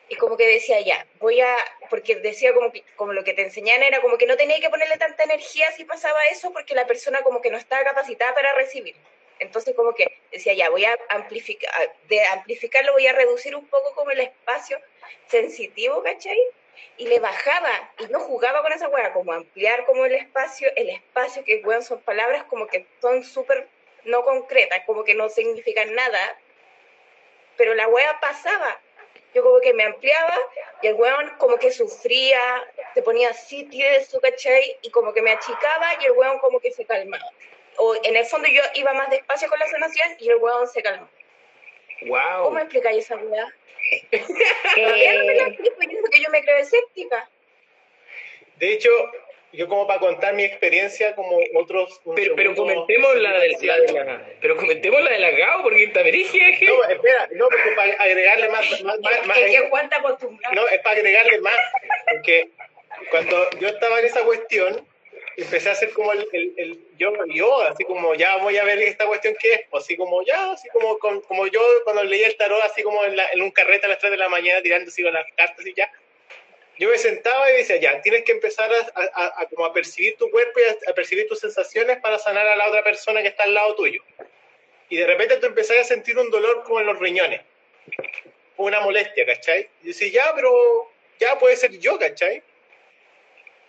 Y 0.09 0.15
como 0.15 0.35
que 0.35 0.45
decía, 0.45 0.81
ya, 0.81 1.07
voy 1.19 1.39
a, 1.39 1.55
porque 1.89 2.17
decía 2.17 2.53
como, 2.53 2.71
que, 2.71 2.83
como 2.97 3.13
lo 3.13 3.23
que 3.23 3.33
te 3.33 3.43
enseñan 3.43 3.81
era 3.81 4.01
como 4.01 4.17
que 4.17 4.25
no 4.25 4.35
tenía 4.35 4.59
que 4.59 4.69
ponerle 4.69 4.97
tanta 4.97 5.23
energía 5.23 5.71
si 5.71 5.85
pasaba 5.85 6.19
eso 6.31 6.51
porque 6.51 6.75
la 6.75 6.85
persona 6.85 7.21
como 7.21 7.41
que 7.41 7.49
no 7.49 7.57
estaba 7.57 7.83
capacitada 7.83 8.33
para 8.33 8.53
recibir. 8.53 8.95
Entonces 9.39 9.73
como 9.73 9.95
que 9.95 10.19
decía, 10.31 10.53
ya, 10.53 10.69
voy 10.69 10.85
a 10.85 10.97
amplificar, 11.09 11.71
de 12.09 12.25
amplificarlo 12.25 12.91
voy 12.91 13.07
a 13.07 13.13
reducir 13.13 13.55
un 13.55 13.65
poco 13.67 13.95
como 13.95 14.11
el 14.11 14.19
espacio 14.19 14.79
sensitivo, 15.27 16.03
¿cachai? 16.03 16.37
Y 16.97 17.07
le 17.07 17.19
bajaba 17.19 17.93
y 17.99 18.05
no 18.07 18.19
jugaba 18.19 18.61
con 18.61 18.73
esa 18.73 18.89
hueá, 18.89 19.13
como 19.13 19.31
ampliar 19.31 19.85
como 19.85 20.05
el 20.05 20.13
espacio, 20.13 20.69
el 20.75 20.89
espacio 20.89 21.43
que, 21.43 21.61
weón, 21.63 21.83
son 21.83 22.01
palabras 22.01 22.43
como 22.43 22.67
que 22.67 22.85
son 23.01 23.23
súper 23.23 23.67
no 24.05 24.23
concretas, 24.23 24.83
como 24.85 25.03
que 25.03 25.15
no 25.15 25.29
significan 25.29 25.93
nada, 25.93 26.37
pero 27.57 27.73
la 27.75 27.87
hueá 27.87 28.19
pasaba. 28.19 28.79
Yo 29.33 29.43
como 29.43 29.61
que 29.61 29.73
me 29.73 29.83
ampliaba 29.83 30.37
y 30.81 30.87
el 30.87 30.95
weón 30.95 31.29
como 31.37 31.57
que 31.57 31.71
sufría, 31.71 32.41
se 32.93 33.01
ponía 33.01 33.29
así 33.29 33.63
tieso, 33.65 34.19
¿cachai? 34.19 34.77
Y 34.81 34.91
como 34.91 35.13
que 35.13 35.21
me 35.21 35.31
achicaba 35.31 35.93
y 36.01 36.05
el 36.05 36.11
weón 36.11 36.39
como 36.39 36.59
que 36.59 36.71
se 36.71 36.85
calmaba 36.85 37.31
o 37.77 37.95
en 38.03 38.15
el 38.15 38.25
fondo 38.25 38.47
yo 38.47 38.61
iba 38.75 38.93
más 38.93 39.09
despacio 39.09 39.49
con 39.49 39.59
la 39.59 39.67
sanación 39.67 40.15
y 40.19 40.29
el 40.29 40.35
hueón 40.35 40.67
se 40.67 40.81
calmó. 40.81 41.09
Wow. 42.07 42.43
¿Cómo 42.43 42.59
explicáis 42.59 43.05
esa 43.05 43.15
weá? 43.17 43.47
eh... 44.11 45.57
que 46.11 46.21
yo 46.21 46.29
me 46.29 46.43
creo 46.43 46.57
escéptica. 46.57 47.29
De 48.57 48.73
hecho, 48.73 48.89
yo 49.53 49.67
como 49.67 49.87
para 49.87 49.99
contar 49.99 50.33
mi 50.33 50.43
experiencia 50.43 51.15
como 51.15 51.39
otros 51.55 52.01
pero, 52.15 52.35
pero 52.35 52.55
comentemos 52.55 53.15
la 53.17 53.39
de 53.39 53.57
la, 53.61 54.25
pero 54.39 54.57
comentemos 54.57 55.01
la 55.01 55.11
de 55.11 55.19
la 55.19 55.31
GAO 55.31 55.63
porque 55.63 55.83
está 55.83 56.03
dirigiendo 56.03 56.77
no 56.77 56.83
espera 56.89 57.27
no 57.31 57.49
porque 57.49 57.71
para 57.75 57.93
agregarle 57.93 58.49
más, 58.49 58.81
más, 58.83 58.99
más, 59.25 59.37
es 59.37 59.51
que 59.51 59.69
cuánta 59.69 59.97
acostumbrado. 59.97 60.55
no 60.55 60.67
es 60.67 60.79
para 60.81 60.97
agregarle 60.97 61.39
más 61.39 61.57
porque 62.09 62.49
cuando 63.09 63.49
yo 63.59 63.67
estaba 63.67 63.99
en 63.99 64.05
esa 64.05 64.23
cuestión 64.23 64.85
empecé 65.37 65.69
a 65.69 65.71
hacer 65.73 65.91
como 65.93 66.11
el, 66.13 66.27
el, 66.33 66.79
yo, 66.97 67.13
yo, 67.27 67.61
así 67.63 67.83
como 67.83 68.13
ya 68.15 68.37
voy 68.37 68.57
a 68.57 68.63
ver 68.63 68.79
esta 68.79 69.05
cuestión 69.05 69.35
que 69.39 69.53
es, 69.53 69.61
así 69.73 69.95
como 69.95 70.23
ya, 70.23 70.51
así 70.51 70.67
como, 70.69 70.97
como 70.99 71.47
yo 71.47 71.61
cuando 71.83 72.03
leía 72.03 72.27
el 72.27 72.37
tarot, 72.37 72.61
así 72.61 72.83
como 72.83 73.03
en, 73.05 73.17
en 73.19 73.41
un 73.41 73.51
carrete 73.51 73.85
a 73.85 73.89
las 73.89 73.99
3 73.99 74.11
de 74.11 74.17
la 74.17 74.29
mañana 74.29 74.61
tirando 74.61 74.89
así 74.89 75.01
con 75.03 75.13
las 75.13 75.25
cartas 75.35 75.65
y 75.65 75.73
ya. 75.73 75.91
Yo 76.81 76.89
me 76.89 76.97
sentaba 76.97 77.47
y 77.51 77.57
decía, 77.57 77.77
ya, 77.77 78.01
tienes 78.01 78.23
que 78.23 78.31
empezar 78.31 78.71
a, 78.73 79.39
a, 79.39 79.45
como 79.49 79.65
a 79.65 79.71
percibir 79.71 80.17
tu 80.17 80.31
cuerpo 80.31 80.59
y 80.59 80.89
a, 80.89 80.93
percibir 80.95 81.27
tus 81.27 81.39
sensaciones 81.39 81.99
para 81.99 82.17
sanar 82.17 82.47
a 82.47 82.55
la 82.55 82.67
otra 82.67 82.83
persona 82.83 83.21
que 83.21 83.27
está 83.27 83.43
al 83.43 83.53
lado 83.53 83.75
tuyo. 83.75 84.01
y 84.89 84.97
de 84.97 85.05
repente 85.05 85.37
tú 85.37 85.45
empezás 85.45 85.77
a 85.77 85.83
sentir 85.83 86.17
un 86.17 86.31
dolor 86.31 86.63
como 86.63 86.79
en 86.79 86.87
los 86.87 86.97
riñones, 86.97 87.41
una 88.57 88.79
molestia, 88.79 89.27
¿cachai? 89.27 89.69
Y 89.83 89.89
dices, 89.89 90.11
ya, 90.11 90.33
pero 90.33 90.91
ya 91.19 91.37
puede 91.37 91.55
ser 91.55 91.77
yo, 91.77 91.99
¿cachai? 91.99 92.41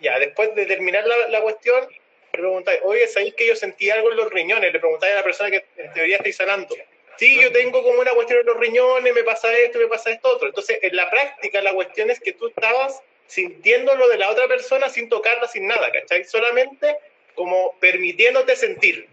Ya, 0.00 0.18
después 0.18 0.54
de 0.54 0.64
terminar 0.64 1.06
la, 1.06 1.28
la 1.28 1.42
cuestión, 1.42 1.86
preguntáis, 2.30 2.80
oye, 2.82 3.06
¿sabéis 3.08 3.34
que 3.34 3.46
yo 3.46 3.54
sentí 3.54 3.90
algo 3.90 4.10
en 4.10 4.16
los 4.16 4.30
riñones? 4.30 4.72
Le 4.72 4.80
preguntáis 4.80 5.12
a 5.12 5.16
la 5.16 5.22
persona 5.22 5.50
que 5.50 5.66
en 5.76 5.92
teoría 5.92 6.16
estáis 6.16 6.36
sanando. 6.36 6.74
Sí, 7.18 7.40
yo 7.40 7.52
tengo 7.52 7.82
como 7.82 8.00
una 8.00 8.12
cuestión 8.12 8.40
en 8.40 8.46
los 8.46 8.56
riñones, 8.58 9.14
me 9.14 9.22
pasa 9.22 9.52
esto, 9.58 9.78
me 9.78 9.86
pasa 9.86 10.10
esto 10.10 10.28
otro. 10.28 10.48
Entonces, 10.48 10.78
en 10.82 10.96
la 10.96 11.10
práctica, 11.10 11.60
la 11.60 11.72
cuestión 11.72 12.10
es 12.10 12.20
que 12.20 12.32
tú 12.32 12.48
estabas 12.48 13.02
sintiéndolo 13.26 14.08
de 14.08 14.18
la 14.18 14.30
otra 14.30 14.48
persona 14.48 14.88
sin 14.88 15.08
tocarla, 15.08 15.48
sin 15.48 15.66
nada, 15.66 15.90
¿cachai? 15.90 16.24
Solamente 16.24 16.96
como 17.34 17.76
permitiéndote 17.80 18.56
sentir. 18.56 19.08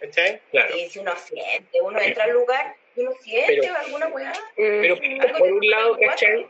¿Cachai? 0.00 0.40
Claro. 0.50 0.76
Y 0.76 0.88
si 0.88 0.98
uno 0.98 1.14
siente, 1.16 1.80
uno 1.82 2.00
entra 2.00 2.24
al 2.24 2.32
lugar 2.32 2.74
y 2.96 3.00
uno 3.00 3.12
siente 3.22 3.68
alguna 3.68 4.06
weá. 4.08 4.32
Pero 4.56 4.96
por 5.38 5.52
un 5.52 5.68
lado, 5.68 5.98
¿cachai? 5.98 6.46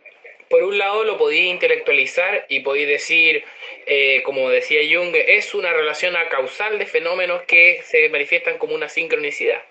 por 0.51 0.65
un 0.65 0.77
lado 0.77 1.05
lo 1.05 1.17
podía 1.17 1.47
intelectualizar 1.47 2.45
y 2.49 2.61
podía 2.61 2.87
decir, 2.87 3.45
eh, 3.87 4.21
como 4.25 4.51
decía 4.51 4.81
Jung, 4.83 5.15
es 5.15 5.55
una 5.55 5.73
relación 5.73 6.15
causal 6.29 6.77
de 6.79 6.87
fenómenos 6.87 7.43
que 7.43 7.81
se 7.85 8.09
manifiestan 8.09 8.59
como 8.59 8.75
una 8.75 8.89
sincronicidad. 8.89 9.63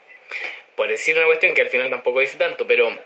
Por 0.79 0.87
decir 0.87 1.17
una 1.17 1.25
cuestión 1.25 1.53
que 1.53 1.59
al 1.59 1.67
final 1.67 1.89
tampoco 1.89 2.21
dice 2.21 2.37
tanto, 2.37 2.65
pero... 2.65 2.97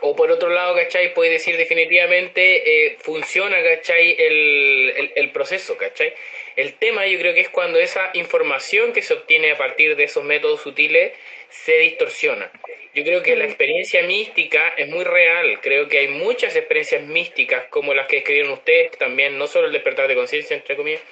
O 0.00 0.16
por 0.16 0.30
otro 0.30 0.48
lado, 0.48 0.74
¿cachai? 0.74 1.12
Puede 1.12 1.32
decir 1.32 1.58
definitivamente 1.58 2.86
eh, 2.86 2.96
funciona, 3.00 3.62
¿cachai? 3.62 4.16
El, 4.18 4.94
el, 4.96 5.12
el, 5.14 5.30
proceso, 5.30 5.76
¿cachai? 5.76 6.14
El 6.56 6.72
tema 6.72 7.06
yo 7.06 7.18
creo 7.18 7.34
que 7.34 7.42
es 7.42 7.50
cuando 7.50 7.78
esa 7.78 8.08
información 8.14 8.94
que 8.94 9.02
se 9.02 9.12
obtiene 9.12 9.50
a 9.50 9.58
partir 9.58 9.94
de 9.94 10.04
esos 10.04 10.24
métodos 10.24 10.62
sutiles 10.62 11.12
se 11.50 11.76
distorsiona. 11.80 12.50
Yo 12.94 13.04
creo 13.04 13.22
que 13.22 13.36
la 13.36 13.44
experiencia 13.44 14.02
mística 14.04 14.68
es 14.78 14.88
muy 14.88 15.04
real. 15.04 15.60
Creo 15.60 15.88
que 15.88 15.98
hay 15.98 16.08
muchas 16.08 16.56
experiencias 16.56 17.02
místicas, 17.02 17.66
como 17.68 17.92
las 17.92 18.06
que 18.06 18.18
escribieron 18.18 18.52
ustedes 18.52 18.92
también, 18.92 19.36
no 19.36 19.46
solo 19.46 19.66
el 19.66 19.74
despertar 19.74 20.08
de 20.08 20.14
conciencia, 20.14 20.56
entre 20.56 20.76
comillas, 20.76 21.02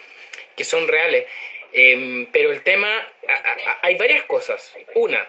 que 0.56 0.64
son 0.64 0.88
reales. 0.88 1.26
Em, 1.74 2.24
pero 2.32 2.52
el 2.52 2.62
tema, 2.62 3.06
hay 3.82 3.96
varias 3.96 4.22
cosas. 4.24 4.74
Una, 4.94 5.28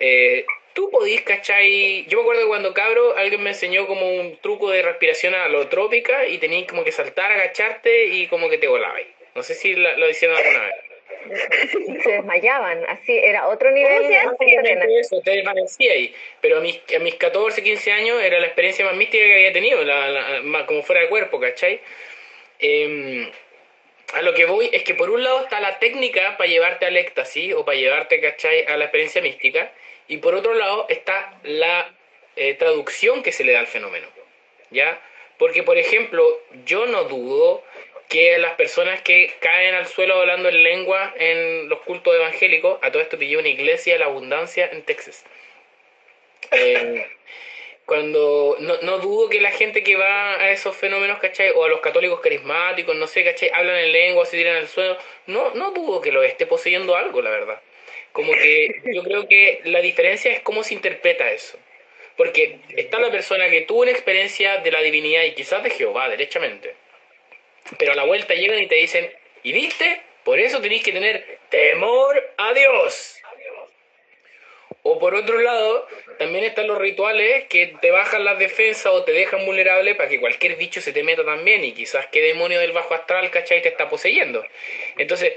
eh, 0.00 0.44
tú 0.72 0.90
podís, 0.90 1.20
¿cachai? 1.22 2.06
Yo 2.06 2.18
me 2.18 2.22
acuerdo 2.22 2.42
que 2.42 2.48
cuando 2.48 2.74
cabro 2.74 3.16
alguien 3.16 3.42
me 3.42 3.50
enseñó 3.50 3.86
como 3.86 4.10
un 4.10 4.36
truco 4.38 4.70
de 4.70 4.82
respiración 4.82 5.34
alotrópica 5.34 6.26
y 6.26 6.38
tenías 6.38 6.66
como 6.66 6.84
que 6.84 6.92
saltar, 6.92 7.30
agacharte 7.32 8.06
y 8.06 8.26
como 8.26 8.48
que 8.48 8.58
te 8.58 8.68
volabas. 8.68 9.02
No 9.34 9.42
sé 9.42 9.54
si 9.54 9.74
lo, 9.74 9.96
lo 9.96 10.10
hicieron 10.10 10.36
alguna 10.36 10.60
vez. 10.66 10.74
se 12.02 12.12
desmayaban, 12.12 12.82
así 12.88 13.16
era 13.18 13.48
otro 13.48 13.70
nivel 13.70 14.08
de 14.08 15.00
eso, 15.00 15.20
te 15.20 15.30
desvanecía 15.30 15.92
ahí. 15.92 16.14
Pero 16.40 16.58
a 16.58 16.60
mis, 16.60 16.80
a 16.94 16.98
mis 16.98 17.14
14, 17.16 17.62
15 17.62 17.92
años 17.92 18.22
era 18.22 18.40
la 18.40 18.46
experiencia 18.46 18.84
más 18.84 18.94
mística 18.94 19.24
que 19.24 19.34
había 19.34 19.52
tenido, 19.52 19.84
la, 19.84 20.64
como 20.66 20.82
fuera 20.82 21.02
de 21.02 21.08
cuerpo, 21.08 21.38
¿cachai? 21.40 21.80
Em, 22.58 23.30
a 24.14 24.22
lo 24.22 24.34
que 24.34 24.44
voy 24.46 24.70
es 24.72 24.82
que 24.82 24.94
por 24.94 25.10
un 25.10 25.22
lado 25.22 25.42
está 25.42 25.60
la 25.60 25.78
técnica 25.78 26.36
para 26.36 26.48
llevarte 26.48 26.86
al 26.86 26.96
éxtasis 26.96 27.54
o 27.54 27.64
para 27.64 27.78
llevarte, 27.78 28.20
¿cachai?, 28.20 28.64
a 28.66 28.76
la 28.76 28.84
experiencia 28.86 29.22
mística, 29.22 29.72
y 30.10 30.16
por 30.16 30.34
otro 30.34 30.54
lado 30.54 30.86
está 30.88 31.38
la 31.44 31.94
eh, 32.34 32.54
traducción 32.54 33.22
que 33.22 33.30
se 33.30 33.44
le 33.44 33.52
da 33.52 33.60
al 33.60 33.68
fenómeno, 33.68 34.08
¿ya? 34.70 35.00
Porque, 35.38 35.62
por 35.62 35.78
ejemplo, 35.78 36.26
yo 36.66 36.86
no 36.86 37.04
dudo 37.04 37.62
que 38.08 38.36
las 38.38 38.54
personas 38.54 39.00
que 39.02 39.32
caen 39.38 39.76
al 39.76 39.86
suelo 39.86 40.16
hablando 40.18 40.48
en 40.48 40.64
lengua 40.64 41.14
en 41.16 41.68
los 41.68 41.78
cultos 41.82 42.12
evangélicos, 42.12 42.80
a 42.82 42.90
todo 42.90 43.00
esto 43.00 43.18
pilló 43.18 43.38
una 43.38 43.48
iglesia 43.50 43.92
de 43.92 44.00
la 44.00 44.06
abundancia 44.06 44.68
en 44.72 44.82
Texas. 44.82 45.24
Eh, 46.50 47.06
cuando 47.86 48.56
no, 48.58 48.78
no, 48.82 48.98
dudo 48.98 49.28
que 49.28 49.40
la 49.40 49.52
gente 49.52 49.84
que 49.84 49.94
va 49.94 50.40
a 50.40 50.50
esos 50.50 50.76
fenómenos, 50.76 51.20
¿cachai? 51.20 51.50
O 51.50 51.64
a 51.64 51.68
los 51.68 51.80
católicos 51.80 52.18
carismáticos, 52.18 52.96
no 52.96 53.06
sé, 53.06 53.22
¿cachai? 53.22 53.50
Hablan 53.54 53.76
en 53.76 53.92
lengua, 53.92 54.26
se 54.26 54.36
tiran 54.36 54.56
al 54.56 54.66
suelo. 54.66 54.98
No, 55.26 55.54
no 55.54 55.70
dudo 55.70 56.00
que 56.00 56.10
lo 56.10 56.24
esté 56.24 56.46
poseyendo 56.46 56.96
algo, 56.96 57.22
la 57.22 57.30
verdad. 57.30 57.62
Como 58.12 58.32
que 58.32 58.82
yo 58.92 59.02
creo 59.02 59.28
que 59.28 59.60
la 59.64 59.80
diferencia 59.80 60.32
es 60.32 60.40
cómo 60.40 60.62
se 60.62 60.74
interpreta 60.74 61.30
eso. 61.30 61.58
Porque 62.16 62.58
está 62.76 62.98
la 62.98 63.10
persona 63.10 63.48
que 63.48 63.62
tuvo 63.62 63.82
una 63.82 63.92
experiencia 63.92 64.58
de 64.58 64.70
la 64.70 64.82
divinidad 64.82 65.24
y 65.24 65.32
quizás 65.32 65.62
de 65.62 65.70
Jehová, 65.70 66.08
derechamente 66.08 66.74
pero 67.78 67.92
a 67.92 67.96
la 67.96 68.04
vuelta 68.04 68.34
llegan 68.34 68.60
y 68.60 68.66
te 68.66 68.76
dicen, 68.76 69.10
¿y 69.42 69.52
viste? 69.52 70.02
Por 70.24 70.38
eso 70.38 70.60
tenéis 70.60 70.82
que 70.82 70.92
tener 70.92 71.38
temor 71.48 72.32
a 72.36 72.52
Dios. 72.52 73.16
O 74.82 74.98
por 74.98 75.14
otro 75.14 75.38
lado, 75.38 75.86
también 76.18 76.44
están 76.44 76.66
los 76.66 76.78
rituales 76.78 77.44
que 77.48 77.74
te 77.80 77.90
bajan 77.90 78.24
las 78.24 78.38
defensas 78.38 78.86
o 78.86 79.04
te 79.04 79.12
dejan 79.12 79.44
vulnerable 79.44 79.94
para 79.94 80.08
que 80.08 80.20
cualquier 80.20 80.56
bicho 80.56 80.80
se 80.80 80.92
te 80.92 81.02
meta 81.02 81.24
también 81.24 81.64
y 81.64 81.72
quizás 81.72 82.06
qué 82.06 82.22
demonio 82.22 82.58
del 82.60 82.72
bajo 82.72 82.94
astral, 82.94 83.30
¿cachai? 83.30 83.60
Te 83.60 83.68
está 83.68 83.90
poseyendo. 83.90 84.44
Entonces, 84.96 85.34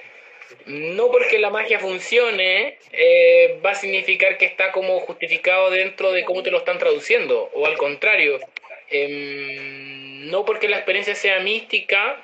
no 0.65 1.11
porque 1.11 1.39
la 1.39 1.49
magia 1.49 1.79
funcione 1.79 2.77
eh, 2.91 3.59
va 3.65 3.71
a 3.71 3.75
significar 3.75 4.37
que 4.37 4.45
está 4.45 4.71
como 4.71 4.99
justificado 5.01 5.69
dentro 5.69 6.11
de 6.11 6.23
cómo 6.23 6.43
te 6.43 6.51
lo 6.51 6.59
están 6.59 6.77
traduciendo. 6.77 7.49
O 7.53 7.65
al 7.65 7.77
contrario, 7.77 8.39
eh, 8.89 9.57
no 10.29 10.45
porque 10.45 10.69
la 10.69 10.77
experiencia 10.77 11.15
sea 11.15 11.39
mística, 11.39 12.21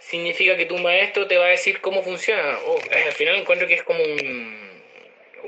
significa 0.00 0.56
que 0.56 0.66
tu 0.66 0.78
maestro 0.78 1.26
te 1.26 1.38
va 1.38 1.46
a 1.46 1.50
decir 1.50 1.80
cómo 1.80 2.02
funciona. 2.02 2.58
Oh, 2.66 2.78
al 2.90 3.12
final 3.12 3.36
encuentro 3.36 3.66
que 3.66 3.74
es 3.74 3.82
como 3.82 4.02
un, 4.02 4.57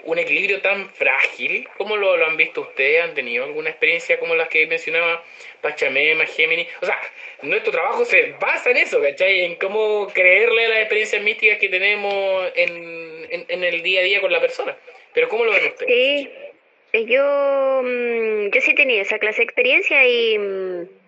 un 0.04 0.18
equilibrio 0.18 0.60
tan 0.60 0.90
frágil. 0.90 1.68
¿Cómo 1.76 1.96
lo, 1.96 2.12
han 2.24 2.36
visto 2.36 2.62
ustedes? 2.62 3.02
¿Han 3.04 3.14
tenido 3.14 3.44
alguna 3.44 3.70
experiencia 3.70 4.18
como 4.18 4.34
las 4.34 4.48
que 4.48 4.66
mencionaba 4.66 5.24
Pachamema, 5.60 6.26
Gemini? 6.26 6.66
O 6.82 6.86
sea, 6.86 6.98
nuestro 7.42 7.72
trabajo 7.72 8.04
se 8.04 8.34
basa 8.40 8.70
en 8.70 8.78
eso, 8.78 9.00
¿cachai? 9.00 9.44
En 9.44 9.56
cómo 9.56 10.08
creerle 10.12 10.66
a 10.66 10.68
las 10.68 10.78
experiencias 10.78 11.22
místicas 11.22 11.58
que 11.58 11.68
tenemos 11.68 12.50
en, 12.54 13.46
en, 13.48 13.64
el 13.64 13.82
día 13.82 14.00
a 14.00 14.04
día 14.04 14.20
con 14.20 14.32
la 14.32 14.40
persona. 14.40 14.76
Pero 15.12 15.28
¿cómo 15.28 15.44
lo 15.44 15.52
ven 15.52 15.66
ustedes? 15.66 15.92
Sí, 15.92 17.06
yo, 17.06 17.82
mm, 17.84 18.50
yo 18.50 18.60
sí 18.60 18.70
he 18.70 18.74
tenido 18.74 19.02
esa 19.02 19.18
clase 19.18 19.38
de 19.38 19.44
experiencia 19.44 20.06
y 20.06 20.38
mm, 20.38 21.00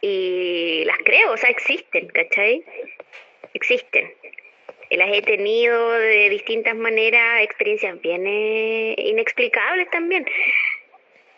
y 0.00 0.84
las 0.84 0.98
creo, 0.98 1.32
o 1.32 1.36
sea, 1.36 1.50
existen, 1.50 2.06
¿cachai? 2.08 2.64
Existen. 3.54 4.12
Las 4.90 5.12
he 5.12 5.22
tenido 5.22 5.90
de 5.92 6.30
distintas 6.30 6.76
maneras, 6.76 7.42
experiencias 7.42 8.00
bien 8.00 8.26
eh, 8.26 8.94
inexplicables 8.98 9.90
también. 9.90 10.26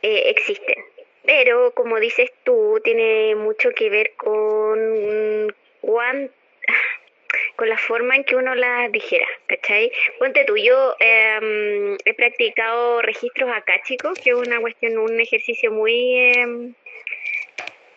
Eh, 0.02 0.24
existen. 0.26 0.84
Pero, 1.24 1.72
como 1.72 1.98
dices 1.98 2.30
tú, 2.44 2.80
tiene 2.84 3.34
mucho 3.34 3.70
que 3.70 3.90
ver 3.90 4.12
con 4.16 5.54
cuán, 5.80 6.30
con 7.56 7.68
la 7.68 7.76
forma 7.78 8.16
en 8.16 8.24
que 8.24 8.36
uno 8.36 8.54
las 8.54 8.90
dijera, 8.92 9.26
¿cachai? 9.46 9.92
Ponte 10.18 10.44
tú, 10.44 10.56
yo 10.56 10.94
em, 11.00 11.96
he 12.04 12.14
practicado 12.14 13.02
registros 13.02 13.50
acá, 13.50 13.80
chicos, 13.82 14.18
que 14.18 14.30
es 14.30 14.36
una 14.36 14.60
cuestión, 14.60 14.98
un 14.98 15.20
ejercicio 15.20 15.70
muy... 15.70 16.32
Em, 16.32 16.74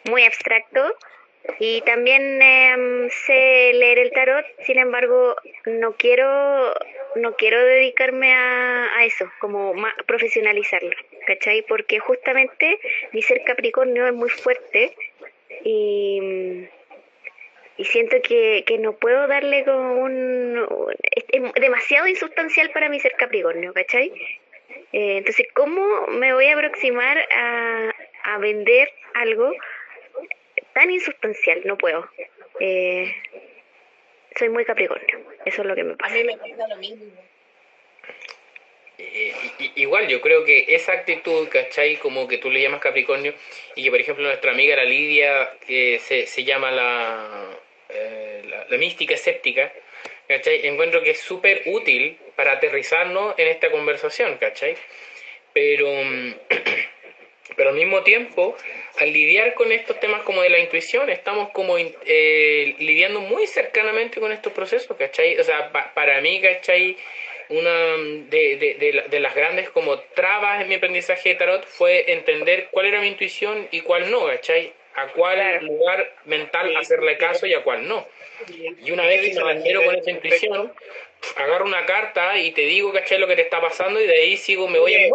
muy 0.05 0.23
abstracto 0.23 0.95
y 1.59 1.81
también 1.81 2.41
em, 2.41 3.09
sé 3.09 3.71
leer 3.73 3.99
el 3.99 4.11
tarot, 4.11 4.45
sin 4.65 4.77
embargo, 4.77 5.35
no 5.65 5.93
quiero 5.93 6.73
no 7.15 7.35
quiero 7.35 7.63
dedicarme 7.65 8.33
a, 8.33 8.97
a 8.97 9.05
eso, 9.05 9.29
como 9.39 9.73
profesionalizarlo, 10.05 10.91
¿cachai? 11.27 11.63
Porque 11.67 11.99
justamente 11.99 12.79
mi 13.11 13.21
ser 13.21 13.43
Capricornio 13.43 14.07
es 14.07 14.13
muy 14.13 14.29
fuerte 14.29 14.95
y, 15.63 16.67
y 17.77 17.85
siento 17.85 18.17
que, 18.21 18.63
que 18.65 18.77
no 18.77 18.93
puedo 18.93 19.27
darle 19.27 19.65
como 19.65 19.95
un... 19.95 20.95
Es, 21.01 21.25
demasiado 21.61 22.07
insustancial 22.07 22.69
para 22.71 22.89
mi 22.89 22.99
ser 22.99 23.13
Capricornio, 23.17 23.73
¿cachai? 23.73 24.11
Eh, 24.93 25.17
entonces, 25.17 25.47
¿cómo 25.53 26.07
me 26.07 26.33
voy 26.33 26.47
a 26.47 26.53
aproximar 26.53 27.17
a, 27.35 27.91
a 28.23 28.37
vender 28.37 28.89
algo 29.13 29.51
tan 30.73 30.89
insustancial, 30.91 31.61
no 31.65 31.77
puedo. 31.77 32.09
Eh, 32.59 33.13
soy 34.37 34.49
muy 34.49 34.65
Capricornio, 34.65 35.19
eso 35.45 35.61
es 35.61 35.67
lo 35.67 35.75
que 35.75 35.83
me 35.83 35.95
pasa. 35.95 36.13
A 36.13 36.17
mí 36.17 36.23
me 36.23 36.37
pasa 36.37 36.67
lo 36.67 36.77
mismo. 36.77 37.05
Eh, 38.97 39.33
igual 39.75 40.07
yo 40.07 40.21
creo 40.21 40.45
que 40.45 40.65
esa 40.69 40.93
actitud, 40.93 41.47
¿cachai? 41.49 41.97
Como 41.97 42.27
que 42.27 42.37
tú 42.37 42.51
le 42.51 42.61
llamas 42.61 42.81
Capricornio 42.81 43.33
y 43.75 43.83
que 43.83 43.89
por 43.89 43.99
ejemplo 43.99 44.23
nuestra 44.25 44.51
amiga 44.51 44.75
la 44.75 44.85
Lidia, 44.85 45.57
que 45.65 45.99
se, 45.99 46.27
se 46.27 46.43
llama 46.43 46.71
la, 46.71 47.57
eh, 47.89 48.43
la, 48.69 48.77
mística 48.77 49.15
escéptica, 49.15 49.73
¿cachai? 50.27 50.67
Encuentro 50.67 51.01
que 51.01 51.11
es 51.11 51.19
súper 51.19 51.63
útil 51.65 52.17
para 52.35 52.53
aterrizarnos 52.53 53.37
en 53.37 53.47
esta 53.47 53.71
conversación, 53.71 54.37
¿cachai? 54.37 54.75
Pero 55.53 55.87
mm, 55.87 56.33
Pero 57.55 57.69
al 57.69 57.75
mismo 57.75 58.03
tiempo, 58.03 58.55
al 58.99 59.11
lidiar 59.11 59.53
con 59.53 59.71
estos 59.71 59.99
temas 59.99 60.23
como 60.23 60.41
de 60.41 60.49
la 60.49 60.59
intuición, 60.59 61.09
estamos 61.09 61.49
como 61.49 61.77
eh, 61.77 62.75
lidiando 62.79 63.19
muy 63.19 63.47
cercanamente 63.47 64.19
con 64.19 64.31
estos 64.31 64.53
procesos, 64.53 64.95
¿cachai? 64.97 65.37
O 65.37 65.43
sea, 65.43 65.71
para 65.71 66.21
mí, 66.21 66.41
¿cachai? 66.41 66.97
una 67.51 67.97
de, 68.29 69.03
de, 69.09 69.19
las 69.19 69.35
grandes 69.35 69.69
como 69.69 69.99
trabas 69.99 70.61
en 70.61 70.69
mi 70.69 70.75
aprendizaje 70.75 71.29
de 71.29 71.35
tarot 71.35 71.65
fue 71.65 72.11
entender 72.13 72.69
cuál 72.71 72.85
era 72.85 73.01
mi 73.01 73.07
intuición 73.07 73.67
y 73.71 73.81
cuál 73.81 74.09
no, 74.09 74.25
¿cachai? 74.27 74.71
A 74.95 75.07
cuál 75.07 75.65
lugar 75.65 76.13
mental 76.25 76.75
hacerle 76.77 77.17
caso 77.17 77.45
y 77.45 77.53
a 77.53 77.63
cuál 77.63 77.87
no. 77.87 78.07
Y 78.83 78.91
una 78.91 79.05
vez 79.05 79.21
que 79.21 79.33
me 79.35 79.43
bandero 79.43 79.83
con 79.83 79.95
esa 79.95 80.11
intuición, 80.11 80.73
agarro 81.35 81.65
una 81.65 81.85
carta 81.85 82.37
y 82.37 82.51
te 82.51 82.61
digo, 82.61 82.91
¿cachai? 82.91 83.19
Lo 83.19 83.27
que 83.27 83.35
te 83.35 83.41
está 83.43 83.61
pasando 83.61 84.01
y 84.01 84.07
de 84.07 84.13
ahí 84.13 84.37
sigo, 84.37 84.67
me 84.67 84.79
voy 84.79 84.95
a... 84.95 84.99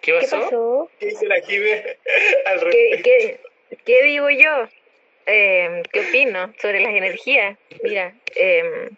¿Qué 0.00 0.12
pasó? 0.12 0.90
¿Qué 1.00 1.06
dice 1.06 1.26
la 1.26 1.40
Jime 1.40 1.96
al 2.46 2.60
respecto? 2.60 3.02
¿Qué, 3.04 3.40
qué, 3.84 4.02
digo 4.02 4.28
yo? 4.28 4.68
Eh, 5.26 5.82
¿Qué 5.90 6.00
opino 6.00 6.52
sobre 6.60 6.80
las 6.80 6.92
energías? 6.94 7.56
Mira, 7.82 8.14
eh, 8.36 8.90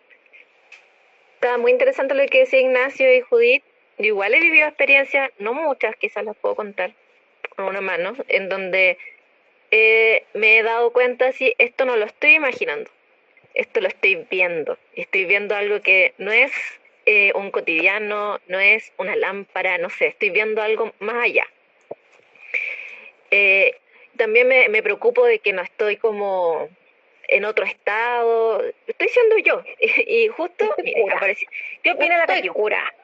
estaba 1.35 1.59
muy 1.59 1.71
interesante 1.71 2.15
lo 2.15 2.27
que 2.27 2.41
decía 2.41 2.61
Ignacio 2.61 3.15
y 3.15 3.21
Judith. 3.21 3.63
Yo 3.99 4.07
igual 4.07 4.35
he 4.35 4.41
vivido 4.41 4.67
experiencias, 4.67 5.31
no 5.39 5.55
muchas, 5.55 5.95
quizás 5.97 6.25
las 6.25 6.37
puedo 6.37 6.57
contar 6.57 6.93
con 7.55 7.67
una 7.67 7.81
mano, 7.81 8.15
en 8.29 8.49
donde 8.49 8.99
eh, 9.71 10.25
me 10.35 10.59
he 10.59 10.63
dado 10.63 10.93
cuenta 10.93 11.33
si 11.33 11.55
esto 11.59 11.85
no 11.85 11.97
lo 11.97 12.05
estoy 12.05 12.35
imaginando, 12.35 12.91
esto 13.57 13.81
lo 13.81 13.89
estoy 13.89 14.27
viendo. 14.31 14.79
Estoy 14.95 15.25
viendo 15.25 15.57
algo 15.57 15.81
que 15.81 16.15
no 16.19 16.31
es 16.31 16.53
eh, 17.07 17.33
un 17.35 17.51
cotidiano, 17.51 18.39
no 18.47 18.61
es 18.61 18.93
una 18.99 19.17
lámpara, 19.17 19.79
no 19.79 19.91
sé, 19.91 20.09
estoy 20.09 20.31
viendo 20.31 20.63
algo 20.63 20.93
más 20.99 21.25
allá. 21.25 21.47
Eh, 23.31 23.75
también 24.17 24.47
me, 24.47 24.69
me, 24.69 24.83
preocupo 24.83 25.25
de 25.25 25.41
que 25.41 25.53
no 25.53 25.63
estoy 25.63 25.97
como 25.97 26.69
en 27.29 27.45
otro 27.45 27.65
estado, 27.65 28.63
estoy 28.87 29.09
siendo 29.09 29.39
yo. 29.39 29.63
y 29.81 30.29
justo, 30.29 30.75
¿qué 31.83 31.91
opina 31.93 32.19
la 32.19 32.27
película? 32.27 32.95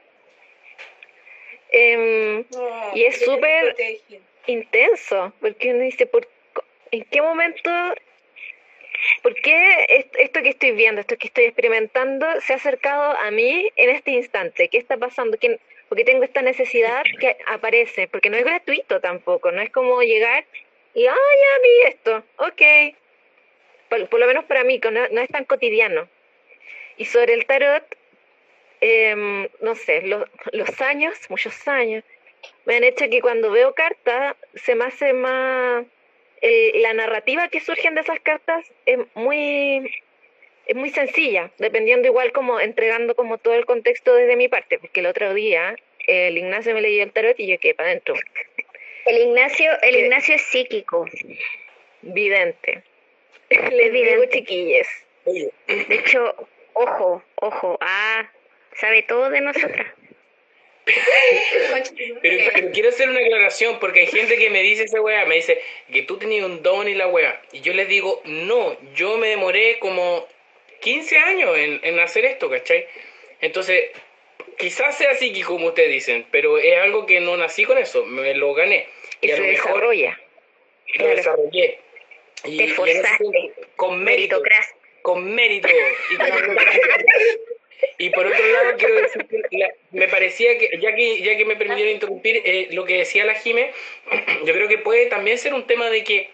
Em, 1.71 2.45
y 2.95 3.05
es 3.05 3.25
súper 3.25 3.75
intenso, 4.47 5.33
porque 5.41 5.73
uno 5.73 5.85
dice, 5.85 6.07
¿por, 6.07 6.29
¿en 6.91 7.05
qué 7.05 7.23
momento 7.23 7.71
¿Por 9.23 9.35
qué 9.35 10.07
esto 10.19 10.43
que 10.43 10.51
estoy 10.51 10.73
viendo, 10.73 11.01
esto 11.01 11.17
que 11.17 11.29
estoy 11.29 11.45
experimentando, 11.45 12.27
se 12.41 12.53
ha 12.53 12.57
acercado 12.57 13.17
a 13.19 13.31
mí 13.31 13.69
en 13.77 13.91
este 13.91 14.13
instante? 14.13 14.69
¿Qué 14.69 14.79
está 14.79 14.97
pasando? 14.97 15.39
Porque 15.89 16.05
tengo 16.05 16.25
esta 16.25 16.43
necesidad 16.43 17.03
que 17.21 17.37
aparece, 17.47 18.09
porque 18.09 18.31
no 18.31 18.37
es 18.37 18.45
gratuito 18.45 19.01
tampoco, 19.01 19.51
no 19.51 19.61
es 19.61 19.71
como 19.71 20.03
llegar 20.03 20.45
y, 20.95 21.07
ah, 21.07 21.15
ya 21.15 21.63
vi 21.63 21.89
esto, 21.89 22.25
ok. 22.37 22.63
Por, 24.09 24.21
lo 24.21 24.27
menos 24.27 24.45
para 24.45 24.65
mí, 24.65 24.81
no, 24.91 25.21
es 25.21 25.29
tan 25.29 25.45
cotidiano. 25.45 26.09
Y 26.97 27.07
sobre 27.07 27.35
el 27.35 27.47
tarot, 27.47 27.85
em, 28.81 29.49
no 29.61 29.75
sé, 29.75 30.03
los 30.03 30.81
años, 30.81 31.19
muchos 31.29 31.67
años, 31.69 32.05
me 32.65 32.77
han 32.77 32.85
hecho 32.85 33.09
que 33.09 33.21
cuando 33.21 33.51
veo 33.51 33.75
cartas 33.75 34.37
se 34.55 34.75
me 34.75 34.85
hace 34.85 35.13
más 35.13 35.85
la 36.43 36.93
narrativa 36.95 37.49
que 37.49 37.61
surgen 37.61 37.95
de 37.95 38.01
esas 38.01 38.21
cartas 38.21 38.65
es 38.87 38.99
muy 39.15 39.91
es 40.67 40.77
muy 40.77 40.91
sencilla, 40.91 41.51
dependiendo 41.59 42.07
igual 42.07 42.33
como 42.33 42.61
entregando 42.61 43.15
como 43.15 43.39
todo 43.39 43.55
el 43.55 43.67
contexto 43.67 44.15
desde 44.15 44.37
mi 44.37 44.49
parte, 44.49 44.79
porque 44.79 45.01
el 45.01 45.07
otro 45.07 45.35
día 45.35 45.77
el 46.07 46.37
Ignacio 46.39 46.75
me 46.75 46.81
leyó 46.81 47.03
el 47.03 47.13
tarot 47.13 47.39
y 47.39 47.47
yo 47.47 47.59
quedé 47.59 47.75
para 47.75 47.91
adentro. 47.91 48.15
El 49.07 49.19
Ignacio, 49.19 49.71
el 49.83 49.97
Ignacio 49.97 50.37
es 50.37 50.43
psíquico. 50.43 51.07
Vidente. 52.03 52.83
Le 53.51 53.91
digo 53.91 54.25
chiquilles. 54.27 54.89
De 55.25 55.95
hecho, 55.95 56.49
ojo, 56.73 57.23
ojo, 57.37 57.79
ah, 57.81 58.31
sabe 58.75 59.03
todo 59.03 59.31
de 59.31 59.41
nosotras 59.41 59.87
pero, 60.85 62.71
quiero 62.73 62.89
hacer 62.89 63.09
una 63.09 63.21
aclaración 63.21 63.79
porque 63.79 64.01
hay 64.01 64.07
gente 64.07 64.37
que 64.37 64.51
me 64.51 64.63
dice 64.63 64.85
esa 64.85 65.01
weá, 65.01 65.25
me 65.27 65.37
dice 65.37 65.61
que 65.93 66.03
tú 66.03 66.19
tenías 66.19 66.45
un 66.45 66.63
don 66.63 66.89
y 66.89 66.95
la 66.95 67.07
weá. 67.07 67.41
Y 67.53 67.61
yo 67.61 67.73
les 67.73 67.89
digo, 67.89 68.21
no, 68.25 68.77
yo 68.95 69.17
me 69.19 69.29
demoré 69.29 69.79
como 69.79 70.27
15 70.81 71.19
años 71.19 71.57
en, 71.57 72.01
hacer 72.01 72.25
esto, 72.25 72.51
¿cachai? 72.51 72.87
Entonces, 73.41 73.91
quizás 74.59 74.99
sea 74.99 75.11
así 75.13 75.41
como 75.43 75.69
ustedes 75.69 75.91
dicen, 75.91 76.27
pero 76.31 76.59
es 76.59 76.77
algo 76.79 77.07
que 77.07 77.21
no 77.21 77.37
nací 77.37 77.65
con 77.65 77.79
eso, 77.79 78.05
me 78.05 78.35
lo 78.35 78.53
gané. 78.55 78.89
Y, 79.21 79.31
a 79.31 79.37
lo 79.37 79.45
mejor 79.45 79.75
desarrolla. 79.75 80.21
Lo 80.95 81.07
desarrollé. 81.07 81.79
Y, 82.45 82.57
Te 82.57 82.65
esforzaste. 82.65 83.53
con 83.77 84.03
mérito. 84.03 84.43
Con 85.03 85.33
mérito. 85.33 85.69
Y 86.11 86.17
con 86.17 86.27
Y 87.99 88.11
por 88.11 88.27
otro 88.27 88.47
lado, 88.47 88.77
quiero 88.79 88.95
decir 88.95 89.27
que 89.27 89.69
me 89.93 90.09
parecía 90.09 90.59
que, 90.59 90.79
ya 90.81 90.95
que, 90.95 91.23
ya 91.23 91.37
que 91.37 91.45
me 91.45 91.57
permitieron 91.57 91.93
interrumpir, 91.93 92.43
eh, 92.45 92.69
lo 92.73 92.85
que 92.85 92.99
decía 92.99 93.25
la 93.25 93.35
Jime, 93.35 93.73
yo 94.45 94.53
creo 94.53 94.69
que 94.69 94.79
puede 94.79 95.07
también 95.07 95.39
ser 95.39 95.55
un 95.55 95.67
tema 95.67 95.91
de 95.91 96.05
que, 96.05 96.31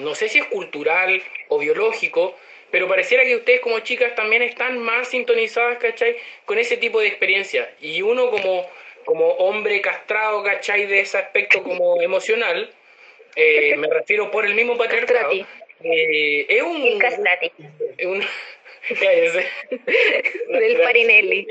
no 0.00 0.14
sé 0.14 0.28
si 0.28 0.38
es 0.38 0.46
cultural 0.46 1.22
o 1.48 1.58
biológico, 1.58 2.36
pero 2.70 2.88
pareciera 2.88 3.24
que 3.24 3.36
ustedes 3.36 3.60
como 3.60 3.78
chicas 3.80 4.14
también 4.14 4.42
están 4.42 4.78
más 4.78 5.08
sintonizadas, 5.08 5.78
¿cachai? 5.78 6.16
Con 6.44 6.58
ese 6.58 6.76
tipo 6.76 7.00
de 7.00 7.06
experiencia. 7.06 7.72
Y 7.80 8.02
uno 8.02 8.30
como, 8.30 8.68
como 9.04 9.28
hombre 9.34 9.80
castrado, 9.80 10.42
¿cachai? 10.42 10.86
De 10.86 11.00
ese 11.00 11.18
aspecto 11.18 11.62
como 11.62 12.02
emocional, 12.02 12.70
eh, 13.36 13.76
me 13.76 13.88
refiero 13.88 14.30
por 14.30 14.44
el 14.44 14.54
mismo 14.54 14.76
patriarcado. 14.76 15.32
Eh, 15.84 16.46
es 16.48 16.62
un... 16.62 17.00
Es 17.96 18.06
Del 20.48 20.82
Farinelli. 20.82 21.46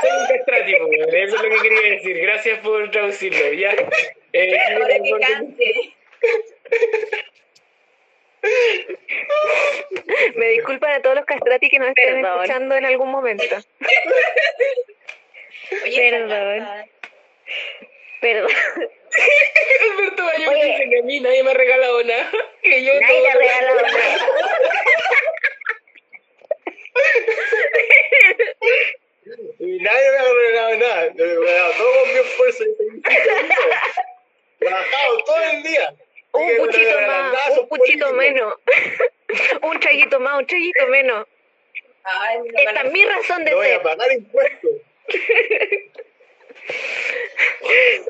Soy 0.00 0.10
un 0.10 0.26
castrático, 0.28 0.88
eso 0.92 1.36
es 1.36 1.42
lo 1.42 1.48
que 1.50 1.62
quería 1.62 1.90
decir. 1.92 2.18
Gracias 2.18 2.58
por 2.60 2.90
traducirlo. 2.90 3.52
Ya. 3.52 3.74
Eh, 4.32 4.56
Me 10.36 10.48
disculpan 10.50 10.92
a 10.92 11.02
todos 11.02 11.16
los 11.16 11.24
castrati 11.24 11.68
que 11.68 11.80
nos 11.80 11.88
estén 11.88 12.24
escuchando 12.24 12.76
en 12.76 12.84
algún 12.84 13.10
momento. 13.10 13.56
Oye, 15.84 16.10
perdón. 16.10 16.86
Perdón. 18.20 18.50
Alberto 19.90 20.24
Bayo 20.24 20.50
dice 20.52 20.88
que 20.90 20.98
a 21.00 21.02
mí 21.02 21.20
nadie 21.20 21.42
me 21.42 21.50
ha 21.50 21.54
regalado 21.54 22.04
nada. 22.04 22.30
Que 22.62 22.84
yo 22.84 22.92
nadie 23.00 23.22
te 23.22 23.28
ha 23.30 23.34
regalado 23.34 23.82
nada. 23.82 24.49
Y 29.58 29.78
nadie 29.78 30.10
me 30.10 30.18
ha 30.18 30.24
regalado 30.32 30.76
nada. 30.78 31.12
Todo 31.16 32.00
con 32.00 32.12
mi 32.12 32.18
esfuerzo. 32.18 32.64
Trabajado 34.58 35.18
todo 35.24 35.42
el 35.52 35.62
día. 35.62 35.94
Un 36.32 36.56
puchito 36.58 37.00
más, 37.00 37.58
un 37.58 37.68
puchito 37.68 38.12
menos. 38.12 38.54
un 39.62 39.80
traguito 39.80 40.20
más, 40.20 40.38
un 40.38 40.46
traguito 40.46 40.86
menos. 40.88 41.26
Esta 42.56 42.80
es 42.82 42.92
mi 42.92 43.04
razón 43.04 43.44
de 43.44 43.50
no 43.50 43.62
ser. 43.62 43.66
Voy 43.66 43.76
a 43.76 43.82
pagar 43.82 44.12
impuestos. 44.12 44.70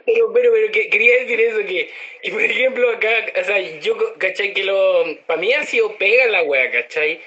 pero, 0.06 0.32
pero, 0.32 0.52
pero 0.52 0.72
que, 0.72 0.88
quería 0.90 1.20
decir 1.20 1.40
eso 1.40 1.58
que, 1.60 1.90
y 2.22 2.30
por 2.30 2.42
ejemplo 2.42 2.90
acá, 2.90 3.10
o 3.40 3.44
sea, 3.44 3.58
yo, 3.80 3.96
¿cachai? 4.18 4.52
Que 4.52 4.64
lo, 4.64 5.04
para 5.26 5.40
mí 5.40 5.52
ha 5.52 5.64
sido 5.64 5.96
pega 5.96 6.26
la 6.26 6.42
wea, 6.42 6.70
¿cachai? 6.70 7.20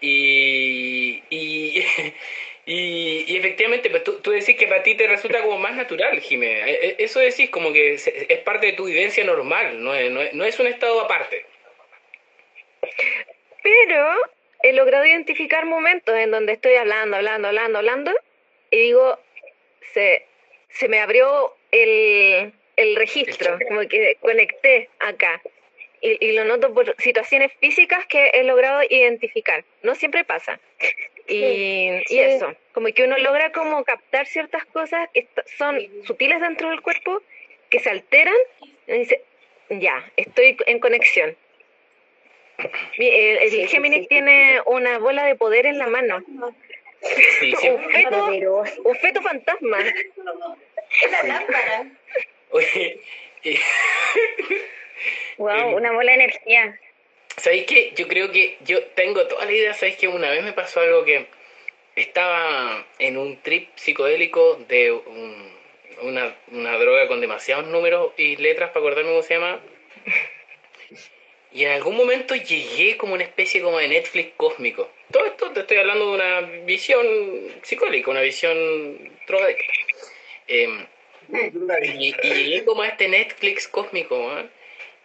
Y, 0.00 1.22
y, 1.30 1.84
y, 2.70 3.34
efectivamente, 3.34 3.88
pues 3.88 4.04
tú, 4.04 4.20
tú, 4.20 4.30
decís 4.30 4.54
que 4.56 4.66
para 4.66 4.82
ti 4.82 4.94
te 4.94 5.06
resulta 5.06 5.42
como 5.42 5.58
más 5.58 5.74
natural, 5.74 6.20
Jimé. 6.20 6.70
E, 6.70 6.96
eso 6.98 7.18
decís 7.18 7.48
como 7.48 7.72
que 7.72 7.94
es 7.94 8.38
parte 8.40 8.66
de 8.66 8.72
tu 8.74 8.84
vivencia 8.84 9.24
normal, 9.24 9.82
no 9.82 9.94
es, 9.94 10.10
no 10.34 10.44
es, 10.44 10.60
un 10.60 10.66
estado 10.66 11.00
aparte. 11.00 11.46
Pero 13.62 14.14
he 14.62 14.74
logrado 14.74 15.06
identificar 15.06 15.64
momentos 15.64 16.14
en 16.14 16.30
donde 16.30 16.52
estoy 16.52 16.74
hablando, 16.74 17.16
hablando, 17.16 17.48
hablando, 17.48 17.78
hablando, 17.78 18.12
y 18.70 18.76
digo, 18.76 19.18
se, 19.94 20.26
se 20.68 20.88
me 20.88 21.00
abrió 21.00 21.54
el, 21.70 22.52
el 22.76 22.96
registro, 22.96 23.58
como 23.66 23.88
que 23.88 24.18
conecté 24.20 24.90
acá 25.00 25.40
y, 26.00 26.32
lo 26.32 26.44
noto 26.44 26.72
por 26.72 26.94
situaciones 26.98 27.52
físicas 27.60 28.04
que 28.06 28.30
he 28.34 28.44
logrado 28.44 28.82
identificar. 28.88 29.64
No 29.82 29.94
siempre 29.94 30.24
pasa. 30.24 30.60
Y, 31.28 32.02
y 32.08 32.18
eso, 32.18 32.54
como 32.72 32.88
que 32.88 33.04
uno 33.04 33.18
logra 33.18 33.52
como 33.52 33.84
captar 33.84 34.26
ciertas 34.26 34.64
cosas 34.66 35.08
que 35.12 35.28
son 35.58 35.78
sutiles 36.06 36.40
dentro 36.40 36.70
del 36.70 36.80
cuerpo, 36.80 37.22
que 37.68 37.80
se 37.80 37.90
alteran, 37.90 38.34
y 38.86 38.92
dice, 38.92 39.22
ya, 39.68 40.10
estoy 40.16 40.56
en 40.66 40.78
conexión. 40.80 41.36
El, 42.96 43.38
el 43.38 43.68
Géminis 43.68 44.08
tiene 44.08 44.60
una 44.66 44.98
bola 44.98 45.24
de 45.24 45.36
poder 45.36 45.66
en 45.66 45.78
la 45.78 45.86
mano. 45.86 46.24
un, 46.26 46.54
feto, 47.92 48.64
un 48.84 48.96
feto 48.96 49.22
fantasma. 49.22 49.78
Es 49.80 51.10
la 51.10 51.22
lámpara. 51.22 51.86
Oye, 52.50 53.00
Wow, 55.36 55.68
una 55.76 55.92
bola 55.92 56.12
de 56.12 56.24
energía. 56.24 56.78
¿Sabéis 57.38 57.66
qué? 57.66 57.92
Yo 57.96 58.08
creo 58.08 58.30
que 58.32 58.58
yo 58.64 58.82
tengo 58.94 59.26
toda 59.26 59.44
la 59.44 59.52
idea, 59.52 59.74
¿sabéis 59.74 59.96
que 59.96 60.08
una 60.08 60.30
vez 60.30 60.42
me 60.42 60.52
pasó 60.52 60.80
algo 60.80 61.04
que 61.04 61.26
estaba 61.94 62.84
en 62.98 63.16
un 63.16 63.40
trip 63.42 63.70
psicodélico 63.76 64.56
de 64.68 64.92
una, 66.02 66.36
una, 66.48 66.78
droga 66.78 67.08
con 67.08 67.20
demasiados 67.20 67.66
números 67.66 68.12
y 68.16 68.36
letras 68.36 68.70
para 68.70 68.80
acordarme 68.80 69.10
cómo 69.10 69.22
se 69.22 69.34
llama. 69.34 69.60
Y 71.52 71.64
en 71.64 71.72
algún 71.72 71.96
momento 71.96 72.34
llegué 72.34 72.96
como 72.96 73.14
una 73.14 73.24
especie 73.24 73.62
como 73.62 73.78
de 73.78 73.88
Netflix 73.88 74.32
cósmico. 74.36 74.90
Todo 75.10 75.24
esto 75.24 75.50
te 75.52 75.60
estoy 75.60 75.78
hablando 75.78 76.10
de 76.10 76.14
una 76.14 76.40
visión 76.64 77.06
psicodélica, 77.62 78.10
una 78.10 78.20
visión 78.20 79.10
drogadicta. 79.26 79.72
Em, 80.46 80.86
y, 81.82 82.14
llegué 82.22 82.64
como 82.64 82.82
a 82.82 82.88
este 82.88 83.08
Netflix 83.08 83.66
cósmico, 83.66 84.30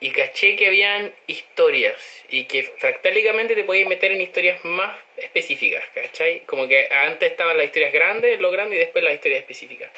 y 0.03 0.11
caché 0.11 0.57
que 0.57 0.67
habían 0.67 1.15
historias 1.27 1.95
y 2.27 2.43
que 2.43 2.63
fractálicamente 2.63 3.55
te 3.55 3.63
podías 3.63 3.87
meter 3.87 4.11
en 4.11 4.19
historias 4.19 4.59
más 4.65 4.97
específicas, 5.15 5.81
¿cachai? 5.95 6.41
Como 6.41 6.67
que 6.67 6.89
antes 6.91 7.31
estaban 7.31 7.55
las 7.55 7.67
historias 7.67 7.93
grandes, 7.93 8.37
lo 8.41 8.51
grande 8.51 8.75
y 8.75 8.79
después 8.79 9.01
las 9.01 9.13
historias 9.13 9.39
específicas. 9.39 9.89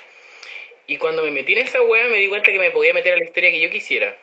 Y 0.86 0.98
cuando 0.98 1.24
me 1.24 1.32
metí 1.32 1.54
en 1.54 1.66
esa 1.66 1.82
wea 1.82 2.06
me 2.06 2.18
di 2.18 2.28
cuenta 2.28 2.52
que 2.52 2.60
me 2.60 2.70
podía 2.70 2.94
meter 2.94 3.14
a 3.14 3.18
la 3.18 3.24
historia 3.24 3.50
que 3.50 3.60
yo 3.60 3.72
quisiera. 3.72 4.16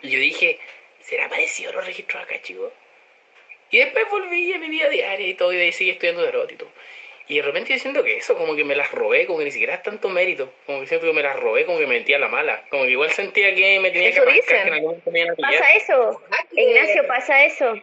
Y 0.00 0.08
yo 0.08 0.18
dije, 0.20 0.58
¿será 1.02 1.28
parecido 1.28 1.70
los 1.74 1.84
registros 1.84 2.22
acá, 2.22 2.40
chicos? 2.40 2.72
Y 3.70 3.80
después 3.80 4.06
volví 4.10 4.54
a 4.54 4.58
mi 4.58 4.70
vida 4.70 4.88
diaria 4.88 5.28
y 5.28 5.34
todo, 5.34 5.52
y 5.52 5.58
de 5.58 5.70
seguí 5.70 5.90
estudiando 5.90 6.22
de 6.22 6.54
y 6.54 6.56
todo. 6.56 6.72
Y 7.28 7.36
de 7.36 7.42
repente 7.42 7.74
yo 7.74 7.78
siento 7.78 8.02
que 8.02 8.16
eso, 8.16 8.36
como 8.36 8.56
que 8.56 8.64
me 8.64 8.74
las 8.74 8.90
robé, 8.90 9.26
como 9.26 9.38
que 9.38 9.44
ni 9.44 9.50
siquiera 9.50 9.74
es 9.74 9.82
tanto 9.82 10.08
mérito. 10.08 10.50
Como 10.64 10.80
que 10.80 10.86
siento 10.86 11.06
que 11.06 11.12
me 11.12 11.22
las 11.22 11.38
robé, 11.38 11.66
como 11.66 11.78
que 11.78 11.86
me 11.86 11.98
metía 11.98 12.18
la 12.18 12.28
mala. 12.28 12.64
Como 12.70 12.84
que 12.84 12.92
igual 12.92 13.10
sentía 13.10 13.54
que 13.54 13.78
me 13.80 13.90
tenía 13.90 14.12
que 14.12 14.20
arrancar, 14.20 14.96
que 15.04 15.26
Pasa 15.40 15.74
eso, 15.74 16.22
Ignacio, 16.52 17.06
pasa 17.06 17.44
eso. 17.44 17.74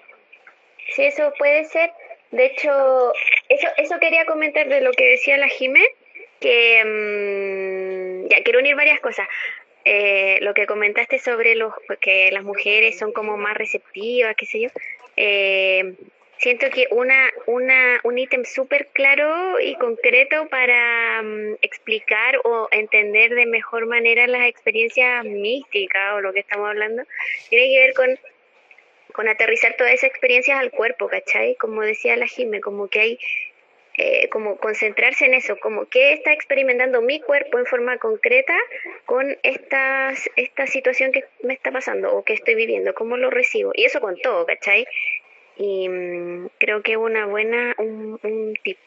Sí, 0.95 1.05
eso 1.05 1.31
puede 1.37 1.65
ser. 1.65 1.91
De 2.31 2.45
hecho, 2.45 3.13
eso, 3.49 3.67
eso 3.77 3.99
quería 3.99 4.25
comentar 4.25 4.67
de 4.67 4.81
lo 4.81 4.91
que 4.93 5.05
decía 5.05 5.37
la 5.37 5.47
Jimé, 5.47 5.85
que 6.39 6.83
mm, 6.83 8.27
ya 8.29 8.43
quiero 8.43 8.59
unir 8.59 8.75
varias 8.75 8.99
cosas. 8.99 9.27
Eh, 9.87 10.39
lo 10.41 10.55
que 10.55 10.65
comentaste 10.65 11.19
sobre 11.19 11.53
los 11.53 11.71
que 12.01 12.31
las 12.31 12.43
mujeres 12.43 12.97
son 12.97 13.13
como 13.13 13.37
más 13.37 13.55
receptivas, 13.55 14.35
qué 14.35 14.47
sé 14.47 14.61
yo. 14.61 14.69
Eh, 15.15 15.93
siento 16.37 16.69
que 16.69 16.87
una, 16.91 17.31
una, 17.47 17.99
un 18.03 18.17
ítem 18.17 18.43
súper 18.43 18.87
claro 18.87 19.59
y 19.59 19.75
concreto 19.75 20.47
para 20.49 21.21
mm, 21.21 21.55
explicar 21.61 22.39
o 22.43 22.67
entender 22.71 23.33
de 23.33 23.45
mejor 23.45 23.87
manera 23.87 24.27
las 24.27 24.47
experiencias 24.47 25.23
místicas 25.25 26.13
o 26.15 26.21
lo 26.21 26.33
que 26.33 26.41
estamos 26.41 26.69
hablando, 26.69 27.03
tiene 27.49 27.73
que 27.73 27.79
ver 27.79 27.93
con, 27.93 28.19
con 29.13 29.27
aterrizar 29.27 29.75
todas 29.77 29.93
esas 29.93 30.09
experiencias 30.09 30.59
al 30.59 30.71
cuerpo, 30.71 31.07
¿cachai? 31.07 31.55
Como 31.55 31.81
decía 31.81 32.15
la 32.17 32.27
Jime, 32.27 32.61
como 32.61 32.87
que 32.87 32.99
hay 32.99 33.19
eh, 33.97 34.27
como 34.27 34.57
concentrarse 34.57 35.25
en 35.25 35.33
eso, 35.33 35.57
como 35.57 35.85
qué 35.85 36.11
está 36.11 36.33
experimentando 36.33 37.01
mi 37.01 37.21
cuerpo 37.21 37.59
en 37.59 37.65
forma 37.65 37.97
concreta 37.97 38.53
con 39.05 39.37
esta, 39.41 40.13
esta 40.35 40.67
situación 40.67 41.13
que 41.13 41.23
me 41.43 41.53
está 41.53 41.71
pasando 41.71 42.13
o 42.13 42.25
que 42.25 42.33
estoy 42.33 42.55
viviendo, 42.55 42.93
cómo 42.93 43.15
lo 43.15 43.29
recibo. 43.29 43.71
Y 43.73 43.85
eso 43.85 44.01
con 44.01 44.17
todo, 44.19 44.45
¿cachai? 44.45 44.85
Y 45.57 45.87
mm, 45.87 46.49
creo 46.57 46.81
que 46.81 46.93
es 46.93 46.97
una 46.97 47.25
buena, 47.25 47.75
un, 47.77 48.19
un 48.21 48.53
tip, 48.63 48.77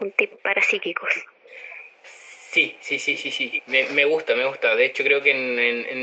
un 0.00 0.10
tip 0.12 0.32
para 0.42 0.62
psíquicos. 0.62 1.10
Sí, 2.54 2.76
sí, 2.80 3.00
sí, 3.00 3.16
sí, 3.16 3.32
sí. 3.32 3.62
Me, 3.66 3.84
me 3.88 4.04
gusta, 4.04 4.36
me 4.36 4.44
gusta. 4.44 4.76
De 4.76 4.84
hecho, 4.84 5.02
creo 5.02 5.20
que 5.22 5.32
en, 5.32 5.58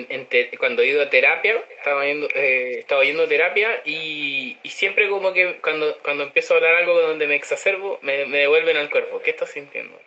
en, 0.09 0.27
cuando 0.59 0.81
he 0.81 0.87
ido 0.87 1.01
a 1.01 1.09
terapia, 1.09 1.63
estaba 1.77 2.05
yendo, 2.05 2.27
eh, 2.35 2.79
estaba 2.79 3.05
yendo 3.05 3.23
a 3.23 3.27
terapia 3.29 3.81
y, 3.85 4.57
y, 4.61 4.69
siempre 4.69 5.07
como 5.07 5.31
que 5.31 5.59
cuando, 5.61 5.97
cuando 5.99 6.23
empiezo 6.23 6.53
a 6.53 6.57
hablar 6.57 6.75
algo 6.75 6.99
donde 6.99 7.25
me 7.27 7.35
exacerbo, 7.35 7.99
me, 8.01 8.25
me 8.25 8.39
devuelven 8.39 8.75
al 8.75 8.89
cuerpo. 8.89 9.21
¿Qué 9.21 9.29
estás 9.29 9.51
sintiendo? 9.51 9.97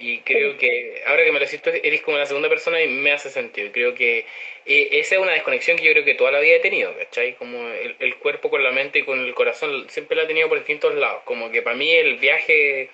Y 0.00 0.20
creo 0.20 0.56
que 0.56 1.02
ahora 1.06 1.24
que 1.24 1.30
me 1.30 1.38
lo 1.38 1.46
siento, 1.46 1.70
eres 1.70 2.00
como 2.00 2.16
la 2.16 2.24
segunda 2.24 2.48
persona 2.48 2.80
y 2.82 2.88
me 2.88 3.12
hace 3.12 3.28
sentido. 3.28 3.70
Creo 3.70 3.94
que 3.94 4.24
eh, 4.64 4.88
esa 4.92 5.16
es 5.16 5.20
una 5.20 5.32
desconexión 5.32 5.76
que 5.76 5.84
yo 5.84 5.92
creo 5.92 6.06
que 6.06 6.14
toda 6.14 6.32
la 6.32 6.40
vida 6.40 6.56
he 6.56 6.60
tenido, 6.60 6.96
¿cachai? 6.96 7.34
Como 7.34 7.68
el, 7.68 7.96
el 7.98 8.16
cuerpo 8.16 8.48
con 8.48 8.64
la 8.64 8.72
mente 8.72 9.00
y 9.00 9.02
con 9.02 9.20
el 9.20 9.34
corazón 9.34 9.90
siempre 9.90 10.16
la 10.16 10.22
he 10.22 10.26
tenido 10.26 10.48
por 10.48 10.56
distintos 10.56 10.94
lados. 10.94 11.22
Como 11.24 11.50
que 11.50 11.60
para 11.60 11.76
mí 11.76 11.90
el 11.92 12.16
viaje 12.16 12.88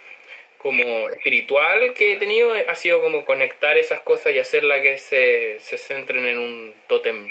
como 0.59 1.09
espiritual 1.11 1.95
que 1.95 2.15
he 2.15 2.17
tenido 2.17 2.53
ha 2.53 2.75
sido 2.75 3.01
como 3.01 3.25
conectar 3.25 3.79
esas 3.79 4.01
cosas 4.01 4.35
y 4.35 4.41
hacerla 4.41 4.83
que 4.83 4.99
se, 4.99 5.61
se 5.61 5.79
centren 5.79 6.27
en 6.27 6.39
un 6.39 6.75
tótem 6.89 7.29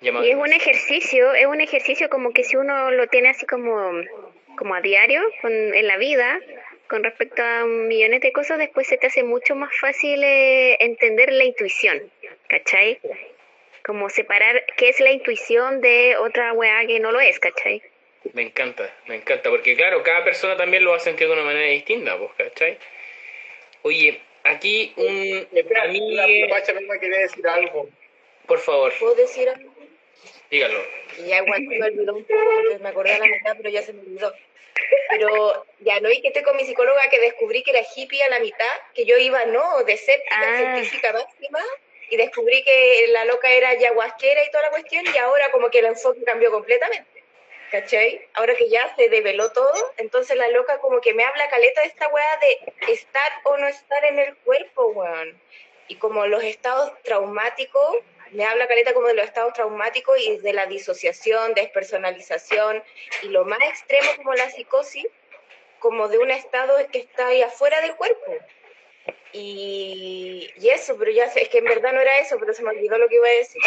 llamado. 0.00 0.26
Y 0.26 0.30
es 0.30 0.36
un 0.36 0.52
ejercicio, 0.52 1.32
es 1.34 1.46
un 1.46 1.60
ejercicio 1.60 2.08
como 2.08 2.32
que 2.32 2.42
si 2.42 2.56
uno 2.56 2.90
lo 2.90 3.06
tiene 3.06 3.28
así 3.28 3.46
como, 3.46 3.92
como 4.58 4.74
a 4.74 4.80
diario 4.80 5.22
con, 5.40 5.52
en 5.52 5.86
la 5.86 5.98
vida, 5.98 6.40
con 6.88 7.02
respecto 7.02 7.42
a 7.42 7.64
millones 7.64 8.20
de 8.20 8.32
cosas, 8.32 8.58
después 8.58 8.86
se 8.86 8.98
te 8.98 9.06
hace 9.06 9.22
mucho 9.22 9.54
más 9.54 9.70
fácil 9.80 10.22
eh, 10.22 10.76
entender 10.80 11.32
la 11.32 11.44
intuición, 11.44 12.10
¿cachai? 12.48 13.00
Como 13.84 14.08
separar 14.10 14.64
qué 14.76 14.88
es 14.88 15.00
la 15.00 15.12
intuición 15.12 15.80
de 15.80 16.16
otra 16.16 16.52
weá 16.52 16.86
que 16.86 17.00
no 17.00 17.12
lo 17.12 17.20
es, 17.20 17.38
¿cachai? 17.38 17.82
Me 18.32 18.42
encanta, 18.42 18.90
me 19.06 19.16
encanta, 19.16 19.50
porque 19.50 19.76
claro, 19.76 20.02
cada 20.02 20.24
persona 20.24 20.56
también 20.56 20.84
lo 20.84 20.94
a 20.94 20.98
sentir 20.98 21.26
de 21.26 21.34
una 21.34 21.42
manera 21.42 21.66
distinta, 21.66 22.14
¿vos 22.14 22.32
cachai? 22.36 22.78
Oye, 23.82 24.20
aquí 24.44 24.92
un... 24.96 25.46
Espera, 25.52 25.86
la, 25.86 26.48
Pacha 26.48 26.72
me 26.72 26.98
quería 26.98 27.20
decir 27.20 27.46
algo. 27.46 27.88
Por 28.46 28.58
favor. 28.58 28.92
¿Puedo 28.98 29.14
decir 29.14 29.48
algo? 29.48 29.74
Dígalo. 30.50 30.78
Ya 31.26 31.38
igual 31.38 31.62
me 31.62 31.82
olvidó 31.82 32.14
un 32.14 32.24
poco, 32.24 32.78
me 32.80 32.88
acordé 32.88 33.12
de 33.12 33.18
la 33.18 33.26
mitad, 33.26 33.56
pero 33.56 33.70
ya 33.70 33.82
se 33.82 33.92
me 33.92 34.00
olvidó. 34.00 34.32
Pero 35.18 35.66
ya 35.80 36.00
no, 36.00 36.10
y 36.10 36.20
que 36.20 36.28
estoy 36.28 36.42
con 36.42 36.56
mi 36.56 36.64
psicóloga 36.64 37.02
que 37.10 37.20
descubrí 37.20 37.62
que 37.62 37.70
era 37.70 37.86
hippie 37.94 38.22
a 38.22 38.30
la 38.30 38.40
mitad, 38.40 38.74
que 38.94 39.04
yo 39.04 39.16
iba, 39.16 39.44
no, 39.46 39.82
de 39.84 39.92
escéptica, 39.92 40.36
ah. 40.40 40.56
científica 40.56 41.12
máxima, 41.12 41.64
y 42.10 42.16
descubrí 42.16 42.62
que 42.62 43.06
la 43.08 43.24
loca 43.24 43.50
era 43.50 43.70
ayahuasquera 43.70 44.44
y 44.44 44.50
toda 44.50 44.64
la 44.64 44.70
cuestión, 44.70 45.04
y 45.12 45.18
ahora 45.18 45.50
como 45.50 45.70
que 45.70 45.80
el 45.80 45.86
enfoque 45.86 46.22
cambió 46.24 46.50
completamente. 46.50 47.14
¿cachai? 47.74 48.28
Ahora 48.34 48.54
que 48.54 48.68
ya 48.68 48.94
se 48.94 49.08
develó 49.08 49.50
todo, 49.50 49.92
entonces 49.96 50.36
la 50.36 50.48
loca 50.50 50.78
como 50.78 51.00
que 51.00 51.12
me 51.12 51.24
habla 51.24 51.48
caleta 51.48 51.80
de 51.80 51.88
esta 51.88 52.06
weá 52.06 52.38
de 52.40 52.92
estar 52.92 53.32
o 53.42 53.56
no 53.56 53.66
estar 53.66 54.04
en 54.04 54.20
el 54.20 54.36
cuerpo, 54.36 54.86
weón. 54.88 55.40
Y 55.88 55.96
como 55.96 56.24
los 56.26 56.44
estados 56.44 56.92
traumáticos, 57.02 57.96
me 58.34 58.44
habla 58.44 58.66
caleta 58.66 58.92
como 58.92 59.06
de 59.06 59.14
los 59.14 59.26
estados 59.26 59.52
traumáticos 59.54 60.18
y 60.20 60.38
de 60.38 60.52
la 60.52 60.66
disociación, 60.66 61.54
despersonalización, 61.54 62.82
y 63.22 63.28
lo 63.28 63.44
más 63.44 63.60
extremo 63.60 64.08
como 64.16 64.34
la 64.34 64.50
psicosis, 64.50 65.06
como 65.78 66.08
de 66.08 66.18
un 66.18 66.30
estado 66.30 66.74
que 66.90 66.98
está 66.98 67.28
ahí 67.28 67.42
afuera 67.42 67.80
del 67.80 67.94
cuerpo. 67.96 68.36
Y, 69.32 70.48
y, 70.56 70.68
eso, 70.68 70.96
pero 70.96 71.10
ya 71.10 71.24
es 71.24 71.48
que 71.48 71.58
en 71.58 71.64
verdad 71.64 71.92
no 71.92 72.00
era 72.00 72.18
eso, 72.18 72.36
pero 72.38 72.54
se 72.54 72.62
me 72.62 72.70
olvidó 72.70 72.96
lo 72.98 73.08
que 73.08 73.16
iba 73.16 73.26
a 73.26 73.30
decir. 73.30 73.62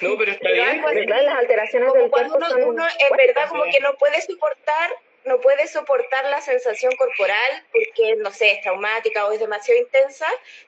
No, 0.00 0.16
pero 0.16 0.32
está 0.32 0.50
bien. 0.50 0.82
las 1.06 1.38
alteraciones 1.38 1.90
como 1.90 2.08
cuando 2.08 2.36
uno, 2.36 2.86
en 2.98 3.16
verdad 3.16 3.48
como 3.48 3.64
que 3.64 3.80
no 3.80 3.94
puede 3.94 4.20
soportar, 4.22 4.90
no 5.28 5.40
puede 5.40 5.66
soportar 5.66 6.24
la 6.24 6.40
sensación 6.40 6.96
corporal 6.96 7.64
porque, 7.72 8.16
no 8.16 8.32
sé, 8.32 8.52
es 8.52 8.62
traumática 8.62 9.26
o 9.26 9.32
es 9.32 9.40
demasiado 9.40 9.80
intensa, 9.80 10.26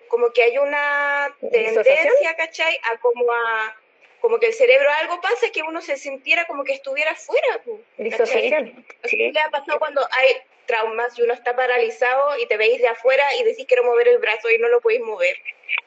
como 0.08 0.32
que 0.32 0.42
hay 0.42 0.58
una 0.58 1.34
tendencia, 1.50 2.36
¿cachai? 2.36 2.78
A 2.92 2.98
como 2.98 3.32
a 3.32 3.76
como 4.20 4.38
que 4.38 4.48
el 4.48 4.52
cerebro 4.52 4.86
algo 5.00 5.18
pasa 5.22 5.50
que 5.50 5.62
uno 5.62 5.80
se 5.80 5.96
sintiera 5.96 6.46
como 6.46 6.62
que 6.62 6.74
estuviera 6.74 7.14
fuera. 7.14 7.62
Disociación. 7.96 8.84
Sí. 9.04 9.32
¿Qué 9.32 9.40
ha 9.40 9.48
pasado 9.48 9.78
cuando 9.78 10.06
hay 10.12 10.36
traumas 10.70 11.18
y 11.18 11.22
uno 11.22 11.34
está 11.34 11.56
paralizado 11.56 12.38
y 12.38 12.46
te 12.46 12.56
veis 12.56 12.80
de 12.80 12.88
afuera 12.88 13.24
y 13.38 13.42
decís 13.42 13.64
quiero 13.66 13.84
mover 13.84 14.08
el 14.08 14.18
brazo 14.18 14.50
y 14.50 14.58
no 14.58 14.68
lo 14.68 14.80
podéis 14.80 15.02
mover. 15.02 15.36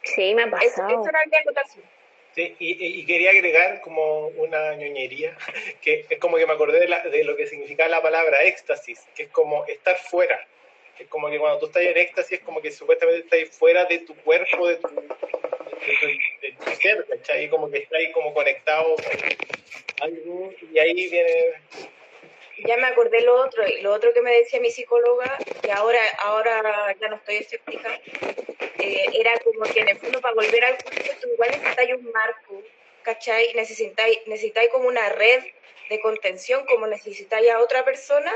Sí, 0.03 0.33
me 0.35 0.43
ha 0.43 0.49
pasado. 0.51 0.89
Eso, 0.89 1.09
era 1.09 1.19
mi 1.29 1.37
acotación. 1.37 1.85
Sí, 2.35 2.55
y, 2.57 3.05
quería 3.05 3.29
agregar 3.29 3.81
como 3.81 4.27
una 4.27 4.73
ñoñería, 4.75 5.37
que 5.81 6.05
es 6.09 6.19
como 6.19 6.37
que 6.37 6.47
me 6.47 6.53
acordé 6.53 6.79
de, 6.79 6.87
la, 6.87 7.03
de 7.03 7.23
lo 7.23 7.35
que 7.35 7.45
significa 7.45 7.87
la 7.87 8.01
palabra 8.01 8.43
éxtasis, 8.43 9.01
que 9.15 9.23
es 9.23 9.29
como 9.29 9.65
estar 9.65 9.97
fuera. 9.97 10.47
Es 10.97 11.07
como 11.07 11.29
que 11.29 11.37
cuando 11.39 11.59
tú 11.59 11.67
estás 11.67 11.83
en 11.83 11.97
éxtasis 11.97 12.39
es 12.39 12.45
como 12.45 12.61
que 12.61 12.71
supuestamente 12.71 13.37
estás 13.37 13.55
fuera 13.57 13.85
de 13.85 13.99
tu 13.99 14.15
cuerpo, 14.17 14.67
de 14.67 14.77
tu, 14.77 14.87
de, 14.89 16.53
tu 16.63 16.71
ser, 16.81 17.05
¿cachai? 17.07 17.49
Como 17.49 17.69
que 17.69 17.79
estás 17.79 17.99
como 18.13 18.33
conectado 18.33 18.95
y 20.71 20.79
ahí 20.79 21.09
viene 21.09 21.53
ya 22.65 22.77
me 22.77 22.87
acordé 22.87 23.21
lo 23.21 23.35
otro, 23.41 23.67
y 23.67 23.81
lo 23.81 23.93
otro 23.93 24.13
que 24.13 24.21
me 24.21 24.31
decía 24.31 24.59
mi 24.59 24.71
psicóloga, 24.71 25.37
que 25.61 25.71
ahora, 25.71 25.99
ahora 26.19 26.95
ya 26.99 27.07
no 27.09 27.15
estoy 27.17 27.37
escéptica, 27.37 27.99
eh, 28.79 29.05
era 29.13 29.37
como 29.39 29.63
que 29.63 29.79
en 29.79 29.89
el 29.89 29.99
fondo 29.99 30.21
para 30.21 30.35
volver 30.35 30.63
al 30.63 30.83
cuerpo 30.83 31.11
tú 31.21 31.29
igual 31.33 31.51
necesitáis 31.51 31.93
un 31.93 32.11
marco, 32.11 32.61
¿cachai? 33.03 33.53
Necesitáis, 33.53 34.19
necesitáis 34.27 34.69
como 34.69 34.87
una 34.87 35.09
red 35.09 35.43
de 35.89 36.01
contención, 36.01 36.65
como 36.65 36.87
necesitáis 36.87 37.49
a 37.49 37.59
otra 37.59 37.85
persona, 37.85 38.33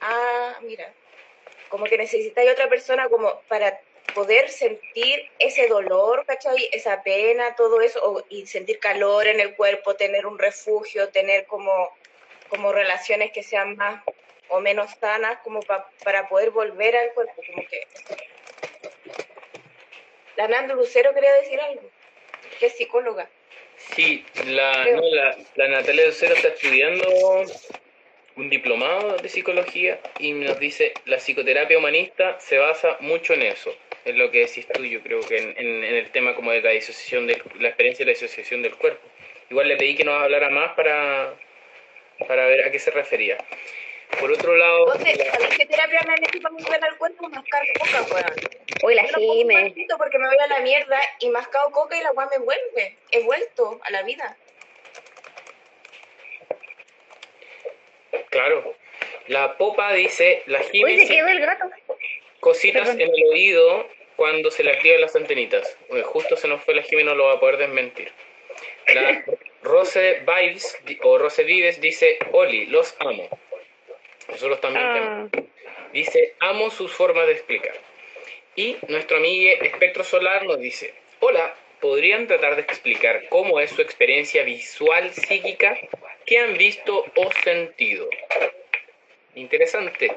ah, 0.00 0.58
mira, 0.62 0.92
como 1.68 1.84
que 1.84 1.98
necesitáis 1.98 2.48
a 2.48 2.52
otra 2.52 2.68
persona 2.68 3.08
como 3.08 3.40
para 3.48 3.80
poder 4.14 4.48
sentir 4.48 5.30
ese 5.38 5.68
dolor, 5.68 6.24
¿cachai? 6.26 6.68
Esa 6.72 7.02
pena, 7.02 7.54
todo 7.56 7.80
eso, 7.80 8.24
y 8.28 8.46
sentir 8.46 8.78
calor 8.78 9.26
en 9.26 9.40
el 9.40 9.54
cuerpo, 9.54 9.96
tener 9.96 10.26
un 10.26 10.38
refugio, 10.38 11.10
tener 11.10 11.46
como, 11.46 11.90
como 12.48 12.72
relaciones 12.72 13.32
que 13.32 13.42
sean 13.42 13.76
más 13.76 14.02
o 14.48 14.60
menos 14.60 14.90
sanas, 15.00 15.38
como 15.44 15.60
para 15.60 16.28
poder 16.28 16.50
volver 16.50 16.96
al 16.96 17.12
cuerpo, 17.12 17.34
como 17.46 17.66
que... 17.66 17.86
La 20.36 20.48
Nando 20.48 20.74
Lucero 20.74 21.12
quería 21.14 21.32
decir 21.34 21.60
algo, 21.60 21.82
que 22.58 22.66
es 22.66 22.76
psicóloga. 22.76 23.28
Sí, 23.94 24.24
la, 24.46 24.84
la, 24.84 25.36
la 25.56 25.68
Natalia 25.68 26.06
Lucero 26.06 26.34
está 26.34 26.48
estudiando 26.48 27.06
un 28.38 28.48
diplomado 28.48 29.16
de 29.16 29.28
psicología 29.28 29.98
y 30.18 30.32
nos 30.32 30.58
dice 30.60 30.94
la 31.06 31.18
psicoterapia 31.18 31.76
humanista 31.76 32.38
se 32.38 32.58
basa 32.58 32.96
mucho 33.00 33.34
en 33.34 33.42
eso, 33.42 33.74
en 34.04 34.16
lo 34.16 34.30
que 34.30 34.46
decís 34.46 34.66
tú, 34.72 34.84
yo 34.84 35.02
creo 35.02 35.20
que 35.20 35.36
en, 35.36 35.84
el 35.84 36.10
tema 36.10 36.34
como 36.34 36.52
de 36.52 36.62
la 36.62 36.70
disociación 36.70 37.26
de 37.26 37.42
la 37.58 37.68
experiencia 37.68 38.04
de 38.04 38.12
la 38.12 38.18
disociación 38.18 38.62
del 38.62 38.76
cuerpo. 38.76 39.06
Igual 39.50 39.68
le 39.68 39.76
pedí 39.76 39.96
que 39.96 40.04
nos 40.04 40.22
hablara 40.22 40.50
más 40.50 40.72
para, 40.74 41.34
para 42.26 42.46
ver 42.46 42.64
a 42.64 42.70
qué 42.70 42.78
se 42.78 42.90
refería. 42.90 43.38
Por 44.18 44.32
otro 44.32 44.56
lado... 44.56 44.92
Entonces, 44.94 45.18
qué 45.58 45.66
terapia 45.66 46.00
me 46.06 46.14
han 46.14 46.24
hecho 46.24 46.40
para 46.40 46.54
volver 46.54 46.84
al 46.84 46.96
cuerpo? 46.96 47.28
Mascar 47.28 47.62
coca, 47.78 48.14
weón. 48.14 48.34
Uy, 48.82 48.94
la 48.94 49.04
gime. 49.04 49.74
porque 49.96 50.18
me 50.18 50.26
voy 50.26 50.38
a 50.38 50.46
la 50.46 50.60
mierda 50.60 50.98
y 51.20 51.28
mascado 51.28 51.70
coca 51.70 51.96
y 51.96 52.02
la 52.02 52.12
weá 52.12 52.28
me 52.30 52.38
vuelve. 52.38 52.96
He 53.10 53.22
vuelto 53.22 53.78
a 53.82 53.90
la 53.90 54.02
vida. 54.02 54.36
Claro. 58.30 58.74
La 59.26 59.58
popa 59.58 59.92
dice, 59.92 60.42
la 60.46 60.60
Jime 60.60 61.06
se 61.06 61.14
quedó 61.14 61.28
el 61.28 61.40
gato. 61.40 61.70
Cositas 62.40 62.88
en 62.88 63.00
el 63.00 63.24
oído 63.30 63.86
cuando 64.16 64.50
se 64.50 64.64
le 64.64 64.72
activan 64.72 65.00
las 65.00 65.14
antenitas. 65.16 65.76
justo 66.04 66.36
se 66.36 66.48
nos 66.48 66.62
fue 66.62 66.74
la 66.74 66.82
Jime, 66.82 67.04
no 67.04 67.14
lo 67.14 67.26
va 67.26 67.34
a 67.34 67.40
poder 67.40 67.58
desmentir. 67.58 68.10
La 68.86 69.24
Rose 69.62 70.22
Vives 70.26 70.78
o 71.02 71.18
Rose 71.18 71.42
Vives 71.44 71.80
dice, 71.80 72.18
Oli, 72.32 72.66
los 72.66 72.94
amo. 73.00 73.28
Nosotros 74.28 74.60
también 74.60 74.84
ah. 74.86 75.28
Dice, 75.92 76.34
amo 76.40 76.70
sus 76.70 76.92
formas 76.92 77.26
de 77.26 77.32
explicar. 77.32 77.74
Y 78.56 78.76
nuestro 78.88 79.16
amigo 79.16 79.62
Espectro 79.62 80.04
Solar 80.04 80.44
nos 80.44 80.58
dice, 80.58 80.94
hola, 81.20 81.54
¿podrían 81.80 82.26
tratar 82.26 82.56
de 82.56 82.62
explicar 82.62 83.28
cómo 83.28 83.60
es 83.60 83.70
su 83.70 83.80
experiencia 83.80 84.42
visual 84.42 85.12
psíquica 85.12 85.78
¿Qué 86.28 86.38
han 86.38 86.58
visto 86.58 87.06
o 87.16 87.32
sentido? 87.42 88.06
Interesante. 89.34 90.14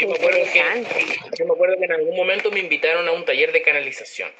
Yo 0.00 0.08
me, 0.08 0.14
acuerdo 0.16 1.76
que, 1.78 1.84
en 1.84 1.92
algún 1.92 2.16
momento 2.16 2.50
me 2.50 2.58
invitaron 2.58 3.06
a 3.06 3.12
un 3.12 3.24
taller 3.24 3.52
de 3.52 3.62
canalización. 3.62 4.32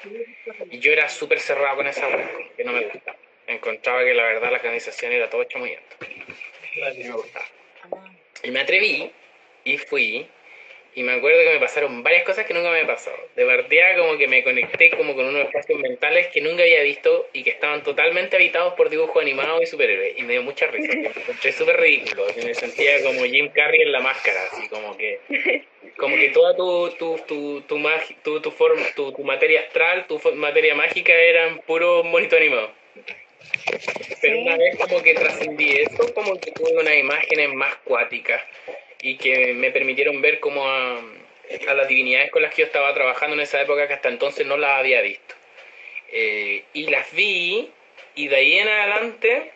Y 0.71 0.79
yo 0.79 0.91
era 0.91 1.07
súper 1.07 1.39
cerrado 1.39 1.77
con 1.77 1.87
esa 1.87 2.05
web, 2.09 2.27
que 2.57 2.65
no 2.65 2.73
me 2.73 2.81
gustaba. 2.81 3.17
Encontraba 3.49 4.03
que 4.03 4.13
la 4.13 4.23
verdad 4.23 4.51
la 4.51 4.59
canalización 4.59 5.11
era 5.11 5.29
todo 5.29 5.43
muy 5.57 5.75
Y 6.95 7.03
me 7.03 7.11
gustaba. 7.11 7.45
Y 8.43 8.51
me 8.51 8.59
atreví 8.59 9.11
y 9.63 9.77
fui 9.77 10.27
y 10.95 11.03
me 11.03 11.13
acuerdo 11.13 11.39
que 11.43 11.53
me 11.53 11.59
pasaron 11.59 12.03
varias 12.03 12.23
cosas 12.25 12.45
que 12.45 12.53
nunca 12.53 12.71
me 12.71 12.85
pasado. 12.85 13.17
De 13.35 13.43
verdad 13.43 13.97
como 13.97 14.17
que 14.17 14.27
me 14.27 14.43
conecté 14.43 14.91
como 14.91 15.15
con 15.15 15.25
unos 15.25 15.45
espacios 15.45 15.79
mentales 15.79 16.27
que 16.27 16.41
nunca 16.41 16.61
había 16.61 16.83
visto 16.83 17.27
y 17.33 17.43
que 17.43 17.51
estaban 17.51 17.83
totalmente 17.83 18.35
habitados 18.35 18.73
por 18.73 18.89
dibujos 18.89 19.21
animados 19.21 19.63
y 19.63 19.65
superhéroes. 19.65 20.17
Y 20.17 20.23
me 20.23 20.33
dio 20.33 20.43
mucha 20.43 20.67
risa. 20.67 20.93
Me 20.93 21.07
encontré 21.07 21.51
súper 21.51 21.79
ridículo. 21.79 22.25
Me 22.43 22.53
sentía 22.53 23.03
como 23.03 23.23
Jim 23.23 23.49
Carrey 23.49 23.81
en 23.81 23.91
la 23.91 23.99
máscara, 23.99 24.43
así 24.51 24.67
como 24.67 24.95
que... 24.97 25.19
Como 25.97 26.15
que 26.15 26.29
toda 26.29 26.55
tu, 26.55 26.91
tu, 26.97 27.17
tu, 27.27 27.61
tu, 27.61 27.81
tu, 28.23 28.41
tu, 28.41 28.51
forma, 28.51 28.85
tu, 28.95 29.11
tu 29.11 29.23
materia 29.23 29.61
astral, 29.61 30.05
tu 30.07 30.19
materia 30.35 30.73
mágica 30.73 31.13
eran 31.13 31.59
puro 31.59 32.03
monito 32.03 32.37
animado. 32.37 32.71
Pero 34.21 34.39
una 34.39 34.57
vez 34.57 34.77
como 34.77 35.01
que 35.01 35.13
trascendí 35.13 35.71
eso, 35.71 36.13
como 36.13 36.39
que 36.39 36.51
tuve 36.51 36.73
unas 36.73 36.95
imágenes 36.95 37.53
más 37.53 37.75
cuáticas 37.83 38.41
y 39.01 39.17
que 39.17 39.53
me 39.53 39.71
permitieron 39.71 40.21
ver 40.21 40.39
como 40.39 40.67
a, 40.67 41.01
las 41.73 41.87
divinidades 41.87 42.31
con 42.31 42.41
las 42.41 42.53
que 42.53 42.61
yo 42.63 42.65
estaba 42.65 42.93
trabajando 42.93 43.35
en 43.35 43.41
esa 43.41 43.61
época 43.61 43.87
que 43.87 43.93
hasta 43.93 44.09
entonces 44.09 44.45
no 44.45 44.57
las 44.57 44.79
había 44.79 45.01
visto. 45.01 45.35
Eh, 46.11 46.63
y 46.73 46.87
las 46.87 47.11
vi 47.13 47.69
y 48.15 48.27
de 48.27 48.35
ahí 48.35 48.59
en 48.59 48.67
adelante 48.67 49.51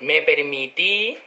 me 0.00 0.22
permití 0.22 1.18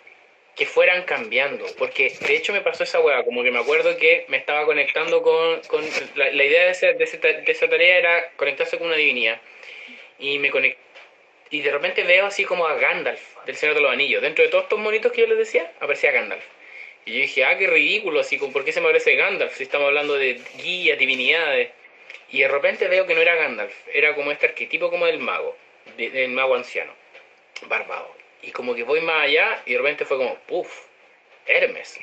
que 0.56 0.66
fueran 0.66 1.04
cambiando, 1.04 1.66
porque 1.78 2.14
de 2.22 2.36
hecho 2.36 2.54
me 2.54 2.62
pasó 2.62 2.84
esa 2.84 3.02
hueá, 3.02 3.24
como 3.24 3.44
que 3.44 3.52
me 3.52 3.60
acuerdo 3.60 3.98
que 3.98 4.26
me 4.30 4.38
estaba 4.38 4.66
conectando 4.66 5.22
con, 5.22 5.60
con 5.64 5.84
la, 6.16 6.32
idea 6.32 6.72
de, 6.72 6.94
de, 6.94 7.44
esa 7.48 7.68
tarea 7.68 7.98
era 7.98 8.32
conectarse 8.38 8.78
con 8.78 8.88
una 8.88 8.96
divinidad, 8.96 9.42
y 10.18 10.40
me 10.40 10.52
conecté, 10.52 10.85
y 11.52 11.62
de 11.62 11.72
repente 11.72 12.04
veo 12.04 12.26
así 12.26 12.46
como 12.46 12.68
a 12.68 12.76
Gandalf, 12.76 13.22
del 13.46 13.56
Señor 13.56 13.76
de 13.76 13.82
los 13.82 13.92
Anillos, 13.92 14.22
dentro 14.22 14.44
de 14.44 14.50
todos 14.50 14.64
estos 14.64 14.80
monitos 14.80 15.12
que 15.12 15.22
yo 15.22 15.28
les 15.28 15.38
decía, 15.38 15.72
aparecía 15.80 16.12
Gandalf, 16.12 16.44
y 17.06 17.14
yo 17.14 17.20
dije, 17.20 17.46
ah, 17.46 17.58
qué 17.58 17.68
ridículo, 17.68 18.20
así, 18.20 18.38
¿por 18.38 18.66
qué 18.66 18.72
se 18.72 18.82
me 18.82 18.88
parece 18.88 19.16
Gandalf 19.16 19.56
si 19.56 19.64
estamos 19.64 19.88
hablando 19.88 20.16
de 20.16 20.42
guías, 20.58 20.98
divinidades? 20.98 21.70
Y 22.32 22.40
de 22.40 22.48
repente 22.48 22.88
veo 22.88 23.06
que 23.06 23.14
no 23.14 23.22
era 23.22 23.36
Gandalf, 23.36 23.74
era 23.94 24.16
como 24.16 24.32
este 24.32 24.48
arquetipo 24.48 24.90
como 24.90 25.06
del 25.06 25.20
mago, 25.20 25.56
del 25.98 26.32
mago 26.32 26.56
anciano, 26.56 26.94
barbado. 27.68 28.12
Y 28.42 28.52
como 28.52 28.74
que 28.74 28.84
voy 28.84 29.02
más 29.02 29.24
allá 29.24 29.62
y 29.68 29.74
de 29.74 29.78
repente 29.78 30.06
fue 30.06 30.18
como, 30.18 30.36
puff, 30.48 30.86
Hermes. 31.46 32.00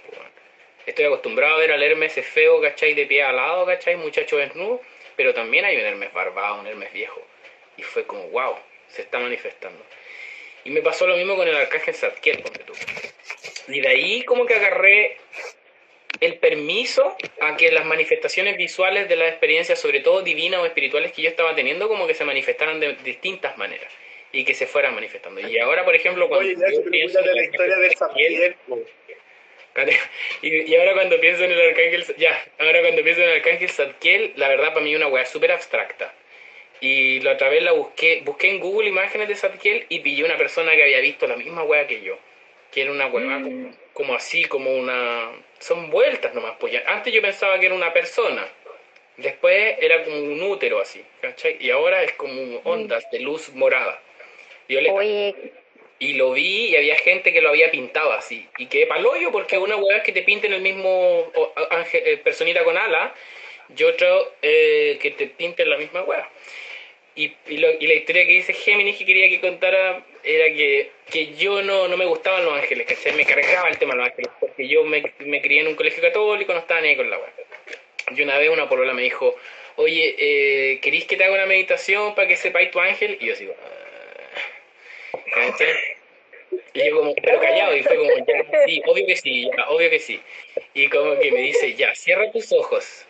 Estoy 0.87 1.05
acostumbrado 1.05 1.57
a 1.57 1.59
ver 1.59 1.73
al 1.73 1.83
Hermes 1.83 2.13
feo, 2.13 2.61
¿cachai? 2.61 2.95
De 2.95 3.07
pie 3.07 3.23
al 3.23 3.37
lado, 3.37 3.67
¿cachai? 3.67 3.97
Muchacho 3.97 4.37
desnudo, 4.37 4.81
pero 5.17 5.35
también 5.35 5.65
hay 5.65 5.77
un 5.77 5.83
Hermes 5.83 6.13
barbado, 6.13 6.61
un 6.61 6.67
Hermes 6.67 6.93
viejo. 6.93 7.21
Y 7.77 7.83
fue 7.83 8.05
como, 8.07 8.29
wow, 8.29 8.57
se 8.93 9.03
está 9.03 9.19
manifestando. 9.19 9.85
Y 10.65 10.71
me 10.71 10.83
pasó 10.83 11.07
lo 11.07 11.17
mismo 11.17 11.37
con 11.37 11.49
el 11.49 11.57
arcángel 11.57 11.95
Zadkiel, 11.95 12.43
ponte 12.43 12.61
tú. 12.65 12.73
Y 13.69 13.81
de 13.81 13.89
ahí 13.89 14.25
como 14.25 14.47
que 14.47 14.55
agarré 14.55 15.17
el 16.21 16.39
permiso 16.39 17.17
a 17.41 17.57
que 17.57 17.73
las 17.73 17.85
manifestaciones 17.85 18.57
visuales 18.57 19.09
de 19.09 19.17
las 19.17 19.31
experiencias, 19.31 19.81
sobre 19.81 20.01
todo 20.01 20.23
divinas 20.23 20.61
o 20.61 20.67
espirituales 20.67 21.13
que 21.13 21.23
yo 21.23 21.29
estaba 21.29 21.55
teniendo, 21.55 21.89
como 21.89 22.07
que 22.07 22.15
se 22.15 22.25
manifestaran 22.25 22.79
de 22.79 22.95
distintas 23.03 23.59
maneras 23.59 23.93
y 24.31 24.45
que 24.45 24.55
se 24.55 24.67
fueran 24.67 24.95
manifestando. 24.95 25.41
Y 25.41 25.59
ahora, 25.59 25.85
por 25.85 25.95
ejemplo, 25.95 26.29
cuando 26.29 26.49
yo 26.49 26.91
pienso 26.91 27.19
en 27.19 27.35
la 27.35 27.45
historia 27.45 27.77
de 27.77 27.97
Zadkiel, 27.97 28.57
y, 30.43 30.75
ahora 30.75 30.93
cuando 30.93 31.19
pienso 31.19 31.45
en 31.45 31.51
el 31.51 31.61
arcángel, 31.71 32.05
ya, 32.19 32.45
ahora 32.59 32.83
cuando 32.83 33.03
pienso 33.03 33.23
en 33.23 33.29
el 33.29 33.37
arcángel 33.37 33.71
Zadkiel, 33.71 34.33
la 34.37 34.49
verdad 34.49 34.69
para 34.69 34.81
mí 34.81 34.93
es 34.93 34.97
una 34.97 35.09
weá 35.09 35.25
súper 35.27 35.51
abstracta. 35.51 36.15
Y 36.83 37.21
la 37.21 37.33
otra 37.33 37.49
vez 37.49 37.63
la 37.63 37.73
busqué, 37.73 38.21
busqué 38.25 38.51
en 38.51 38.61
Google 38.61 38.91
imágenes 38.91 39.29
de 39.29 39.37
Zadkiel 39.37 39.87
y 39.89 40.01
pillé 40.01 40.25
una 40.25 40.37
persona 40.37 40.73
que 40.73 40.83
había 40.83 41.01
visto 41.01 41.27
la 41.27 41.37
misma 41.37 41.63
weá 41.63 41.87
que 41.87 42.03
yo 42.03 42.19
que 42.73 42.83
era 42.83 42.91
una 42.91 43.07
hueva 43.07 43.39
mm. 43.39 43.77
como, 43.93 44.15
así, 44.15 44.45
como 44.47 44.75
una... 44.75 45.31
Son 45.61 45.91
vueltas 45.91 46.35
nomás, 46.35 46.57
pues 46.59 46.75
Antes 46.87 47.13
yo 47.13 47.23
pensaba 47.23 47.61
que 47.61 47.67
era 47.67 47.75
una 47.75 47.93
persona, 47.93 48.49
después 49.17 49.77
era 49.79 50.03
como 50.03 50.17
un 50.17 50.43
útero 50.43 50.81
así, 50.81 51.05
¿cachai? 51.21 51.59
Y 51.61 51.71
ahora 51.71 52.03
es 52.03 52.13
como 52.15 52.61
ondas 52.65 53.05
de 53.13 53.21
luz 53.21 53.51
morada, 53.51 54.03
violeta. 54.67 55.39
Y 56.01 56.15
lo 56.15 56.33
vi 56.33 56.71
y 56.71 56.77
había 56.77 56.97
gente 56.97 57.33
que 57.33 57.41
lo 57.41 57.51
había 57.51 57.71
pintado 57.71 58.13
así. 58.13 58.49
Y 58.59 58.67
que 58.67 58.87
paloyo 58.87 59.31
porque 59.31 59.57
una 59.57 59.77
hueva 59.77 59.99
es 59.99 60.03
que 60.03 60.11
te 60.11 60.23
pinten 60.23 60.53
el 60.53 60.61
mismo 60.61 61.31
ángel, 61.71 62.03
eh, 62.05 62.17
personita 62.17 62.65
con 62.65 62.77
ala 62.77 63.15
y 63.77 63.85
otro 63.85 64.33
eh, 64.43 64.99
que 65.01 65.13
te 65.13 65.29
pinten 65.29 65.71
la 65.71 65.77
misma 65.77 66.03
hueva. 66.03 66.29
Y, 67.15 67.31
y, 67.47 67.59
la 67.59 67.95
historia 67.95 68.25
que 68.27 68.33
dice 68.33 68.55
Géminis 68.55 68.97
que 68.97 69.05
quería 69.05 69.29
que 69.29 69.41
contara 69.41 70.03
era 70.25 70.47
que, 70.55 70.91
que 71.11 71.35
yo 71.35 71.61
no, 71.61 71.87
no 71.87 71.97
me 71.99 72.07
gustaban 72.07 72.45
los 72.45 72.55
ángeles, 72.55 72.87
que 72.87 73.13
me 73.13 73.27
cargaba 73.27 73.69
el 73.69 73.77
tema 73.77 73.93
de 73.93 73.99
los 73.99 74.09
ángeles, 74.09 74.31
porque 74.41 74.67
yo 74.67 74.85
me, 74.85 75.03
me 75.19 75.43
crié 75.43 75.61
en 75.61 75.67
un 75.69 75.75
colegio 75.75 76.03
católico, 76.03 76.55
no 76.55 76.61
estaba 76.61 76.81
ni 76.81 76.89
ahí 76.89 76.97
con 76.97 77.11
la 77.11 77.19
web. 77.19 77.31
Y 78.17 78.23
una 78.23 78.39
vez 78.39 78.49
una 78.49 78.69
polola 78.69 78.95
me 78.95 79.03
dijo, 79.03 79.37
oye, 79.77 80.15
eh, 80.19 80.81
¿queréis 80.81 81.05
que 81.05 81.17
te 81.17 81.25
haga 81.25 81.35
una 81.35 81.47
meditación 81.47 82.15
para 82.15 82.29
que 82.29 82.37
sepáis 82.37 82.71
tu 82.71 82.81
ángel? 82.81 83.19
Y 83.21 83.27
yo 83.27 83.37
digo, 83.37 83.55
ah". 83.61 83.73
Y 86.75 86.87
yo 86.87 86.97
como, 86.97 87.15
pero 87.15 87.41
callado, 87.41 87.77
y 87.77 87.83
fue 87.83 87.97
como, 87.97 88.11
ya, 88.27 88.65
sí, 88.67 88.83
obvio 88.87 89.07
que 89.07 89.17
sí, 89.17 89.51
ya, 89.57 89.69
obvio 89.69 89.91
que 89.91 89.99
sí. 89.99 90.21
Y 90.75 90.89
como 90.89 91.19
que 91.19 91.31
me 91.31 91.41
dice, 91.41 91.75
ya, 91.75 91.95
cierra 91.95 92.31
tus 92.31 92.53
ojos. 92.53 93.07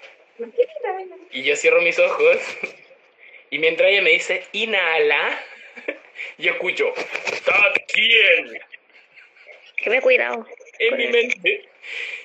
Y 1.30 1.42
yo 1.42 1.54
cierro 1.56 1.80
mis 1.82 1.98
ojos 1.98 2.38
y 3.52 3.58
mientras 3.58 3.90
ella 3.90 4.00
me 4.00 4.12
dice, 4.12 4.46
inhala, 4.52 5.38
yo 6.38 6.52
escucho, 6.52 6.94
quién? 7.92 8.58
Que 9.76 9.90
me 9.90 10.00
cuidado. 10.00 10.46
En 10.78 10.96
mi 10.96 11.06
mente. 11.08 11.68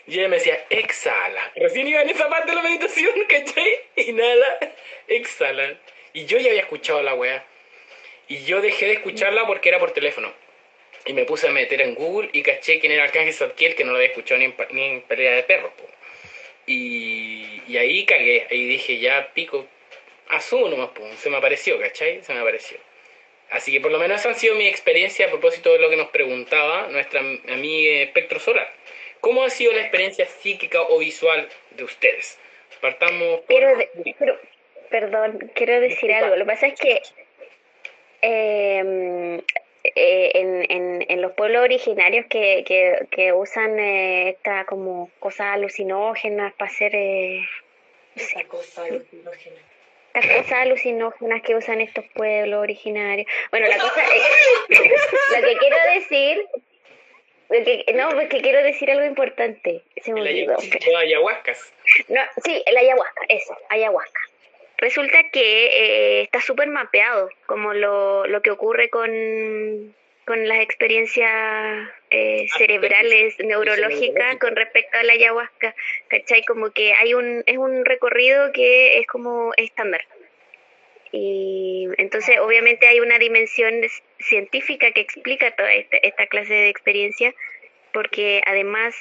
Y 0.08 0.20
ella 0.20 0.30
me 0.30 0.38
decía, 0.38 0.66
exhala. 0.70 1.52
Recién 1.58 1.86
iba 1.86 2.02
en 2.02 2.12
esa 2.12 2.30
parte 2.30 2.52
de 2.52 2.56
la 2.56 2.62
meditación, 2.62 3.12
¿cachai? 3.28 3.78
Inhala, 3.98 4.74
exhala. 5.10 5.78
Y 6.14 6.28
yo 6.28 6.38
ya 6.38 6.48
había 6.48 6.62
escuchado 6.62 7.04
la 7.04 7.14
weá. 7.14 7.46
Y 8.30 8.46
yo 8.46 8.62
dejé 8.62 8.86
de 8.86 8.94
escucharla 8.94 9.46
porque 9.46 9.68
era 9.68 9.80
por 9.80 9.92
teléfono. 9.92 10.34
Y 11.06 11.12
me 11.12 11.26
puse 11.26 11.50
a 11.50 11.52
meter 11.52 11.82
en 11.82 11.96
Google 11.96 12.30
y 12.32 12.42
caché 12.42 12.80
quién 12.80 12.94
era 12.94 13.04
Arcángel 13.04 13.34
Zadkiel, 13.34 13.76
que 13.76 13.84
no 13.84 13.92
lo 13.92 13.98
había 13.98 14.12
escuchado 14.12 14.40
ni 14.40 14.46
en, 14.86 15.02
pelea 15.02 15.34
de 15.34 15.44
perros. 15.44 15.74
Y, 16.66 17.64
y 17.68 17.76
ahí 17.76 18.06
cagué, 18.06 18.48
ahí 18.50 18.66
dije, 18.66 19.00
ya 19.00 19.34
pico, 19.34 19.68
asumo 20.30 20.70
nomás, 20.70 20.90
pues, 20.94 21.20
se 21.20 21.30
me 21.30 21.38
apareció, 21.38 21.80
¿cachai? 21.80 22.24
Se 22.24 22.34
me 22.34 22.40
apareció. 22.40 22.78
Así 23.50 23.72
que 23.72 23.80
por 23.80 23.92
lo 23.92 24.00
menos 24.00 24.20
esa 24.20 24.30
han 24.30 24.36
sido 24.36 24.56
mi 24.56 24.68
experiencia 24.68 25.28
a 25.28 25.30
propósito 25.30 25.72
de 25.72 25.80
lo 25.80 25.90
que 25.90 25.96
nos 25.96 26.10
preguntaba 26.10 26.88
nuestra 26.88 27.22
amiga 27.22 28.04
Espectro 28.04 28.40
Solar. 28.40 28.70
¿Cómo 29.22 29.44
ha 29.44 29.50
sido 29.50 29.72
la 29.74 29.82
experiencia 29.82 30.26
psíquica 30.26 30.82
o 30.82 31.00
visual 31.00 31.48
de 31.72 31.84
ustedes? 31.84 32.38
Partamos 32.82 33.42
por... 33.42 33.48
Quiero 34.04 34.38
perdón, 34.90 35.52
quiero 35.54 35.80
decir 35.80 36.14
algo. 36.14 36.36
Lo 36.36 36.46
que 36.46 36.52
pasa 36.52 36.68
es 36.68 36.80
que 36.80 37.02
em, 38.22 39.38
eh, 39.84 40.32
en, 40.34 41.06
en, 41.08 41.22
los 41.22 41.34
pueblos 41.34 41.64
originarios 41.64 42.26
que, 42.28 42.64
que, 43.10 43.34
usan 43.34 43.80
eh, 43.80 44.30
esta 44.30 44.66
como 44.66 45.10
cosas 45.20 45.54
alucinógenas 45.54 46.54
para 46.54 46.72
hacer... 46.72 46.96
Eh, 46.96 47.42
Esa 48.16 48.44
cosa 48.46 48.84
alucinógena 48.84 49.67
estas 50.18 50.38
cosas 50.38 50.60
alucinógenas 50.60 51.42
que 51.42 51.56
usan 51.56 51.82
estos 51.82 52.06
pueblos 52.14 52.62
originarios. 52.62 53.28
Bueno, 53.52 53.68
la 53.68 53.78
cosa 53.78 54.02
es, 54.04 54.70
lo 55.42 55.48
que 55.48 55.58
quiero 55.58 55.78
decir, 55.94 56.46
no, 57.96 58.10
porque 58.10 58.42
quiero 58.42 58.64
decir 58.64 58.92
algo 58.92 59.06
importante. 59.06 59.82
Se 60.02 60.12
me 60.14 60.22
olvidó. 60.22 60.58
ayahuascas. 60.98 61.74
No, 62.10 62.22
sí, 62.44 62.64
el 62.66 62.78
ayahuasca, 62.78 63.22
eso, 63.30 63.58
ayahuasca. 63.70 64.22
Resulta 64.78 65.24
que 65.32 65.66
eh, 65.66 66.22
está 66.22 66.40
súper 66.42 66.68
mapeado, 66.68 67.30
como 67.48 67.74
lo, 67.74 68.28
lo 68.28 68.42
que 68.42 68.52
ocurre 68.52 68.90
con, 68.90 69.10
con 70.28 70.46
las 70.46 70.60
experiencias 70.60 71.90
eh, 72.12 72.48
ah, 72.52 72.58
cerebrales, 72.58 73.40
neurológicas 73.40 74.36
con 74.40 74.58
respecto 74.58 75.00
a 75.00 75.04
la 75.04 75.14
ayahuasca, 75.14 75.74
¿cachai? 76.10 76.44
Como 76.44 76.72
que 76.72 76.94
hay 76.94 77.14
un, 77.14 77.44
es 77.46 77.58
un 77.58 77.86
recorrido 77.86 78.52
que 78.52 79.00
es 79.00 79.08
como 79.08 79.54
estándar. 79.56 80.02
Y 81.14 81.88
entonces 81.98 82.40
obviamente 82.40 82.88
hay 82.88 83.00
una 83.00 83.18
dimensión 83.20 83.74
científica 84.20 84.92
que 84.92 85.00
explica 85.00 85.56
toda 85.56 85.74
esta, 85.74 85.96
esta 85.96 86.28
clase 86.28 86.54
de 86.54 86.70
experiencia, 86.70 87.34
porque 87.94 88.42
además 88.46 88.96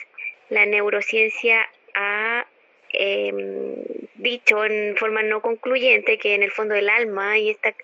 la 0.48 0.64
neurociencia 0.64 1.68
ha 1.94 2.46
eh, 2.92 4.05
dicho 4.18 4.64
en 4.64 4.96
forma 4.96 5.22
no 5.22 5.40
concluyente 5.40 6.18
que 6.18 6.34
en 6.34 6.42
el 6.42 6.50
fondo 6.50 6.74
el 6.74 6.88
alma 6.88 7.38
y 7.38 7.50
esta, 7.50 7.74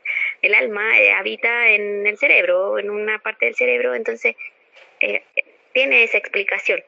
el 0.41 0.55
alma 0.55 0.99
eh, 0.99 1.13
habita 1.13 1.71
en 1.71 2.07
el 2.07 2.19
cerebro, 2.19 2.79
en 2.79 2.91
una 2.91 3.19
parte 3.19 3.47
del 3.47 3.55
cerebro, 3.55 3.95
entonces 3.95 4.37
eh, 5.01 5.23
tiene 5.73 6.05
esa 6.05 6.19
explicación. 6.19 6.83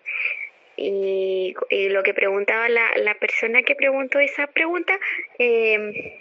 Y, 0.77 1.55
lo 1.71 2.03
que 2.03 2.15
preguntaba 2.15 2.69
la, 2.69 2.91
la, 2.97 3.15
persona 3.15 3.63
que 3.63 3.77
preguntó 3.77 4.19
esa 4.19 4.49
pregunta, 4.49 4.99
eh, 5.39 6.19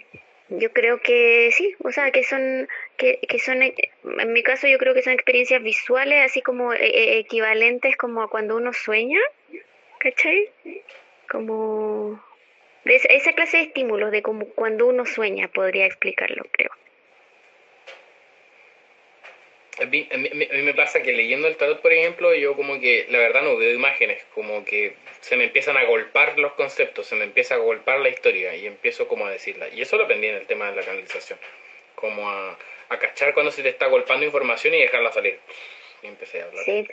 yo 0.48 0.72
creo 0.72 1.00
que 1.00 1.50
sí, 1.50 1.74
o 1.82 1.90
sea, 1.90 2.12
que 2.12 2.22
son, 2.22 2.68
que, 2.96 3.18
que 3.28 3.40
son, 3.40 3.62
en 3.62 4.32
mi 4.32 4.44
caso 4.44 4.68
yo 4.68 4.78
creo 4.78 4.94
que 4.94 5.02
son 5.02 5.14
experiencias 5.14 5.60
visuales, 5.60 6.24
así 6.24 6.40
como 6.40 6.72
equivalentes 6.72 7.96
como 7.96 8.22
a 8.22 8.30
cuando 8.30 8.56
uno 8.56 8.72
sueña, 8.72 9.18
¿cachai? 9.98 10.48
Como 11.28 12.22
esa, 12.84 13.32
clase 13.32 13.58
de 13.58 13.62
estímulos, 13.64 14.10
de 14.10 14.22
como 14.22 14.46
cuando 14.46 14.86
uno 14.86 15.06
sueña, 15.06 15.48
podría 15.48 15.86
explicarlo, 15.86 16.44
creo. 16.50 16.70
A 19.80 19.86
mí, 19.86 20.08
a, 20.12 20.16
mí, 20.16 20.30
me 20.30 20.74
pasa 20.74 21.02
que 21.02 21.12
leyendo 21.12 21.48
el 21.48 21.56
tarot, 21.56 21.80
por 21.80 21.92
ejemplo, 21.92 22.32
yo 22.34 22.54
como 22.54 22.78
que 22.78 23.06
la 23.08 23.18
verdad 23.18 23.42
no 23.42 23.56
veo 23.56 23.74
imágenes, 23.74 24.22
como 24.32 24.64
que 24.64 24.94
se 25.20 25.36
me 25.36 25.44
empiezan 25.44 25.76
a 25.76 25.84
golpar 25.84 26.38
los 26.38 26.52
conceptos, 26.52 27.06
se 27.06 27.16
me 27.16 27.24
empieza 27.24 27.56
a 27.56 27.58
golpar 27.58 27.98
la 27.98 28.08
historia 28.08 28.54
y 28.54 28.66
empiezo 28.66 29.08
como 29.08 29.26
a 29.26 29.30
decirla. 29.30 29.68
Y 29.68 29.82
eso 29.82 29.96
lo 29.96 30.04
aprendí 30.04 30.28
en 30.28 30.36
el 30.36 30.46
tema 30.46 30.70
de 30.70 30.76
la 30.76 30.82
canalización, 30.82 31.40
como 31.96 32.30
a, 32.30 32.56
a 32.88 32.98
cachar 32.98 33.34
cuando 33.34 33.50
se 33.50 33.62
te 33.62 33.70
está 33.70 33.86
golpando 33.86 34.24
información 34.24 34.74
y 34.74 34.80
dejarla 34.80 35.10
salir. 35.10 35.40
Y 36.02 36.06
empecé 36.06 36.42
a 36.42 36.44
hablar. 36.44 36.64
Sí, 36.64 36.86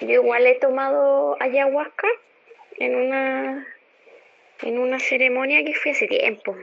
yo 0.00 0.14
igual 0.14 0.46
he 0.46 0.54
tomado 0.54 1.36
ayahuasca 1.38 2.08
en 2.78 2.94
una 2.94 3.66
en 4.62 4.78
una 4.78 4.98
ceremonia 4.98 5.64
que 5.64 5.74
fui 5.74 5.92
hace 5.92 6.06
tiempo. 6.06 6.56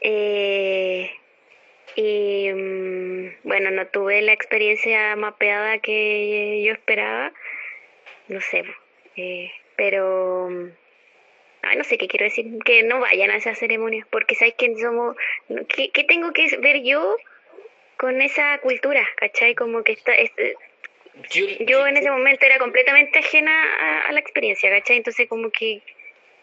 Eh, 0.00 1.10
y 1.94 2.50
mm, 2.52 3.28
bueno, 3.44 3.70
no 3.70 3.86
tuve 3.88 4.22
la 4.22 4.32
experiencia 4.32 5.14
mapeada 5.16 5.78
que 5.78 6.62
yo 6.64 6.72
esperaba, 6.72 7.32
no 8.28 8.40
sé, 8.40 8.64
eh, 9.16 9.52
pero 9.76 10.48
ay, 11.62 11.76
no 11.76 11.84
sé 11.84 11.98
qué 11.98 12.08
quiero 12.08 12.24
decir, 12.24 12.46
que 12.64 12.82
no 12.82 13.00
vayan 13.00 13.30
a 13.30 13.36
esa 13.36 13.54
ceremonia, 13.54 14.06
porque 14.10 14.34
sabes 14.34 14.54
que 14.54 14.74
somos, 14.76 15.16
¿qué, 15.68 15.90
¿qué, 15.90 16.04
tengo 16.04 16.32
que 16.32 16.56
ver 16.58 16.82
yo 16.82 17.16
con 17.98 18.20
esa 18.22 18.58
cultura? 18.58 19.06
¿Cachai? 19.16 19.54
Como 19.54 19.84
que 19.84 19.92
está, 19.92 20.12
yo, 21.30 21.86
en 21.86 21.96
ese 21.96 22.10
momento 22.10 22.46
era 22.46 22.58
completamente 22.58 23.18
ajena 23.18 23.52
a, 23.52 24.08
a 24.08 24.12
la 24.12 24.20
experiencia, 24.20 24.70
¿cachai? 24.70 24.96
Entonces 24.96 25.28
como 25.28 25.50
que 25.50 25.82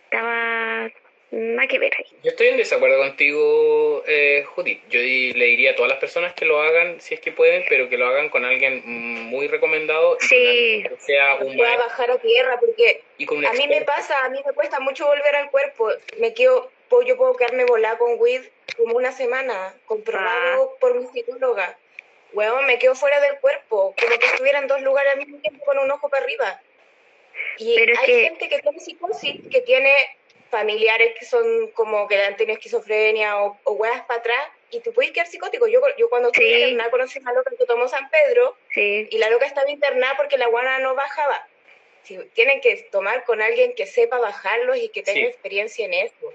estaba 0.10 0.92
nada 1.32 1.68
que 1.68 1.78
ver 1.78 1.94
ahí. 1.98 2.06
Yo 2.24 2.32
estoy 2.32 2.48
en 2.48 2.58
desacuerdo 2.58 2.98
contigo, 2.98 4.04
eh, 4.08 4.44
Judith. 4.48 4.82
Yo 4.90 5.00
le 5.00 5.46
diría 5.46 5.72
a 5.72 5.76
todas 5.76 5.90
las 5.90 6.00
personas 6.00 6.34
que 6.34 6.46
lo 6.46 6.62
hagan, 6.62 7.00
si 7.00 7.14
es 7.14 7.20
que 7.20 7.32
pueden, 7.32 7.64
pero 7.70 7.90
que 7.90 7.98
lo 7.98 8.08
hagan 8.08 8.30
con 8.30 8.44
alguien 8.46 8.82
muy 8.86 9.48
recomendado. 9.48 10.18
sí. 10.20 10.84
Que 10.88 10.96
sea 10.98 11.36
un 11.36 11.56
pueda 11.56 11.78
bajar 11.78 12.12
a 12.12 12.18
tierra, 12.18 12.60
porque 12.60 13.04
a 13.48 13.54
mí 13.54 13.68
me 13.68 13.82
pasa, 13.82 14.26
a 14.26 14.30
mí 14.30 14.40
me 14.46 14.54
cuesta 14.54 14.80
mucho 14.80 15.06
volver 15.06 15.36
al 15.36 15.52
cuerpo. 15.52 15.90
Me 16.18 16.34
quedo, 16.34 16.72
yo 17.06 17.18
puedo 17.18 17.36
quedarme 17.36 17.66
volada 17.66 17.98
con 17.98 18.20
WID 18.20 18.42
como 18.78 18.96
una 18.96 19.12
semana, 19.12 19.76
comprobado 19.86 20.72
ah. 20.74 20.78
por 20.80 21.00
mi 21.00 21.06
psicóloga. 21.08 21.78
Bueno, 22.34 22.62
me 22.64 22.78
quedo 22.78 22.96
fuera 22.96 23.20
del 23.22 23.40
cuerpo, 23.40 23.96
como 24.00 24.20
que 24.20 24.26
estuviera 24.26 24.60
en 24.60 24.68
dos 24.68 24.82
lugares 24.82 25.14
al 25.14 25.20
mismo 25.20 25.38
tiempo 25.40 25.66
con 25.66 25.80
un 25.80 25.90
ojo 25.92 26.10
para 26.10 26.24
arriba. 26.24 26.62
Y 27.58 27.78
hay 27.78 28.24
gente 28.24 28.50
que 28.50 28.60
tiene 28.60 28.80
psicosis, 28.80 29.42
que 29.52 29.62
tiene 29.62 29.94
familiares 30.50 31.14
que 31.18 31.26
son 31.26 31.68
como 31.72 32.08
que 32.08 32.22
han 32.22 32.36
tenido 32.36 32.58
esquizofrenia 32.58 33.44
o, 33.44 33.60
o 33.64 33.74
huevas 33.74 34.02
para 34.06 34.20
atrás, 34.20 34.50
y 34.72 34.80
te 34.80 34.92
puedes 34.92 35.12
quedar 35.12 35.28
psicótico. 35.28 35.68
Yo, 35.68 35.82
yo 35.98 36.10
cuando 36.10 36.30
estuve 36.30 36.60
internada 36.60 36.92
conocí 36.92 37.20
a 37.20 37.22
una 37.22 37.34
loca 37.34 37.52
que 37.58 37.66
tomó 37.66 37.88
San 37.88 38.10
Pedro, 38.10 38.56
y 38.76 39.18
la 39.18 39.30
loca 39.30 39.46
estaba 39.46 39.70
internada 39.70 40.16
porque 40.18 40.38
la 40.38 40.48
guana 40.48 40.80
no 40.80 40.96
bajaba. 40.96 41.48
Si, 42.04 42.18
tienen 42.34 42.62
que 42.62 42.88
tomar 42.92 43.24
con 43.26 43.42
alguien 43.42 43.74
que 43.76 43.86
sepa 43.86 44.20
bajarlos 44.20 44.78
y 44.78 44.90
que 44.90 45.04
tenga 45.04 45.28
experiencia 45.28 45.86
en 45.86 45.94
eso. 45.94 46.34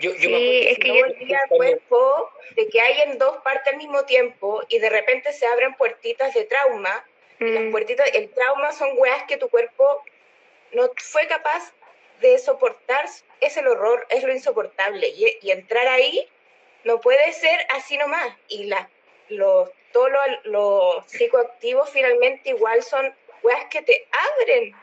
Yo, 0.00 0.14
yo 0.14 0.30
me 0.30 0.70
es 0.70 0.78
que 0.78 0.88
yo 0.88 1.04
el 1.04 1.48
cuerpo 1.48 2.30
de 2.54 2.68
que 2.68 2.80
hay 2.80 3.02
en 3.02 3.18
dos 3.18 3.38
partes 3.38 3.72
al 3.72 3.78
mismo 3.78 4.04
tiempo 4.04 4.62
y 4.68 4.78
de 4.78 4.88
repente 4.88 5.32
se 5.32 5.46
abren 5.46 5.74
puertitas 5.74 6.32
de 6.34 6.44
trauma. 6.44 7.04
Y 7.38 7.50
las 7.50 7.64
mm. 7.64 7.70
puertitas, 7.70 8.10
el 8.14 8.28
trauma 8.30 8.72
son 8.72 8.90
weas 8.96 9.24
que 9.24 9.36
tu 9.36 9.48
cuerpo 9.48 10.04
no 10.72 10.90
fue 10.96 11.26
capaz 11.26 11.72
de 12.20 12.38
soportar, 12.38 13.06
es 13.40 13.56
el 13.56 13.66
horror, 13.66 14.06
es 14.10 14.22
lo 14.22 14.32
insoportable. 14.32 15.08
Y, 15.08 15.50
entrar 15.50 15.86
ahí 15.88 16.28
no 16.84 17.00
puede 17.00 17.32
ser 17.32 17.58
así 17.70 17.96
nomás. 17.96 18.36
Y 18.48 18.64
la, 18.64 18.88
los, 19.28 19.70
todos 19.92 20.10
los, 20.44 21.06
psicoactivos 21.06 21.90
finalmente 21.90 22.50
igual 22.50 22.82
son 22.82 23.14
weas 23.42 23.64
que 23.70 23.82
te 23.82 24.06
abren, 24.12 24.74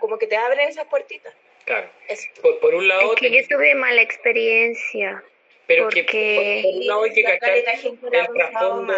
como 0.00 0.18
que 0.18 0.26
te 0.26 0.36
abren 0.36 0.68
esas 0.68 0.86
puertitas. 0.86 1.34
Claro. 1.64 1.88
Por, 2.60 2.74
un 2.74 2.86
lado... 2.86 3.14
Es 3.14 3.20
que 3.20 3.30
yo 3.30 3.48
tuve 3.48 3.74
mala 3.74 4.02
experiencia. 4.02 5.24
Pero 5.66 5.88
que 5.88 6.04
por, 6.62 6.74
un 6.74 6.86
lado 6.86 7.02
hay 7.04 7.14
que 7.14 7.24
cachar 7.24 7.56
el 7.56 7.98
trasfondo... 8.30 8.94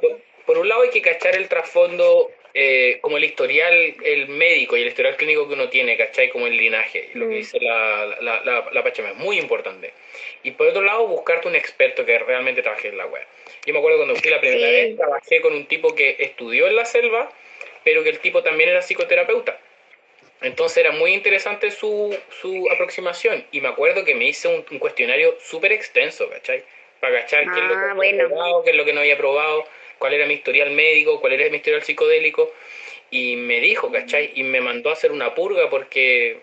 por 0.00 0.33
un 0.58 0.68
lado 0.68 0.82
hay 0.82 0.90
que 0.90 1.02
cachar 1.02 1.36
el 1.36 1.48
trasfondo 1.48 2.30
eh, 2.56 2.98
como 3.00 3.16
el 3.16 3.24
historial 3.24 3.96
el 4.04 4.28
médico 4.28 4.76
y 4.76 4.82
el 4.82 4.88
historial 4.88 5.16
clínico 5.16 5.48
que 5.48 5.54
uno 5.54 5.68
tiene, 5.68 5.96
¿cachai? 5.96 6.30
Como 6.30 6.46
el 6.46 6.56
linaje, 6.56 7.10
lo 7.14 7.26
que 7.26 7.34
mm. 7.34 7.36
dice 7.36 7.58
la, 7.60 8.16
la, 8.20 8.70
la, 8.70 8.82
Pachama, 8.84 9.10
es 9.10 9.16
muy 9.16 9.38
importante. 9.38 9.92
Y 10.44 10.52
por 10.52 10.68
otro 10.68 10.82
lado, 10.82 11.06
buscarte 11.08 11.48
un 11.48 11.56
experto 11.56 12.06
que 12.06 12.16
realmente 12.18 12.62
trabaje 12.62 12.88
en 12.88 12.96
la 12.96 13.06
web. 13.06 13.24
Yo 13.66 13.72
me 13.72 13.80
acuerdo 13.80 13.98
cuando 13.98 14.14
fui 14.14 14.30
la 14.30 14.40
primera 14.40 14.68
vez, 14.68 14.96
trabajé 14.96 15.40
con 15.40 15.52
un 15.54 15.66
tipo 15.66 15.96
que 15.96 16.16
estudió 16.20 16.68
en 16.68 16.76
la 16.76 16.84
selva, 16.84 17.28
pero 17.82 18.04
que 18.04 18.10
el 18.10 18.20
tipo 18.20 18.44
también 18.44 18.70
era 18.70 18.82
psicoterapeuta. 18.82 19.58
Entonces 20.40 20.78
era 20.78 20.92
muy 20.92 21.12
interesante 21.12 21.72
su, 21.72 22.16
su 22.40 22.68
aproximación 22.70 23.44
y 23.50 23.62
me 23.62 23.68
acuerdo 23.68 24.04
que 24.04 24.14
me 24.14 24.26
hice 24.26 24.46
un, 24.46 24.78
cuestionario 24.78 25.36
súper 25.40 25.72
extenso, 25.72 26.28
¿cachai? 26.28 26.62
Para 27.00 27.20
cachar 27.22 27.44
qué, 27.52 27.60
es 27.60 27.66
lo 27.66 27.74
que 27.74 27.74
ah, 27.74 27.94
bueno. 27.94 28.28
probado, 28.28 28.62
qué 28.62 28.70
es 28.70 28.76
lo 28.76 28.84
que 28.84 28.92
no 28.92 29.00
había 29.00 29.16
probado 29.16 29.64
cuál 30.04 30.12
era 30.12 30.26
mi 30.26 30.34
historial 30.34 30.70
médico, 30.72 31.18
cuál 31.18 31.32
era 31.32 31.48
mi 31.48 31.56
historial 31.56 31.82
psicodélico, 31.82 32.52
y 33.10 33.36
me 33.36 33.58
dijo, 33.60 33.90
¿cachai? 33.90 34.32
Y 34.34 34.42
me 34.42 34.60
mandó 34.60 34.90
a 34.90 34.92
hacer 34.92 35.12
una 35.12 35.34
purga 35.34 35.70
porque 35.70 36.40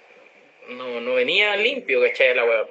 no, 0.69 0.99
no 0.99 1.13
venía 1.13 1.55
limpio, 1.57 2.01
¿cachai? 2.01 2.33
La 2.33 2.43
web. 2.43 2.67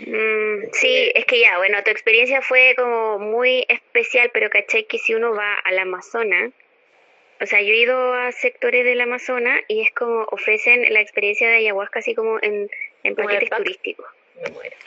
Mm, 0.00 0.70
sí, 0.70 1.10
es 1.14 1.24
que 1.24 1.40
ya, 1.40 1.56
bueno, 1.56 1.82
tu 1.82 1.90
experiencia 1.90 2.42
fue 2.42 2.74
como 2.76 3.18
muy 3.18 3.64
especial, 3.70 4.30
pero 4.34 4.50
¿cachai? 4.50 4.84
Que 4.84 4.98
si 4.98 5.14
uno 5.14 5.34
va 5.34 5.54
al 5.64 5.78
Amazonas, 5.78 6.52
o 7.40 7.46
sea, 7.46 7.62
yo 7.62 7.72
he 7.72 7.78
ido 7.78 8.12
a 8.12 8.30
sectores 8.30 8.84
del 8.84 9.00
Amazonas 9.00 9.62
y 9.66 9.80
es 9.80 9.92
como 9.92 10.24
ofrecen 10.30 10.92
la 10.92 11.00
experiencia 11.00 11.48
de 11.48 11.56
ayahuasca 11.56 12.00
así 12.00 12.14
como 12.14 12.38
en, 12.42 12.68
en 13.02 13.14
paquetes 13.14 13.48
turísticos. 13.48 14.04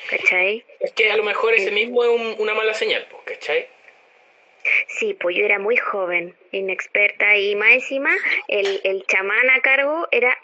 ¿Cachai? 0.08 0.64
Es 0.82 0.92
que 0.92 1.10
a 1.10 1.18
lo 1.18 1.24
mejor 1.24 1.56
ese 1.56 1.72
mismo 1.72 2.04
es 2.04 2.38
una 2.38 2.54
mala 2.54 2.76
señal, 2.76 3.08
pues, 3.10 3.24
¿cachai? 3.24 3.68
Sí, 4.88 5.14
pues 5.20 5.36
yo 5.36 5.46
era 5.46 5.60
muy 5.60 5.78
joven, 5.78 6.36
inexperta 6.52 7.38
y 7.38 7.56
más 7.56 7.74
encima 7.74 8.12
el, 8.48 8.82
el 8.84 9.06
chamán 9.06 9.50
a 9.50 9.62
cargo 9.62 10.08
era 10.12 10.38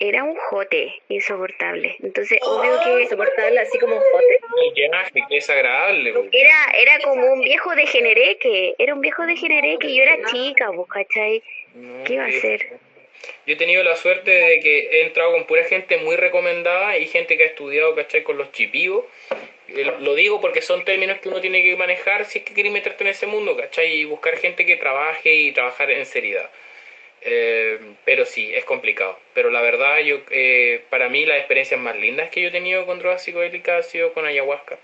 era 0.00 0.22
un 0.22 0.36
jote 0.36 0.92
insoportable. 1.08 1.96
Entonces, 2.00 2.38
obvio 2.42 2.80
que. 2.84 3.02
Insoportable, 3.02 3.58
así 3.60 3.78
como 3.78 3.96
un 3.96 4.02
jote. 4.02 4.40
qué 4.74 5.34
desagradable. 5.34 6.14
Era, 6.32 6.72
era 6.78 7.00
como 7.00 7.32
un 7.32 7.40
viejo 7.40 7.74
de 7.74 7.84
que 8.40 8.74
Era 8.78 8.94
un 8.94 9.00
viejo 9.00 9.26
de 9.26 9.34
que 9.34 9.94
yo 9.94 10.02
era 10.02 10.16
chica, 10.30 10.70
¿vos 10.70 10.88
cachai? 10.88 11.42
¿Qué 12.04 12.14
iba 12.14 12.24
a 12.24 12.28
hacer? 12.28 12.78
Yo 13.46 13.54
he 13.54 13.56
tenido 13.56 13.82
la 13.82 13.96
suerte 13.96 14.30
de 14.30 14.60
que 14.60 14.78
he 14.78 15.02
entrado 15.02 15.32
con 15.32 15.44
pura 15.44 15.64
gente 15.64 15.96
muy 15.98 16.16
recomendada 16.16 16.96
y 16.98 17.06
gente 17.06 17.36
que 17.36 17.44
ha 17.44 17.46
estudiado, 17.46 17.94
¿cachai? 17.94 18.22
Con 18.22 18.38
los 18.38 18.52
chipivos. 18.52 19.04
Lo 19.68 20.14
digo 20.14 20.40
porque 20.40 20.62
son 20.62 20.84
términos 20.84 21.18
que 21.18 21.28
uno 21.28 21.40
tiene 21.40 21.62
que 21.62 21.76
manejar 21.76 22.24
si 22.24 22.38
es 22.38 22.44
que 22.44 22.54
quiere 22.54 22.70
meterte 22.70 23.04
en 23.04 23.10
ese 23.10 23.26
mundo, 23.26 23.56
¿cachai? 23.56 23.92
Y 23.92 24.04
buscar 24.04 24.38
gente 24.38 24.64
que 24.64 24.76
trabaje 24.76 25.34
y 25.34 25.52
trabajar 25.52 25.90
en 25.90 26.06
seriedad. 26.06 26.50
Eh, 27.20 27.78
pero 28.04 28.24
sí, 28.24 28.54
es 28.54 28.64
complicado. 28.64 29.18
Pero 29.34 29.50
la 29.50 29.60
verdad, 29.60 29.98
yo 30.00 30.20
eh, 30.30 30.82
para 30.90 31.08
mí 31.08 31.26
las 31.26 31.38
experiencias 31.38 31.80
más 31.80 31.96
lindas 31.96 32.30
que 32.30 32.40
yo 32.40 32.48
he 32.48 32.52
tenido 32.52 32.86
con 32.86 32.98
drogas 32.98 33.22
psicodélicas 33.22 33.86
ha 33.86 33.88
sido 33.88 34.12
con 34.14 34.24
ayahuasca. 34.24 34.78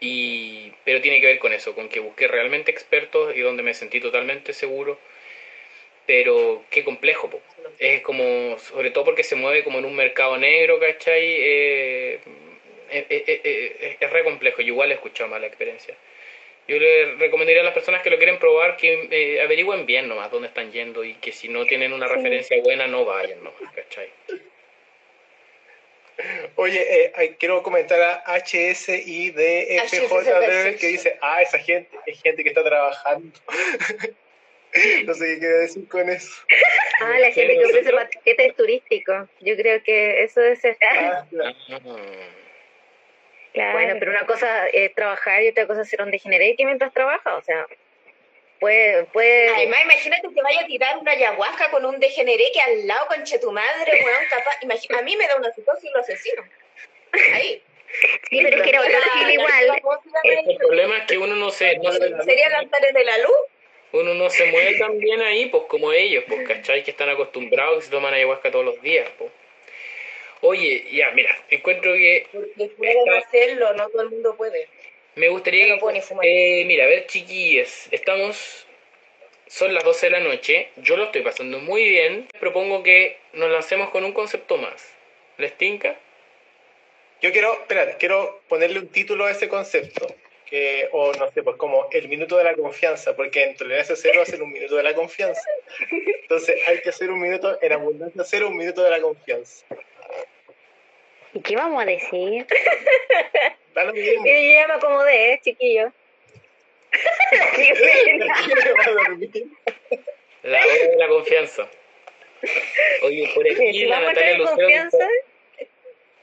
Y, 0.00 0.72
pero 0.84 1.00
tiene 1.00 1.20
que 1.20 1.26
ver 1.26 1.38
con 1.38 1.52
eso, 1.52 1.74
con 1.74 1.88
que 1.88 2.00
busqué 2.00 2.28
realmente 2.28 2.70
expertos 2.70 3.36
y 3.36 3.40
donde 3.40 3.62
me 3.62 3.74
sentí 3.74 4.00
totalmente 4.00 4.52
seguro. 4.52 4.98
Pero 6.06 6.64
qué 6.70 6.84
complejo, 6.84 7.30
es 7.78 8.02
como, 8.02 8.58
sobre 8.58 8.90
todo 8.90 9.04
porque 9.04 9.22
se 9.24 9.36
mueve 9.36 9.64
como 9.64 9.78
en 9.78 9.84
un 9.84 9.94
mercado 9.96 10.36
negro, 10.38 10.80
¿cachai? 10.80 11.22
Eh, 11.22 12.20
es 12.90 14.10
re 14.10 14.24
complejo, 14.24 14.62
yo 14.62 14.68
igual 14.68 14.90
he 14.90 14.94
escuchado 14.94 15.30
mala 15.30 15.46
experiencia. 15.46 15.96
Yo 16.70 16.78
le 16.78 17.16
recomendaría 17.16 17.62
a 17.62 17.64
las 17.64 17.74
personas 17.74 18.00
que 18.00 18.10
lo 18.10 18.16
quieren 18.16 18.38
probar 18.38 18.76
que 18.76 19.08
eh, 19.10 19.42
averigüen 19.42 19.86
bien 19.86 20.06
nomás 20.06 20.30
dónde 20.30 20.46
están 20.46 20.70
yendo 20.70 21.02
y 21.02 21.14
que 21.14 21.32
si 21.32 21.48
no 21.48 21.66
tienen 21.66 21.92
una 21.92 22.06
referencia 22.06 22.62
buena 22.62 22.86
no 22.86 23.04
vayan 23.04 23.42
nomás, 23.42 23.60
¿cachai? 23.74 24.08
Oye, 26.54 27.12
eh, 27.16 27.36
quiero 27.40 27.64
comentar 27.64 28.00
a 28.00 28.22
HSIDFJ 28.38 29.34
que 30.78 30.86
dice, 30.86 31.18
ah, 31.22 31.42
esa 31.42 31.58
gente 31.58 31.90
es 32.06 32.22
gente 32.22 32.44
que 32.44 32.50
está 32.50 32.62
trabajando. 32.62 33.36
no 35.06 35.14
sé 35.14 35.26
qué 35.26 35.38
quiere 35.40 35.54
decir 35.54 35.88
con 35.88 36.08
eso. 36.08 36.30
Ah, 37.00 37.18
la 37.18 37.32
gente 37.32 37.58
que 37.58 37.64
ofrece 37.64 37.90
paquetes 37.92 38.54
turísticos. 38.54 39.28
Yo 39.40 39.56
creo 39.56 39.82
que 39.82 40.22
eso 40.22 40.40
es... 40.40 40.60
Ah, 40.82 41.26
bueno, 43.54 43.96
pero 43.98 44.10
una 44.10 44.26
cosa 44.26 44.68
es 44.68 44.94
trabajar 44.94 45.42
y 45.42 45.48
otra 45.48 45.66
cosa 45.66 45.82
es 45.82 45.88
ser 45.88 46.02
un 46.02 46.10
degeneré 46.10 46.54
que 46.56 46.64
mientras 46.64 46.92
trabaja, 46.92 47.36
o 47.36 47.42
sea, 47.42 47.66
puede, 48.60 49.04
puede... 49.04 49.48
Además, 49.48 49.80
imagínate 49.84 50.28
que 50.34 50.42
vaya 50.42 50.60
a 50.60 50.66
tirar 50.66 50.98
una 50.98 51.12
ayahuasca 51.12 51.70
con 51.70 51.84
un 51.84 51.98
degeneré 51.98 52.44
que 52.52 52.60
al 52.60 52.86
lado 52.86 53.06
conche 53.08 53.38
tu 53.38 53.50
madre, 53.50 54.04
weón, 54.04 54.24
capaz... 54.30 54.98
a 54.98 55.02
mí 55.02 55.16
me 55.16 55.26
da 55.26 55.36
una 55.36 55.52
psicosis 55.52 55.84
y 55.84 55.92
lo 55.92 56.00
asesino. 56.00 56.42
Ahí. 57.34 57.62
Sí, 58.30 58.40
pero 58.42 58.56
es 58.56 58.62
que 58.62 58.68
era 58.68 58.80
otro 58.80 59.30
igual. 59.30 59.82
El, 60.22 60.56
problema 60.56 60.98
es 60.98 61.04
que 61.06 61.18
uno 61.18 61.34
no 61.34 61.50
se... 61.50 61.76
No 61.78 61.92
¿Sería 62.24 62.48
lanzares 62.50 62.94
de 62.94 63.04
la 63.04 63.18
luz? 63.18 63.36
Uno 63.92 64.14
no 64.14 64.30
se 64.30 64.46
mueve 64.46 64.78
tan 64.78 64.98
bien 64.98 65.20
ahí, 65.20 65.46
pues 65.46 65.64
como 65.64 65.90
ellos, 65.90 66.22
pues, 66.28 66.46
¿cachai? 66.46 66.84
Que 66.84 66.92
están 66.92 67.08
acostumbrados, 67.08 67.78
que 67.78 67.84
se 67.86 67.90
toman 67.90 68.14
ayahuasca 68.14 68.52
todos 68.52 68.64
los 68.64 68.80
días, 68.82 69.08
pues. 69.18 69.32
Oye, 70.42 70.86
ya, 70.92 71.10
mira, 71.10 71.36
encuentro 71.50 71.92
que... 71.92 72.26
Porque 72.32 72.66
pueden 72.76 73.12
hacerlo, 73.14 73.74
no 73.74 73.88
todo 73.88 74.02
el 74.02 74.10
mundo 74.10 74.36
puede. 74.36 74.68
Me 75.16 75.28
gustaría 75.28 75.66
que... 75.66 76.02
Eh, 76.22 76.64
mira, 76.64 76.84
a 76.84 76.88
ver, 76.88 77.06
chiquillas, 77.06 77.88
estamos... 77.90 78.66
Son 79.48 79.74
las 79.74 79.82
12 79.82 80.06
de 80.06 80.12
la 80.12 80.20
noche, 80.20 80.68
yo 80.76 80.96
lo 80.96 81.04
estoy 81.04 81.22
pasando 81.22 81.58
muy 81.58 81.82
bien. 81.84 82.28
Propongo 82.38 82.84
que 82.84 83.18
nos 83.32 83.50
lancemos 83.50 83.90
con 83.90 84.04
un 84.04 84.12
concepto 84.12 84.56
más. 84.56 84.94
¿Les 85.38 85.56
tinca? 85.58 85.98
Yo 87.20 87.32
quiero, 87.32 87.52
espera, 87.54 87.98
quiero 87.98 88.40
ponerle 88.48 88.78
un 88.78 88.88
título 88.88 89.26
a 89.26 89.32
ese 89.32 89.48
concepto. 89.48 90.06
Que, 90.46 90.88
o 90.92 91.12
no 91.12 91.30
sé, 91.32 91.42
pues 91.42 91.56
como 91.56 91.88
el 91.90 92.08
minuto 92.08 92.36
de 92.36 92.44
la 92.44 92.54
confianza, 92.54 93.14
porque 93.14 93.42
en 93.42 93.56
tolerancia 93.56 93.94
cero 93.94 94.22
hacer 94.22 94.42
un 94.42 94.52
minuto 94.52 94.76
de 94.76 94.82
la 94.84 94.94
confianza. 94.94 95.42
Entonces 96.22 96.60
hay 96.66 96.80
que 96.80 96.90
hacer 96.90 97.10
un 97.10 97.20
minuto, 97.20 97.58
en 97.60 97.72
abundancia 97.72 98.22
cero, 98.24 98.48
un 98.48 98.56
minuto 98.56 98.82
de 98.82 98.90
la 98.90 99.00
confianza. 99.00 99.66
¿Y 101.34 101.40
qué 101.40 101.56
vamos 101.56 101.82
a 101.82 101.86
decir? 101.86 102.46
Mire, 103.92 104.14
yo 104.24 104.54
ya 104.54 104.66
me 104.66 104.74
acomodé, 104.74 105.34
¿eh, 105.34 105.40
chiquillo. 105.42 105.92
la 110.42 110.64
hora 110.64 110.74
de 110.74 110.96
la 110.96 111.08
confianza. 111.08 111.68
Oye, 113.02 113.30
por 113.34 113.48
aquí 113.48 113.84
la 113.84 114.00
Natalia 114.00 114.38
Lucero 114.38 114.88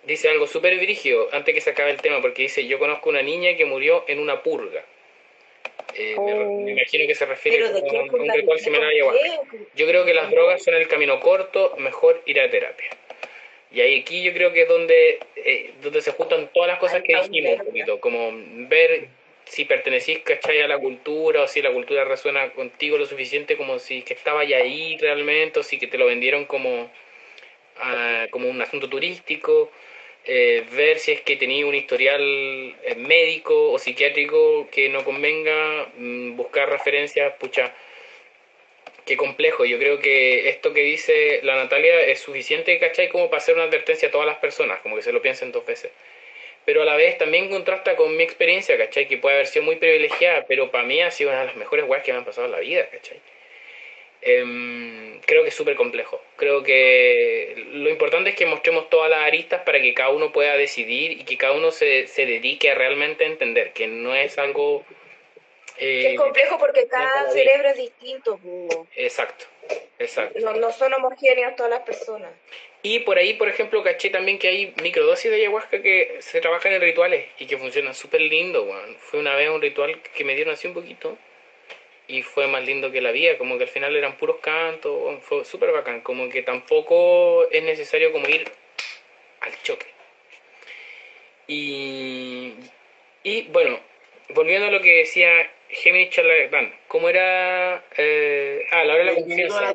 dice, 0.03 0.29
algo 0.29 0.47
súper 0.47 0.79
dirigido 0.79 1.29
antes 1.31 1.53
que 1.53 1.61
se 1.61 1.71
acabe 1.71 1.91
el 1.91 2.01
tema, 2.01 2.21
porque 2.21 2.43
dice, 2.43 2.65
yo 2.65 2.79
conozco 2.79 3.09
una 3.09 3.21
niña 3.21 3.55
que 3.55 3.65
murió 3.65 4.05
en 4.07 4.19
una 4.19 4.41
purga. 4.41 4.83
Eh, 5.93 6.15
me, 6.17 6.33
oh. 6.33 6.67
imagino 6.67 7.07
que 7.07 7.15
se 7.15 7.25
refiere 7.25 7.65
a 7.65 7.69
un, 7.69 8.29
ritual 8.29 8.59
similar 8.59 8.89
a 8.89 8.93
Yo 9.75 9.87
creo 9.87 10.05
que 10.05 10.13
las 10.13 10.29
drogas 10.29 10.63
son 10.63 10.75
el 10.75 10.87
camino 10.87 11.19
corto, 11.19 11.75
mejor 11.77 12.21
ir 12.25 12.39
a 12.39 12.49
terapia. 12.49 12.89
Y 13.71 13.81
ahí 13.81 13.99
aquí 13.99 14.23
yo 14.23 14.33
creo 14.33 14.53
que 14.53 14.63
es 14.63 14.69
donde, 14.69 15.19
eh, 15.35 15.73
donde 15.81 16.01
se 16.01 16.11
juntan 16.11 16.49
todas 16.53 16.69
las 16.69 16.79
cosas 16.79 17.01
que 17.03 17.15
dijimos 17.15 17.59
un 17.59 17.65
poquito, 17.65 17.99
como 17.99 18.31
ver 18.69 19.09
si 19.45 19.65
pertenecís, 19.65 20.19
¿cachai? 20.19 20.61
a 20.61 20.67
la 20.67 20.77
cultura 20.77 21.43
o 21.43 21.47
si 21.47 21.61
la 21.61 21.71
cultura 21.71 22.05
resuena 22.05 22.49
contigo 22.51 22.97
lo 22.97 23.05
suficiente 23.05 23.57
como 23.57 23.79
si 23.79 24.01
que 24.01 24.13
estaba 24.13 24.43
ya 24.43 24.57
ahí 24.57 24.97
realmente 24.97 25.59
o 25.59 25.63
si 25.63 25.79
que 25.79 25.87
te 25.87 25.97
lo 25.97 26.05
vendieron 26.05 26.45
como, 26.45 26.91
ah, 27.77 28.27
como 28.31 28.49
un 28.49 28.61
asunto 28.61 28.89
turístico, 28.89 29.71
eh, 30.25 30.65
ver 30.71 30.99
si 30.99 31.13
es 31.13 31.21
que 31.21 31.37
tenía 31.37 31.65
un 31.65 31.75
historial 31.75 32.21
eh, 32.21 32.95
médico 32.97 33.71
o 33.71 33.79
psiquiátrico 33.79 34.67
que 34.69 34.89
no 34.89 35.05
convenga, 35.05 35.87
mm, 35.97 36.35
buscar 36.35 36.69
referencias, 36.69 37.33
pucha, 37.39 37.73
qué 39.07 39.17
complejo. 39.17 39.65
Yo 39.65 39.79
creo 39.79 39.99
que 39.99 40.49
esto 40.49 40.73
que 40.73 40.81
dice 40.81 41.39
la 41.41 41.55
Natalia 41.55 42.01
es 42.01 42.19
suficiente, 42.19 42.77
¿cachai? 42.77 43.09
Como 43.09 43.29
para 43.29 43.39
hacer 43.39 43.55
una 43.55 43.63
advertencia 43.63 44.09
a 44.09 44.11
todas 44.11 44.27
las 44.27 44.37
personas, 44.37 44.79
como 44.81 44.95
que 44.95 45.01
se 45.01 45.11
lo 45.11 45.21
piensen 45.21 45.51
dos 45.51 45.65
veces. 45.65 45.91
Pero 46.65 46.83
a 46.83 46.85
la 46.85 46.95
vez 46.95 47.17
también 47.17 47.49
contrasta 47.49 47.95
con 47.95 48.15
mi 48.15 48.23
experiencia, 48.23 48.77
¿cachai? 48.77 49.07
Que 49.07 49.17
puede 49.17 49.35
haber 49.35 49.47
sido 49.47 49.65
muy 49.65 49.77
privilegiada, 49.77 50.45
pero 50.47 50.69
para 50.69 50.83
mí 50.83 51.01
ha 51.01 51.09
sido 51.09 51.31
una 51.31 51.39
de 51.39 51.45
las 51.47 51.55
mejores 51.55 51.85
weas 51.87 52.03
que 52.03 52.11
me 52.11 52.19
han 52.19 52.25
pasado 52.25 52.45
en 52.45 52.51
la 52.51 52.59
vida, 52.59 52.87
¿cachai? 52.91 53.19
Em, 54.21 55.19
creo 55.21 55.43
que 55.43 55.49
es 55.49 55.55
súper 55.55 55.75
complejo. 55.75 56.21
Creo 56.35 56.63
que 56.63 57.53
lo 57.71 57.89
importante 57.89 58.31
es 58.31 58.35
que 58.35 58.45
mostremos 58.45 58.89
todas 58.89 59.09
las 59.09 59.21
aristas 59.21 59.61
para 59.61 59.81
que 59.81 59.93
cada 59.93 60.09
uno 60.09 60.33
pueda 60.33 60.57
decidir 60.57 61.11
y 61.13 61.23
que 61.23 61.37
cada 61.37 61.53
uno 61.53 61.71
se, 61.71 62.07
se 62.07 62.25
dedique 62.25 62.69
a 62.71 62.75
realmente 62.75 63.25
entender, 63.25 63.71
que 63.71 63.87
no 63.87 64.15
es 64.15 64.37
algo 64.37 64.83
es 65.77 66.13
eh, 66.13 66.15
complejo 66.15 66.57
porque 66.57 66.87
cada 66.87 67.29
cerebro 67.31 67.69
es 67.69 67.77
distinto. 67.77 68.39
Exacto, 68.95 69.45
exacto. 69.99 70.39
No, 70.39 70.71
son 70.71 70.93
homogéneos 70.93 71.55
todas 71.55 71.71
las 71.71 71.81
personas. 71.81 72.31
Y 72.83 72.99
por 72.99 73.17
ahí, 73.17 73.33
por 73.33 73.49
ejemplo, 73.49 73.83
caché 73.83 74.09
también 74.09 74.39
que 74.39 74.47
hay 74.47 74.73
microdosis 74.81 75.29
de 75.29 75.37
ayahuasca 75.37 75.81
que 75.81 76.17
se 76.19 76.41
trabajan 76.41 76.73
en 76.73 76.81
rituales 76.81 77.25
y 77.39 77.45
que 77.45 77.57
funcionan 77.57 77.93
súper 77.93 78.21
lindo, 78.21 78.67
Fue 78.99 79.19
una 79.19 79.35
vez 79.35 79.49
un 79.49 79.61
ritual 79.61 80.01
que 80.01 80.23
me 80.23 80.35
dieron 80.35 80.53
así 80.53 80.67
un 80.67 80.73
poquito 80.73 81.17
y 82.07 82.21
fue 82.21 82.47
más 82.47 82.63
lindo 82.63 82.91
que 82.91 83.01
la 83.01 83.11
vida, 83.11 83.37
como 83.37 83.57
que 83.57 83.65
al 83.65 83.69
final 83.69 83.95
eran 83.95 84.17
puros 84.17 84.37
cantos, 84.37 85.21
fue 85.23 85.43
súper 85.43 85.71
bacán, 85.71 86.01
como 86.01 86.29
que 86.29 86.41
tampoco 86.41 87.49
es 87.51 87.63
necesario 87.63 88.11
como 88.13 88.27
ir 88.29 88.49
al 89.41 89.61
choque. 89.63 89.87
Y, 91.47 92.53
y 93.23 93.43
bueno, 93.49 93.79
volviendo 94.29 94.67
a 94.67 94.71
lo 94.71 94.81
que 94.81 94.99
decía 94.99 95.51
Gemini 95.69 96.09
Charlatán, 96.09 96.73
¿cómo 96.87 97.09
era? 97.09 97.83
Eh, 97.97 98.65
ah, 98.71 98.83
la 98.85 98.93
hora 98.93 99.03
de 99.03 99.11
la 99.11 99.15
confianza. 99.15 99.73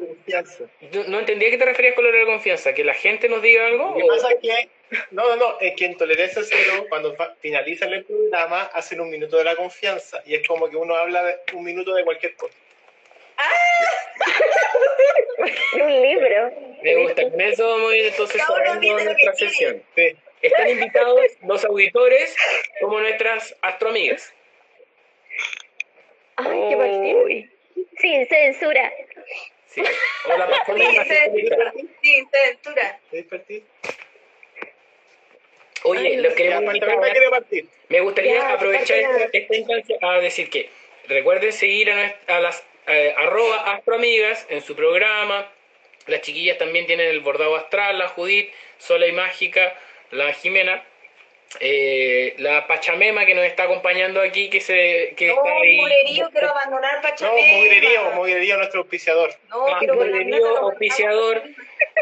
No, 1.08 1.18
entendía 1.18 1.48
a 1.48 1.50
qué 1.50 1.58
te 1.58 1.64
referías 1.64 1.94
con 1.94 2.04
la 2.04 2.10
hora 2.10 2.18
de 2.18 2.24
la 2.24 2.30
confianza, 2.30 2.72
que 2.72 2.84
la 2.84 2.94
gente 2.94 3.28
nos 3.28 3.42
diga 3.42 3.66
algo. 3.66 3.90
Lo 3.90 3.96
que 3.96 4.06
pasa 4.06 4.30
es 4.30 4.38
que, 4.40 4.68
no, 5.10 5.28
no, 5.28 5.36
no, 5.36 5.60
es 5.60 5.74
que 5.76 5.84
en 5.84 5.96
Tolerancia 5.96 6.42
Cero, 6.44 6.86
cuando 6.88 7.14
finalizan 7.40 7.92
el 7.92 8.04
programa, 8.04 8.62
hacen 8.72 9.00
un 9.00 9.10
minuto 9.10 9.36
de 9.36 9.44
la 9.44 9.54
confianza, 9.54 10.22
y 10.24 10.34
es 10.34 10.46
como 10.46 10.70
que 10.70 10.76
uno 10.76 10.94
habla 10.94 11.24
de 11.24 11.36
un 11.52 11.64
minuto 11.64 11.94
de 11.94 12.04
cualquier 12.04 12.34
cosa. 12.36 12.54
¡Ah! 13.36 13.50
un 15.74 16.02
libro. 16.02 16.52
Me 16.82 16.96
gusta, 17.02 17.30
con 17.30 17.40
eso 17.40 17.68
vamos 17.68 17.92
a 17.92 17.96
ir 17.96 18.06
entonces 18.06 18.42
cerrando 18.46 19.04
nuestra 19.04 19.34
sesión. 19.34 19.82
Están 20.40 20.70
invitados 20.70 21.20
los 21.42 21.64
auditores 21.64 22.34
como 22.80 22.98
nuestras 22.98 23.54
astroamigas. 23.62 24.32
Ay, 26.44 26.60
qué 26.68 27.48
Sin 27.98 28.26
censura. 28.26 28.92
Sí. 29.66 29.82
O 30.26 30.36
la. 30.36 30.46
Sí, 30.66 31.04
se 31.08 32.38
aventura. 32.38 33.00
Oye, 35.84 36.16
lo 36.18 36.34
queremos 36.34 36.74
Me 37.88 38.00
gustaría 38.00 38.52
aprovechar 38.52 38.98
esta, 38.98 39.56
instancia 39.56 39.98
a 40.00 40.20
decir 40.20 40.48
que 40.48 40.70
recuerden 41.08 41.52
seguir 41.52 41.90
a, 41.90 42.40
las 42.40 42.64
eh, 42.86 43.14
arroba 43.16 43.72
astroamigas 43.72 44.46
en 44.48 44.62
su 44.62 44.76
programa. 44.76 45.50
Las 46.06 46.20
chiquillas 46.22 46.58
también 46.58 46.86
tienen 46.86 47.08
el 47.08 47.20
bordado 47.20 47.56
astral, 47.56 47.98
la 47.98 48.08
Judith, 48.08 48.50
Sola 48.78 49.06
y 49.06 49.12
Mágica, 49.12 49.74
la 50.10 50.32
Jimena. 50.32 50.84
Eh, 51.60 52.34
la 52.38 52.66
Pachamema 52.66 53.26
que 53.26 53.34
nos 53.34 53.44
está 53.44 53.64
acompañando 53.64 54.20
aquí, 54.20 54.48
que 54.48 54.60
se 54.60 55.14
que 55.16 55.28
no, 55.28 55.34
está 55.34 55.52
ahí. 55.52 55.76
Mugrerío, 55.76 56.30
quiero 56.30 56.48
abandonar 56.50 57.02
Pachamema. 57.02 57.36
No, 57.36 57.56
Mugrerío, 57.58 58.10
Mugrerío, 58.12 58.56
nuestro 58.56 58.80
auspiciador. 58.80 59.34
No, 59.48 59.66
Mugrerío, 59.94 60.58
auspiciador. 60.58 61.42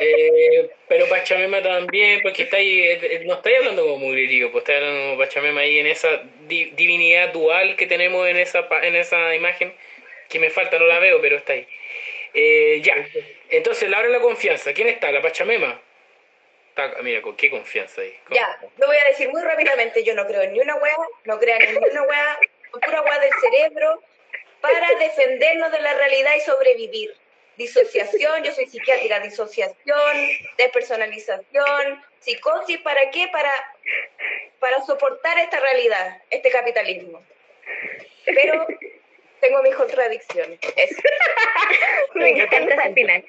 Eh, 0.01 0.71
pero 0.89 1.09
Pachamema 1.09 1.63
también, 1.63 2.21
porque 2.23 2.45
está 2.45 2.59
ahí, 2.59 2.83
eh, 2.83 3.23
no 3.27 3.35
estáis 3.35 3.59
hablando 3.59 3.83
como 3.83 3.99
Mugrerío, 3.99 4.53
pues 4.53 4.63
está 4.63 4.77
hablando 4.77 5.01
como 5.01 5.19
Pachamema 5.19 5.61
ahí 5.63 5.79
en 5.79 5.87
esa 5.87 6.23
divinidad 6.47 7.33
dual 7.33 7.77
que 7.77 7.87
tenemos 7.87 8.27
en 8.29 8.37
esa, 8.37 8.67
en 8.83 8.97
esa 8.97 9.35
imagen, 9.35 9.75
que 10.29 10.39
me 10.39 10.51
falta, 10.51 10.79
no 10.79 10.87
la 10.87 10.99
veo, 11.01 11.21
pero 11.21 11.37
está 11.37 11.55
ahí. 11.55 11.67
Eh, 12.33 12.81
ya, 12.83 12.95
entonces 13.49 13.89
la 13.91 13.99
hora 13.99 14.09
de 14.09 14.15
la 14.15 14.21
confianza, 14.21 14.73
¿quién 14.73 14.89
está? 14.89 15.11
¿La 15.11 15.21
Pachamema? 15.21 15.81
Mira, 17.03 17.23
con 17.23 17.37
qué 17.37 17.51
confianza 17.51 18.01
ahí. 18.01 18.19
Ya, 18.31 18.59
lo 18.79 18.87
voy 18.87 18.97
a 18.97 19.05
decir 19.05 19.29
muy 19.29 19.43
rápidamente. 19.43 20.03
Yo 20.05 20.15
no 20.15 20.27
creo 20.27 20.43
en 20.43 20.53
ni 20.53 20.61
una 20.61 20.77
hueá, 20.77 20.97
no 21.25 21.39
creo 21.39 21.57
en 21.61 21.75
ni 21.75 21.89
una 21.89 22.03
hueá, 22.03 22.39
pura 22.73 23.03
hueá 23.03 23.19
del 23.19 23.33
cerebro, 23.41 24.03
para 24.61 24.89
defendernos 24.99 25.73
de 25.73 25.81
la 25.81 25.95
realidad 25.95 26.35
y 26.37 26.41
sobrevivir. 26.41 27.17
Disociación, 27.57 28.43
yo 28.43 28.53
soy 28.53 28.67
psiquiátrica, 28.67 29.21
disociación, 29.21 30.29
despersonalización, 30.57 32.03
psicosis, 32.21 32.79
¿para 32.79 33.11
qué? 33.11 33.29
Para, 33.29 33.53
para 34.59 34.81
soportar 34.87 35.39
esta 35.39 35.61
realidad, 35.61 36.23
este 36.31 36.51
capitalismo. 36.51 37.23
Pero 38.25 38.67
tengo 39.41 39.63
mis 39.63 39.75
contradicciones. 39.75 40.59
Eso. 40.77 41.03
Me 42.15 42.31
encanta 42.31 42.83
al 42.83 42.95
final. 42.95 43.25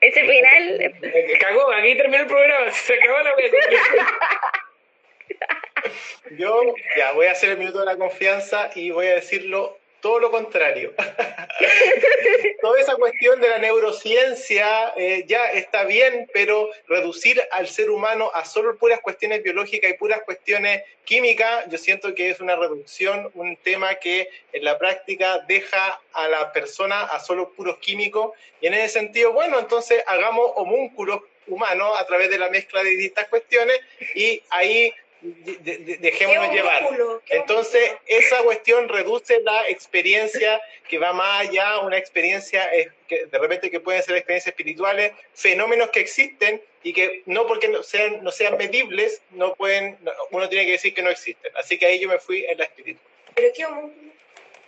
Ese 0.00 0.20
final. 0.20 0.94
Cagó, 1.40 1.72
aquí 1.72 1.96
terminó 1.96 2.22
el 2.22 2.28
programa, 2.28 2.70
se 2.72 2.94
acabó 2.94 3.18
la 3.20 3.34
Yo 6.38 6.62
ya 6.96 7.12
voy 7.12 7.26
a 7.26 7.32
hacer 7.32 7.50
el 7.50 7.58
minuto 7.58 7.80
de 7.80 7.86
la 7.86 7.96
confianza 7.96 8.70
y 8.74 8.90
voy 8.90 9.06
a 9.06 9.14
decirlo 9.14 9.77
todo 10.00 10.20
lo 10.20 10.30
contrario. 10.30 10.94
Toda 12.60 12.80
esa 12.80 12.96
cuestión 12.96 13.40
de 13.40 13.48
la 13.48 13.58
neurociencia 13.58 14.92
eh, 14.96 15.24
ya 15.26 15.50
está 15.52 15.84
bien, 15.84 16.28
pero 16.32 16.70
reducir 16.86 17.40
al 17.52 17.68
ser 17.68 17.90
humano 17.90 18.30
a 18.34 18.44
solo 18.44 18.76
puras 18.76 19.00
cuestiones 19.00 19.42
biológicas 19.42 19.90
y 19.90 19.94
puras 19.94 20.22
cuestiones 20.24 20.82
químicas, 21.04 21.66
yo 21.70 21.78
siento 21.78 22.14
que 22.14 22.30
es 22.30 22.40
una 22.40 22.56
reducción, 22.56 23.30
un 23.34 23.56
tema 23.56 23.94
que 23.96 24.28
en 24.52 24.64
la 24.64 24.78
práctica 24.78 25.44
deja 25.48 26.00
a 26.12 26.28
la 26.28 26.52
persona 26.52 27.02
a 27.02 27.20
solo 27.20 27.50
puros 27.52 27.78
químicos. 27.78 28.32
Y 28.60 28.66
en 28.66 28.74
ese 28.74 29.00
sentido, 29.00 29.32
bueno, 29.32 29.58
entonces 29.58 30.02
hagamos 30.06 30.52
homúnculos 30.56 31.22
humanos 31.46 31.98
a 31.98 32.06
través 32.06 32.30
de 32.30 32.38
la 32.38 32.50
mezcla 32.50 32.82
de 32.82 32.90
distintas 32.90 33.28
cuestiones 33.28 33.80
y 34.14 34.42
ahí 34.50 34.92
dejémonos 35.20 36.52
llevar. 36.52 36.88
Entonces, 37.28 37.92
esa 38.06 38.42
cuestión 38.42 38.88
reduce 38.88 39.40
la 39.40 39.68
experiencia 39.68 40.60
que 40.88 40.98
va 40.98 41.12
más 41.12 41.48
allá, 41.48 41.80
una 41.80 41.98
experiencia 41.98 42.72
eh, 42.74 42.88
que 43.06 43.26
de 43.26 43.38
repente 43.38 43.70
que 43.70 43.80
pueden 43.80 44.02
ser 44.02 44.16
experiencias 44.16 44.52
espirituales, 44.52 45.12
fenómenos 45.34 45.90
que 45.90 46.00
existen 46.00 46.62
y 46.82 46.92
que 46.92 47.22
no 47.26 47.46
porque 47.46 47.68
no 47.68 47.82
sean, 47.82 48.22
no 48.22 48.30
sean 48.30 48.56
medibles, 48.56 49.22
no 49.30 49.54
pueden, 49.54 49.98
uno 50.30 50.48
tiene 50.48 50.66
que 50.66 50.72
decir 50.72 50.94
que 50.94 51.02
no 51.02 51.10
existen. 51.10 51.52
Así 51.56 51.78
que 51.78 51.86
ahí 51.86 51.98
yo 51.98 52.08
me 52.08 52.18
fui 52.18 52.44
en 52.46 52.58
la 52.58 52.64
espiritual. 52.64 53.06
Pero 53.34 53.52
qué 53.54 53.66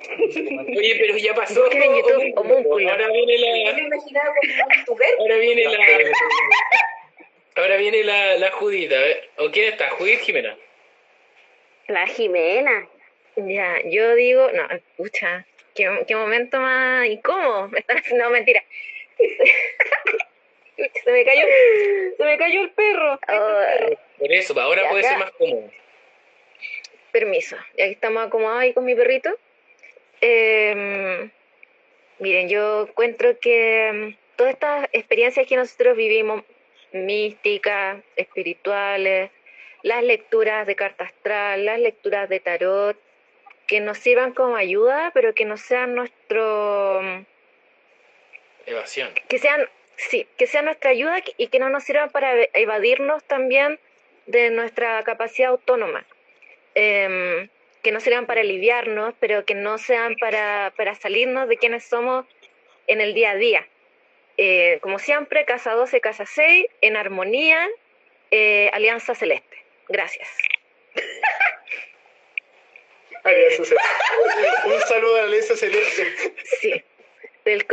Oye, 0.08 0.96
pero 0.98 1.16
ya 1.18 1.34
pasó. 1.34 1.62
Ahora 1.62 1.74
viene 3.08 3.36
la. 3.38 3.70
Ahora 5.18 5.36
viene 5.36 5.64
la. 5.64 5.76
Ahora 7.56 7.76
viene 7.76 8.04
la, 8.04 8.36
la 8.36 8.50
Judita. 8.52 8.96
¿O 9.38 9.50
quién 9.50 9.72
está? 9.72 9.90
¿Judith 9.90 10.20
Jimena? 10.20 10.56
La 11.88 12.06
Jimena. 12.06 12.88
Ya, 13.36 13.80
yo 13.84 14.14
digo, 14.14 14.50
no, 14.52 14.68
escucha, 14.70 15.46
qué, 15.74 16.04
qué 16.06 16.16
momento 16.16 16.58
más 16.60 17.06
incómodo. 17.06 17.70
No, 18.14 18.30
mentira. 18.30 18.62
se 21.04 21.12
me 21.12 21.24
cayó, 21.24 21.42
se 22.16 22.24
me 22.24 22.38
cayó 22.38 22.62
el 22.62 22.70
perro. 22.70 23.18
Por 24.18 24.32
eso, 24.32 24.58
ahora 24.60 24.88
puede 24.88 25.04
ser 25.04 25.18
más 25.18 25.30
cómodo. 25.32 25.70
Permiso, 27.12 27.56
ya 27.76 27.86
que 27.86 27.92
estamos 27.92 28.26
acomodados 28.26 28.62
ahí 28.62 28.72
con 28.72 28.84
mi 28.84 28.94
perrito. 28.94 29.36
Em, 30.20 31.30
miren, 32.18 32.48
yo 32.48 32.82
encuentro 32.82 33.38
que 33.40 33.88
em, 33.88 34.16
todas 34.36 34.52
estas 34.52 34.88
experiencias 34.92 35.46
que 35.46 35.56
nosotros 35.56 35.96
vivimos 35.96 36.44
místicas, 36.92 37.98
espirituales, 38.16 39.30
las 39.82 40.02
lecturas 40.02 40.66
de 40.66 40.76
carta 40.76 41.04
astral, 41.04 41.64
las 41.64 41.78
lecturas 41.78 42.28
de 42.28 42.40
tarot, 42.40 42.96
que 43.66 43.80
nos 43.80 43.98
sirvan 43.98 44.32
como 44.32 44.56
ayuda, 44.56 45.10
pero 45.14 45.34
que 45.34 45.44
no 45.44 45.56
sean 45.56 45.94
nuestro... 45.94 47.00
Evasión. 48.66 49.10
Que 49.28 49.38
sean, 49.38 49.68
sí, 49.96 50.26
que 50.36 50.46
sean 50.46 50.66
nuestra 50.66 50.90
ayuda 50.90 51.22
y 51.36 51.46
que 51.48 51.58
no 51.58 51.70
nos 51.70 51.84
sirvan 51.84 52.10
para 52.10 52.34
evadirnos 52.52 53.24
también 53.24 53.78
de 54.26 54.50
nuestra 54.50 55.02
capacidad 55.04 55.50
autónoma. 55.50 56.04
Em, 56.74 57.48
que 57.82 57.92
no 57.92 58.00
sirvan 58.00 58.26
para 58.26 58.42
aliviarnos, 58.42 59.14
pero 59.18 59.44
que 59.44 59.54
no 59.54 59.78
sean 59.78 60.16
para, 60.16 60.72
para 60.76 60.94
salirnos 60.94 61.48
de 61.48 61.56
quienes 61.56 61.84
somos 61.84 62.26
en 62.86 63.00
el 63.00 63.14
día 63.14 63.30
a 63.30 63.36
día. 63.36 63.66
Eh, 64.42 64.78
como 64.80 64.98
siempre, 64.98 65.44
Casa 65.44 65.72
12, 65.72 66.00
Casa 66.00 66.24
6, 66.24 66.64
en 66.80 66.96
armonía, 66.96 67.68
eh, 68.30 68.70
Alianza 68.72 69.14
Celeste. 69.14 69.62
Gracias. 69.86 70.30
Alianza 73.22 73.64
Celeste. 73.66 73.90
Un 74.64 74.80
saludo 74.80 75.16
a 75.16 75.18
la 75.18 75.24
Alianza 75.26 75.56
Celeste. 75.58 76.32
Sí. 76.58 76.82
Del, 77.44 77.66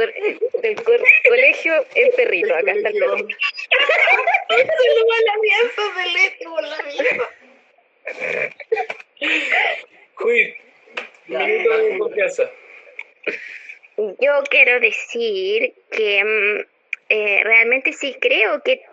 del 0.61 0.83
colegio 0.83 1.85
El 1.95 2.09
Perrito. 2.17 2.53
Acá 2.53 2.73
está 2.73 2.89
el 2.89 2.99
perrito. 2.99 3.37
Saludo 4.49 5.13
a 5.13 5.21
la 5.25 5.33
Alianza 5.35 5.81
Celeste 5.95 6.45
por 6.49 6.63
la 6.63 6.83
mierda. 6.83 7.29
Juid, 10.15 10.53
minuto 11.27 11.77
de 11.77 11.97
confianza. 11.97 12.51
Yo 13.97 14.43
quiero 14.49 14.79
decir 14.79 15.73
que 15.91 16.23
mm, 16.23 16.65
eh, 17.09 17.41
realmente 17.43 17.93
sí 17.93 18.15
creo 18.19 18.61
que, 18.61 18.83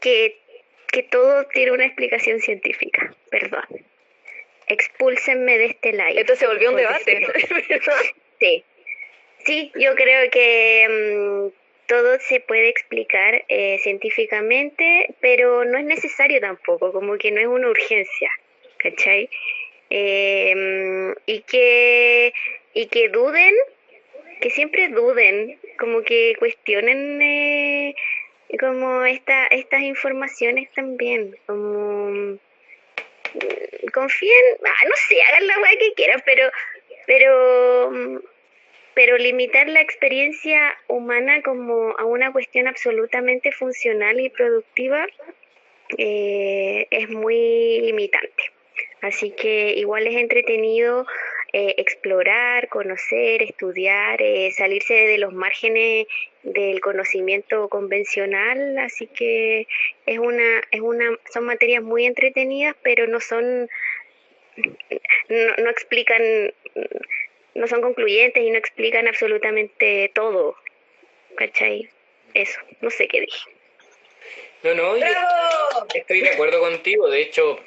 que, 0.00 0.36
todo 1.10 1.44
tiene 1.46 1.72
una 1.72 1.86
explicación 1.86 2.40
científica. 2.40 3.14
Perdón. 3.30 3.64
Expúlsenme 4.68 5.58
de 5.58 5.66
este 5.66 5.92
live. 5.92 6.20
Esto 6.20 6.36
se 6.36 6.46
volvió 6.46 6.70
un 6.70 6.76
debate. 6.76 7.26
sí. 8.40 8.64
Sí, 9.44 9.72
yo 9.76 9.94
creo 9.94 10.30
que 10.30 11.50
mm, 11.50 11.86
todo 11.86 12.18
se 12.20 12.40
puede 12.40 12.68
explicar 12.68 13.44
eh, 13.48 13.78
científicamente, 13.82 15.14
pero 15.20 15.64
no 15.64 15.78
es 15.78 15.84
necesario 15.84 16.40
tampoco, 16.40 16.92
como 16.92 17.16
que 17.16 17.30
no 17.30 17.40
es 17.40 17.46
una 17.46 17.68
urgencia, 17.68 18.30
¿cachai? 18.76 19.30
Eh, 19.90 20.54
mm, 20.54 21.12
y, 21.26 21.40
que, 21.40 22.34
y 22.74 22.86
que 22.86 23.08
duden 23.08 23.54
que 24.40 24.50
siempre 24.50 24.88
duden, 24.88 25.58
como 25.78 26.02
que 26.02 26.34
cuestionen 26.38 27.20
eh, 27.22 27.94
como 28.58 29.04
esta, 29.04 29.46
estas 29.48 29.82
informaciones 29.82 30.70
también, 30.72 31.36
como 31.46 32.10
mm, 32.10 32.38
confíen, 33.92 34.44
ah, 34.64 34.84
no 34.84 34.94
sé, 35.08 35.16
hagan 35.22 35.46
la 35.46 35.58
weá 35.60 35.78
que 35.78 35.92
quieran, 35.94 36.22
pero, 36.24 36.50
pero, 37.06 37.90
mm, 37.90 38.18
pero 38.94 39.18
limitar 39.18 39.68
la 39.68 39.80
experiencia 39.80 40.76
humana 40.88 41.42
como 41.42 41.94
a 41.98 42.04
una 42.04 42.32
cuestión 42.32 42.66
absolutamente 42.66 43.52
funcional 43.52 44.18
y 44.18 44.30
productiva 44.30 45.06
eh, 45.96 46.86
es 46.90 47.08
muy 47.10 47.80
limitante. 47.82 48.42
Así 49.00 49.30
que 49.30 49.74
igual 49.76 50.06
es 50.06 50.16
entretenido 50.16 51.06
eh, 51.52 51.74
explorar, 51.78 52.68
conocer, 52.68 53.42
estudiar, 53.42 54.20
eh, 54.22 54.50
salirse 54.52 54.94
de 54.94 55.18
los 55.18 55.32
márgenes 55.32 56.06
del 56.42 56.80
conocimiento 56.80 57.68
convencional, 57.68 58.78
así 58.78 59.06
que 59.06 59.66
es 60.06 60.18
una, 60.18 60.62
es 60.70 60.80
una, 60.80 61.18
son 61.32 61.44
materias 61.44 61.82
muy 61.82 62.06
entretenidas, 62.06 62.76
pero 62.82 63.06
no 63.06 63.20
son, 63.20 63.68
no, 65.28 65.56
no 65.58 65.70
explican, 65.70 66.52
no 67.54 67.66
son 67.66 67.82
concluyentes 67.82 68.42
y 68.42 68.50
no 68.50 68.58
explican 68.58 69.08
absolutamente 69.08 70.10
todo. 70.14 70.56
¿cachai? 71.38 71.88
Eso, 72.34 72.58
no 72.80 72.90
sé 72.90 73.08
qué 73.08 73.20
dije. 73.20 73.50
No, 74.64 74.74
no, 74.74 74.96
estoy 75.94 76.20
de 76.20 76.30
acuerdo 76.30 76.60
contigo. 76.60 77.08
De 77.08 77.22
hecho, 77.22 77.60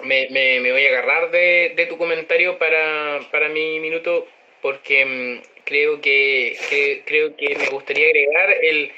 me, 0.00 0.28
me, 0.30 0.60
me 0.60 0.72
voy 0.72 0.84
a 0.86 0.88
agarrar 0.88 1.30
de, 1.30 1.72
de 1.76 1.86
tu 1.86 1.98
comentario 1.98 2.58
para, 2.58 3.20
para, 3.30 3.48
mi 3.48 3.78
minuto 3.80 4.26
porque 4.60 5.04
mm, 5.04 5.62
creo 5.64 6.00
que, 6.00 7.02
creo 7.04 7.36
que 7.36 7.56
me 7.56 7.68
gustaría 7.68 8.06
agregar 8.06 8.56
el, 8.62 8.92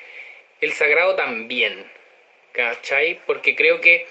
el 0.60 0.72
sagrado 0.72 1.14
también, 1.16 1.84
¿cachai? 2.52 3.20
Porque 3.26 3.54
creo 3.54 3.80
que 3.80 4.06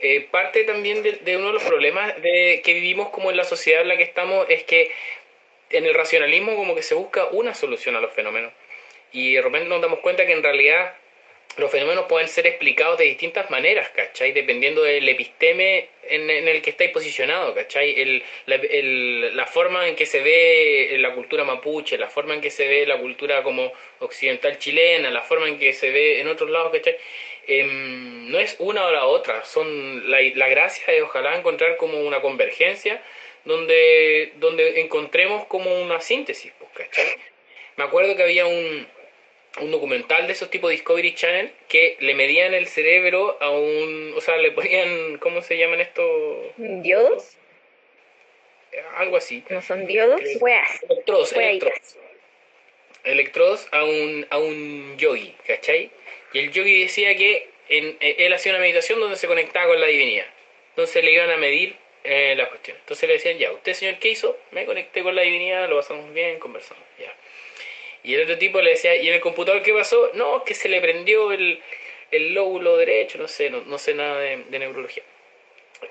eh, 0.00 0.26
parte 0.30 0.64
también 0.64 1.02
de, 1.02 1.36
uno 1.36 1.46
de 1.48 1.52
los 1.54 1.62
problemas 1.62 2.20
de, 2.20 2.60
que 2.64 2.74
vivimos 2.74 3.10
como 3.10 3.30
en 3.30 3.36
la 3.36 3.44
sociedad 3.44 3.82
en 3.82 3.88
la 3.88 3.96
que 3.96 4.02
estamos 4.02 4.46
es 4.48 4.64
que 4.64 4.90
en 5.70 5.86
el 5.86 5.94
racionalismo 5.94 6.56
como 6.56 6.74
que 6.74 6.82
se 6.82 6.94
busca 6.94 7.26
una 7.26 7.54
solución 7.54 7.96
a 7.96 8.00
los 8.00 8.12
fenómenos 8.12 8.52
y 9.12 9.34
de 9.34 9.42
repente 9.42 9.68
nos 9.68 9.80
damos 9.80 10.00
cuenta 10.00 10.26
que 10.26 10.32
en 10.32 10.42
realidad 10.42 10.94
los 11.56 11.70
fenómenos 11.70 12.06
pueden 12.06 12.28
ser 12.28 12.46
explicados 12.46 12.98
de 12.98 13.04
distintas 13.04 13.50
maneras, 13.50 13.88
¿cachai? 13.90 14.32
Dependiendo 14.32 14.82
del 14.82 15.08
episteme 15.08 15.88
en, 16.02 16.30
el 16.30 16.62
que 16.62 16.70
estáis 16.70 16.90
posicionado, 16.90 17.54
¿cachai? 17.54 18.00
El, 18.00 18.22
la, 18.46 18.58
la, 19.32 19.46
forma 19.46 19.88
en 19.88 19.94
que 19.94 20.06
se 20.06 20.20
ve 20.20 20.96
la 20.98 21.14
cultura 21.14 21.44
mapuche, 21.44 21.96
la 21.96 22.08
forma 22.08 22.34
en 22.34 22.40
que 22.40 22.50
se 22.50 22.66
ve 22.66 22.86
la 22.86 22.98
cultura 22.98 23.42
como 23.42 23.72
occidental 24.00 24.58
chilena, 24.58 25.10
la 25.10 25.22
forma 25.22 25.48
en 25.48 25.58
que 25.58 25.72
se 25.72 25.90
ve 25.90 26.20
en 26.20 26.28
otros 26.28 26.50
lados, 26.50 26.72
¿cachai? 26.72 26.96
Em, 27.46 28.30
no 28.30 28.38
es 28.38 28.56
una 28.58 28.86
o 28.86 28.90
la 28.90 29.06
otra, 29.06 29.44
son 29.44 30.10
la, 30.10 30.20
la 30.34 30.48
gracia 30.48 30.92
de 30.92 31.02
ojalá 31.02 31.36
encontrar 31.36 31.76
como 31.76 32.00
una 32.00 32.20
convergencia 32.20 33.02
donde, 33.44 34.32
donde 34.36 34.80
encontremos 34.80 35.46
como 35.46 35.80
una 35.80 36.00
síntesis, 36.00 36.52
pues, 36.58 36.70
¿cachai? 36.72 37.06
Me 37.76 37.84
acuerdo 37.84 38.16
que 38.16 38.22
había 38.22 38.46
un, 38.46 38.86
un 39.60 39.70
documental 39.70 40.26
de 40.26 40.32
esos 40.32 40.50
tipos 40.50 40.70
Discovery 40.70 41.14
Channel 41.14 41.52
que 41.68 41.96
le 42.00 42.14
medían 42.14 42.54
el 42.54 42.66
cerebro 42.66 43.38
a 43.40 43.50
un, 43.50 44.12
o 44.16 44.20
sea, 44.20 44.36
le 44.36 44.50
ponían, 44.50 45.18
¿cómo 45.18 45.42
se 45.42 45.56
llaman 45.56 45.80
estos? 45.80 46.06
¿Diodos? 46.56 47.36
Algo 48.96 49.16
así. 49.16 49.44
¿No 49.50 49.62
son 49.62 49.86
diodos? 49.86 50.20
Electrodos, 50.20 51.32
electrodos. 51.32 51.96
Electrodos 53.04 53.68
a 53.70 53.84
un, 53.84 54.26
a 54.30 54.38
un 54.38 54.96
yogi, 54.98 55.34
¿cachai? 55.46 55.90
Y 56.32 56.38
el 56.40 56.50
yogi 56.50 56.82
decía 56.82 57.14
que 57.16 57.48
en, 57.68 57.96
eh, 58.00 58.16
él 58.18 58.32
hacía 58.32 58.52
una 58.52 58.60
meditación 58.60 58.98
donde 58.98 59.16
se 59.16 59.26
conectaba 59.26 59.68
con 59.68 59.80
la 59.80 59.86
divinidad. 59.86 60.26
Entonces 60.70 61.04
le 61.04 61.12
iban 61.12 61.30
a 61.30 61.36
medir 61.36 61.76
eh, 62.02 62.34
la 62.36 62.48
cuestión. 62.48 62.76
Entonces 62.78 63.08
le 63.08 63.14
decían, 63.14 63.38
ya, 63.38 63.52
¿usted 63.52 63.74
señor 63.74 63.98
qué 63.98 64.08
hizo? 64.08 64.36
Me 64.50 64.66
conecté 64.66 65.02
con 65.02 65.14
la 65.14 65.22
divinidad, 65.22 65.68
lo 65.68 65.76
pasamos 65.76 66.12
bien, 66.12 66.38
conversamos, 66.38 66.82
ya. 66.98 67.14
Y 68.04 68.14
el 68.14 68.22
otro 68.22 68.36
tipo 68.36 68.60
le 68.60 68.70
decía, 68.70 68.94
¿y 68.96 69.08
en 69.08 69.14
el 69.14 69.20
computador 69.20 69.62
qué 69.62 69.72
pasó? 69.72 70.10
No, 70.12 70.44
que 70.44 70.54
se 70.54 70.68
le 70.68 70.80
prendió 70.82 71.32
el, 71.32 71.60
el 72.10 72.34
lóbulo 72.34 72.76
derecho, 72.76 73.16
no 73.18 73.26
sé, 73.26 73.48
no, 73.48 73.78
sé 73.78 73.94
nada 73.94 74.20
de, 74.20 74.36
neurología. 74.58 75.02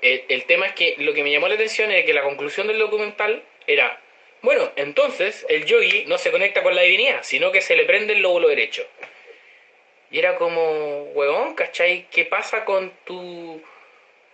El, 0.00 0.44
tema 0.44 0.66
es 0.66 0.72
que 0.74 0.94
lo 0.98 1.12
que 1.12 1.24
me 1.24 1.30
llamó 1.30 1.48
la 1.48 1.54
atención 1.54 1.90
es 1.90 2.04
que 2.04 2.14
la 2.14 2.22
conclusión 2.22 2.68
del 2.68 2.78
documental 2.78 3.42
era, 3.66 4.00
bueno, 4.42 4.70
entonces 4.76 5.44
el 5.48 5.66
yogi 5.66 6.04
no 6.06 6.16
se 6.16 6.30
conecta 6.30 6.62
con 6.62 6.74
la 6.74 6.82
divinidad, 6.82 7.22
sino 7.24 7.50
que 7.50 7.60
se 7.60 7.76
le 7.76 7.84
prende 7.84 8.14
el 8.14 8.22
lóbulo 8.22 8.48
derecho. 8.48 8.86
Y 10.10 10.18
era 10.20 10.36
como, 10.36 11.04
huevón, 11.14 11.54
¿cachai? 11.54 12.06
¿Qué 12.12 12.24
pasa 12.24 12.64
con 12.64 12.92
tu... 13.04 13.60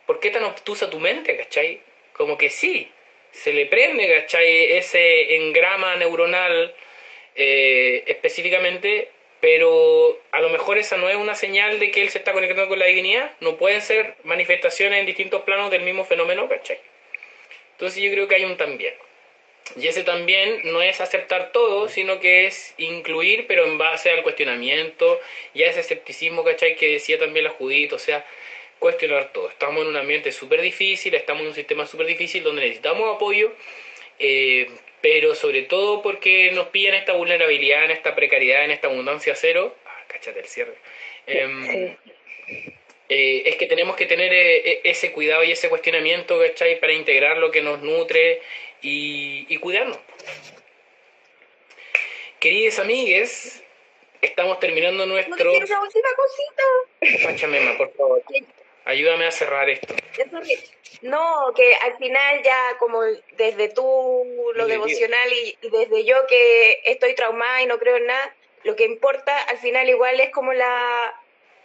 ¿Por 0.07 0.21
qué 0.21 0.31
tan 0.31 0.45
obtusa 0.45 0.91
tu 0.91 1.01
mente, 1.01 1.37
cachai? 1.37 1.81
Como 2.13 2.37
que 2.37 2.51
sí, 2.51 2.91
se 3.33 3.55
le 3.55 3.67
prende, 3.67 4.07
¿cachai? 4.09 4.73
Ese 4.73 5.37
engrama 5.37 5.97
neuronal 5.97 6.75
eh, 7.43 8.05
específicamente, 8.07 9.09
pero 9.41 10.21
a 10.31 10.43
lo 10.43 10.51
mejor 10.51 10.77
esa 10.77 10.99
no 10.99 11.09
es 11.09 11.17
una 11.17 11.35
señal 11.35 11.81
de 11.81 11.91
que 11.91 12.03
él 12.03 12.11
se 12.11 12.19
está 12.19 12.35
conectando 12.35 12.69
con 12.69 12.79
la 12.79 12.85
divinidad, 12.85 13.33
no 13.41 13.57
pueden 13.57 13.81
ser 13.81 14.15
manifestaciones 14.25 15.01
en 15.01 15.07
distintos 15.07 15.41
planos 15.43 15.71
del 15.71 15.81
mismo 15.81 16.05
fenómeno, 16.05 16.47
¿cachai? 16.51 16.79
Entonces 17.73 18.03
yo 18.03 18.11
creo 18.13 18.29
que 18.29 18.35
hay 18.35 18.45
un 18.45 18.59
también. 18.59 18.93
Y 19.81 19.87
ese 19.87 20.03
también 20.03 20.61
no 20.65 20.83
es 20.83 21.01
aceptar 21.01 21.51
todo, 21.53 21.89
sino 21.89 22.21
que 22.21 22.47
es 22.47 22.75
incluir, 22.77 23.47
pero 23.47 23.65
en 23.65 23.79
base 23.79 24.11
al 24.11 24.23
cuestionamiento 24.23 25.19
y 25.55 25.63
a 25.63 25.71
ese 25.71 25.81
escepticismo, 25.81 26.45
¿cachai? 26.45 26.77
Que 26.77 26.93
decía 26.93 27.19
también 27.19 27.45
la 27.45 27.53
Judith, 27.53 27.95
o 27.95 27.99
sea, 27.99 28.27
cuestionar 28.79 29.33
todo. 29.33 29.49
Estamos 29.49 29.81
en 29.81 29.89
un 29.89 29.97
ambiente 29.97 30.31
súper 30.31 30.61
difícil, 30.61 31.15
estamos 31.15 31.41
en 31.41 31.49
un 31.49 31.55
sistema 31.55 31.87
súper 31.87 32.07
difícil 32.07 32.43
donde 32.43 32.61
necesitamos 32.61 33.17
apoyo, 33.17 33.55
eh, 34.19 34.69
pero 35.01 35.35
sobre 35.35 35.63
todo 35.63 36.03
porque 36.03 36.51
nos 36.53 36.69
pillan 36.69 36.95
esta 36.95 37.13
vulnerabilidad, 37.13 37.85
en 37.85 37.91
esta 37.93 38.15
precariedad, 38.15 38.65
en 38.65 38.71
esta 38.71 38.89
abundancia 38.89 39.35
cero. 39.35 39.75
Ah, 39.87 40.05
cáchate 40.09 40.41
el 40.41 40.47
cierre. 40.47 40.75
Em, 41.27 41.97
eh, 43.09 43.43
es 43.47 43.57
que 43.57 43.67
tenemos 43.67 43.97
que 43.97 44.07
tener 44.07 44.33
eh, 44.33 44.71
e, 44.71 44.81
ese 44.85 45.13
cuidado 45.13 45.45
y 45.45 45.53
ese 45.53 45.69
cuestionamiento, 45.69 46.39
¿cachai? 46.39 46.79
Para 46.81 46.93
integrar 46.93 47.39
lo 47.39 47.51
que 47.51 47.63
nos 47.63 47.81
nutre 47.81 48.43
y, 48.83 49.47
y 49.49 49.57
cuidarnos. 49.59 49.99
Queridos 52.39 52.79
amigues, 52.79 53.63
estamos 54.23 54.59
terminando 54.61 55.05
nuestro... 55.07 55.53
¿No 55.53 55.59
una 55.59 55.67
cosita? 55.67 57.29
Pachamema, 57.29 57.77
por 57.77 57.93
favor. 57.95 58.23
Ayúdame 58.85 59.27
a 59.27 59.31
cerrar 59.31 59.69
esto. 59.69 59.95
No, 61.03 61.53
que 61.55 61.75
al 61.77 61.97
final 61.97 62.43
ya 62.43 62.77
como 62.79 63.03
desde 63.37 63.69
tú 63.69 64.25
lo 64.55 64.67
devocional 64.67 65.33
y, 65.33 65.57
desde 65.69 66.05
yo 66.05 66.27
que 66.27 66.83
estoy 66.85 67.15
traumada 67.15 67.63
y 67.63 67.67
no 67.67 67.79
creo 67.79 67.97
en 67.97 68.07
nada, 68.07 68.35
lo 68.65 68.77
que 68.77 68.85
importa 68.85 69.37
al 69.45 69.59
final 69.59 69.89
igual 69.89 70.21
es 70.21 70.31
como 70.31 70.53
la, 70.53 71.15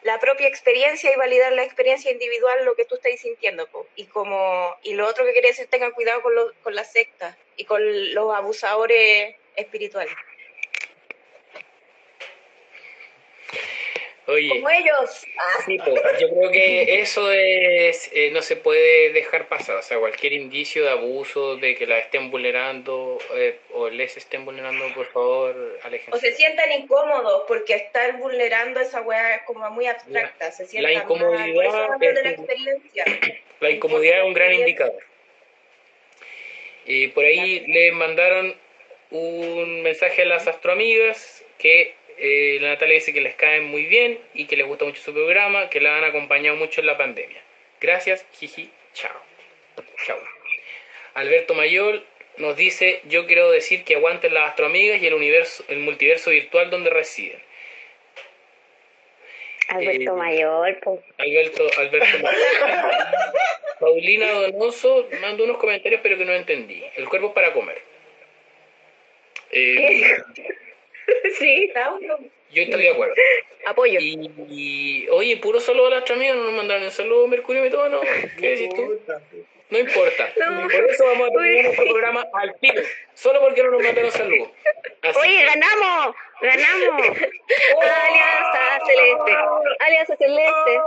la 0.03 0.19
propia 0.19 0.47
experiencia 0.47 1.11
y 1.11 1.17
validar 1.17 1.51
la 1.53 1.63
experiencia 1.63 2.11
individual, 2.11 2.63
lo 2.63 2.75
que 2.75 2.85
tú 2.85 2.95
estás 2.95 3.19
sintiendo. 3.19 3.67
Y 3.95 4.05
como 4.05 4.75
y 4.83 4.93
lo 4.93 5.07
otro 5.07 5.25
que 5.25 5.33
quería 5.33 5.49
decir, 5.49 5.67
tengan 5.67 5.91
cuidado 5.91 6.21
con, 6.21 6.33
con 6.63 6.75
las 6.75 6.91
sectas 6.91 7.35
y 7.57 7.65
con 7.65 8.13
los 8.13 8.33
abusadores 8.33 9.35
espirituales. 9.55 10.15
Oye, 14.27 14.49
como 14.49 14.69
ellos. 14.69 15.25
Sí, 15.65 15.77
yo 16.19 16.29
creo 16.29 16.51
que 16.51 16.99
eso 16.99 17.31
es, 17.31 18.09
eh, 18.11 18.31
no 18.31 18.41
se 18.41 18.55
puede 18.55 19.11
dejar 19.11 19.47
pasar. 19.47 19.77
O 19.77 19.81
sea, 19.83 19.99
cualquier 19.99 20.33
indicio 20.33 20.83
de 20.83 20.89
abuso, 20.89 21.57
de 21.57 21.75
que 21.75 21.85
la 21.85 21.99
estén 21.99 22.31
vulnerando 22.31 23.19
eh, 23.35 23.59
o 23.73 23.89
les 23.89 24.17
estén 24.17 24.43
vulnerando, 24.43 24.91
por 24.95 25.05
favor, 25.07 25.79
alejen. 25.83 26.13
O 26.13 26.17
se 26.17 26.33
sientan 26.33 26.71
incómodos 26.71 27.43
porque 27.47 27.75
están 27.75 28.19
vulnerando 28.19 28.79
esa 28.79 29.01
weá 29.01 29.45
como 29.45 29.69
muy 29.69 29.85
abstracta. 29.85 30.51
Se 30.51 30.65
sientan 30.65 30.93
la 30.93 31.03
incomodidad, 31.03 31.47
es, 31.47 32.23
la, 32.23 32.29
experiencia. 32.31 33.05
la 33.59 33.69
incomodidad 33.69 34.19
es 34.19 34.25
un 34.25 34.33
gran 34.33 34.53
indicador. 34.53 35.03
Y 36.85 37.07
por 37.09 37.25
ahí 37.25 37.61
le 37.67 37.91
mandaron 37.91 38.55
un 39.11 39.81
mensaje 39.83 40.23
a 40.23 40.25
las 40.25 40.47
astroamigas 40.47 41.43
que 41.57 41.95
eh, 42.17 42.57
la 42.61 42.69
Natalia 42.69 42.95
dice 42.95 43.13
que 43.13 43.21
les 43.21 43.35
cae 43.35 43.61
muy 43.61 43.85
bien 43.85 44.19
y 44.33 44.45
que 44.45 44.55
les 44.55 44.65
gusta 44.65 44.85
mucho 44.85 45.01
su 45.01 45.13
programa, 45.13 45.69
que 45.69 45.81
la 45.81 45.97
han 45.97 46.03
acompañado 46.03 46.55
mucho 46.55 46.81
en 46.81 46.87
la 46.87 46.97
pandemia. 46.97 47.41
Gracias, 47.81 48.25
jiji, 48.33 48.69
chao. 48.93 49.11
Chao. 50.05 50.17
Alberto 51.13 51.53
Mayor 51.53 52.03
nos 52.37 52.55
dice, 52.55 53.01
yo 53.05 53.25
quiero 53.27 53.51
decir 53.51 53.83
que 53.83 53.95
aguanten 53.95 54.33
las 54.33 54.49
astroamigas 54.49 55.01
y 55.01 55.07
el 55.07 55.13
universo, 55.13 55.63
el 55.67 55.79
multiverso 55.79 56.31
virtual 56.31 56.69
donde 56.69 56.89
residen. 56.89 57.41
Alberto 59.67 60.11
eh, 60.11 60.17
Mayor, 60.17 60.67
Alberto, 61.17 61.67
Alberto 61.77 62.19
Mayor. 62.19 62.39
Paulina 63.79 64.31
Donoso 64.31 65.07
mandó 65.21 65.43
unos 65.43 65.57
comentarios 65.57 66.01
pero 66.01 66.17
que 66.17 66.25
no 66.25 66.33
entendí. 66.33 66.83
El 66.95 67.09
cuerpo 67.09 67.27
es 67.27 67.33
para 67.33 67.53
comer. 67.53 67.81
Eh, 69.51 70.17
sí, 71.37 71.71
Yo 72.51 72.63
estoy 72.63 72.81
de 72.81 72.89
acuerdo. 72.89 73.13
Apoyo. 73.65 73.99
Y, 73.99 75.07
oye, 75.09 75.37
puro 75.37 75.59
saludo 75.59 75.87
a 75.87 75.99
las 75.99 76.11
amigas, 76.11 76.35
no 76.37 76.43
nos 76.43 76.53
mandaron 76.53 76.83
un 76.83 76.91
saludo 76.91 77.27
Mercurio 77.27 77.65
y 77.65 77.69
todo, 77.69 77.89
¿no? 77.89 78.01
¿Qué 78.37 78.49
decís 78.49 78.69
tú? 78.75 78.99
No 79.69 79.79
importa. 79.79 80.29
Por 80.71 80.85
eso 80.89 81.05
vamos 81.05 81.29
a 81.29 81.31
terminar 81.31 81.65
nuestro 81.65 81.85
programa 81.85 82.25
al 82.33 82.55
tiro. 82.59 82.81
Solo 83.13 83.39
porque 83.39 83.63
no 83.63 83.71
nos 83.71 83.83
mandaron 83.83 84.11
saludos. 84.11 84.49
Oye, 85.21 85.43
ganamos. 85.43 86.15
Ganamos. 86.41 87.17
Alianza 87.81 88.79
celeste. 88.85 89.31
Alianza 89.79 90.15
celeste. 90.17 90.79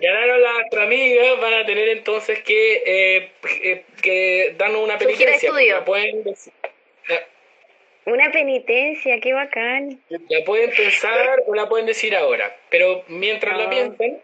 Ganaron 0.00 0.42
las 0.42 0.82
amigas, 0.82 1.40
van 1.40 1.54
a 1.54 1.66
tener 1.66 1.88
entonces 1.90 2.42
que, 2.42 2.82
eh, 2.84 3.32
eh, 3.62 3.84
que 4.02 4.54
darnos 4.56 4.82
una 4.82 4.98
penitencia. 4.98 5.84
pueden 5.84 6.24
decir, 6.24 6.52
una 8.06 8.32
penitencia, 8.32 9.20
qué 9.20 9.32
bacán. 9.32 10.00
La 10.08 10.44
pueden 10.44 10.70
pensar 10.70 11.42
o 11.46 11.54
la 11.54 11.68
pueden 11.68 11.86
decir 11.86 12.16
ahora, 12.16 12.56
pero 12.70 13.04
mientras 13.08 13.56
la 13.56 13.68
piensen, 13.68 14.20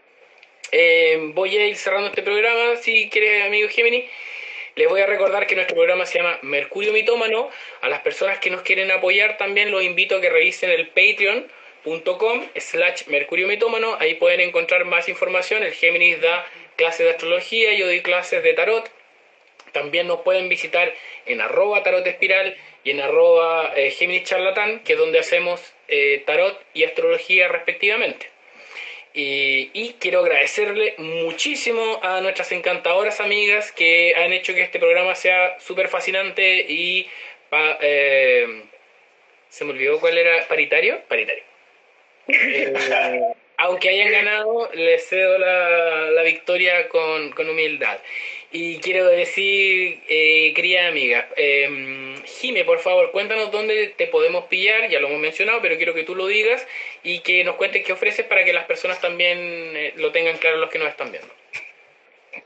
eh, 0.71 1.17
voy 1.33 1.55
a 1.57 1.65
ir 1.65 1.75
cerrando 1.77 2.09
este 2.09 2.21
programa, 2.21 2.75
si 2.77 3.09
quieres, 3.09 3.45
amigo 3.45 3.69
Gemini. 3.69 4.07
Les 4.75 4.87
voy 4.87 5.01
a 5.01 5.07
recordar 5.07 5.47
que 5.47 5.55
nuestro 5.55 5.75
programa 5.75 6.05
se 6.05 6.19
llama 6.19 6.37
Mercurio 6.43 6.93
Mitómano. 6.93 7.49
A 7.81 7.89
las 7.89 8.01
personas 8.01 8.37
que 8.39 8.51
nos 8.51 8.61
quieren 8.61 8.91
apoyar 8.91 9.37
también 9.37 9.71
los 9.71 9.81
invito 9.81 10.17
a 10.17 10.21
que 10.21 10.29
revisen 10.29 10.69
el 10.69 10.89
patreon.com 10.89 12.45
slash 12.55 13.07
mercurio 13.07 13.47
mitómano. 13.47 13.97
Ahí 13.99 14.13
pueden 14.15 14.39
encontrar 14.39 14.85
más 14.85 15.09
información. 15.09 15.63
El 15.63 15.73
Géminis 15.73 16.21
da 16.21 16.45
clases 16.75 17.05
de 17.07 17.09
astrología, 17.09 17.73
yo 17.73 17.87
doy 17.87 18.01
clases 18.01 18.43
de 18.43 18.53
tarot. 18.53 18.87
También 19.71 20.05
nos 20.05 20.21
pueden 20.21 20.47
visitar 20.47 20.93
en 21.25 21.41
arroba 21.41 21.81
tarot 21.81 22.05
y 22.83 22.91
en 22.91 23.01
arroba 23.01 23.73
eh, 23.75 23.89
Géminis 23.89 24.25
charlatán, 24.25 24.81
que 24.83 24.93
es 24.93 24.99
donde 24.99 25.17
hacemos 25.17 25.59
eh, 25.87 26.21
tarot 26.27 26.61
y 26.75 26.83
astrología 26.83 27.47
respectivamente. 27.47 28.36
Y, 29.13 29.95
quiero 29.99 30.19
agradecerle 30.19 30.93
muchísimo 30.99 31.99
a 32.03 32.21
nuestras 32.21 32.51
encantadoras 32.51 33.19
amigas 33.19 33.71
que 33.71 34.13
han 34.15 34.31
hecho 34.31 34.53
que 34.53 34.61
este 34.61 34.79
programa 34.79 35.15
sea 35.15 35.59
súper 35.59 35.87
fascinante 35.87 36.65
y... 36.67 37.07
Eh, 37.81 38.63
se 39.49 39.65
me 39.65 39.71
olvidó 39.71 39.99
cuál 39.99 40.17
era. 40.17 40.47
¿Paritario? 40.47 41.01
Paritario. 41.07 41.43
aunque 43.57 43.89
hayan 43.89 44.11
ganado, 44.11 44.69
les 44.73 45.07
cedo 45.07 45.37
la, 45.37 46.11
la 46.11 46.21
victoria 46.21 46.87
con, 46.89 47.31
con, 47.31 47.49
humildad. 47.49 47.97
Y 48.51 48.79
quiero 48.79 49.05
decir, 49.05 50.01
eh, 50.07 50.53
querida 50.55 50.87
amiga, 50.87 51.27
eh, 51.35 52.15
Jime, 52.23 52.63
por 52.63 52.79
favor, 52.79 53.11
cuéntanos 53.11 53.51
dónde 53.51 53.87
te 53.97 54.07
podemos 54.07 54.45
pillar, 54.45 54.89
ya 54.89 55.01
lo 55.01 55.07
hemos 55.07 55.19
mencionado, 55.19 55.61
pero 55.61 55.75
quiero 55.75 55.93
que 55.93 56.03
tú 56.03 56.15
lo 56.15 56.27
digas 56.27 56.65
y 57.03 57.19
que 57.19 57.43
nos 57.43 57.55
cuentes 57.55 57.83
qué 57.83 57.91
ofreces 57.91 58.25
para 58.25 58.45
que 58.45 58.53
las 58.53 58.65
personas 58.65 59.01
también 59.01 59.37
eh, 59.37 59.93
lo 59.97 60.13
tengan 60.13 60.37
claro 60.37 60.57
los 60.57 60.69
que 60.69 60.79
nos 60.79 60.87
están 60.87 61.11
viendo. 61.11 61.27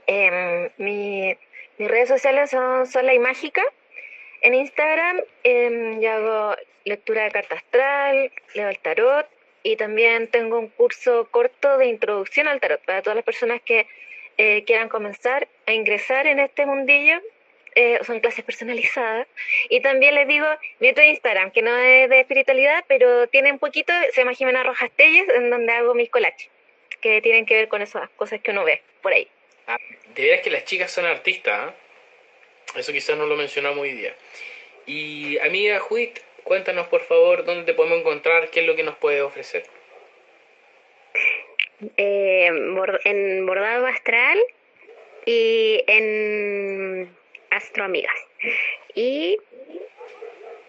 Em, 0.08 0.70
mi, 0.78 1.38
mis 1.78 1.88
redes 1.88 2.10
sociales 2.10 2.50
son 2.50 2.88
Sola 2.88 3.14
y 3.14 3.20
Mágica. 3.20 3.62
En 4.42 4.56
Instagram 4.56 5.22
em, 5.44 6.02
yo 6.02 6.12
hago 6.12 6.56
lectura 6.84 7.26
de 7.26 7.32
carta 7.32 7.56
astral, 7.56 8.32
leo 8.56 8.70
el 8.70 8.80
tarot 8.80 9.28
y 9.62 9.76
también 9.76 10.28
tengo 10.30 10.58
un 10.58 10.70
curso 10.70 11.28
corto 11.30 11.78
de 11.78 11.86
introducción 11.86 12.48
al 12.48 12.60
tarot 12.60 12.84
para 12.86 13.04
todas 13.04 13.16
las 13.16 13.26
personas 13.26 13.62
que 13.62 13.86
eh, 14.44 14.64
quieran 14.66 14.90
comenzar 14.90 15.48
a 15.68 15.74
ingresar 15.74 16.26
en 16.26 16.40
este 16.40 16.66
mundillo. 16.66 17.22
Eh, 17.76 18.00
son 18.04 18.20
clases 18.20 18.44
personalizadas. 18.44 19.28
Y 19.70 19.82
también 19.82 20.16
les 20.16 20.28
digo 20.28 20.48
mi 20.80 20.90
otro 20.90 21.04
Instagram, 21.04 21.52
que 21.52 21.62
no 21.62 21.76
es 21.78 22.10
de 22.10 22.20
espiritualidad, 22.22 22.84
pero 22.88 23.28
tiene 23.28 23.52
un 23.52 23.60
poquito, 23.60 23.94
se 24.12 24.22
llama 24.22 24.34
Jimena 24.34 24.64
Rojas 24.64 24.92
Telles, 24.96 25.30
en 25.36 25.50
donde 25.50 25.72
hago 25.72 25.94
mis 25.94 26.10
collages, 26.10 26.50
que 27.00 27.22
tienen 27.22 27.46
que 27.46 27.56
ver 27.56 27.68
con 27.68 27.82
esas 27.82 28.10
cosas 28.12 28.42
que 28.42 28.52
uno 28.52 28.66
ve 28.66 28.82
por 29.02 29.14
ahí. 29.14 29.28
Ah, 29.68 29.78
de 30.16 30.24
veras 30.24 30.42
que 30.42 30.50
las 30.50 30.66
chicas 30.66 30.92
son 30.92 31.06
artistas, 31.06 31.70
¿eh? 31.70 31.74
Eso 32.80 32.92
quizás 32.92 33.18
no 33.18 33.26
lo 33.26 33.36
mencionamos 33.36 33.80
hoy 33.80 33.92
día. 33.92 34.16
Y 34.86 35.38
amiga 35.40 35.80
Judith, 35.80 36.20
Cuéntanos 36.44 36.88
por 36.88 37.02
favor 37.02 37.46
dónde 37.46 37.66
te 37.66 37.74
podemos 37.74 38.00
encontrar, 38.00 38.50
qué 38.50 38.62
es 38.62 38.66
lo 38.66 38.76
que 38.76 38.84
nos 38.84 38.98
puedes 38.98 39.22
ofrecer. 39.22 39.64
Eh, 41.98 42.48
en 43.06 43.46
Bordado 43.46 43.88
Astral 43.88 44.38
y 45.26 45.84
en 45.88 47.10
Astro 47.50 47.86
Amigas. 47.86 48.16
Y, 48.96 49.38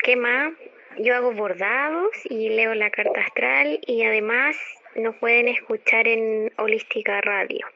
¿qué 0.02 0.16
más? 0.16 0.52
Yo 0.98 1.14
hago 1.14 1.32
bordados 1.32 2.10
y 2.28 2.50
leo 2.50 2.74
la 2.74 2.90
carta 2.90 3.20
astral 3.20 3.80
y 3.86 4.04
además 4.04 4.56
nos 4.94 5.16
pueden 5.16 5.48
escuchar 5.48 6.06
en 6.06 6.52
Holística 6.58 7.20
Radio. 7.22 7.66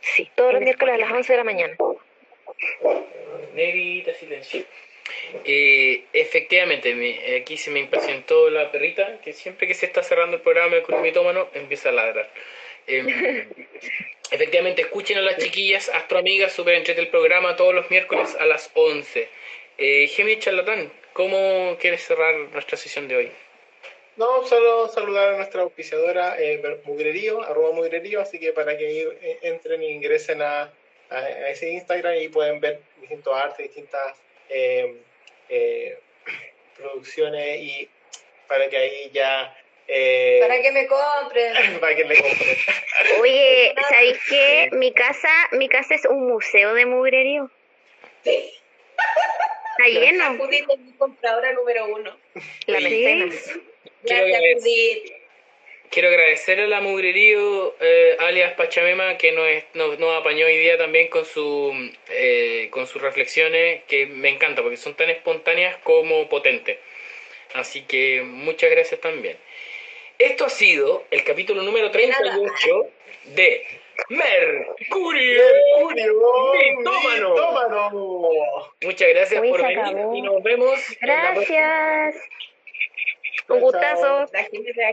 Sí, 0.00 0.28
todos 0.34 0.52
los 0.54 0.62
miércoles 0.62 0.96
a 0.96 0.98
las 0.98 1.12
11 1.12 1.32
de 1.32 1.36
la 1.36 1.44
mañana. 1.44 1.76
Negrita, 3.54 4.12
silencio. 4.14 4.64
Eh, 5.44 6.04
efectivamente, 6.12 7.38
aquí 7.40 7.56
se 7.56 7.70
me 7.70 7.80
impacientó 7.80 8.48
la 8.50 8.70
perrita, 8.70 9.20
que 9.22 9.32
siempre 9.32 9.66
que 9.66 9.74
se 9.74 9.86
está 9.86 10.02
cerrando 10.02 10.36
el 10.36 10.42
programa 10.42 10.76
de 10.76 10.98
Mitómano 11.02 11.48
empieza 11.54 11.90
a 11.90 11.92
ladrar. 11.92 12.30
Em, 12.86 13.06
efectivamente, 14.30 14.82
escuchen 14.82 15.18
a 15.18 15.22
las 15.22 15.38
chiquillas 15.38 15.88
astroamigas, 15.88 16.52
super 16.52 16.74
entre 16.74 16.94
el 16.98 17.08
programa 17.08 17.56
todos 17.56 17.74
los 17.74 17.90
miércoles 17.90 18.36
a 18.38 18.46
las 18.46 18.70
11. 18.74 19.28
Eh, 19.76 20.06
Gemini 20.08 20.38
Charlatán, 20.38 20.92
¿cómo 21.12 21.76
quieres 21.80 22.02
cerrar 22.02 22.34
nuestra 22.52 22.76
sesión 22.76 23.08
de 23.08 23.16
hoy? 23.16 23.32
No, 24.16 24.46
solo 24.46 24.86
saludar 24.88 25.34
a 25.34 25.36
nuestra 25.36 25.62
auspiciadora 25.62 26.40
eh, 26.40 26.62
Mugrerío, 26.84 27.42
arroba 27.42 27.72
Mugrerío, 27.72 28.20
así 28.20 28.38
que 28.38 28.52
para 28.52 28.78
que 28.78 29.02
eh, 29.02 29.38
entren 29.42 29.82
e 29.82 29.90
ingresen 29.90 30.40
a, 30.40 30.72
a, 31.10 31.50
ese 31.50 31.70
Instagram 31.70 32.14
y 32.18 32.28
pueden 32.28 32.60
ver 32.60 32.80
distintos 33.00 33.34
artes, 33.34 33.66
distintas 33.66 34.16
eh, 34.16 34.20
eh, 34.20 34.33
producciones 36.76 37.60
y 37.60 37.88
para 38.48 38.68
que 38.68 38.76
ahí 38.76 39.10
ya... 39.12 39.56
Eh, 39.86 40.38
para 40.40 40.62
que 40.62 40.72
me 40.72 40.86
compren. 40.86 41.78
para 41.80 41.94
que 41.94 42.04
me 42.04 42.14
compren. 42.16 42.56
Oye, 43.20 43.74
¿sabéis 43.88 44.18
qué? 44.28 44.68
Mi 44.72 44.92
casa, 44.92 45.28
mi 45.52 45.68
casa 45.68 45.94
es 45.94 46.04
un 46.06 46.28
museo 46.28 46.74
de 46.74 46.86
mugrerío. 46.86 47.50
Sí. 48.22 48.54
Está 49.76 49.88
lleno. 49.88 50.38
Judith 50.38 50.66
es 50.70 50.78
mi 50.78 50.92
compradora 50.92 51.52
número 51.52 51.86
uno. 51.86 52.16
La 52.66 52.80
mecenas. 52.80 53.34
Gracias, 54.02 54.40
Judith. 54.62 55.23
Quiero 55.94 56.08
agradecer 56.08 56.60
a 56.60 56.66
la 56.66 56.80
Mugrerío, 56.80 57.76
eh, 57.78 58.16
alias 58.18 58.54
Pachamema, 58.54 59.16
que 59.16 59.30
nos, 59.30 59.46
nos, 60.00 60.16
apañó 60.16 60.44
hoy 60.44 60.56
día 60.56 60.76
también 60.76 61.06
con, 61.06 61.24
su, 61.24 61.72
eh, 62.08 62.66
con 62.72 62.88
sus 62.88 63.00
reflexiones, 63.00 63.84
que 63.84 64.06
me 64.06 64.28
encanta, 64.28 64.60
porque 64.60 64.76
son 64.76 64.94
tan 64.94 65.08
espontáneas 65.08 65.76
como 65.84 66.28
potentes. 66.28 66.78
Así 67.52 67.82
que 67.82 68.22
muchas 68.22 68.72
gracias 68.72 69.00
también. 69.00 69.36
Esto 70.18 70.46
ha 70.46 70.50
sido 70.50 71.04
el 71.12 71.22
capítulo 71.22 71.62
número 71.62 71.92
38 71.92 72.90
de 73.26 73.64
Mercurio, 74.08 75.42
Mitómano. 76.76 77.94
Muchas 78.82 79.08
gracias 79.10 79.40
por 79.40 79.62
venir 79.62 79.96
y 80.12 80.22
nos 80.22 80.42
vemos. 80.42 80.80
Gracias. 81.00 82.16
Un 83.48 83.60
gustazo. 83.60 84.26
La 84.32 84.42
gente 84.42 84.74
se 84.74 84.84